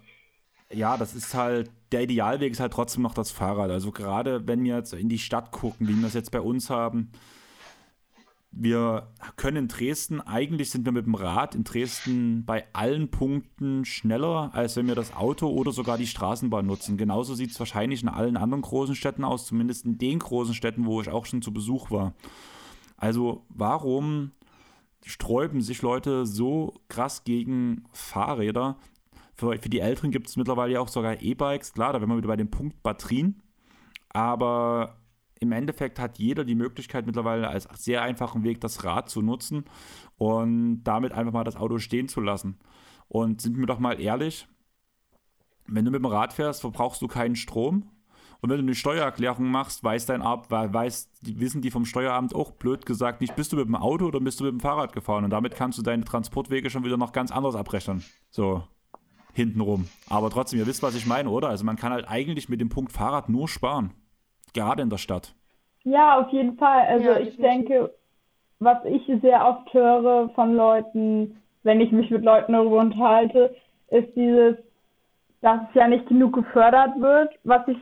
ja, 0.75 0.97
das 0.97 1.15
ist 1.15 1.35
halt, 1.35 1.71
der 1.93 2.03
Idealweg 2.03 2.53
ist 2.53 2.61
halt 2.61 2.73
trotzdem 2.73 3.03
noch 3.03 3.15
das 3.15 3.31
Fahrrad. 3.31 3.71
Also 3.71 3.93
gerade 3.93 4.47
wenn 4.47 4.65
wir 4.65 4.77
jetzt 4.77 4.93
in 4.93 5.09
die 5.09 5.19
Stadt 5.19 5.53
gucken, 5.53 5.89
wie 5.89 5.97
wir 5.97 6.07
es 6.07 6.15
jetzt 6.15 6.31
bei 6.31 6.41
uns 6.41 6.71
haben, 6.71 7.11
wir 8.57 9.09
können 9.37 9.57
in 9.57 9.69
Dresden, 9.69 10.21
eigentlich 10.21 10.71
sind 10.71 10.85
wir 10.85 10.93
mit 10.93 11.07
dem 11.07 11.17
Rad 11.17 11.57
in 11.57 11.65
Dresden 11.65 12.45
bei 12.45 12.65
allen 12.73 13.11
Punkten 13.11 13.85
schneller, 13.85 14.51
als 14.55 14.77
wenn 14.77 14.87
wir 14.87 14.95
das 14.95 15.15
Auto 15.17 15.49
oder 15.49 15.73
sogar 15.73 15.99
die 15.99 16.07
Straßenbahn 16.07 16.65
nutzen. 16.65 16.97
Genauso 16.97 17.35
sieht 17.35 17.51
es 17.51 17.59
wahrscheinlich 17.59 18.03
in 18.03 18.09
allen 18.09 18.37
anderen 18.37 18.63
großen 18.63 18.95
Städten 18.95 19.25
aus, 19.25 19.47
zumindest 19.47 19.85
in 19.87 19.99
den 19.99 20.21
großen 20.21 20.55
Städten, 20.55 20.87
wo 20.87 21.01
ich 21.01 21.09
auch 21.09 21.27
schon 21.27 21.43
zu 21.43 21.53
Besuch 21.53 21.91
war. 21.91 22.15
Also 22.97 23.45
warum 23.49 24.31
sträuben 25.05 25.61
sich 25.61 25.83
Leute 25.83 26.25
so 26.27 26.75
krass 26.89 27.25
gegen 27.25 27.85
Fahrräder. 27.93 28.77
Für, 29.37 29.59
für 29.59 29.69
die 29.69 29.81
Älteren 29.81 30.11
gibt 30.11 30.29
es 30.29 30.37
mittlerweile 30.37 30.75
ja 30.75 30.81
auch 30.81 30.89
sogar 30.89 31.21
E-Bikes. 31.21 31.73
Klar, 31.73 31.93
da 31.93 32.01
wären 32.01 32.11
wir 32.11 32.17
wieder 32.17 32.29
bei 32.29 32.37
dem 32.37 32.51
Punkt 32.51 32.83
Batterien. 32.83 33.43
Aber 34.11 34.97
im 35.41 35.53
Endeffekt 35.53 35.99
hat 35.99 36.19
jeder 36.19 36.45
die 36.45 36.55
Möglichkeit 36.55 37.07
mittlerweile 37.07 37.49
als 37.49 37.69
sehr 37.75 38.03
einfachen 38.03 38.45
Weg 38.45 38.61
das 38.61 38.85
Rad 38.85 39.11
zu 39.11 39.23
nutzen 39.23 39.65
und 40.17 40.85
damit 40.85 41.13
einfach 41.13 41.33
mal 41.33 41.45
das 41.45 41.57
Auto 41.57 41.79
stehen 41.79 42.09
zu 42.09 42.21
lassen. 42.21 42.59
Und 43.09 43.41
sind 43.41 43.59
wir 43.59 43.67
doch 43.67 43.79
mal 43.79 44.01
ehrlich, 44.01 44.47
wenn 45.67 45.85
du 45.85 45.91
mit 45.91 46.01
dem 46.01 46.07
Rad 46.07 46.33
fährst, 46.33 46.61
verbrauchst 46.61 47.03
du 47.03 47.09
keinen 47.09 47.37
Strom 47.37 47.91
und 48.45 48.51
wenn 48.51 48.59
du 48.59 48.65
eine 48.65 48.75
Steuererklärung 48.75 49.47
machst, 49.47 49.83
weiß 49.83 50.05
dein 50.05 50.21
Ab, 50.21 50.51
weiß, 50.51 51.09
wissen 51.23 51.63
die 51.63 51.71
vom 51.71 51.87
Steueramt 51.87 52.35
auch 52.35 52.51
blöd 52.51 52.85
gesagt 52.85 53.23
nicht, 53.23 53.35
bist 53.37 53.53
du 53.53 53.57
mit 53.57 53.65
dem 53.65 53.75
Auto 53.75 54.05
oder 54.05 54.21
bist 54.21 54.39
du 54.39 54.45
mit 54.45 54.53
dem 54.53 54.61
Fahrrad 54.61 54.93
gefahren? 54.93 55.25
Und 55.25 55.31
damit 55.31 55.57
kannst 55.57 55.79
du 55.79 55.83
deine 55.83 56.05
Transportwege 56.05 56.69
schon 56.69 56.85
wieder 56.85 56.99
noch 56.99 57.13
ganz 57.13 57.31
anders 57.31 57.55
abrechnen. 57.55 58.05
So, 58.29 58.63
hintenrum. 59.37 59.89
Aber 60.09 60.31
trotzdem, 60.31 60.59
ihr 60.59 60.67
wisst, 60.67 60.83
was 60.83 60.95
ich 60.95 61.07
meine, 61.07 61.31
oder? 61.31 61.49
Also 61.49 61.65
man 61.65 61.77
kann 61.77 61.93
halt 61.93 62.09
eigentlich 62.09 62.49
mit 62.49 62.61
dem 62.61 62.69
Punkt 62.69 62.93
Fahrrad 62.93 63.29
nur 63.29 63.49
sparen. 63.49 63.93
Gerade 64.53 64.83
in 64.83 64.91
der 64.91 64.99
Stadt. 64.99 65.35
Ja, 65.85 66.19
auf 66.21 66.31
jeden 66.31 66.57
Fall. 66.57 66.87
Also 66.87 67.11
ja, 67.11 67.19
ich 67.19 67.37
denke, 67.37 67.93
was 68.59 68.85
ich 68.85 69.03
sehr 69.21 69.47
oft 69.47 69.73
höre 69.75 70.31
von 70.31 70.55
Leuten, 70.55 71.41
wenn 71.63 71.81
ich 71.81 71.93
mich 71.93 72.11
mit 72.11 72.25
Leuten 72.25 72.53
darüber 72.53 72.79
unterhalte, 72.79 73.55
ist 73.89 74.15
dieses, 74.17 74.57
dass 75.41 75.61
es 75.69 75.75
ja 75.75 75.89
nicht 75.89 76.07
genug 76.07 76.35
gefördert 76.35 77.01
wird, 77.01 77.35
was 77.45 77.67
ich 77.69 77.77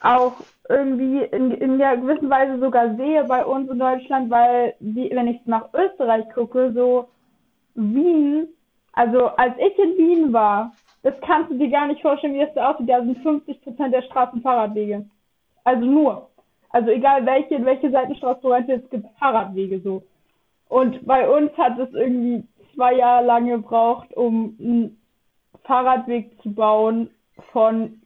auch 0.00 0.34
irgendwie 0.68 1.22
in, 1.22 1.52
in 1.52 1.80
einer 1.80 1.96
gewissen 1.96 2.30
Weise 2.30 2.58
sogar 2.58 2.96
sehe 2.96 3.24
bei 3.24 3.44
uns 3.44 3.70
in 3.70 3.78
Deutschland, 3.78 4.30
weil 4.30 4.74
die, 4.80 5.10
wenn 5.12 5.28
ich 5.28 5.40
nach 5.44 5.68
Österreich 5.74 6.24
gucke, 6.34 6.72
so 6.72 7.08
Wien, 7.74 8.48
also 8.92 9.26
als 9.28 9.54
ich 9.58 9.78
in 9.78 9.96
Wien 9.96 10.32
war, 10.32 10.72
das 11.02 11.14
kannst 11.22 11.50
du 11.50 11.58
dir 11.58 11.68
gar 11.68 11.86
nicht 11.86 12.02
vorstellen, 12.02 12.34
wie 12.34 12.44
das 12.44 12.54
da 12.54 12.70
aussieht. 12.70 12.88
Da 12.88 13.02
sind 13.02 13.18
50 13.22 13.62
Prozent 13.62 13.94
der 13.94 14.02
Straßen 14.02 14.40
Fahrradwege. 14.42 15.06
Also 15.64 15.84
nur. 15.84 16.28
Also 16.70 16.90
egal 16.90 17.26
welche, 17.26 17.64
welche 17.64 17.90
Seitenstraße 17.90 18.40
du 18.40 18.48
reintest, 18.48 18.84
es 18.84 18.90
gibt 18.90 19.18
Fahrradwege 19.18 19.80
so. 19.80 20.02
Und 20.68 21.04
bei 21.06 21.28
uns 21.28 21.56
hat 21.58 21.78
es 21.78 21.92
irgendwie 21.92 22.44
zwei 22.74 22.94
Jahre 22.94 23.26
lang 23.26 23.46
gebraucht, 23.46 24.14
um 24.14 24.56
einen 24.58 25.02
Fahrradweg 25.64 26.40
zu 26.42 26.54
bauen 26.54 27.10
von 27.52 28.02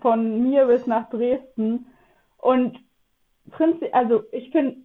von 0.00 0.42
mir 0.42 0.66
bis 0.66 0.86
nach 0.86 1.08
Dresden. 1.10 1.86
Und 2.38 2.78
prinzip, 3.50 3.94
also 3.94 4.24
ich 4.32 4.50
finde, 4.50 4.76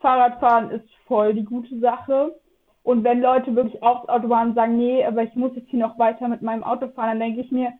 Fahrradfahren 0.00 0.70
ist 0.70 0.88
voll 1.06 1.34
die 1.34 1.44
gute 1.44 1.78
Sache. 1.80 2.34
Und 2.82 3.04
wenn 3.04 3.20
Leute 3.20 3.54
wirklich 3.54 3.82
aufs 3.82 4.08
Autobahn 4.08 4.54
sagen, 4.54 4.76
nee, 4.76 5.04
aber 5.04 5.22
ich 5.22 5.34
muss 5.36 5.54
jetzt 5.54 5.70
hier 5.70 5.78
noch 5.78 5.98
weiter 5.98 6.28
mit 6.28 6.42
meinem 6.42 6.64
Auto 6.64 6.88
fahren, 6.88 7.10
dann 7.10 7.20
denke 7.20 7.40
ich 7.40 7.52
mir, 7.52 7.72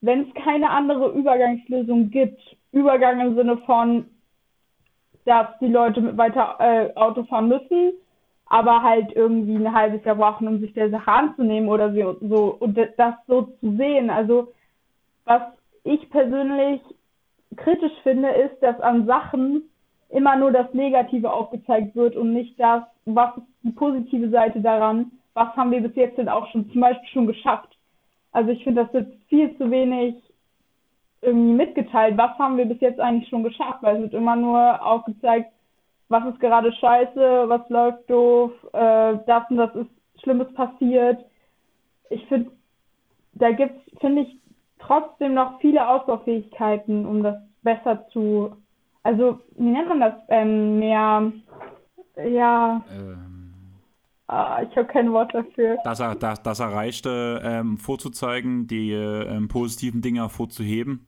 wenn 0.00 0.22
es 0.22 0.34
keine 0.34 0.70
andere 0.70 1.10
Übergangslösung 1.10 2.10
gibt, 2.10 2.40
Übergang 2.72 3.20
im 3.20 3.36
Sinne 3.36 3.58
von, 3.58 4.06
dass 5.24 5.46
die 5.60 5.68
Leute 5.68 6.00
mit 6.00 6.16
weiter 6.16 6.56
äh, 6.58 6.94
Auto 6.96 7.24
fahren 7.24 7.48
müssen, 7.48 7.92
aber 8.46 8.82
halt 8.82 9.12
irgendwie 9.14 9.54
ein 9.54 9.74
halbes 9.74 10.04
Jahr 10.04 10.16
brauchen, 10.16 10.48
um 10.48 10.60
sich 10.60 10.72
der 10.72 10.90
Sache 10.90 11.10
anzunehmen 11.10 11.68
oder 11.68 11.92
so, 11.92 12.56
und 12.58 12.76
das 12.96 13.14
so 13.28 13.42
zu 13.60 13.76
sehen. 13.76 14.10
Also 14.10 14.52
was 15.24 15.42
ich 15.84 16.10
persönlich 16.10 16.80
kritisch 17.56 17.92
finde, 18.02 18.30
ist, 18.30 18.60
dass 18.62 18.80
an 18.80 19.06
Sachen 19.06 19.69
immer 20.10 20.36
nur 20.36 20.52
das 20.52 20.72
Negative 20.74 21.32
aufgezeigt 21.32 21.94
wird 21.94 22.16
und 22.16 22.32
nicht 22.32 22.58
das, 22.58 22.82
was 23.04 23.36
ist 23.36 23.46
die 23.62 23.70
positive 23.70 24.28
Seite 24.30 24.60
daran, 24.60 25.12
was 25.34 25.54
haben 25.56 25.70
wir 25.70 25.80
bis 25.80 25.94
jetzt 25.94 26.18
denn 26.18 26.28
auch 26.28 26.46
schon 26.50 26.70
zum 26.70 26.80
Beispiel 26.80 27.08
schon 27.08 27.26
geschafft. 27.26 27.76
Also 28.32 28.50
ich 28.50 28.62
finde, 28.64 28.84
das 28.84 28.92
wird 28.92 29.12
viel 29.28 29.56
zu 29.56 29.70
wenig 29.70 30.14
irgendwie 31.22 31.54
mitgeteilt, 31.54 32.16
was 32.16 32.38
haben 32.38 32.56
wir 32.56 32.64
bis 32.64 32.80
jetzt 32.80 33.00
eigentlich 33.00 33.28
schon 33.28 33.42
geschafft, 33.42 33.82
weil 33.82 33.96
es 33.96 34.02
wird 34.02 34.14
immer 34.14 34.36
nur 34.36 34.84
aufgezeigt, 34.84 35.52
was 36.08 36.24
ist 36.26 36.40
gerade 36.40 36.72
scheiße, 36.72 37.44
was 37.48 37.68
läuft 37.68 38.10
doof, 38.10 38.52
äh, 38.72 39.18
das 39.26 39.50
und 39.50 39.56
das 39.58 39.74
ist 39.74 39.90
Schlimmes 40.22 40.52
passiert. 40.54 41.24
Ich 42.08 42.26
finde, 42.26 42.50
da 43.34 43.52
gibt's, 43.52 43.80
finde 44.00 44.22
ich, 44.22 44.36
trotzdem 44.78 45.34
noch 45.34 45.60
viele 45.60 45.86
Ausbaufähigkeiten, 45.88 47.06
um 47.06 47.22
das 47.22 47.36
besser 47.62 48.08
zu, 48.08 48.56
also 49.02 49.40
wie 49.56 49.70
nennt 49.70 49.88
man 49.88 50.00
das, 50.00 50.14
ähm, 50.28 50.78
mehr, 50.78 51.32
ja, 52.16 52.84
ähm, 52.92 53.54
ah, 54.26 54.62
ich 54.62 54.76
habe 54.76 54.88
kein 54.88 55.12
Wort 55.12 55.34
dafür. 55.34 55.78
Das, 55.84 55.98
das, 55.98 56.42
das 56.42 56.60
Erreichte 56.60 57.40
ähm, 57.44 57.78
vorzuzeigen, 57.78 58.66
die 58.66 58.92
ähm, 58.92 59.48
positiven 59.48 60.02
Dinge 60.02 60.28
vorzuheben. 60.28 61.06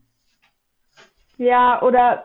Ja, 1.38 1.82
oder 1.82 2.24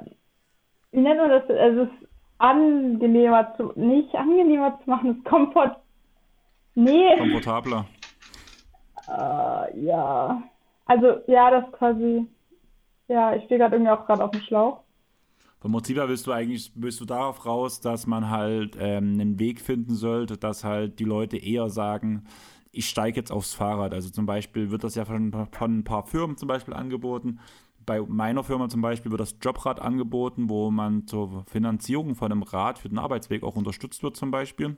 wie 0.92 1.00
nennt 1.00 1.20
man 1.20 1.30
das, 1.30 1.50
also 1.50 1.84
es 1.84 1.90
ist 1.90 2.10
angenehmer 2.38 3.54
zu, 3.58 3.74
nicht 3.76 4.14
angenehmer 4.16 4.80
zu 4.84 4.90
machen, 4.90 5.12
es 5.12 5.18
ist 5.18 5.26
komfort, 5.26 5.78
nee. 6.76 7.18
Komfortabler. 7.18 7.86
Uh, 9.08 9.66
ja. 9.76 10.44
Also 10.86 11.20
ja, 11.28 11.50
das 11.50 11.72
quasi, 11.72 12.28
ja, 13.08 13.36
ich 13.36 13.44
stehe 13.46 13.60
gerade 13.60 13.76
irgendwie 13.76 13.92
auch 13.92 14.06
gerade 14.06 14.24
auf 14.24 14.32
dem 14.32 14.42
Schlauch. 14.42 14.84
Vom 15.60 15.72
Motiv 15.72 15.98
her 15.98 16.08
willst 16.08 16.28
du 16.28 16.32
eigentlich, 16.32 16.72
willst 16.76 17.00
du 17.02 17.06
darauf 17.06 17.46
raus, 17.46 17.82
dass 17.82 18.06
man 18.06 18.30
halt 18.30 18.78
ähm, 18.80 19.14
einen 19.14 19.40
Weg 19.40 19.60
finden 19.60 19.96
sollte, 19.96 20.38
dass 20.38 20.64
halt 20.64 21.00
die 21.00 21.04
Leute 21.04 21.38
eher 21.38 21.70
sagen, 21.70 22.26
ich 22.72 22.88
steige 22.88 23.18
jetzt 23.18 23.32
aufs 23.32 23.54
Fahrrad. 23.54 23.94
Also 23.94 24.10
zum 24.10 24.28
Beispiel 24.28 24.70
wird 24.70 24.84
das 24.84 24.96
ja 24.96 25.06
von, 25.06 25.32
von 25.52 25.80
ein 25.80 25.84
paar 25.84 26.06
Firmen 26.06 26.38
zum 26.38 26.48
Beispiel 26.48 26.76
angeboten. 26.76 27.40
Bei 27.86 28.02
meiner 28.02 28.44
Firma 28.44 28.70
zum 28.70 28.82
Beispiel 28.82 29.12
wird 29.12 29.22
das 29.22 29.38
Jobrad 29.42 29.80
angeboten, 29.80 30.50
wo 30.50 30.70
man 30.70 31.08
zur 31.08 31.44
Finanzierung 31.46 32.16
von 32.16 32.32
einem 32.32 32.44
Rad 32.44 32.78
für 32.78 32.90
den 32.90 33.00
Arbeitsweg 33.00 33.44
auch 33.44 33.56
unterstützt 33.56 34.04
wird 34.04 34.16
zum 34.16 34.30
Beispiel 34.30 34.78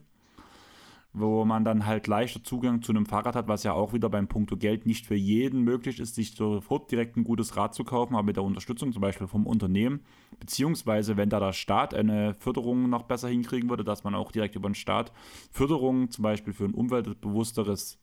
wo 1.12 1.43
man 1.43 1.66
dann 1.66 1.88
halt 1.88 2.05
leichter 2.05 2.43
Zugang 2.43 2.84
zu 2.84 2.91
einem 2.91 3.07
Fahrrad 3.07 3.36
hat, 3.36 3.47
was 3.47 3.64
ja 3.64 3.74
auch 3.74 3.93
wieder 3.93 4.10
beim 4.10 4.28
Punkto 4.28 4.55
Geld 4.57 4.86
nicht 4.86 5.07
für 5.07 5.16
jeden 5.16 5.62
möglich 5.62 5.99
ist, 5.99 6.16
sich 6.16 6.36
sofort 6.36 6.91
direkt 6.91 7.18
ein 7.18 7.24
gutes 7.24 7.57
Rad 7.57 7.74
zu 7.74 7.84
kaufen, 7.84 8.14
aber 8.14 8.24
mit 8.24 8.36
der 8.36 8.43
Unterstützung 8.43 8.93
zum 8.93 9.01
Beispiel 9.01 9.28
vom 9.28 9.47
Unternehmen, 9.47 10.01
beziehungsweise 10.39 11.18
wenn 11.18 11.30
da 11.30 11.39
der 11.39 11.53
Staat 11.53 11.95
eine 11.95 12.36
Förderung 12.36 12.89
noch 12.89 13.03
besser 13.03 13.28
hinkriegen 13.28 13.70
würde, 13.70 13.84
dass 13.84 14.03
man 14.03 14.14
auch 14.14 14.32
direkt 14.32 14.55
über 14.55 14.70
den 14.70 14.76
Staat 14.76 15.12
Förderungen 15.51 16.12
zum 16.12 16.24
Beispiel 16.24 16.53
für 16.53 16.66
ein 16.66 16.76
umweltbewussteres 16.76 17.99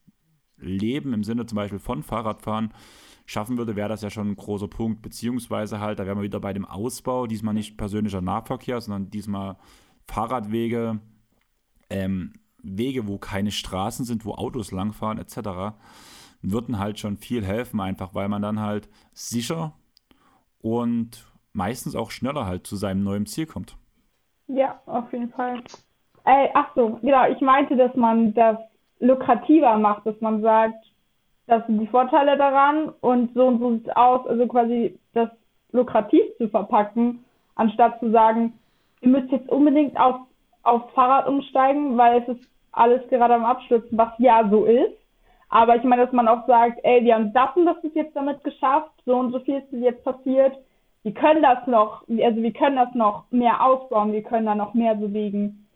Leben 0.58 1.12
im 1.12 1.22
Sinne 1.22 1.46
zum 1.46 1.56
Beispiel 1.56 1.78
von 1.78 2.02
Fahrradfahren 2.02 2.72
schaffen 3.26 3.58
würde, 3.58 3.76
wäre 3.76 3.88
das 3.88 4.02
ja 4.02 4.10
schon 4.10 4.30
ein 4.30 4.36
großer 4.36 4.68
Punkt. 4.68 5.02
Beziehungsweise 5.02 5.80
halt, 5.80 5.98
da 5.98 6.06
wären 6.06 6.18
wir 6.18 6.22
wieder 6.22 6.40
bei 6.40 6.52
dem 6.52 6.64
Ausbau, 6.64 7.26
diesmal 7.26 7.54
nicht 7.54 7.76
persönlicher 7.76 8.20
Nahverkehr, 8.20 8.80
sondern 8.80 9.10
diesmal 9.10 9.56
Fahrradwege, 10.06 11.00
ähm, 11.90 12.32
Wege, 12.66 13.06
wo 13.06 13.18
keine 13.18 13.50
Straßen 13.50 14.04
sind, 14.04 14.24
wo 14.24 14.34
Autos 14.34 14.72
langfahren, 14.72 15.18
etc., 15.18 15.76
würden 16.42 16.78
halt 16.78 16.98
schon 16.98 17.16
viel 17.16 17.44
helfen, 17.44 17.80
einfach 17.80 18.14
weil 18.14 18.28
man 18.28 18.42
dann 18.42 18.60
halt 18.60 18.88
sicher 19.12 19.72
und 20.60 21.24
meistens 21.52 21.96
auch 21.96 22.10
schneller 22.10 22.46
halt 22.46 22.66
zu 22.66 22.76
seinem 22.76 23.02
neuen 23.02 23.26
Ziel 23.26 23.46
kommt. 23.46 23.76
Ja, 24.48 24.80
auf 24.86 25.12
jeden 25.12 25.30
Fall. 25.30 25.62
Ey, 26.24 26.50
ach 26.54 26.68
so, 26.74 26.98
genau, 27.02 27.28
ich 27.30 27.40
meinte, 27.40 27.76
dass 27.76 27.94
man 27.96 28.34
das 28.34 28.58
lukrativer 29.00 29.76
macht, 29.78 30.06
dass 30.06 30.20
man 30.20 30.42
sagt, 30.42 30.84
das 31.46 31.64
sind 31.66 31.78
die 31.78 31.86
Vorteile 31.86 32.36
daran 32.36 32.88
und 33.00 33.32
so 33.34 33.46
und 33.46 33.58
so 33.60 33.72
sieht 33.72 33.86
es 33.86 33.96
aus, 33.96 34.26
also 34.26 34.46
quasi 34.46 34.98
das 35.14 35.30
lukrativ 35.72 36.22
zu 36.38 36.48
verpacken, 36.48 37.24
anstatt 37.54 38.00
zu 38.00 38.10
sagen, 38.10 38.58
ihr 39.00 39.08
müsst 39.08 39.30
jetzt 39.30 39.48
unbedingt 39.48 39.98
auf, 39.98 40.16
aufs 40.62 40.92
Fahrrad 40.94 41.28
umsteigen, 41.28 41.96
weil 41.96 42.22
es 42.22 42.28
ist 42.36 42.48
alles 42.76 43.08
gerade 43.08 43.34
am 43.34 43.44
Abstürzen, 43.44 43.96
was 43.96 44.10
ja 44.18 44.48
so 44.50 44.64
ist. 44.64 44.94
Aber 45.48 45.76
ich 45.76 45.84
meine, 45.84 46.04
dass 46.04 46.12
man 46.12 46.28
auch 46.28 46.46
sagt, 46.46 46.80
ey, 46.82 47.04
wir 47.04 47.14
haben 47.14 47.32
das 47.32 47.54
und 47.54 47.66
das 47.66 47.82
ist 47.82 47.94
jetzt 47.94 48.16
damit 48.16 48.42
geschafft, 48.44 48.90
so 49.04 49.16
und 49.16 49.32
so 49.32 49.40
viel 49.40 49.58
ist 49.58 49.72
jetzt 49.72 50.04
passiert. 50.04 50.56
Wir 51.02 51.14
können 51.14 51.42
das 51.42 51.66
noch, 51.66 52.02
also 52.08 52.42
wir 52.42 52.52
können 52.52 52.76
das 52.76 52.92
noch 52.94 53.24
mehr 53.30 53.64
ausbauen, 53.64 54.12
wir 54.12 54.22
können 54.22 54.46
da 54.46 54.54
noch 54.54 54.74
mehr 54.74 54.94
bewegen. 54.96 55.68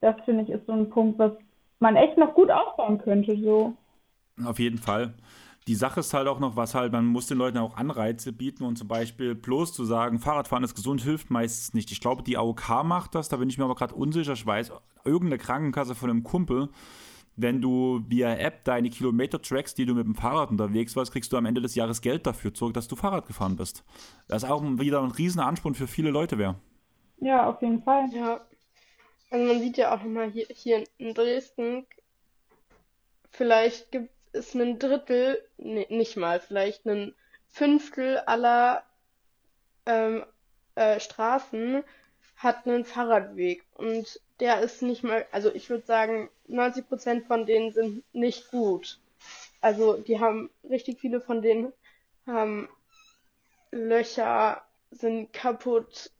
Das 0.00 0.14
finde 0.24 0.44
ich 0.44 0.50
ist 0.50 0.66
so 0.66 0.72
ein 0.72 0.88
Punkt, 0.88 1.18
was 1.18 1.32
man 1.80 1.96
echt 1.96 2.16
noch 2.16 2.34
gut 2.34 2.50
aufbauen 2.50 2.98
könnte, 2.98 3.36
so. 3.42 3.74
Auf 4.44 4.60
jeden 4.60 4.78
Fall. 4.78 5.14
Die 5.66 5.74
Sache 5.74 6.00
ist 6.00 6.14
halt 6.14 6.28
auch 6.28 6.38
noch, 6.38 6.56
was 6.56 6.74
halt, 6.74 6.92
man 6.92 7.04
muss 7.04 7.26
den 7.26 7.36
Leuten 7.36 7.58
auch 7.58 7.76
Anreize 7.76 8.32
bieten 8.32 8.64
und 8.64 8.76
zum 8.76 8.88
Beispiel 8.88 9.34
bloß 9.34 9.74
zu 9.74 9.84
sagen, 9.84 10.18
Fahrradfahren 10.18 10.64
ist 10.64 10.74
gesund, 10.74 11.02
hilft 11.02 11.30
meistens 11.30 11.74
nicht. 11.74 11.90
Ich 11.92 12.00
glaube, 12.00 12.22
die 12.22 12.38
AOK 12.38 12.84
macht 12.84 13.14
das, 13.14 13.28
da 13.28 13.36
bin 13.36 13.50
ich 13.50 13.58
mir 13.58 13.64
aber 13.64 13.74
gerade 13.74 13.94
unsicher. 13.94 14.32
Ich 14.32 14.46
weiß, 14.46 14.72
irgendeine 15.08 15.38
Krankenkasse 15.38 15.94
von 15.94 16.10
einem 16.10 16.24
Kumpel, 16.24 16.68
wenn 17.36 17.60
du 17.60 18.02
via 18.08 18.34
App 18.34 18.64
deine 18.64 18.90
Kilometer 18.90 19.40
trackst, 19.40 19.78
die 19.78 19.86
du 19.86 19.94
mit 19.94 20.06
dem 20.06 20.14
Fahrrad 20.14 20.50
unterwegs 20.50 20.96
warst, 20.96 21.12
kriegst 21.12 21.32
du 21.32 21.36
am 21.36 21.46
Ende 21.46 21.60
des 21.60 21.74
Jahres 21.76 22.00
Geld 22.00 22.26
dafür 22.26 22.52
zurück, 22.52 22.74
dass 22.74 22.88
du 22.88 22.96
Fahrrad 22.96 23.26
gefahren 23.26 23.56
bist. 23.56 23.84
Das 24.26 24.42
ist 24.42 24.50
auch 24.50 24.62
wieder 24.62 25.02
ein 25.02 25.12
riesen 25.12 25.40
Ansporn 25.40 25.74
für 25.74 25.86
viele 25.86 26.10
Leute 26.10 26.36
wäre. 26.38 26.56
Ja, 27.18 27.48
auf 27.48 27.62
jeden 27.62 27.82
Fall. 27.82 28.08
Ja. 28.12 28.40
Also 29.30 29.46
man 29.46 29.60
sieht 29.60 29.76
ja 29.76 29.94
auch 29.94 30.02
nochmal 30.02 30.30
hier, 30.30 30.46
hier 30.50 30.84
in 30.96 31.14
Dresden, 31.14 31.86
vielleicht 33.30 33.92
gibt 33.92 34.10
es 34.32 34.54
ein 34.54 34.78
Drittel, 34.78 35.38
nee, 35.58 35.86
nicht 35.90 36.16
mal, 36.16 36.40
vielleicht 36.40 36.86
ein 36.86 37.14
Fünftel 37.46 38.18
aller 38.18 38.82
ähm, 39.86 40.24
äh, 40.74 40.98
Straßen 40.98 41.82
hat 42.36 42.66
einen 42.66 42.84
Fahrradweg 42.84 43.64
und 43.74 44.20
der 44.40 44.60
ist 44.60 44.82
nicht 44.82 45.02
mal, 45.02 45.26
also 45.32 45.52
ich 45.52 45.68
würde 45.70 45.84
sagen, 45.86 46.30
90% 46.48 47.26
von 47.26 47.46
denen 47.46 47.72
sind 47.72 48.04
nicht 48.14 48.50
gut. 48.50 49.00
Also 49.60 49.96
die 49.96 50.20
haben, 50.20 50.50
richtig 50.68 51.00
viele 51.00 51.20
von 51.20 51.42
denen 51.42 51.72
haben 52.26 52.68
Löcher, 53.70 54.62
sind 54.90 55.32
kaputt 55.32 56.10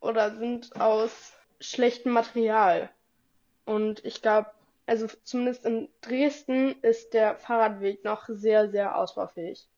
oder 0.00 0.36
sind 0.36 0.78
aus 0.80 1.32
schlechtem 1.60 2.12
Material. 2.12 2.90
Und 3.64 4.04
ich 4.04 4.22
glaube, 4.22 4.50
also 4.86 5.06
zumindest 5.22 5.64
in 5.64 5.88
Dresden 6.00 6.74
ist 6.82 7.14
der 7.14 7.36
Fahrradweg 7.36 8.04
noch 8.04 8.28
sehr, 8.28 8.70
sehr 8.70 8.98
ausbaufähig. 8.98 9.68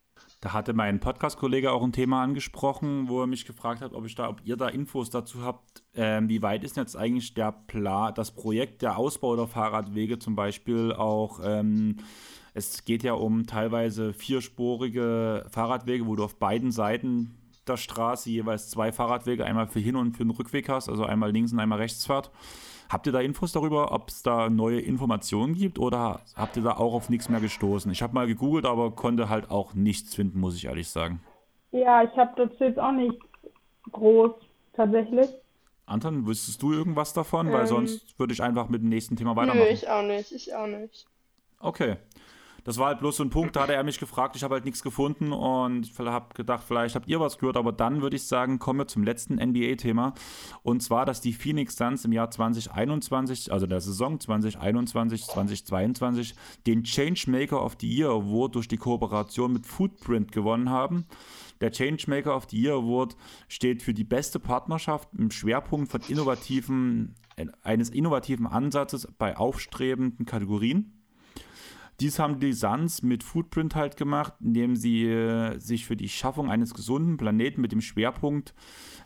Da 0.41 0.53
hatte 0.53 0.75
mein 0.75 1.01
Podcast-Kollege 1.01 1.73
auch 1.73 1.83
ein 1.83 1.93
Thema 1.93 2.23
angesprochen, 2.23 3.09
wo 3.09 3.23
er 3.23 3.27
mich 3.27 3.47
gefragt 3.47 3.81
hat, 3.81 3.95
ob 3.95 4.05
ich 4.05 4.15
da, 4.15 4.29
ob 4.29 4.43
ihr 4.45 4.57
da 4.57 4.69
Infos 4.69 5.09
dazu 5.09 5.43
habt. 5.43 5.83
Ähm, 5.95 6.29
wie 6.29 6.43
weit 6.43 6.65
ist 6.65 6.77
jetzt 6.77 6.97
eigentlich 6.97 7.33
der 7.33 7.53
Plan, 7.53 8.13
das 8.15 8.31
Projekt 8.31 8.83
der 8.83 8.99
Ausbau 8.99 9.37
der 9.37 9.47
Fahrradwege 9.47 10.19
zum 10.19 10.37
Beispiel 10.37 10.93
auch? 10.93 11.41
Ähm, 11.43 11.97
es 12.53 12.85
geht 12.85 13.03
ja 13.03 13.15
um 13.15 13.47
teilweise 13.47 14.13
vierspurige 14.13 15.47
Fahrradwege, 15.51 16.07
wo 16.07 16.15
du 16.15 16.25
auf 16.25 16.39
beiden 16.39 16.71
Seiten 16.73 17.37
der 17.67 17.77
Straße 17.77 18.31
jeweils 18.31 18.69
zwei 18.69 18.93
Fahrradwege, 18.93 19.45
einmal 19.45 19.67
für 19.67 19.81
Hin- 19.81 19.97
und 19.97 20.17
für 20.17 20.25
den 20.25 20.31
Rückweg 20.31 20.69
hast, 20.69 20.89
also 20.89 21.05
einmal 21.05 21.33
links 21.33 21.53
und 21.53 21.59
einmal 21.59 21.79
rechts 21.79 22.07
fährt. 22.07 22.31
Habt 22.89 23.07
ihr 23.07 23.13
da 23.13 23.21
Infos 23.21 23.53
darüber, 23.53 23.93
ob 23.93 24.09
es 24.09 24.23
da 24.23 24.51
neue 24.51 24.81
Informationen 24.81 25.55
gibt 25.55 25.79
oder 25.79 26.21
habt 26.37 26.57
ihr 26.57 26.63
da 26.63 26.73
auch 26.73 26.95
auf 26.95 27.09
nichts 27.09 27.29
mehr 27.29 27.41
gestoßen? 27.41 27.91
Ich 27.91 28.03
habe 28.03 28.15
mal 28.15 28.27
gegoogelt, 28.27 28.67
aber 28.67 28.91
konnte 28.91 29.29
halt 29.29 29.51
auch 29.51 29.75
nichts 29.75 30.15
finden, 30.15 30.39
muss 30.41 30.57
ich 30.57 30.67
ehrlich 30.67 30.89
sagen. 30.89 31.21
Ja, 31.73 32.03
ich 32.03 32.17
habe 32.17 32.33
dazu 32.37 32.65
jetzt 32.65 32.79
auch 32.79 32.93
nichts 32.93 33.25
groß 33.91 34.33
tatsächlich. 34.75 35.29
Anton, 35.87 36.27
wüsstest 36.27 36.63
du 36.63 36.73
irgendwas 36.73 37.13
davon? 37.13 37.49
Ähm, 37.49 37.53
Weil 37.53 37.67
sonst 37.67 38.19
würde 38.19 38.33
ich 38.33 38.43
einfach 38.43 38.69
mit 38.69 38.83
dem 38.83 38.89
nächsten 38.89 39.17
Thema 39.17 39.37
weitermachen. 39.37 39.67
Nö, 39.67 39.73
ich 39.73 39.89
auch 39.89 40.03
nicht, 40.03 40.33
ich 40.33 40.55
auch 40.55 40.67
nicht. 40.67 41.07
Okay. 41.61 41.97
Das 42.65 42.79
war 42.79 42.87
halt 42.87 43.01
bloß 43.01 43.19
so 43.19 43.23
ein 43.23 43.31
Punkt, 43.31 43.57
da 43.57 43.63
hat 43.63 43.71
er 43.71 43.85
mich 43.85 44.01
gefragt, 44.01 44.37
ich 44.37 44.43
habe 44.43 44.55
halt 44.55 44.65
nichts 44.65 44.83
gefunden 44.83 45.33
und 45.33 45.91
habe 45.99 46.35
gedacht, 46.35 46.65
vielleicht 46.67 46.95
habt 46.95 47.07
ihr 47.09 47.21
was 47.21 47.39
gehört, 47.39 47.59
aber 47.59 47.73
dann 47.73 48.01
würde 48.01 48.17
ich 48.17 48.25
sagen, 48.25 48.59
kommen 48.59 48.81
wir 48.81 48.87
zum 48.87 49.05
letzten 49.05 49.35
NBA-Thema 49.35 50.15
und 50.63 50.83
zwar, 50.83 51.05
dass 51.05 51.21
die 51.21 51.35
Phoenix 51.35 51.77
Suns 51.77 52.07
im 52.07 52.13
Jahr 52.13 52.31
2021, 52.31 53.53
also 53.53 53.67
der 53.67 53.83
Saison 53.83 54.19
2021, 54.19 55.25
2022, 55.25 56.35
den 56.67 56.85
Changemaker 56.85 57.63
of 57.63 57.77
the 57.81 57.89
Year 57.89 58.09
Award 58.09 58.55
durch 58.55 58.69
die 58.69 58.79
Kooperation 58.79 59.53
mit 59.53 59.67
Footprint 59.67 60.33
gewonnen 60.33 60.71
haben. 60.71 61.05
Der 61.61 61.71
Changemaker 61.71 62.35
of 62.35 62.47
the 62.51 62.61
Year 62.61 62.75
Award 62.75 63.17
steht 63.49 63.83
für 63.83 63.95
die 63.95 64.05
beste 64.05 64.41
Partnerschaft 64.41 65.09
im 65.17 65.31
Schwerpunkt 65.31 65.91
von 65.91 66.01
innovativen, 66.09 67.15
eines 67.63 67.91
innovativen 67.91 68.47
Ansatzes 68.47 69.07
bei 69.19 69.37
aufstrebenden 69.37 70.25
Kategorien. 70.25 71.04
Dies 72.01 72.19
haben 72.19 72.41
die 72.41 72.53
Suns 72.53 73.03
mit 73.03 73.23
Footprint 73.23 73.77
halt 73.77 73.97
gemacht, 73.97 74.35
indem 74.41 74.75
sie 74.75 75.07
äh, 75.07 75.59
sich 75.59 75.87
für 75.87 75.97
die 75.97 76.09
Schaffung 76.09 76.51
eines 76.51 76.75
gesunden 76.75 77.17
Planeten 77.17 77.61
mit 77.61 77.73
dem 77.73 77.81
Schwerpunkt 77.81 78.55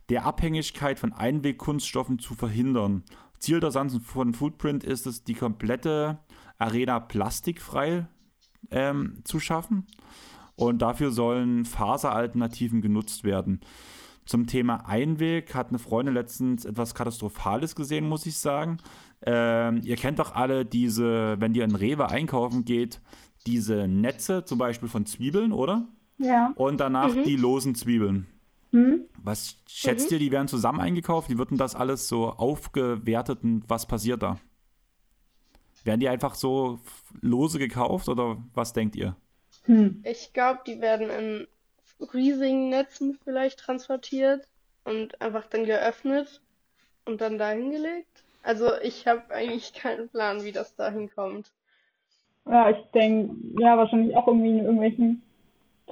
der 0.09 0.25
Abhängigkeit 0.25 0.99
von 0.99 1.13
Einwegkunststoffen 1.13 2.19
zu 2.19 2.35
verhindern. 2.35 3.05
Ziel 3.39 3.61
der 3.61 3.71
Suns 3.71 3.99
von 4.05 4.33
Footprint 4.33 4.85
ist 4.85 5.07
es, 5.07 5.23
die 5.23 5.35
komplette 5.35 6.19
Arena 6.59 6.99
plastikfrei 6.99 8.09
ähm, 8.71 9.21
zu 9.25 9.39
schaffen. 9.39 9.87
Und 10.57 10.83
dafür 10.83 11.13
sollen 11.13 11.65
Faseralternativen 11.65 12.81
genutzt 12.81 13.23
werden. 13.23 13.61
Zum 14.29 14.47
Thema 14.47 14.87
Einweg 14.87 15.55
hat 15.55 15.71
eine 15.71 15.79
Freundin 15.79 16.13
letztens 16.13 16.67
etwas 16.67 16.95
Katastrophales 16.95 17.75
gesehen, 17.75 18.07
muss 18.07 18.27
ich 18.27 18.37
sagen. 18.37 18.77
Ähm, 19.23 19.81
ihr 19.83 19.97
kennt 19.97 20.19
doch 20.19 20.35
alle 20.35 20.67
diese, 20.67 21.41
wenn 21.41 21.55
ihr 21.55 21.65
in 21.65 21.75
Rewe 21.75 22.11
einkaufen 22.11 22.67
geht, 22.67 23.01
diese 23.47 23.89
Netze 23.89 24.45
zum 24.45 24.59
Beispiel 24.59 24.91
von 24.91 25.07
Zwiebeln, 25.07 25.51
oder? 25.51 25.89
Ja. 26.19 26.53
Und 26.57 26.79
danach 26.79 27.15
mhm. 27.15 27.25
die 27.25 27.37
losen 27.37 27.75
Zwiebeln. 27.75 28.27
Mhm. 28.71 29.05
Was 29.17 29.63
schätzt 29.67 30.11
mhm. 30.11 30.17
ihr, 30.17 30.19
die 30.19 30.31
werden 30.31 30.49
zusammen 30.49 30.81
eingekauft? 30.81 31.31
Wie 31.31 31.39
wird 31.39 31.51
denn 31.51 31.57
das 31.57 31.75
alles 31.75 32.07
so 32.07 32.29
aufgewertet 32.29 33.43
und 33.43 33.65
was 33.69 33.87
passiert 33.87 34.23
da? 34.23 34.39
Werden 35.85 36.01
die 36.01 36.09
einfach 36.11 36.35
so 36.35 36.81
lose 37.23 37.59
gekauft 37.59 38.11
oder 38.11 38.37
was 38.53 38.75
denkt 38.75 38.95
ihr? 38.95 39.17
Hm. 39.63 40.03
Ich 40.05 40.35
glaube, 40.35 40.61
die 40.67 40.83
werden 40.83 41.09
in 41.09 41.47
riesigen 42.13 42.69
Netzen 42.69 43.19
vielleicht 43.25 43.59
transportiert 43.61 44.47
und 44.85 45.21
einfach 45.21 45.47
dann 45.47 45.65
geöffnet 45.65 46.41
und 47.05 47.21
dann 47.21 47.39
dahin 47.39 47.71
gelegt. 47.71 48.25
Also 48.43 48.71
ich 48.83 49.07
habe 49.07 49.35
eigentlich 49.35 49.75
keinen 49.75 50.09
Plan, 50.09 50.45
wie 50.45 50.53
das 50.53 50.75
da 50.77 50.91
hinkommt. 50.91 51.51
Ja, 52.47 52.71
ich 52.71 52.79
denke, 52.95 53.35
ja, 53.61 53.77
wahrscheinlich 53.77 54.17
auch 54.17 54.27
irgendwie 54.27 54.51
in 54.51 54.61
irgendwelchen 54.61 55.23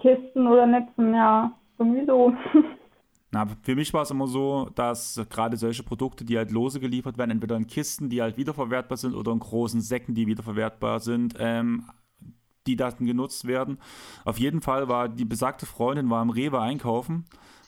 Kisten 0.01 0.47
oder 0.47 0.67
Netzen, 0.67 1.13
ja, 1.13 1.53
irgendwie 1.79 2.07
so. 2.07 2.33
Na, 3.33 3.47
für 3.63 3.75
mich 3.75 3.93
war 3.93 4.03
es 4.03 4.11
immer 4.11 4.27
so, 4.27 4.71
dass 4.75 5.21
gerade 5.29 5.57
solche 5.57 5.83
Produkte, 5.83 6.25
die 6.25 6.39
halt 6.39 6.51
lose 6.51 6.81
geliefert 6.81 7.19
werden, 7.19 7.33
entweder 7.33 7.57
in 7.57 7.67
Kisten, 7.67 8.09
die 8.09 8.23
halt 8.23 8.39
wiederverwertbar 8.39 8.97
sind, 8.97 9.15
oder 9.15 9.33
in 9.33 9.41
großen 9.41 9.81
Säcken, 9.81 10.15
die 10.15 10.27
wiederverwertbar 10.27 11.01
sind, 11.01 11.35
ähm, 11.39 11.85
die 12.67 12.77
dann 12.77 12.95
genutzt 12.99 13.47
werden. 13.47 13.79
Auf 14.25 14.39
jeden 14.39 14.63
Fall 14.63 14.89
war 14.89 15.09
die 15.09 15.25
besagte 15.25 15.67
Freundin 15.67 16.11
war 16.11 16.23
im 16.23 16.31
Rewe 16.31 16.61
einkaufen 16.61 17.25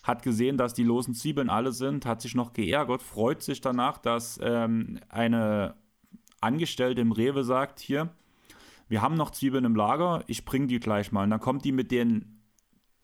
hat 0.08 0.22
gesehen, 0.22 0.56
dass 0.56 0.72
die 0.72 0.84
losen 0.84 1.14
Zwiebeln 1.14 1.50
alle 1.50 1.70
sind, 1.70 2.06
hat 2.06 2.22
sich 2.22 2.34
noch 2.34 2.54
geärgert, 2.54 3.02
freut 3.02 3.42
sich 3.42 3.60
danach, 3.60 3.98
dass 3.98 4.40
ähm, 4.42 4.98
eine 5.10 5.74
Angestellte 6.40 7.00
im 7.02 7.12
Rewe 7.12 7.44
sagt, 7.44 7.78
hier, 7.78 8.08
wir 8.88 9.02
haben 9.02 9.16
noch 9.16 9.30
Zwiebeln 9.30 9.66
im 9.66 9.76
Lager, 9.76 10.24
ich 10.26 10.46
bringe 10.46 10.66
die 10.66 10.80
gleich 10.80 11.12
mal. 11.12 11.24
Und 11.24 11.30
dann 11.30 11.40
kommt 11.40 11.64
die 11.64 11.72
mit 11.72 11.90
den 11.90 12.42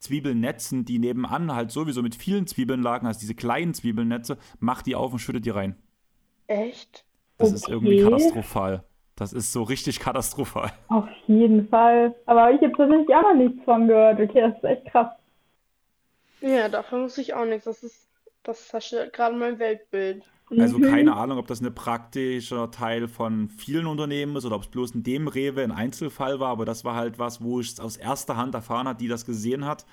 Zwiebelnetzen, 0.00 0.84
die 0.84 0.98
nebenan 0.98 1.54
halt 1.54 1.70
sowieso 1.70 2.02
mit 2.02 2.14
vielen 2.14 2.46
Zwiebeln 2.46 2.82
lagen, 2.82 3.06
also 3.06 3.20
diese 3.20 3.34
kleinen 3.34 3.74
Zwiebelnetze, 3.74 4.38
macht 4.58 4.86
die 4.86 4.94
auf 4.94 5.12
und 5.12 5.18
schüttet 5.18 5.44
die 5.44 5.50
rein. 5.50 5.76
Echt? 6.46 7.04
Das 7.36 7.48
okay. 7.48 7.56
ist 7.56 7.68
irgendwie 7.68 8.02
katastrophal. 8.02 8.84
Das 9.16 9.32
ist 9.32 9.53
so 9.53 9.62
richtig 9.62 10.01
katastrophal. 10.01 10.73
Auf 10.89 11.09
jeden 11.27 11.69
Fall. 11.69 12.15
Aber 12.27 12.51
ich 12.51 12.61
habe 12.61 12.73
tatsächlich 12.77 13.15
auch 13.15 13.23
noch 13.23 13.35
nichts 13.35 13.65
von 13.65 13.86
gehört. 13.86 14.20
Okay, 14.20 14.41
das 14.41 14.57
ist 14.57 14.65
echt 14.65 14.86
krass. 14.86 15.09
Ja, 16.41 16.69
davon 16.69 17.03
muss 17.03 17.16
ich 17.19 17.32
auch 17.35 17.45
nichts. 17.45 17.65
Das 17.65 17.82
ist, 17.82 18.09
das 18.43 18.69
zerstört 18.69 19.12
gerade 19.12 19.36
mein 19.36 19.59
Weltbild. 19.59 20.24
Also 20.51 20.78
mhm. 20.78 20.82
keine 20.82 21.16
Ahnung, 21.16 21.39
ob 21.39 21.47
das 21.47 21.61
ein 21.61 21.74
praktischer 21.74 22.70
Teil 22.70 23.09
von 23.09 23.49
vielen 23.49 23.86
Unternehmen 23.86 24.36
ist 24.36 24.45
oder 24.45 24.57
ob 24.57 24.62
es 24.62 24.69
bloß 24.69 24.91
in 24.93 25.03
dem 25.03 25.27
Rewe 25.27 25.62
ein 25.62 25.73
Einzelfall 25.73 26.39
war, 26.39 26.51
aber 26.51 26.66
das 26.66 26.85
war 26.85 26.95
halt 26.95 27.19
was, 27.19 27.43
wo 27.43 27.61
ich 27.61 27.73
es 27.73 27.81
aus 27.81 27.97
erster 27.97 28.36
Hand 28.36 28.55
erfahren 28.55 28.86
habe, 28.86 28.99
die 28.99 29.09
das 29.09 29.24
gesehen 29.24 29.65
hat. 29.65 29.86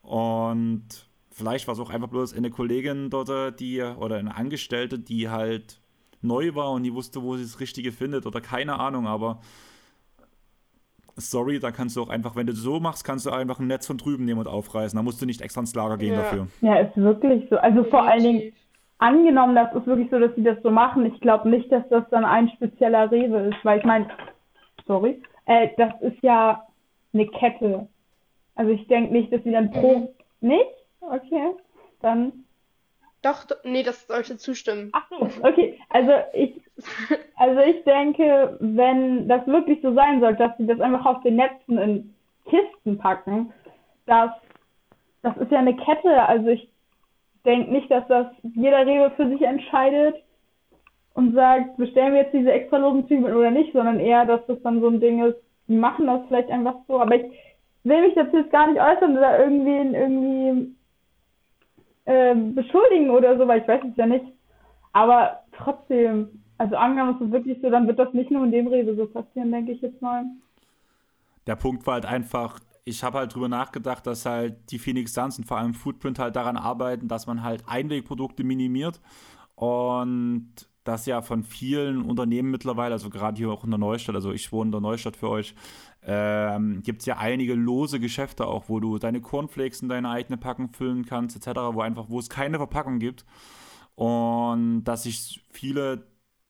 Und 0.00 0.86
vielleicht 1.30 1.66
war 1.66 1.74
es 1.74 1.80
auch 1.80 1.90
einfach 1.90 2.08
bloß 2.08 2.34
eine 2.34 2.50
Kollegin 2.50 3.10
dort, 3.10 3.60
die 3.60 3.82
oder 3.82 4.16
eine 4.16 4.34
Angestellte, 4.34 4.98
die 4.98 5.28
halt 5.28 5.79
neu 6.22 6.54
war 6.54 6.72
und 6.72 6.82
die 6.82 6.94
wusste, 6.94 7.22
wo 7.22 7.36
sie 7.36 7.42
das 7.42 7.60
Richtige 7.60 7.92
findet 7.92 8.26
oder 8.26 8.40
keine 8.40 8.78
Ahnung, 8.78 9.06
aber 9.06 9.40
sorry, 11.16 11.58
da 11.58 11.70
kannst 11.70 11.96
du 11.96 12.02
auch 12.02 12.08
einfach, 12.08 12.36
wenn 12.36 12.46
du 12.46 12.52
so 12.52 12.80
machst, 12.80 13.04
kannst 13.04 13.26
du 13.26 13.30
einfach 13.30 13.58
ein 13.60 13.66
Netz 13.66 13.86
von 13.86 13.98
drüben 13.98 14.24
nehmen 14.24 14.40
und 14.40 14.48
aufreißen. 14.48 14.96
Da 14.96 15.02
musst 15.02 15.20
du 15.20 15.26
nicht 15.26 15.40
extra 15.40 15.60
ins 15.60 15.74
Lager 15.74 15.98
gehen 15.98 16.14
ja. 16.14 16.20
dafür. 16.20 16.46
Ja, 16.60 16.76
ist 16.76 16.96
wirklich 16.96 17.48
so. 17.50 17.56
Also 17.56 17.84
vor 17.84 18.02
allen 18.02 18.22
Dingen 18.22 18.52
angenommen, 18.98 19.54
das 19.54 19.74
ist 19.74 19.86
wirklich 19.86 20.10
so, 20.10 20.18
dass 20.18 20.34
sie 20.34 20.42
das 20.42 20.58
so 20.62 20.70
machen. 20.70 21.06
Ich 21.06 21.20
glaube 21.20 21.48
nicht, 21.48 21.70
dass 21.70 21.88
das 21.88 22.04
dann 22.10 22.24
ein 22.24 22.48
spezieller 22.50 23.10
Rewe 23.10 23.48
ist, 23.48 23.64
weil 23.64 23.78
ich 23.78 23.84
meine, 23.84 24.08
sorry, 24.86 25.22
äh, 25.46 25.68
das 25.76 25.92
ist 26.00 26.22
ja 26.22 26.66
eine 27.12 27.26
Kette. 27.26 27.88
Also 28.54 28.72
ich 28.72 28.86
denke 28.88 29.12
nicht, 29.12 29.32
dass 29.32 29.42
sie 29.42 29.52
dann 29.52 29.70
pro. 29.70 29.98
Mhm. 30.40 30.48
Nicht? 30.48 30.70
Okay. 31.00 31.54
Dann. 32.02 32.44
Doch, 33.22 33.44
nee, 33.64 33.82
das 33.82 34.06
sollte 34.06 34.38
zustimmen. 34.38 34.90
Ach 34.92 35.06
so, 35.10 35.28
okay. 35.42 35.78
Also 35.90 36.12
ich, 36.32 36.60
also 37.36 37.60
ich 37.60 37.84
denke, 37.84 38.56
wenn 38.60 39.28
das 39.28 39.46
wirklich 39.46 39.80
so 39.82 39.92
sein 39.94 40.20
soll, 40.20 40.36
dass 40.36 40.56
sie 40.56 40.66
das 40.66 40.80
einfach 40.80 41.04
auf 41.04 41.22
den 41.22 41.36
Netzen 41.36 41.78
in 41.78 42.14
Kisten 42.46 42.98
packen, 42.98 43.52
dass 44.06 44.30
das 45.22 45.36
ist 45.36 45.52
ja 45.52 45.58
eine 45.58 45.76
Kette. 45.76 46.22
Also 46.22 46.48
ich 46.48 46.70
denke 47.44 47.70
nicht, 47.70 47.90
dass 47.90 48.06
das 48.08 48.26
jeder 48.42 48.86
Rewe 48.86 49.10
für 49.16 49.28
sich 49.28 49.42
entscheidet 49.42 50.16
und 51.14 51.34
sagt, 51.34 51.76
bestellen 51.76 52.14
wir 52.14 52.22
jetzt 52.22 52.34
diese 52.34 52.52
extra 52.52 52.78
losen 52.78 53.06
Zwiebeln 53.06 53.36
oder 53.36 53.50
nicht, 53.50 53.72
sondern 53.72 54.00
eher, 54.00 54.24
dass 54.24 54.44
das 54.46 54.62
dann 54.62 54.80
so 54.80 54.88
ein 54.88 55.00
Ding 55.00 55.22
ist, 55.24 55.36
die 55.68 55.76
machen 55.76 56.06
das 56.06 56.22
vielleicht 56.26 56.50
einfach 56.50 56.76
so. 56.88 57.00
Aber 57.00 57.14
ich 57.14 57.24
will 57.84 58.00
mich 58.00 58.14
dazu 58.14 58.38
jetzt 58.38 58.50
gar 58.50 58.66
nicht 58.66 58.80
äußern 58.80 59.16
oder 59.16 59.38
irgendwie 59.40 59.96
irgendwie 59.96 60.74
äh, 62.10 62.34
beschuldigen 62.34 63.10
oder 63.10 63.38
so, 63.38 63.46
weil 63.46 63.60
ich 63.60 63.68
weiß 63.68 63.82
es 63.88 63.96
ja 63.96 64.06
nicht. 64.06 64.24
Aber 64.92 65.40
trotzdem, 65.56 66.42
also 66.58 66.74
angenommen 66.76 67.14
ist 67.14 67.26
es 67.26 67.32
wirklich 67.32 67.58
so, 67.62 67.70
dann 67.70 67.86
wird 67.86 67.98
das 67.98 68.12
nicht 68.12 68.30
nur 68.30 68.44
in 68.44 68.50
dem 68.50 68.66
Rewe 68.66 68.96
so 68.96 69.06
passieren, 69.06 69.52
denke 69.52 69.72
ich 69.72 69.80
jetzt 69.80 70.02
mal. 70.02 70.24
Der 71.46 71.54
Punkt 71.54 71.86
war 71.86 71.94
halt 71.94 72.06
einfach, 72.06 72.58
ich 72.84 73.04
habe 73.04 73.18
halt 73.18 73.34
drüber 73.34 73.48
nachgedacht, 73.48 74.06
dass 74.06 74.26
halt 74.26 74.56
die 74.72 74.78
Phoenix 74.78 75.14
Suns 75.14 75.38
und 75.38 75.44
vor 75.44 75.58
allem 75.58 75.72
Footprint 75.72 76.18
halt 76.18 76.34
daran 76.34 76.56
arbeiten, 76.56 77.06
dass 77.06 77.28
man 77.28 77.44
halt 77.44 77.62
Einwegprodukte 77.68 78.42
minimiert 78.42 79.00
und 79.54 80.50
das 80.82 81.06
ja 81.06 81.22
von 81.22 81.44
vielen 81.44 82.02
Unternehmen 82.02 82.50
mittlerweile, 82.50 82.94
also 82.94 83.10
gerade 83.10 83.36
hier 83.36 83.50
auch 83.50 83.64
in 83.64 83.70
der 83.70 83.78
Neustadt, 83.78 84.16
also 84.16 84.32
ich 84.32 84.50
wohne 84.50 84.68
in 84.68 84.72
der 84.72 84.80
Neustadt 84.80 85.16
für 85.16 85.28
euch, 85.28 85.54
ähm, 86.02 86.82
gibt 86.82 87.02
es 87.02 87.06
ja 87.06 87.18
einige 87.18 87.54
lose 87.54 88.00
Geschäfte 88.00 88.46
auch, 88.46 88.68
wo 88.68 88.80
du 88.80 88.98
deine 88.98 89.20
Cornflakes 89.20 89.82
in 89.82 89.88
deine 89.88 90.08
eigene 90.08 90.38
Packung 90.38 90.70
füllen 90.70 91.04
kannst, 91.04 91.36
etc., 91.36 91.60
wo 91.72 91.80
einfach, 91.82 92.06
wo 92.08 92.18
es 92.18 92.30
keine 92.30 92.56
Verpackung 92.56 92.98
gibt. 92.98 93.24
Und 93.96 94.84
dass 94.84 95.02
sich 95.02 95.44
viele 95.50 96.06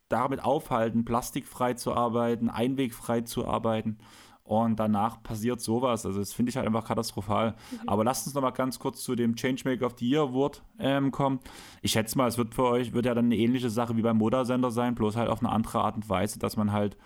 damit 0.08 0.44
aufhalten, 0.44 1.04
plastikfrei 1.04 1.74
zu 1.74 1.94
arbeiten, 1.94 2.48
einwegfrei 2.48 3.22
zu 3.22 3.46
arbeiten. 3.46 3.98
Und 4.44 4.80
danach 4.80 5.22
passiert 5.22 5.60
sowas. 5.60 6.04
Also 6.04 6.18
das 6.18 6.32
finde 6.32 6.50
ich 6.50 6.56
halt 6.56 6.66
einfach 6.66 6.84
katastrophal. 6.84 7.52
Mhm. 7.52 7.88
Aber 7.88 8.02
lasst 8.02 8.26
uns 8.26 8.34
noch 8.34 8.42
mal 8.42 8.50
ganz 8.50 8.80
kurz 8.80 9.02
zu 9.02 9.14
dem 9.14 9.36
Changemaker 9.36 9.86
of 9.86 9.94
the 9.98 10.08
Year 10.08 10.22
Award 10.22 10.64
ähm, 10.80 11.12
kommen. 11.12 11.38
Ich 11.82 11.92
schätze 11.92 12.18
mal, 12.18 12.26
es 12.26 12.36
wird 12.36 12.54
für 12.54 12.64
euch, 12.64 12.92
wird 12.92 13.06
ja 13.06 13.14
dann 13.14 13.26
eine 13.26 13.36
ähnliche 13.36 13.70
Sache 13.70 13.96
wie 13.96 14.02
beim 14.02 14.18
Moda-Sender 14.18 14.72
sein, 14.72 14.96
bloß 14.96 15.14
halt 15.14 15.28
auf 15.28 15.38
eine 15.38 15.52
andere 15.52 15.80
Art 15.80 15.94
und 15.94 16.08
Weise, 16.08 16.40
dass 16.40 16.56
man 16.56 16.72
halt 16.72 16.96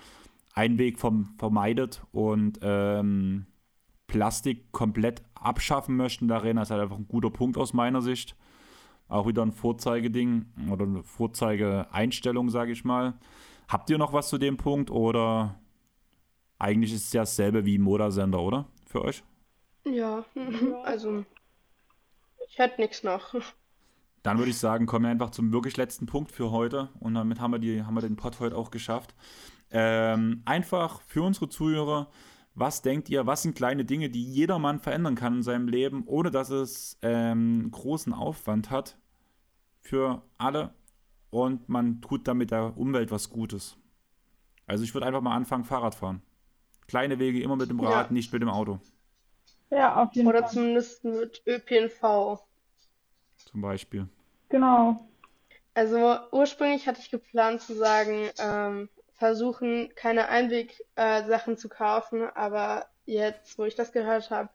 Einweg 0.55 0.99
vom, 0.99 1.35
vermeidet 1.37 2.03
und 2.13 2.59
ähm, 2.63 3.47
Plastik 4.07 4.71
komplett 4.73 5.23
abschaffen 5.35 5.97
möchten 5.97 6.29
darin. 6.29 6.57
Das 6.57 6.69
ist 6.69 6.71
halt 6.71 6.83
einfach 6.83 6.97
ein 6.97 7.09
guter 7.09 7.31
Punkt 7.31 7.59
aus 7.59 7.73
meiner 7.73 8.01
Sicht. 8.01 8.37
Auch 9.09 9.27
wieder 9.27 9.43
ein 9.43 9.53
Vorzeigeding 9.53 10.47
oder 10.71 10.85
eine 10.85 11.03
Vorzeigeeinstellung, 11.03 12.49
sage 12.49 12.73
ich 12.73 12.85
mal. 12.85 13.15
Habt 13.69 13.91
ihr 13.91 13.99
noch 13.99 14.13
was 14.13 14.29
zu 14.29 14.39
dem 14.39 14.57
Punkt 14.57 14.91
oder 14.91 15.59
eigentlich 16.59 16.93
ist 16.93 17.07
es 17.07 17.13
ja 17.13 17.23
dasselbe 17.23 17.67
wie 17.67 17.79
Moda-Sender, 17.79 18.41
oder? 18.41 18.67
Für 18.87 19.03
euch? 19.03 19.25
Ja, 19.85 20.25
also 20.85 21.25
ich 22.49 22.59
hätte 22.59 22.81
nichts 22.81 23.03
noch. 23.03 23.35
Dann 24.23 24.39
würde 24.39 24.51
ich 24.51 24.59
sagen, 24.59 24.87
kommen 24.87 25.05
wir 25.05 25.11
einfach 25.11 25.31
zum 25.31 25.53
wirklich 25.53 25.77
letzten 25.77 26.07
Punkt 26.07 26.33
für 26.33 26.51
heute 26.51 26.89
und 27.01 27.15
damit 27.15 27.41
haben 27.41 27.53
wir, 27.53 27.59
die, 27.59 27.83
haben 27.83 27.95
wir 27.95 28.01
den 28.01 28.17
Pod 28.17 28.41
heute 28.41 28.57
auch 28.57 28.71
geschafft. 28.71 29.15
Ähm, 29.77 30.43
einfach 30.45 31.01
für 31.03 31.23
unsere 31.23 31.49
Zuhörer, 31.49 32.09
was 32.55 32.81
denkt 32.83 33.11
ihr, 33.11 33.27
was 33.27 33.43
sind 33.43 33.57
kleine 33.57 33.85
Dinge, 33.85 34.09
die 34.09 34.23
jedermann 34.23 34.79
verändern 34.79 35.17
kann 35.17 35.35
in 35.35 35.43
seinem 35.43 35.67
Leben, 35.67 36.05
ohne 36.07 36.31
dass 36.31 36.51
es 36.51 36.97
ähm, 37.03 37.69
großen 37.73 38.13
Aufwand 38.13 38.71
hat 38.71 38.97
für 39.81 40.23
alle 40.39 40.73
und 41.31 41.69
man 41.69 42.01
tut 42.01 42.29
damit 42.29 42.53
der 42.53 42.77
Umwelt 42.79 43.11
was 43.11 43.31
Gutes? 43.31 43.77
Also 44.69 44.85
ich 44.85 44.95
würde 44.95 45.09
einfach 45.09 45.21
mal 45.21 45.35
anfangen, 45.35 45.65
Fahrrad 45.65 45.97
fahren. 45.97 46.23
Kleine 46.87 47.19
Wege 47.19 47.43
immer 47.43 47.57
mit 47.57 47.69
dem 47.69 47.81
Rad, 47.81 48.07
ja. 48.07 48.13
nicht 48.13 48.33
mit 48.33 48.43
dem 48.43 48.51
Auto. 48.51 48.79
Ja, 49.71 50.01
auf 50.01 50.13
jeden 50.13 50.29
Oder 50.29 50.39
Fall. 50.39 50.45
Oder 50.45 50.53
zumindest 50.53 51.05
mit 51.05 51.43
ÖPNV. 51.47 52.39
Zum 53.37 53.61
Beispiel. 53.61 54.09
Genau. 54.51 55.09
Also 55.75 56.17
ursprünglich 56.31 56.87
hatte 56.87 57.01
ich 57.01 57.11
geplant 57.11 57.61
zu 57.61 57.75
sagen, 57.75 58.31
ähm, 58.39 58.89
versuchen 59.15 59.95
keine 59.95 60.29
Einwegsachen 60.29 61.55
äh, 61.55 61.57
zu 61.57 61.69
kaufen, 61.69 62.25
aber 62.35 62.87
jetzt, 63.07 63.59
wo 63.59 63.65
ich 63.65 63.75
das 63.75 63.93
gehört 63.93 64.31
habe, 64.31 64.51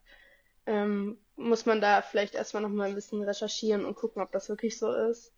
ähm, 0.65 1.18
muss 1.36 1.65
man 1.65 1.81
da 1.81 2.02
vielleicht 2.02 2.36
erstmal 2.36 2.64
noch 2.64 2.69
mal 2.69 2.90
ein 2.90 2.95
bisschen 2.95 3.23
recherchieren 3.23 3.86
und 3.86 3.95
gucken, 3.95 4.22
ob 4.22 4.31
das 4.31 4.49
wirklich 4.49 4.77
so 4.77 4.91
ist. 4.94 5.31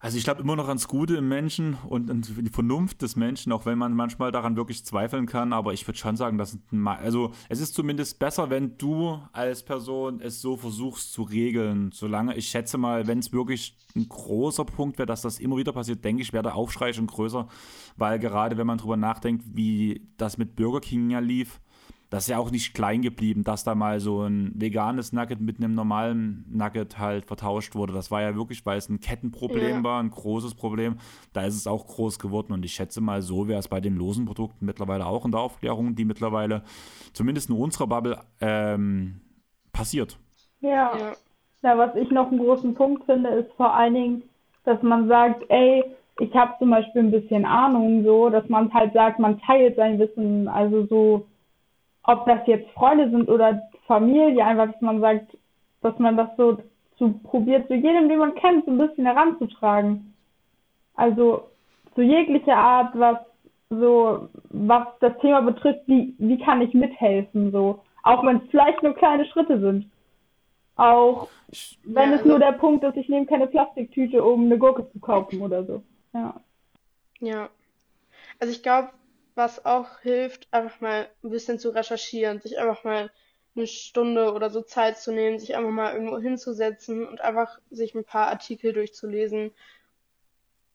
Also 0.00 0.16
ich 0.16 0.22
glaube 0.22 0.42
immer 0.42 0.54
noch 0.54 0.68
ans 0.68 0.86
Gute 0.86 1.16
im 1.16 1.28
Menschen 1.28 1.76
und 1.88 2.08
an 2.08 2.22
die 2.22 2.50
Vernunft 2.50 3.02
des 3.02 3.16
Menschen, 3.16 3.50
auch 3.50 3.66
wenn 3.66 3.78
man 3.78 3.94
manchmal 3.94 4.30
daran 4.30 4.54
wirklich 4.54 4.84
zweifeln 4.84 5.26
kann. 5.26 5.52
Aber 5.52 5.72
ich 5.72 5.88
würde 5.88 5.98
schon 5.98 6.16
sagen, 6.16 6.38
dass 6.38 6.56
also 6.84 7.32
es 7.48 7.60
ist 7.60 7.74
zumindest 7.74 8.20
besser, 8.20 8.48
wenn 8.48 8.78
du 8.78 9.20
als 9.32 9.64
Person 9.64 10.20
es 10.20 10.40
so 10.40 10.56
versuchst 10.56 11.12
zu 11.12 11.22
regeln. 11.22 11.90
Solange 11.92 12.36
ich 12.36 12.46
schätze 12.46 12.78
mal, 12.78 13.08
wenn 13.08 13.18
es 13.18 13.32
wirklich 13.32 13.76
ein 13.96 14.08
großer 14.08 14.64
Punkt 14.64 14.98
wäre, 14.98 15.06
dass 15.06 15.22
das 15.22 15.40
immer 15.40 15.56
wieder 15.56 15.72
passiert, 15.72 16.04
denke 16.04 16.22
ich, 16.22 16.32
wäre 16.32 16.44
der 16.44 16.54
Aufschrei 16.54 16.92
schon 16.92 17.08
größer, 17.08 17.48
weil 17.96 18.20
gerade 18.20 18.56
wenn 18.56 18.68
man 18.68 18.78
drüber 18.78 18.96
nachdenkt, 18.96 19.44
wie 19.52 20.08
das 20.16 20.38
mit 20.38 20.54
Burger 20.54 20.80
King 20.80 21.10
ja 21.10 21.18
lief, 21.18 21.60
das 22.10 22.24
ist 22.24 22.28
ja 22.30 22.38
auch 22.38 22.50
nicht 22.50 22.74
klein 22.74 23.02
geblieben, 23.02 23.44
dass 23.44 23.64
da 23.64 23.74
mal 23.74 24.00
so 24.00 24.22
ein 24.22 24.52
veganes 24.54 25.12
Nugget 25.12 25.40
mit 25.40 25.58
einem 25.58 25.74
normalen 25.74 26.46
Nugget 26.50 26.98
halt 26.98 27.26
vertauscht 27.26 27.74
wurde. 27.74 27.92
Das 27.92 28.10
war 28.10 28.22
ja 28.22 28.34
wirklich, 28.34 28.64
weil 28.64 28.78
es 28.78 28.88
ein 28.88 29.00
Kettenproblem 29.00 29.78
ja. 29.78 29.84
war, 29.84 30.02
ein 30.02 30.10
großes 30.10 30.54
Problem. 30.54 30.96
Da 31.34 31.44
ist 31.44 31.54
es 31.54 31.66
auch 31.66 31.86
groß 31.86 32.18
geworden 32.18 32.52
und 32.52 32.64
ich 32.64 32.72
schätze 32.72 33.02
mal, 33.02 33.20
so 33.20 33.46
wäre 33.46 33.58
es 33.58 33.68
bei 33.68 33.80
den 33.80 33.96
losen 33.96 34.24
Produkten 34.24 34.64
mittlerweile 34.64 35.06
auch 35.06 35.26
in 35.26 35.32
der 35.32 35.40
Aufklärung, 35.40 35.96
die 35.96 36.06
mittlerweile 36.06 36.62
zumindest 37.12 37.50
in 37.50 37.56
unserer 37.56 37.86
Bubble 37.86 38.18
ähm, 38.40 39.20
passiert. 39.72 40.18
Ja. 40.60 40.96
ja. 40.96 41.12
Ja, 41.60 41.76
was 41.76 41.94
ich 41.96 42.10
noch 42.10 42.30
einen 42.30 42.38
großen 42.38 42.74
Punkt 42.74 43.04
finde, 43.04 43.30
ist 43.30 43.52
vor 43.56 43.74
allen 43.74 43.94
Dingen, 43.94 44.22
dass 44.64 44.80
man 44.82 45.08
sagt, 45.08 45.44
ey, 45.48 45.82
ich 46.20 46.34
habe 46.34 46.54
zum 46.58 46.70
Beispiel 46.70 47.02
ein 47.02 47.10
bisschen 47.10 47.44
Ahnung, 47.44 48.04
so, 48.04 48.30
dass 48.30 48.48
man 48.48 48.72
halt 48.72 48.92
sagt, 48.92 49.18
man 49.18 49.40
teilt 49.40 49.76
sein 49.76 49.98
Wissen, 49.98 50.46
also 50.46 50.86
so 50.86 51.26
ob 52.08 52.24
das 52.24 52.40
jetzt 52.46 52.70
Freunde 52.70 53.10
sind 53.10 53.28
oder 53.28 53.68
Familie, 53.86 54.42
einfach, 54.42 54.72
dass 54.72 54.80
man 54.80 55.00
sagt, 55.00 55.36
dass 55.82 55.98
man 55.98 56.16
das 56.16 56.30
so 56.38 56.56
zu 56.96 57.12
probiert, 57.22 57.68
zu 57.68 57.74
jedem, 57.74 58.08
den 58.08 58.18
man 58.18 58.34
kennt, 58.34 58.64
so 58.64 58.70
ein 58.70 58.78
bisschen 58.78 59.04
heranzutragen. 59.04 60.14
Also 60.94 61.48
zu 61.94 62.00
jeglicher 62.00 62.56
Art, 62.56 62.98
was 62.98 63.18
so, 63.68 64.30
was 64.48 64.86
das 65.00 65.18
Thema 65.18 65.42
betrifft, 65.42 65.82
wie, 65.86 66.14
wie 66.16 66.38
kann 66.38 66.62
ich 66.62 66.72
mithelfen, 66.72 67.52
so. 67.52 67.84
Auch 68.02 68.24
wenn 68.24 68.38
es 68.38 68.50
vielleicht 68.50 68.82
nur 68.82 68.94
kleine 68.94 69.26
Schritte 69.26 69.60
sind. 69.60 69.90
Auch 70.76 71.28
wenn 71.84 72.08
ja, 72.08 72.16
es 72.16 72.20
also, 72.20 72.30
nur 72.30 72.38
der 72.38 72.52
Punkt 72.52 72.84
ist, 72.84 72.96
ich 72.96 73.10
nehme 73.10 73.26
keine 73.26 73.48
Plastiktüte, 73.48 74.24
um 74.24 74.46
eine 74.46 74.56
Gurke 74.56 74.90
zu 74.92 74.98
kaufen 74.98 75.42
oder 75.42 75.62
so. 75.64 75.82
Ja. 76.14 76.40
Ja. 77.20 77.50
Also 78.40 78.52
ich 78.52 78.62
glaube, 78.62 78.88
was 79.38 79.64
auch 79.64 80.00
hilft, 80.00 80.48
einfach 80.50 80.82
mal 80.82 81.08
ein 81.22 81.30
bisschen 81.30 81.58
zu 81.58 81.70
recherchieren, 81.70 82.40
sich 82.40 82.58
einfach 82.58 82.84
mal 82.84 83.10
eine 83.56 83.66
Stunde 83.66 84.34
oder 84.34 84.50
so 84.50 84.60
Zeit 84.62 84.98
zu 84.98 85.12
nehmen, 85.12 85.38
sich 85.38 85.56
einfach 85.56 85.70
mal 85.70 85.94
irgendwo 85.94 86.18
hinzusetzen 86.18 87.06
und 87.06 87.20
einfach 87.22 87.58
sich 87.70 87.94
ein 87.94 88.04
paar 88.04 88.26
Artikel 88.26 88.72
durchzulesen 88.72 89.52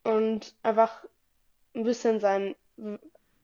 und 0.03 0.55
einfach 0.63 1.05
ein 1.75 1.83
bisschen 1.83 2.19
sein 2.19 2.55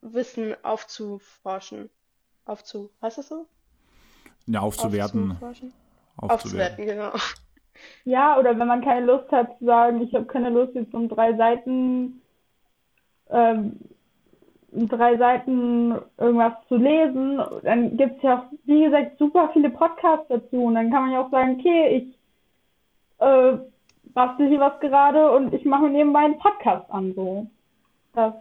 Wissen 0.01 0.55
aufzuforschen. 0.63 1.89
Aufzu, 2.45 2.89
heißt 3.01 3.19
das 3.19 3.27
so? 3.27 3.45
Ja, 4.47 4.61
aufzuwerten. 4.61 5.31
Aufzuforschen? 5.31 5.73
Aufzuwerten, 6.17 6.85
genau. 6.85 7.11
Ja, 8.03 8.37
oder 8.37 8.57
wenn 8.59 8.67
man 8.67 8.83
keine 8.83 9.05
Lust 9.05 9.31
hat 9.31 9.57
zu 9.59 9.65
sagen, 9.65 10.01
ich 10.01 10.13
habe 10.13 10.25
keine 10.25 10.49
Lust 10.49 10.75
jetzt 10.75 10.93
um 10.93 11.07
drei 11.07 11.35
Seiten, 11.35 12.21
ähm, 13.29 13.79
drei 14.71 15.17
Seiten 15.17 15.95
irgendwas 16.17 16.53
zu 16.67 16.75
lesen, 16.75 17.41
dann 17.63 17.97
gibt 17.97 18.17
es 18.17 18.23
ja 18.23 18.39
auch, 18.39 18.43
wie 18.65 18.83
gesagt, 18.83 19.17
super 19.17 19.49
viele 19.53 19.69
Podcasts 19.69 20.27
dazu. 20.29 20.65
Und 20.65 20.75
dann 20.75 20.91
kann 20.91 21.03
man 21.03 21.11
ja 21.11 21.21
auch 21.21 21.31
sagen, 21.31 21.57
okay, 21.59 21.97
ich 21.97 22.19
äh, 23.19 23.57
bastel 24.13 24.47
hier 24.47 24.59
was 24.59 24.79
gerade 24.79 25.31
und 25.31 25.53
ich 25.53 25.65
mache 25.65 25.83
mir 25.83 25.91
nebenbei 25.91 26.19
einen 26.19 26.39
Podcast 26.39 26.89
an. 26.91 27.13
So. 27.13 27.47
Das, 28.13 28.33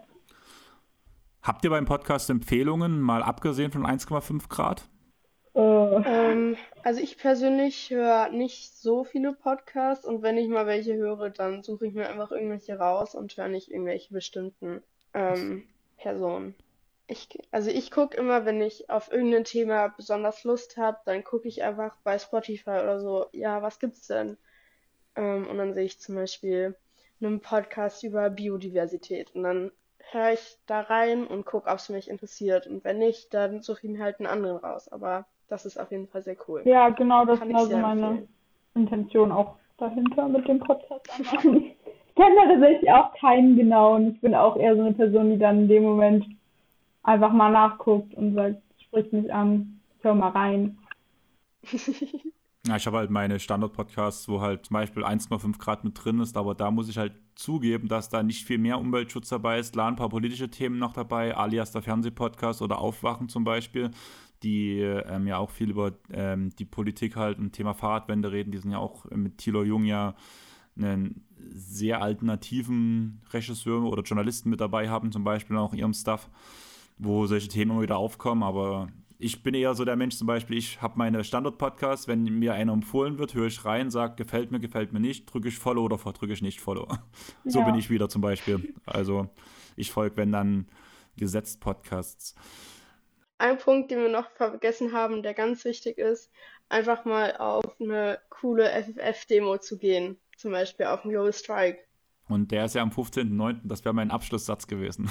Habt 1.42 1.64
ihr 1.64 1.70
beim 1.70 1.86
Podcast 1.86 2.28
Empfehlungen, 2.30 3.00
mal 3.00 3.22
abgesehen 3.22 3.70
von 3.70 3.86
1,5 3.86 4.48
Grad? 4.48 4.82
äh, 5.54 5.60
Ähm, 6.04 6.56
also 6.82 7.00
ich 7.00 7.16
persönlich 7.18 7.90
höre 7.90 8.28
nicht 8.28 8.76
so 8.76 9.04
viele 9.04 9.32
Podcasts 9.32 10.04
und 10.04 10.22
wenn 10.22 10.36
ich 10.36 10.48
mal 10.48 10.66
welche 10.66 10.94
höre, 10.94 11.30
dann 11.30 11.62
suche 11.62 11.86
ich 11.86 11.94
mir 11.94 12.08
einfach 12.08 12.30
irgendwelche 12.32 12.78
raus 12.78 13.14
und 13.14 13.36
höre 13.36 13.48
nicht 13.48 13.70
irgendwelche 13.70 14.12
bestimmten 14.12 14.82
ähm, 15.14 15.64
Personen. 15.98 16.54
Ich, 17.06 17.28
also 17.50 17.70
ich 17.70 17.90
gucke 17.90 18.16
immer, 18.16 18.44
wenn 18.44 18.60
ich 18.60 18.90
auf 18.90 19.10
irgendein 19.10 19.44
Thema 19.44 19.88
besonders 19.88 20.44
Lust 20.44 20.76
habe, 20.76 20.98
dann 21.06 21.24
gucke 21.24 21.48
ich 21.48 21.62
einfach 21.62 21.96
bei 22.04 22.18
Spotify 22.18 22.70
oder 22.70 23.00
so, 23.00 23.26
ja, 23.32 23.62
was 23.62 23.78
gibt's 23.78 24.06
denn? 24.06 24.36
Ähm, 25.16 25.46
und 25.46 25.58
dann 25.58 25.74
sehe 25.74 25.84
ich 25.84 26.00
zum 26.00 26.16
Beispiel 26.16 26.76
einen 27.20 27.40
Podcast 27.40 28.04
über 28.04 28.30
Biodiversität 28.30 29.34
und 29.34 29.42
dann 29.42 29.72
höre 30.10 30.32
ich 30.32 30.58
da 30.66 30.80
rein 30.80 31.26
und 31.26 31.44
gucke, 31.44 31.68
ob 31.68 31.78
es 31.78 31.88
mich 31.88 32.08
interessiert. 32.08 32.66
Und 32.66 32.84
wenn 32.84 32.98
nicht, 32.98 33.32
dann 33.34 33.62
suche 33.62 33.80
ich 33.86 33.90
mir 33.90 34.02
halt 34.02 34.20
einen 34.20 34.26
anderen 34.26 34.56
raus. 34.58 34.88
Aber 34.88 35.26
das 35.48 35.66
ist 35.66 35.78
auf 35.78 35.90
jeden 35.90 36.08
Fall 36.08 36.22
sehr 36.22 36.36
cool. 36.46 36.62
ja, 36.64 36.88
genau, 36.90 37.24
das 37.24 37.40
ist 37.40 37.54
also 37.54 37.76
meine 37.76 38.06
empfehlen. 38.06 38.28
Intention 38.74 39.32
auch 39.32 39.56
dahinter 39.78 40.28
mit 40.28 40.46
dem 40.48 40.58
Podcast 40.58 41.08
kenne 42.18 42.34
da 42.34 42.52
tatsächlich 42.52 42.90
auch 42.90 43.14
keinen 43.14 43.56
genau 43.56 43.94
und 43.94 44.14
ich 44.14 44.20
bin 44.20 44.34
auch 44.34 44.56
eher 44.56 44.74
so 44.74 44.82
eine 44.82 44.92
Person, 44.92 45.30
die 45.30 45.38
dann 45.38 45.60
in 45.60 45.68
dem 45.68 45.84
Moment 45.84 46.26
einfach 47.04 47.32
mal 47.32 47.50
nachguckt 47.50 48.12
und 48.14 48.34
sagt, 48.34 48.60
spricht 48.84 49.12
mich 49.12 49.32
an, 49.32 49.80
hör 50.02 50.14
mal 50.14 50.30
rein. 50.30 50.78
Ja, 52.66 52.76
ich 52.76 52.86
habe 52.86 52.98
halt 52.98 53.08
meine 53.08 53.40
Standard-Podcasts, 53.40 54.28
wo 54.28 54.42
halt 54.42 54.66
zum 54.66 54.74
Beispiel 54.74 55.02
1,5 55.02 55.58
Grad 55.58 55.84
mit 55.84 56.04
drin 56.04 56.18
ist, 56.18 56.36
aber 56.36 56.54
da 56.54 56.70
muss 56.70 56.90
ich 56.90 56.98
halt 56.98 57.14
zugeben, 57.34 57.88
dass 57.88 58.10
da 58.10 58.22
nicht 58.22 58.44
viel 58.44 58.58
mehr 58.58 58.78
Umweltschutz 58.78 59.28
dabei 59.30 59.58
ist. 59.58 59.72
Klar, 59.72 59.88
ein 59.88 59.96
paar 59.96 60.10
politische 60.10 60.50
Themen 60.50 60.78
noch 60.78 60.92
dabei, 60.92 61.34
alias 61.34 61.72
der 61.72 61.82
Fernsehpodcast 61.82 62.60
oder 62.60 62.78
Aufwachen 62.78 63.30
zum 63.30 63.44
Beispiel, 63.44 63.90
die 64.42 64.80
ähm, 64.80 65.26
ja 65.26 65.38
auch 65.38 65.50
viel 65.50 65.70
über 65.70 65.92
ähm, 66.12 66.50
die 66.58 66.66
Politik 66.66 67.16
halt 67.16 67.38
und 67.38 67.52
Thema 67.52 67.72
Fahrradwende 67.72 68.32
reden. 68.32 68.50
Die 68.50 68.58
sind 68.58 68.72
ja 68.72 68.78
auch 68.78 69.06
mit 69.06 69.38
Thilo 69.38 69.62
Jung 69.62 69.84
ja 69.84 70.14
einen 70.78 71.24
sehr 71.50 72.02
alternativen 72.02 73.20
Regisseur 73.30 73.82
oder 73.82 74.02
Journalisten 74.02 74.50
mit 74.50 74.60
dabei 74.60 74.88
haben, 74.88 75.12
zum 75.12 75.24
Beispiel 75.24 75.56
auch 75.56 75.72
in 75.72 75.78
ihrem 75.80 75.94
Stuff, 75.94 76.28
wo 76.98 77.26
solche 77.26 77.48
Themen 77.48 77.72
immer 77.72 77.82
wieder 77.82 77.98
aufkommen, 77.98 78.42
aber 78.42 78.88
ich 79.20 79.42
bin 79.42 79.54
eher 79.54 79.74
so 79.74 79.84
der 79.84 79.96
Mensch 79.96 80.16
zum 80.16 80.28
Beispiel, 80.28 80.56
ich 80.56 80.80
habe 80.80 80.94
meine 80.96 81.24
Standard-Podcasts, 81.24 82.06
wenn 82.06 82.22
mir 82.22 82.54
einer 82.54 82.72
empfohlen 82.72 83.18
wird, 83.18 83.34
höre 83.34 83.48
ich 83.48 83.64
rein, 83.64 83.90
sage, 83.90 84.14
gefällt 84.14 84.52
mir, 84.52 84.60
gefällt 84.60 84.92
mir 84.92 85.00
nicht, 85.00 85.26
drücke 85.32 85.48
ich 85.48 85.58
Follow 85.58 85.82
oder 85.82 85.96
drücke 85.96 86.32
ich 86.32 86.42
nicht 86.42 86.60
Follow. 86.60 86.86
So 87.44 87.58
Ja. 87.58 87.64
bin 87.66 87.74
ich 87.74 87.90
wieder 87.90 88.08
zum 88.08 88.22
Beispiel. 88.22 88.74
Also 88.86 89.28
ich 89.76 89.90
folge, 89.90 90.16
wenn 90.16 90.30
dann 90.32 90.68
gesetzt 91.16 91.60
Podcasts. 91.60 92.36
Ein 93.38 93.58
Punkt, 93.58 93.90
den 93.90 94.00
wir 94.00 94.08
noch 94.08 94.30
vergessen 94.30 94.92
haben, 94.92 95.22
der 95.22 95.34
ganz 95.34 95.64
wichtig 95.64 95.98
ist, 95.98 96.30
einfach 96.68 97.04
mal 97.04 97.36
auf 97.36 97.64
eine 97.80 98.20
coole 98.28 98.70
FFF-Demo 98.70 99.58
zu 99.58 99.78
gehen. 99.78 100.18
Zum 100.38 100.52
Beispiel 100.52 100.86
auf 100.86 101.02
den 101.02 101.10
Global 101.10 101.32
Strike. 101.32 101.80
Und 102.28 102.50
der 102.52 102.66
ist 102.66 102.74
ja 102.74 102.82
am 102.82 102.90
15.09., 102.90 103.60
das 103.64 103.86
wäre 103.86 103.94
mein 103.94 104.10
Abschlusssatz 104.10 104.66
gewesen. 104.66 105.08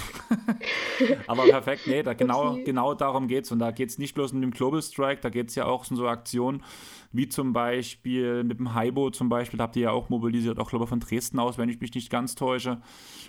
Aber 1.27 1.45
perfekt, 1.45 1.87
nee, 1.87 2.03
da 2.03 2.13
genau, 2.13 2.57
genau 2.63 2.93
darum 2.93 3.27
geht 3.27 3.45
es. 3.45 3.51
Und 3.51 3.57
da 3.57 3.71
geht 3.71 3.89
es 3.89 3.97
nicht 3.97 4.13
bloß 4.13 4.33
um 4.33 4.41
den 4.41 4.51
Global 4.51 4.81
Strike, 4.83 5.21
da 5.21 5.29
geht 5.29 5.49
es 5.49 5.55
ja 5.55 5.65
auch 5.65 5.89
um 5.89 5.97
so 5.97 6.07
Aktionen 6.07 6.63
wie 7.11 7.27
zum 7.27 7.53
Beispiel 7.53 8.43
mit 8.43 8.59
dem 8.59 8.75
Haibo 8.75 9.09
zum 9.09 9.29
Beispiel, 9.29 9.57
da 9.57 9.63
habt 9.63 9.75
ihr 9.77 9.83
ja 9.83 9.91
auch 9.91 10.09
mobilisiert, 10.09 10.59
auch 10.59 10.69
glaube 10.69 10.83
ich 10.85 10.89
von 10.89 10.99
Dresden 10.99 11.39
aus, 11.39 11.57
wenn 11.57 11.69
ich 11.69 11.79
mich 11.81 11.95
nicht 11.95 12.11
ganz 12.11 12.35
täusche. 12.35 12.81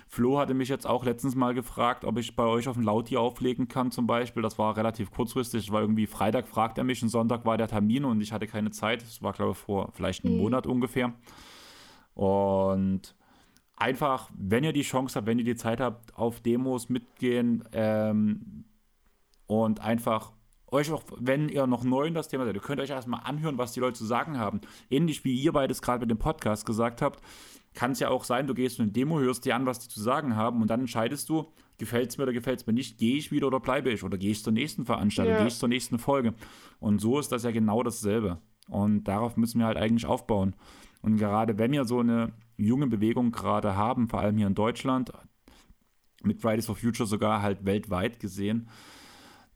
Flo 0.07 0.37
hatte 0.37 0.53
mich 0.53 0.69
jetzt 0.69 0.85
auch 0.85 1.03
letztens 1.03 1.33
mal 1.35 1.55
gefragt, 1.55 2.05
ob 2.05 2.19
ich 2.19 2.35
bei 2.35 2.45
euch 2.45 2.67
auf 2.67 2.75
dem 2.75 2.83
Lauti 2.83 3.17
auflegen 3.17 3.67
kann 3.69 3.89
zum 3.89 4.05
Beispiel. 4.05 4.43
Das 4.43 4.59
war 4.59 4.77
relativ 4.77 5.09
kurzfristig, 5.09 5.71
war 5.71 5.81
irgendwie 5.81 6.05
Freitag 6.05 6.47
fragt 6.47 6.77
er 6.77 6.83
mich 6.83 7.01
und 7.01 7.09
Sonntag 7.09 7.45
war 7.45 7.57
der 7.57 7.67
Termin 7.67 8.05
und 8.05 8.21
ich 8.21 8.31
hatte 8.33 8.45
keine 8.45 8.69
Zeit. 8.69 9.01
Das 9.01 9.23
war 9.23 9.33
glaube 9.33 9.53
ich 9.53 9.57
vor 9.57 9.89
vielleicht 9.93 10.23
einem 10.25 10.35
Mhm. 10.35 10.41
Monat 10.41 10.67
ungefähr. 10.67 11.13
Und 12.19 13.15
einfach, 13.77 14.29
wenn 14.37 14.65
ihr 14.65 14.73
die 14.73 14.81
Chance 14.81 15.15
habt, 15.15 15.25
wenn 15.25 15.39
ihr 15.39 15.45
die 15.45 15.55
Zeit 15.55 15.79
habt, 15.79 16.13
auf 16.17 16.41
Demos 16.41 16.89
mitgehen 16.89 17.63
ähm, 17.71 18.65
und 19.47 19.79
einfach 19.79 20.33
euch 20.69 20.91
auch, 20.91 21.03
wenn 21.17 21.47
ihr 21.47 21.65
noch 21.65 21.85
neu 21.85 22.07
in 22.07 22.13
das 22.13 22.27
Thema 22.27 22.43
seid, 22.43 22.55
ihr 22.55 22.61
könnt 22.61 22.81
euch 22.81 22.89
erstmal 22.89 23.21
anhören, 23.23 23.57
was 23.57 23.71
die 23.71 23.79
Leute 23.79 23.97
zu 23.97 24.05
sagen 24.05 24.37
haben. 24.37 24.59
Ähnlich 24.89 25.23
wie 25.23 25.33
ihr 25.33 25.53
beides 25.53 25.81
gerade 25.81 26.01
mit 26.01 26.11
dem 26.11 26.17
Podcast 26.17 26.65
gesagt 26.65 27.01
habt, 27.01 27.21
kann 27.73 27.91
es 27.91 28.01
ja 28.01 28.09
auch 28.09 28.25
sein, 28.25 28.47
du 28.47 28.53
gehst 28.53 28.79
in 28.79 28.83
eine 28.83 28.91
Demo, 28.91 29.17
hörst 29.19 29.45
dir 29.45 29.55
an, 29.55 29.65
was 29.65 29.79
die 29.79 29.87
zu 29.87 30.01
sagen 30.01 30.35
haben 30.35 30.61
und 30.61 30.69
dann 30.69 30.81
entscheidest 30.81 31.29
du, 31.29 31.53
gefällt 31.77 32.09
es 32.09 32.17
mir 32.17 32.23
oder 32.25 32.33
gefällt 32.33 32.59
es 32.59 32.67
mir 32.67 32.73
nicht, 32.73 32.97
gehe 32.97 33.15
ich 33.15 33.31
wieder 33.31 33.47
oder 33.47 33.61
bleibe 33.61 33.91
ich 33.91 34.03
oder 34.03 34.17
gehe 34.17 34.31
ich 34.31 34.43
zur 34.43 34.51
nächsten 34.51 34.85
Veranstaltung, 34.85 35.35
Ja. 35.35 35.39
gehe 35.39 35.47
ich 35.47 35.57
zur 35.57 35.69
nächsten 35.69 35.99
Folge. 35.99 36.33
Und 36.81 36.99
so 36.99 37.17
ist 37.17 37.31
das 37.31 37.43
ja 37.43 37.51
genau 37.51 37.81
dasselbe. 37.81 38.41
Und 38.67 39.05
darauf 39.05 39.37
müssen 39.37 39.59
wir 39.59 39.67
halt 39.67 39.77
eigentlich 39.77 40.05
aufbauen. 40.05 40.53
Und 41.01 41.17
gerade 41.17 41.57
wenn 41.57 41.71
wir 41.71 41.85
so 41.85 41.99
eine 41.99 42.33
junge 42.57 42.87
Bewegung 42.87 43.31
gerade 43.31 43.75
haben, 43.75 44.09
vor 44.09 44.19
allem 44.19 44.37
hier 44.37 44.47
in 44.47 44.55
Deutschland, 44.55 45.11
mit 46.23 46.41
Fridays 46.41 46.65
for 46.65 46.75
Future 46.75 47.07
sogar 47.07 47.41
halt 47.41 47.65
weltweit 47.65 48.19
gesehen, 48.19 48.69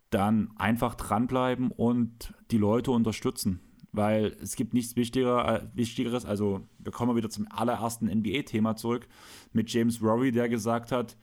dann 0.09 0.51
einfach 0.55 0.95
dranbleiben 0.95 1.71
und 1.71 2.33
die 2.51 2.57
Leute 2.57 2.91
unterstützen. 2.91 3.59
Weil 3.91 4.35
es 4.41 4.55
gibt 4.55 4.73
nichts 4.73 4.95
wichtiger, 4.95 5.63
äh, 5.63 5.67
Wichtigeres. 5.75 6.25
Also, 6.25 6.61
wir 6.79 6.91
kommen 6.91 7.15
wieder 7.15 7.29
zum 7.29 7.47
allerersten 7.51 8.07
NBA-Thema 8.07 8.75
zurück 8.75 9.07
mit 9.51 9.71
James 9.71 10.01
Rory, 10.01 10.31
der 10.31 10.49
gesagt 10.49 10.91
hat, 10.91 11.15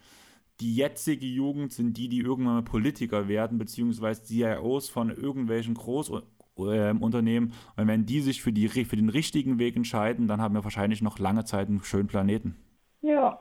die 0.60 0.76
jetzige 0.76 1.26
Jugend 1.26 1.72
sind 1.72 1.96
die, 1.96 2.08
die 2.08 2.18
irgendwann 2.18 2.54
mal 2.54 2.62
Politiker 2.62 3.28
werden, 3.28 3.58
beziehungsweise 3.58 4.22
CIOs 4.22 4.88
von 4.88 5.10
irgendwelchen 5.10 5.74
Großunternehmen. 6.60 7.52
Und 7.76 7.86
wenn 7.86 8.06
die 8.06 8.20
sich 8.20 8.42
für, 8.42 8.52
die, 8.52 8.68
für 8.68 8.96
den 8.96 9.08
richtigen 9.08 9.58
Weg 9.58 9.76
entscheiden, 9.76 10.28
dann 10.28 10.40
haben 10.40 10.54
wir 10.54 10.64
wahrscheinlich 10.64 11.02
noch 11.02 11.18
lange 11.18 11.44
Zeit 11.44 11.68
einen 11.68 11.82
schönen 11.82 12.08
Planeten. 12.08 12.56
Ja, 13.02 13.40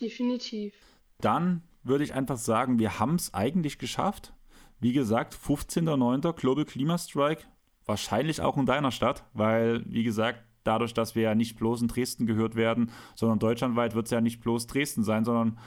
Definitiv. 0.00 0.74
Dann 1.20 1.62
würde 1.82 2.04
ich 2.04 2.14
einfach 2.14 2.36
sagen, 2.36 2.78
wir 2.78 2.98
haben 2.98 3.16
es 3.16 3.34
eigentlich 3.34 3.78
geschafft. 3.78 4.32
Wie 4.80 4.92
gesagt, 4.92 5.34
15.09. 5.34 6.32
Global 6.32 6.64
Klimastrike. 6.64 7.44
Wahrscheinlich 7.84 8.40
auch 8.40 8.56
in 8.56 8.66
deiner 8.66 8.92
Stadt, 8.92 9.24
weil, 9.32 9.84
wie 9.86 10.04
gesagt, 10.04 10.44
dadurch, 10.64 10.94
dass 10.94 11.14
wir 11.14 11.22
ja 11.22 11.34
nicht 11.34 11.58
bloß 11.58 11.82
in 11.82 11.88
Dresden 11.88 12.26
gehört 12.26 12.54
werden, 12.54 12.92
sondern 13.16 13.40
deutschlandweit 13.40 13.94
wird 13.94 14.06
es 14.06 14.12
ja 14.12 14.20
nicht 14.20 14.40
bloß 14.40 14.68
Dresden 14.68 15.02
sein, 15.02 15.24
sondern 15.24 15.58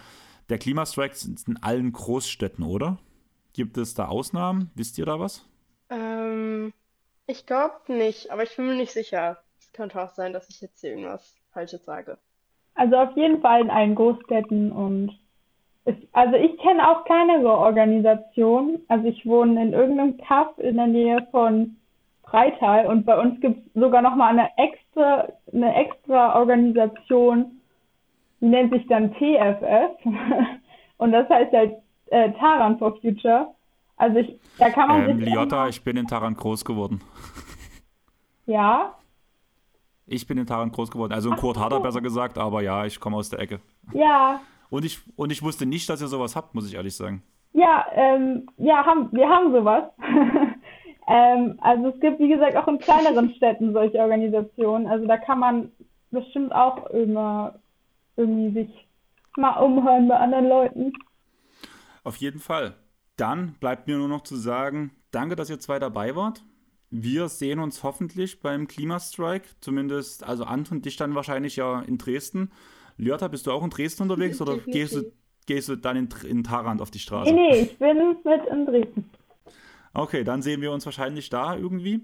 der 0.47 0.57
Klimastrike 0.57 1.13
ist 1.13 1.47
in 1.47 1.57
allen 1.57 1.91
Großstädten, 1.91 2.63
oder? 2.63 2.97
Gibt 3.51 3.77
es 3.77 3.93
da 3.93 4.07
Ausnahmen? 4.07 4.71
Wisst 4.75 4.97
ihr 4.97 5.05
da 5.05 5.19
was? 5.19 5.45
Ähm, 5.89 6.73
ich 7.27 7.45
glaube 7.45 7.75
nicht, 7.87 8.31
aber 8.31 8.43
ich 8.43 8.55
bin 8.55 8.67
mir 8.67 8.75
nicht 8.75 8.93
sicher. 8.93 9.37
Es 9.59 9.71
könnte 9.73 10.01
auch 10.01 10.09
sein, 10.09 10.33
dass 10.33 10.49
ich 10.49 10.61
jetzt 10.61 10.81
hier 10.81 10.91
irgendwas 10.91 11.35
Falsches 11.51 11.85
sage. 11.85 12.17
also 12.75 12.97
auf 12.97 13.15
jeden 13.15 13.41
Fall 13.41 13.61
in 13.61 13.69
allen 13.69 13.95
Großstädten 13.95 14.71
und 14.71 15.17
es, 15.85 15.95
also 16.13 16.35
ich 16.35 16.57
kenne 16.57 16.89
auch 16.89 17.05
kleinere 17.05 17.57
Organisationen. 17.57 18.81
Also 18.87 19.07
ich 19.07 19.25
wohne 19.25 19.61
in 19.61 19.73
irgendeinem 19.73 20.17
Kaff 20.17 20.57
in 20.57 20.77
der 20.77 20.87
Nähe 20.87 21.27
von 21.31 21.77
Freital 22.23 22.87
und 22.87 23.05
bei 23.05 23.17
uns 23.17 23.39
gibt 23.39 23.65
es 23.67 23.73
sogar 23.81 24.01
nochmal 24.01 24.31
eine 24.31 24.49
extra, 24.57 25.27
eine 25.53 25.75
extra 25.75 26.37
Organisation, 26.37 27.61
die 28.41 28.47
nennt 28.47 28.73
sich 28.73 28.85
dann 28.87 29.13
TFF 29.13 30.03
und 30.97 31.11
das 31.11 31.29
heißt 31.29 31.53
halt 31.53 31.75
äh, 32.07 32.31
Taran 32.33 32.77
for 32.79 32.99
Future. 32.99 33.54
Also 33.97 34.17
ich, 34.17 34.39
da 34.57 34.69
kann 34.69 34.87
man 34.89 35.09
Ähm, 35.09 35.19
Liotta, 35.19 35.67
ich 35.69 35.83
bin 35.83 35.97
in 35.97 36.07
Taran 36.07 36.35
groß 36.35 36.65
geworden. 36.65 37.01
ja, 38.45 38.93
Ich 40.05 40.27
bin 40.27 40.37
in 40.37 40.45
Taran 40.45 40.71
groß 40.71 40.91
geworden. 40.91 41.13
Also 41.13 41.29
in 41.29 41.35
Ach 41.35 41.39
Kurt 41.39 41.57
Harder 41.57 41.77
so. 41.77 41.83
besser 41.83 42.01
gesagt, 42.01 42.37
aber 42.37 42.61
ja, 42.61 42.85
ich 42.85 42.99
komme 42.99 43.17
aus 43.17 43.29
der 43.29 43.39
Ecke. 43.39 43.59
ja, 43.93 44.39
Und 44.69 44.85
ich, 44.85 44.99
und 45.15 45.31
ich 45.31 45.41
wusste 45.41 45.65
nicht, 45.65 45.89
dass 45.89 46.01
ihr 46.01 46.07
sowas 46.07 46.35
habt, 46.35 46.53
muss 46.53 46.67
ich 46.67 46.75
ehrlich 46.75 46.95
sagen. 46.95 47.23
Ja, 47.53 47.85
ähm, 47.93 48.47
ja, 48.57 48.85
haben, 48.85 49.09
wir 49.13 49.29
haben 49.29 49.51
sowas. 49.53 49.83
ähm, 51.07 51.57
also 51.61 51.87
es 51.87 51.99
gibt, 52.01 52.19
wie 52.19 52.27
gesagt, 52.29 52.55
auch 52.57 52.67
in 52.67 52.79
kleineren 52.79 53.33
Städten 53.35 53.71
solche 53.73 53.97
Organisationen. 53.99 54.87
Also 54.87 55.07
da 55.07 55.17
kann 55.17 55.39
man 55.39 55.71
bestimmt 56.11 56.53
auch 56.53 56.85
immer 56.87 57.55
irgendwie 58.17 58.51
sich 58.65 58.87
mal 59.37 59.57
umhören 59.59 60.07
bei 60.07 60.17
anderen 60.17 60.49
Leuten. 60.49 60.93
Auf 62.03 62.17
jeden 62.17 62.39
Fall. 62.39 62.75
Dann 63.15 63.53
bleibt 63.59 63.87
mir 63.87 63.97
nur 63.97 64.07
noch 64.07 64.23
zu 64.23 64.35
sagen, 64.35 64.91
danke, 65.11 65.35
dass 65.35 65.49
ihr 65.49 65.59
zwei 65.59 65.79
dabei 65.79 66.15
wart. 66.15 66.43
Wir 66.89 67.29
sehen 67.29 67.59
uns 67.59 67.83
hoffentlich 67.83 68.41
beim 68.41 68.67
Klimastrike. 68.67 69.47
Zumindest, 69.61 70.23
also 70.23 70.43
Anton, 70.43 70.81
dich 70.81 70.97
dann 70.97 71.15
wahrscheinlich 71.15 71.55
ja 71.55 71.81
in 71.81 71.97
Dresden. 71.97 72.51
Lörter, 72.97 73.29
bist 73.29 73.47
du 73.47 73.51
auch 73.51 73.63
in 73.63 73.69
Dresden 73.69 74.03
unterwegs 74.03 74.39
oder 74.41 74.57
gehst 74.57 74.95
du, 74.95 75.11
gehst 75.45 75.69
du 75.69 75.75
dann 75.75 75.97
in, 75.97 76.09
in 76.27 76.43
Tarant 76.43 76.81
auf 76.81 76.91
die 76.91 76.99
Straße? 76.99 77.33
Nee, 77.33 77.49
nee, 77.49 77.61
ich 77.61 77.77
bin 77.77 78.17
mit 78.23 78.45
in 78.49 78.65
Dresden. 78.65 79.09
Okay, 79.93 80.23
dann 80.23 80.41
sehen 80.41 80.61
wir 80.61 80.71
uns 80.71 80.85
wahrscheinlich 80.85 81.29
da 81.29 81.55
irgendwie. 81.55 82.01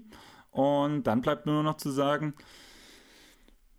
Und 0.50 1.04
dann 1.04 1.22
bleibt 1.22 1.46
mir 1.46 1.52
nur 1.52 1.62
noch 1.62 1.76
zu 1.76 1.90
sagen, 1.90 2.34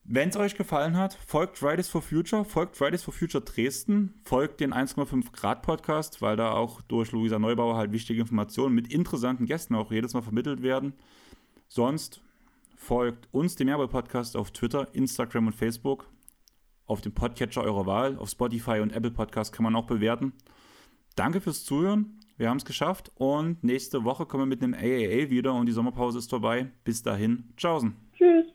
wenn 0.05 0.29
es 0.29 0.35
euch 0.35 0.55
gefallen 0.55 0.97
hat, 0.97 1.17
folgt 1.25 1.57
Fridays 1.57 1.87
for 1.87 2.01
Future, 2.01 2.43
folgt 2.43 2.75
Fridays 2.75 3.03
for 3.03 3.13
Future 3.13 3.43
Dresden, 3.43 4.13
folgt 4.25 4.59
den 4.59 4.73
1,5 4.73 5.31
Grad 5.31 5.61
Podcast, 5.61 6.21
weil 6.21 6.35
da 6.35 6.51
auch 6.51 6.81
durch 6.81 7.13
Luisa 7.13 7.39
Neubauer 7.39 7.77
halt 7.77 7.93
wichtige 7.93 8.19
Informationen 8.19 8.75
mit 8.75 8.91
interessanten 8.91 9.45
Gästen 9.45 9.75
auch 9.75 9.91
jedes 9.91 10.13
Mal 10.13 10.21
vermittelt 10.21 10.61
werden. 10.61 10.93
Sonst 11.69 12.21
folgt 12.75 13.29
uns, 13.33 13.55
dem 13.55 13.67
Merbe 13.67 13.87
Podcast, 13.87 14.35
auf 14.35 14.51
Twitter, 14.51 14.93
Instagram 14.93 15.47
und 15.47 15.55
Facebook, 15.55 16.09
auf 16.85 16.99
dem 16.99 17.13
Podcatcher 17.13 17.63
eurer 17.63 17.85
Wahl, 17.85 18.17
auf 18.17 18.29
Spotify 18.29 18.79
und 18.81 18.91
Apple 18.91 19.11
Podcast 19.11 19.53
kann 19.53 19.63
man 19.63 19.75
auch 19.75 19.87
bewerten. 19.87 20.33
Danke 21.15 21.39
fürs 21.39 21.63
Zuhören. 21.63 22.19
Wir 22.35 22.49
haben 22.49 22.57
es 22.57 22.65
geschafft 22.65 23.11
und 23.15 23.63
nächste 23.63 24.03
Woche 24.03 24.25
kommen 24.25 24.43
wir 24.43 24.47
mit 24.47 24.63
einem 24.63 24.73
AAA 24.73 25.29
wieder 25.29 25.53
und 25.53 25.67
die 25.67 25.71
Sommerpause 25.71 26.17
ist 26.19 26.29
vorbei. 26.29 26.71
Bis 26.83 27.03
dahin, 27.03 27.53
tschaußen. 27.55 28.02
Tschüss. 28.23 28.53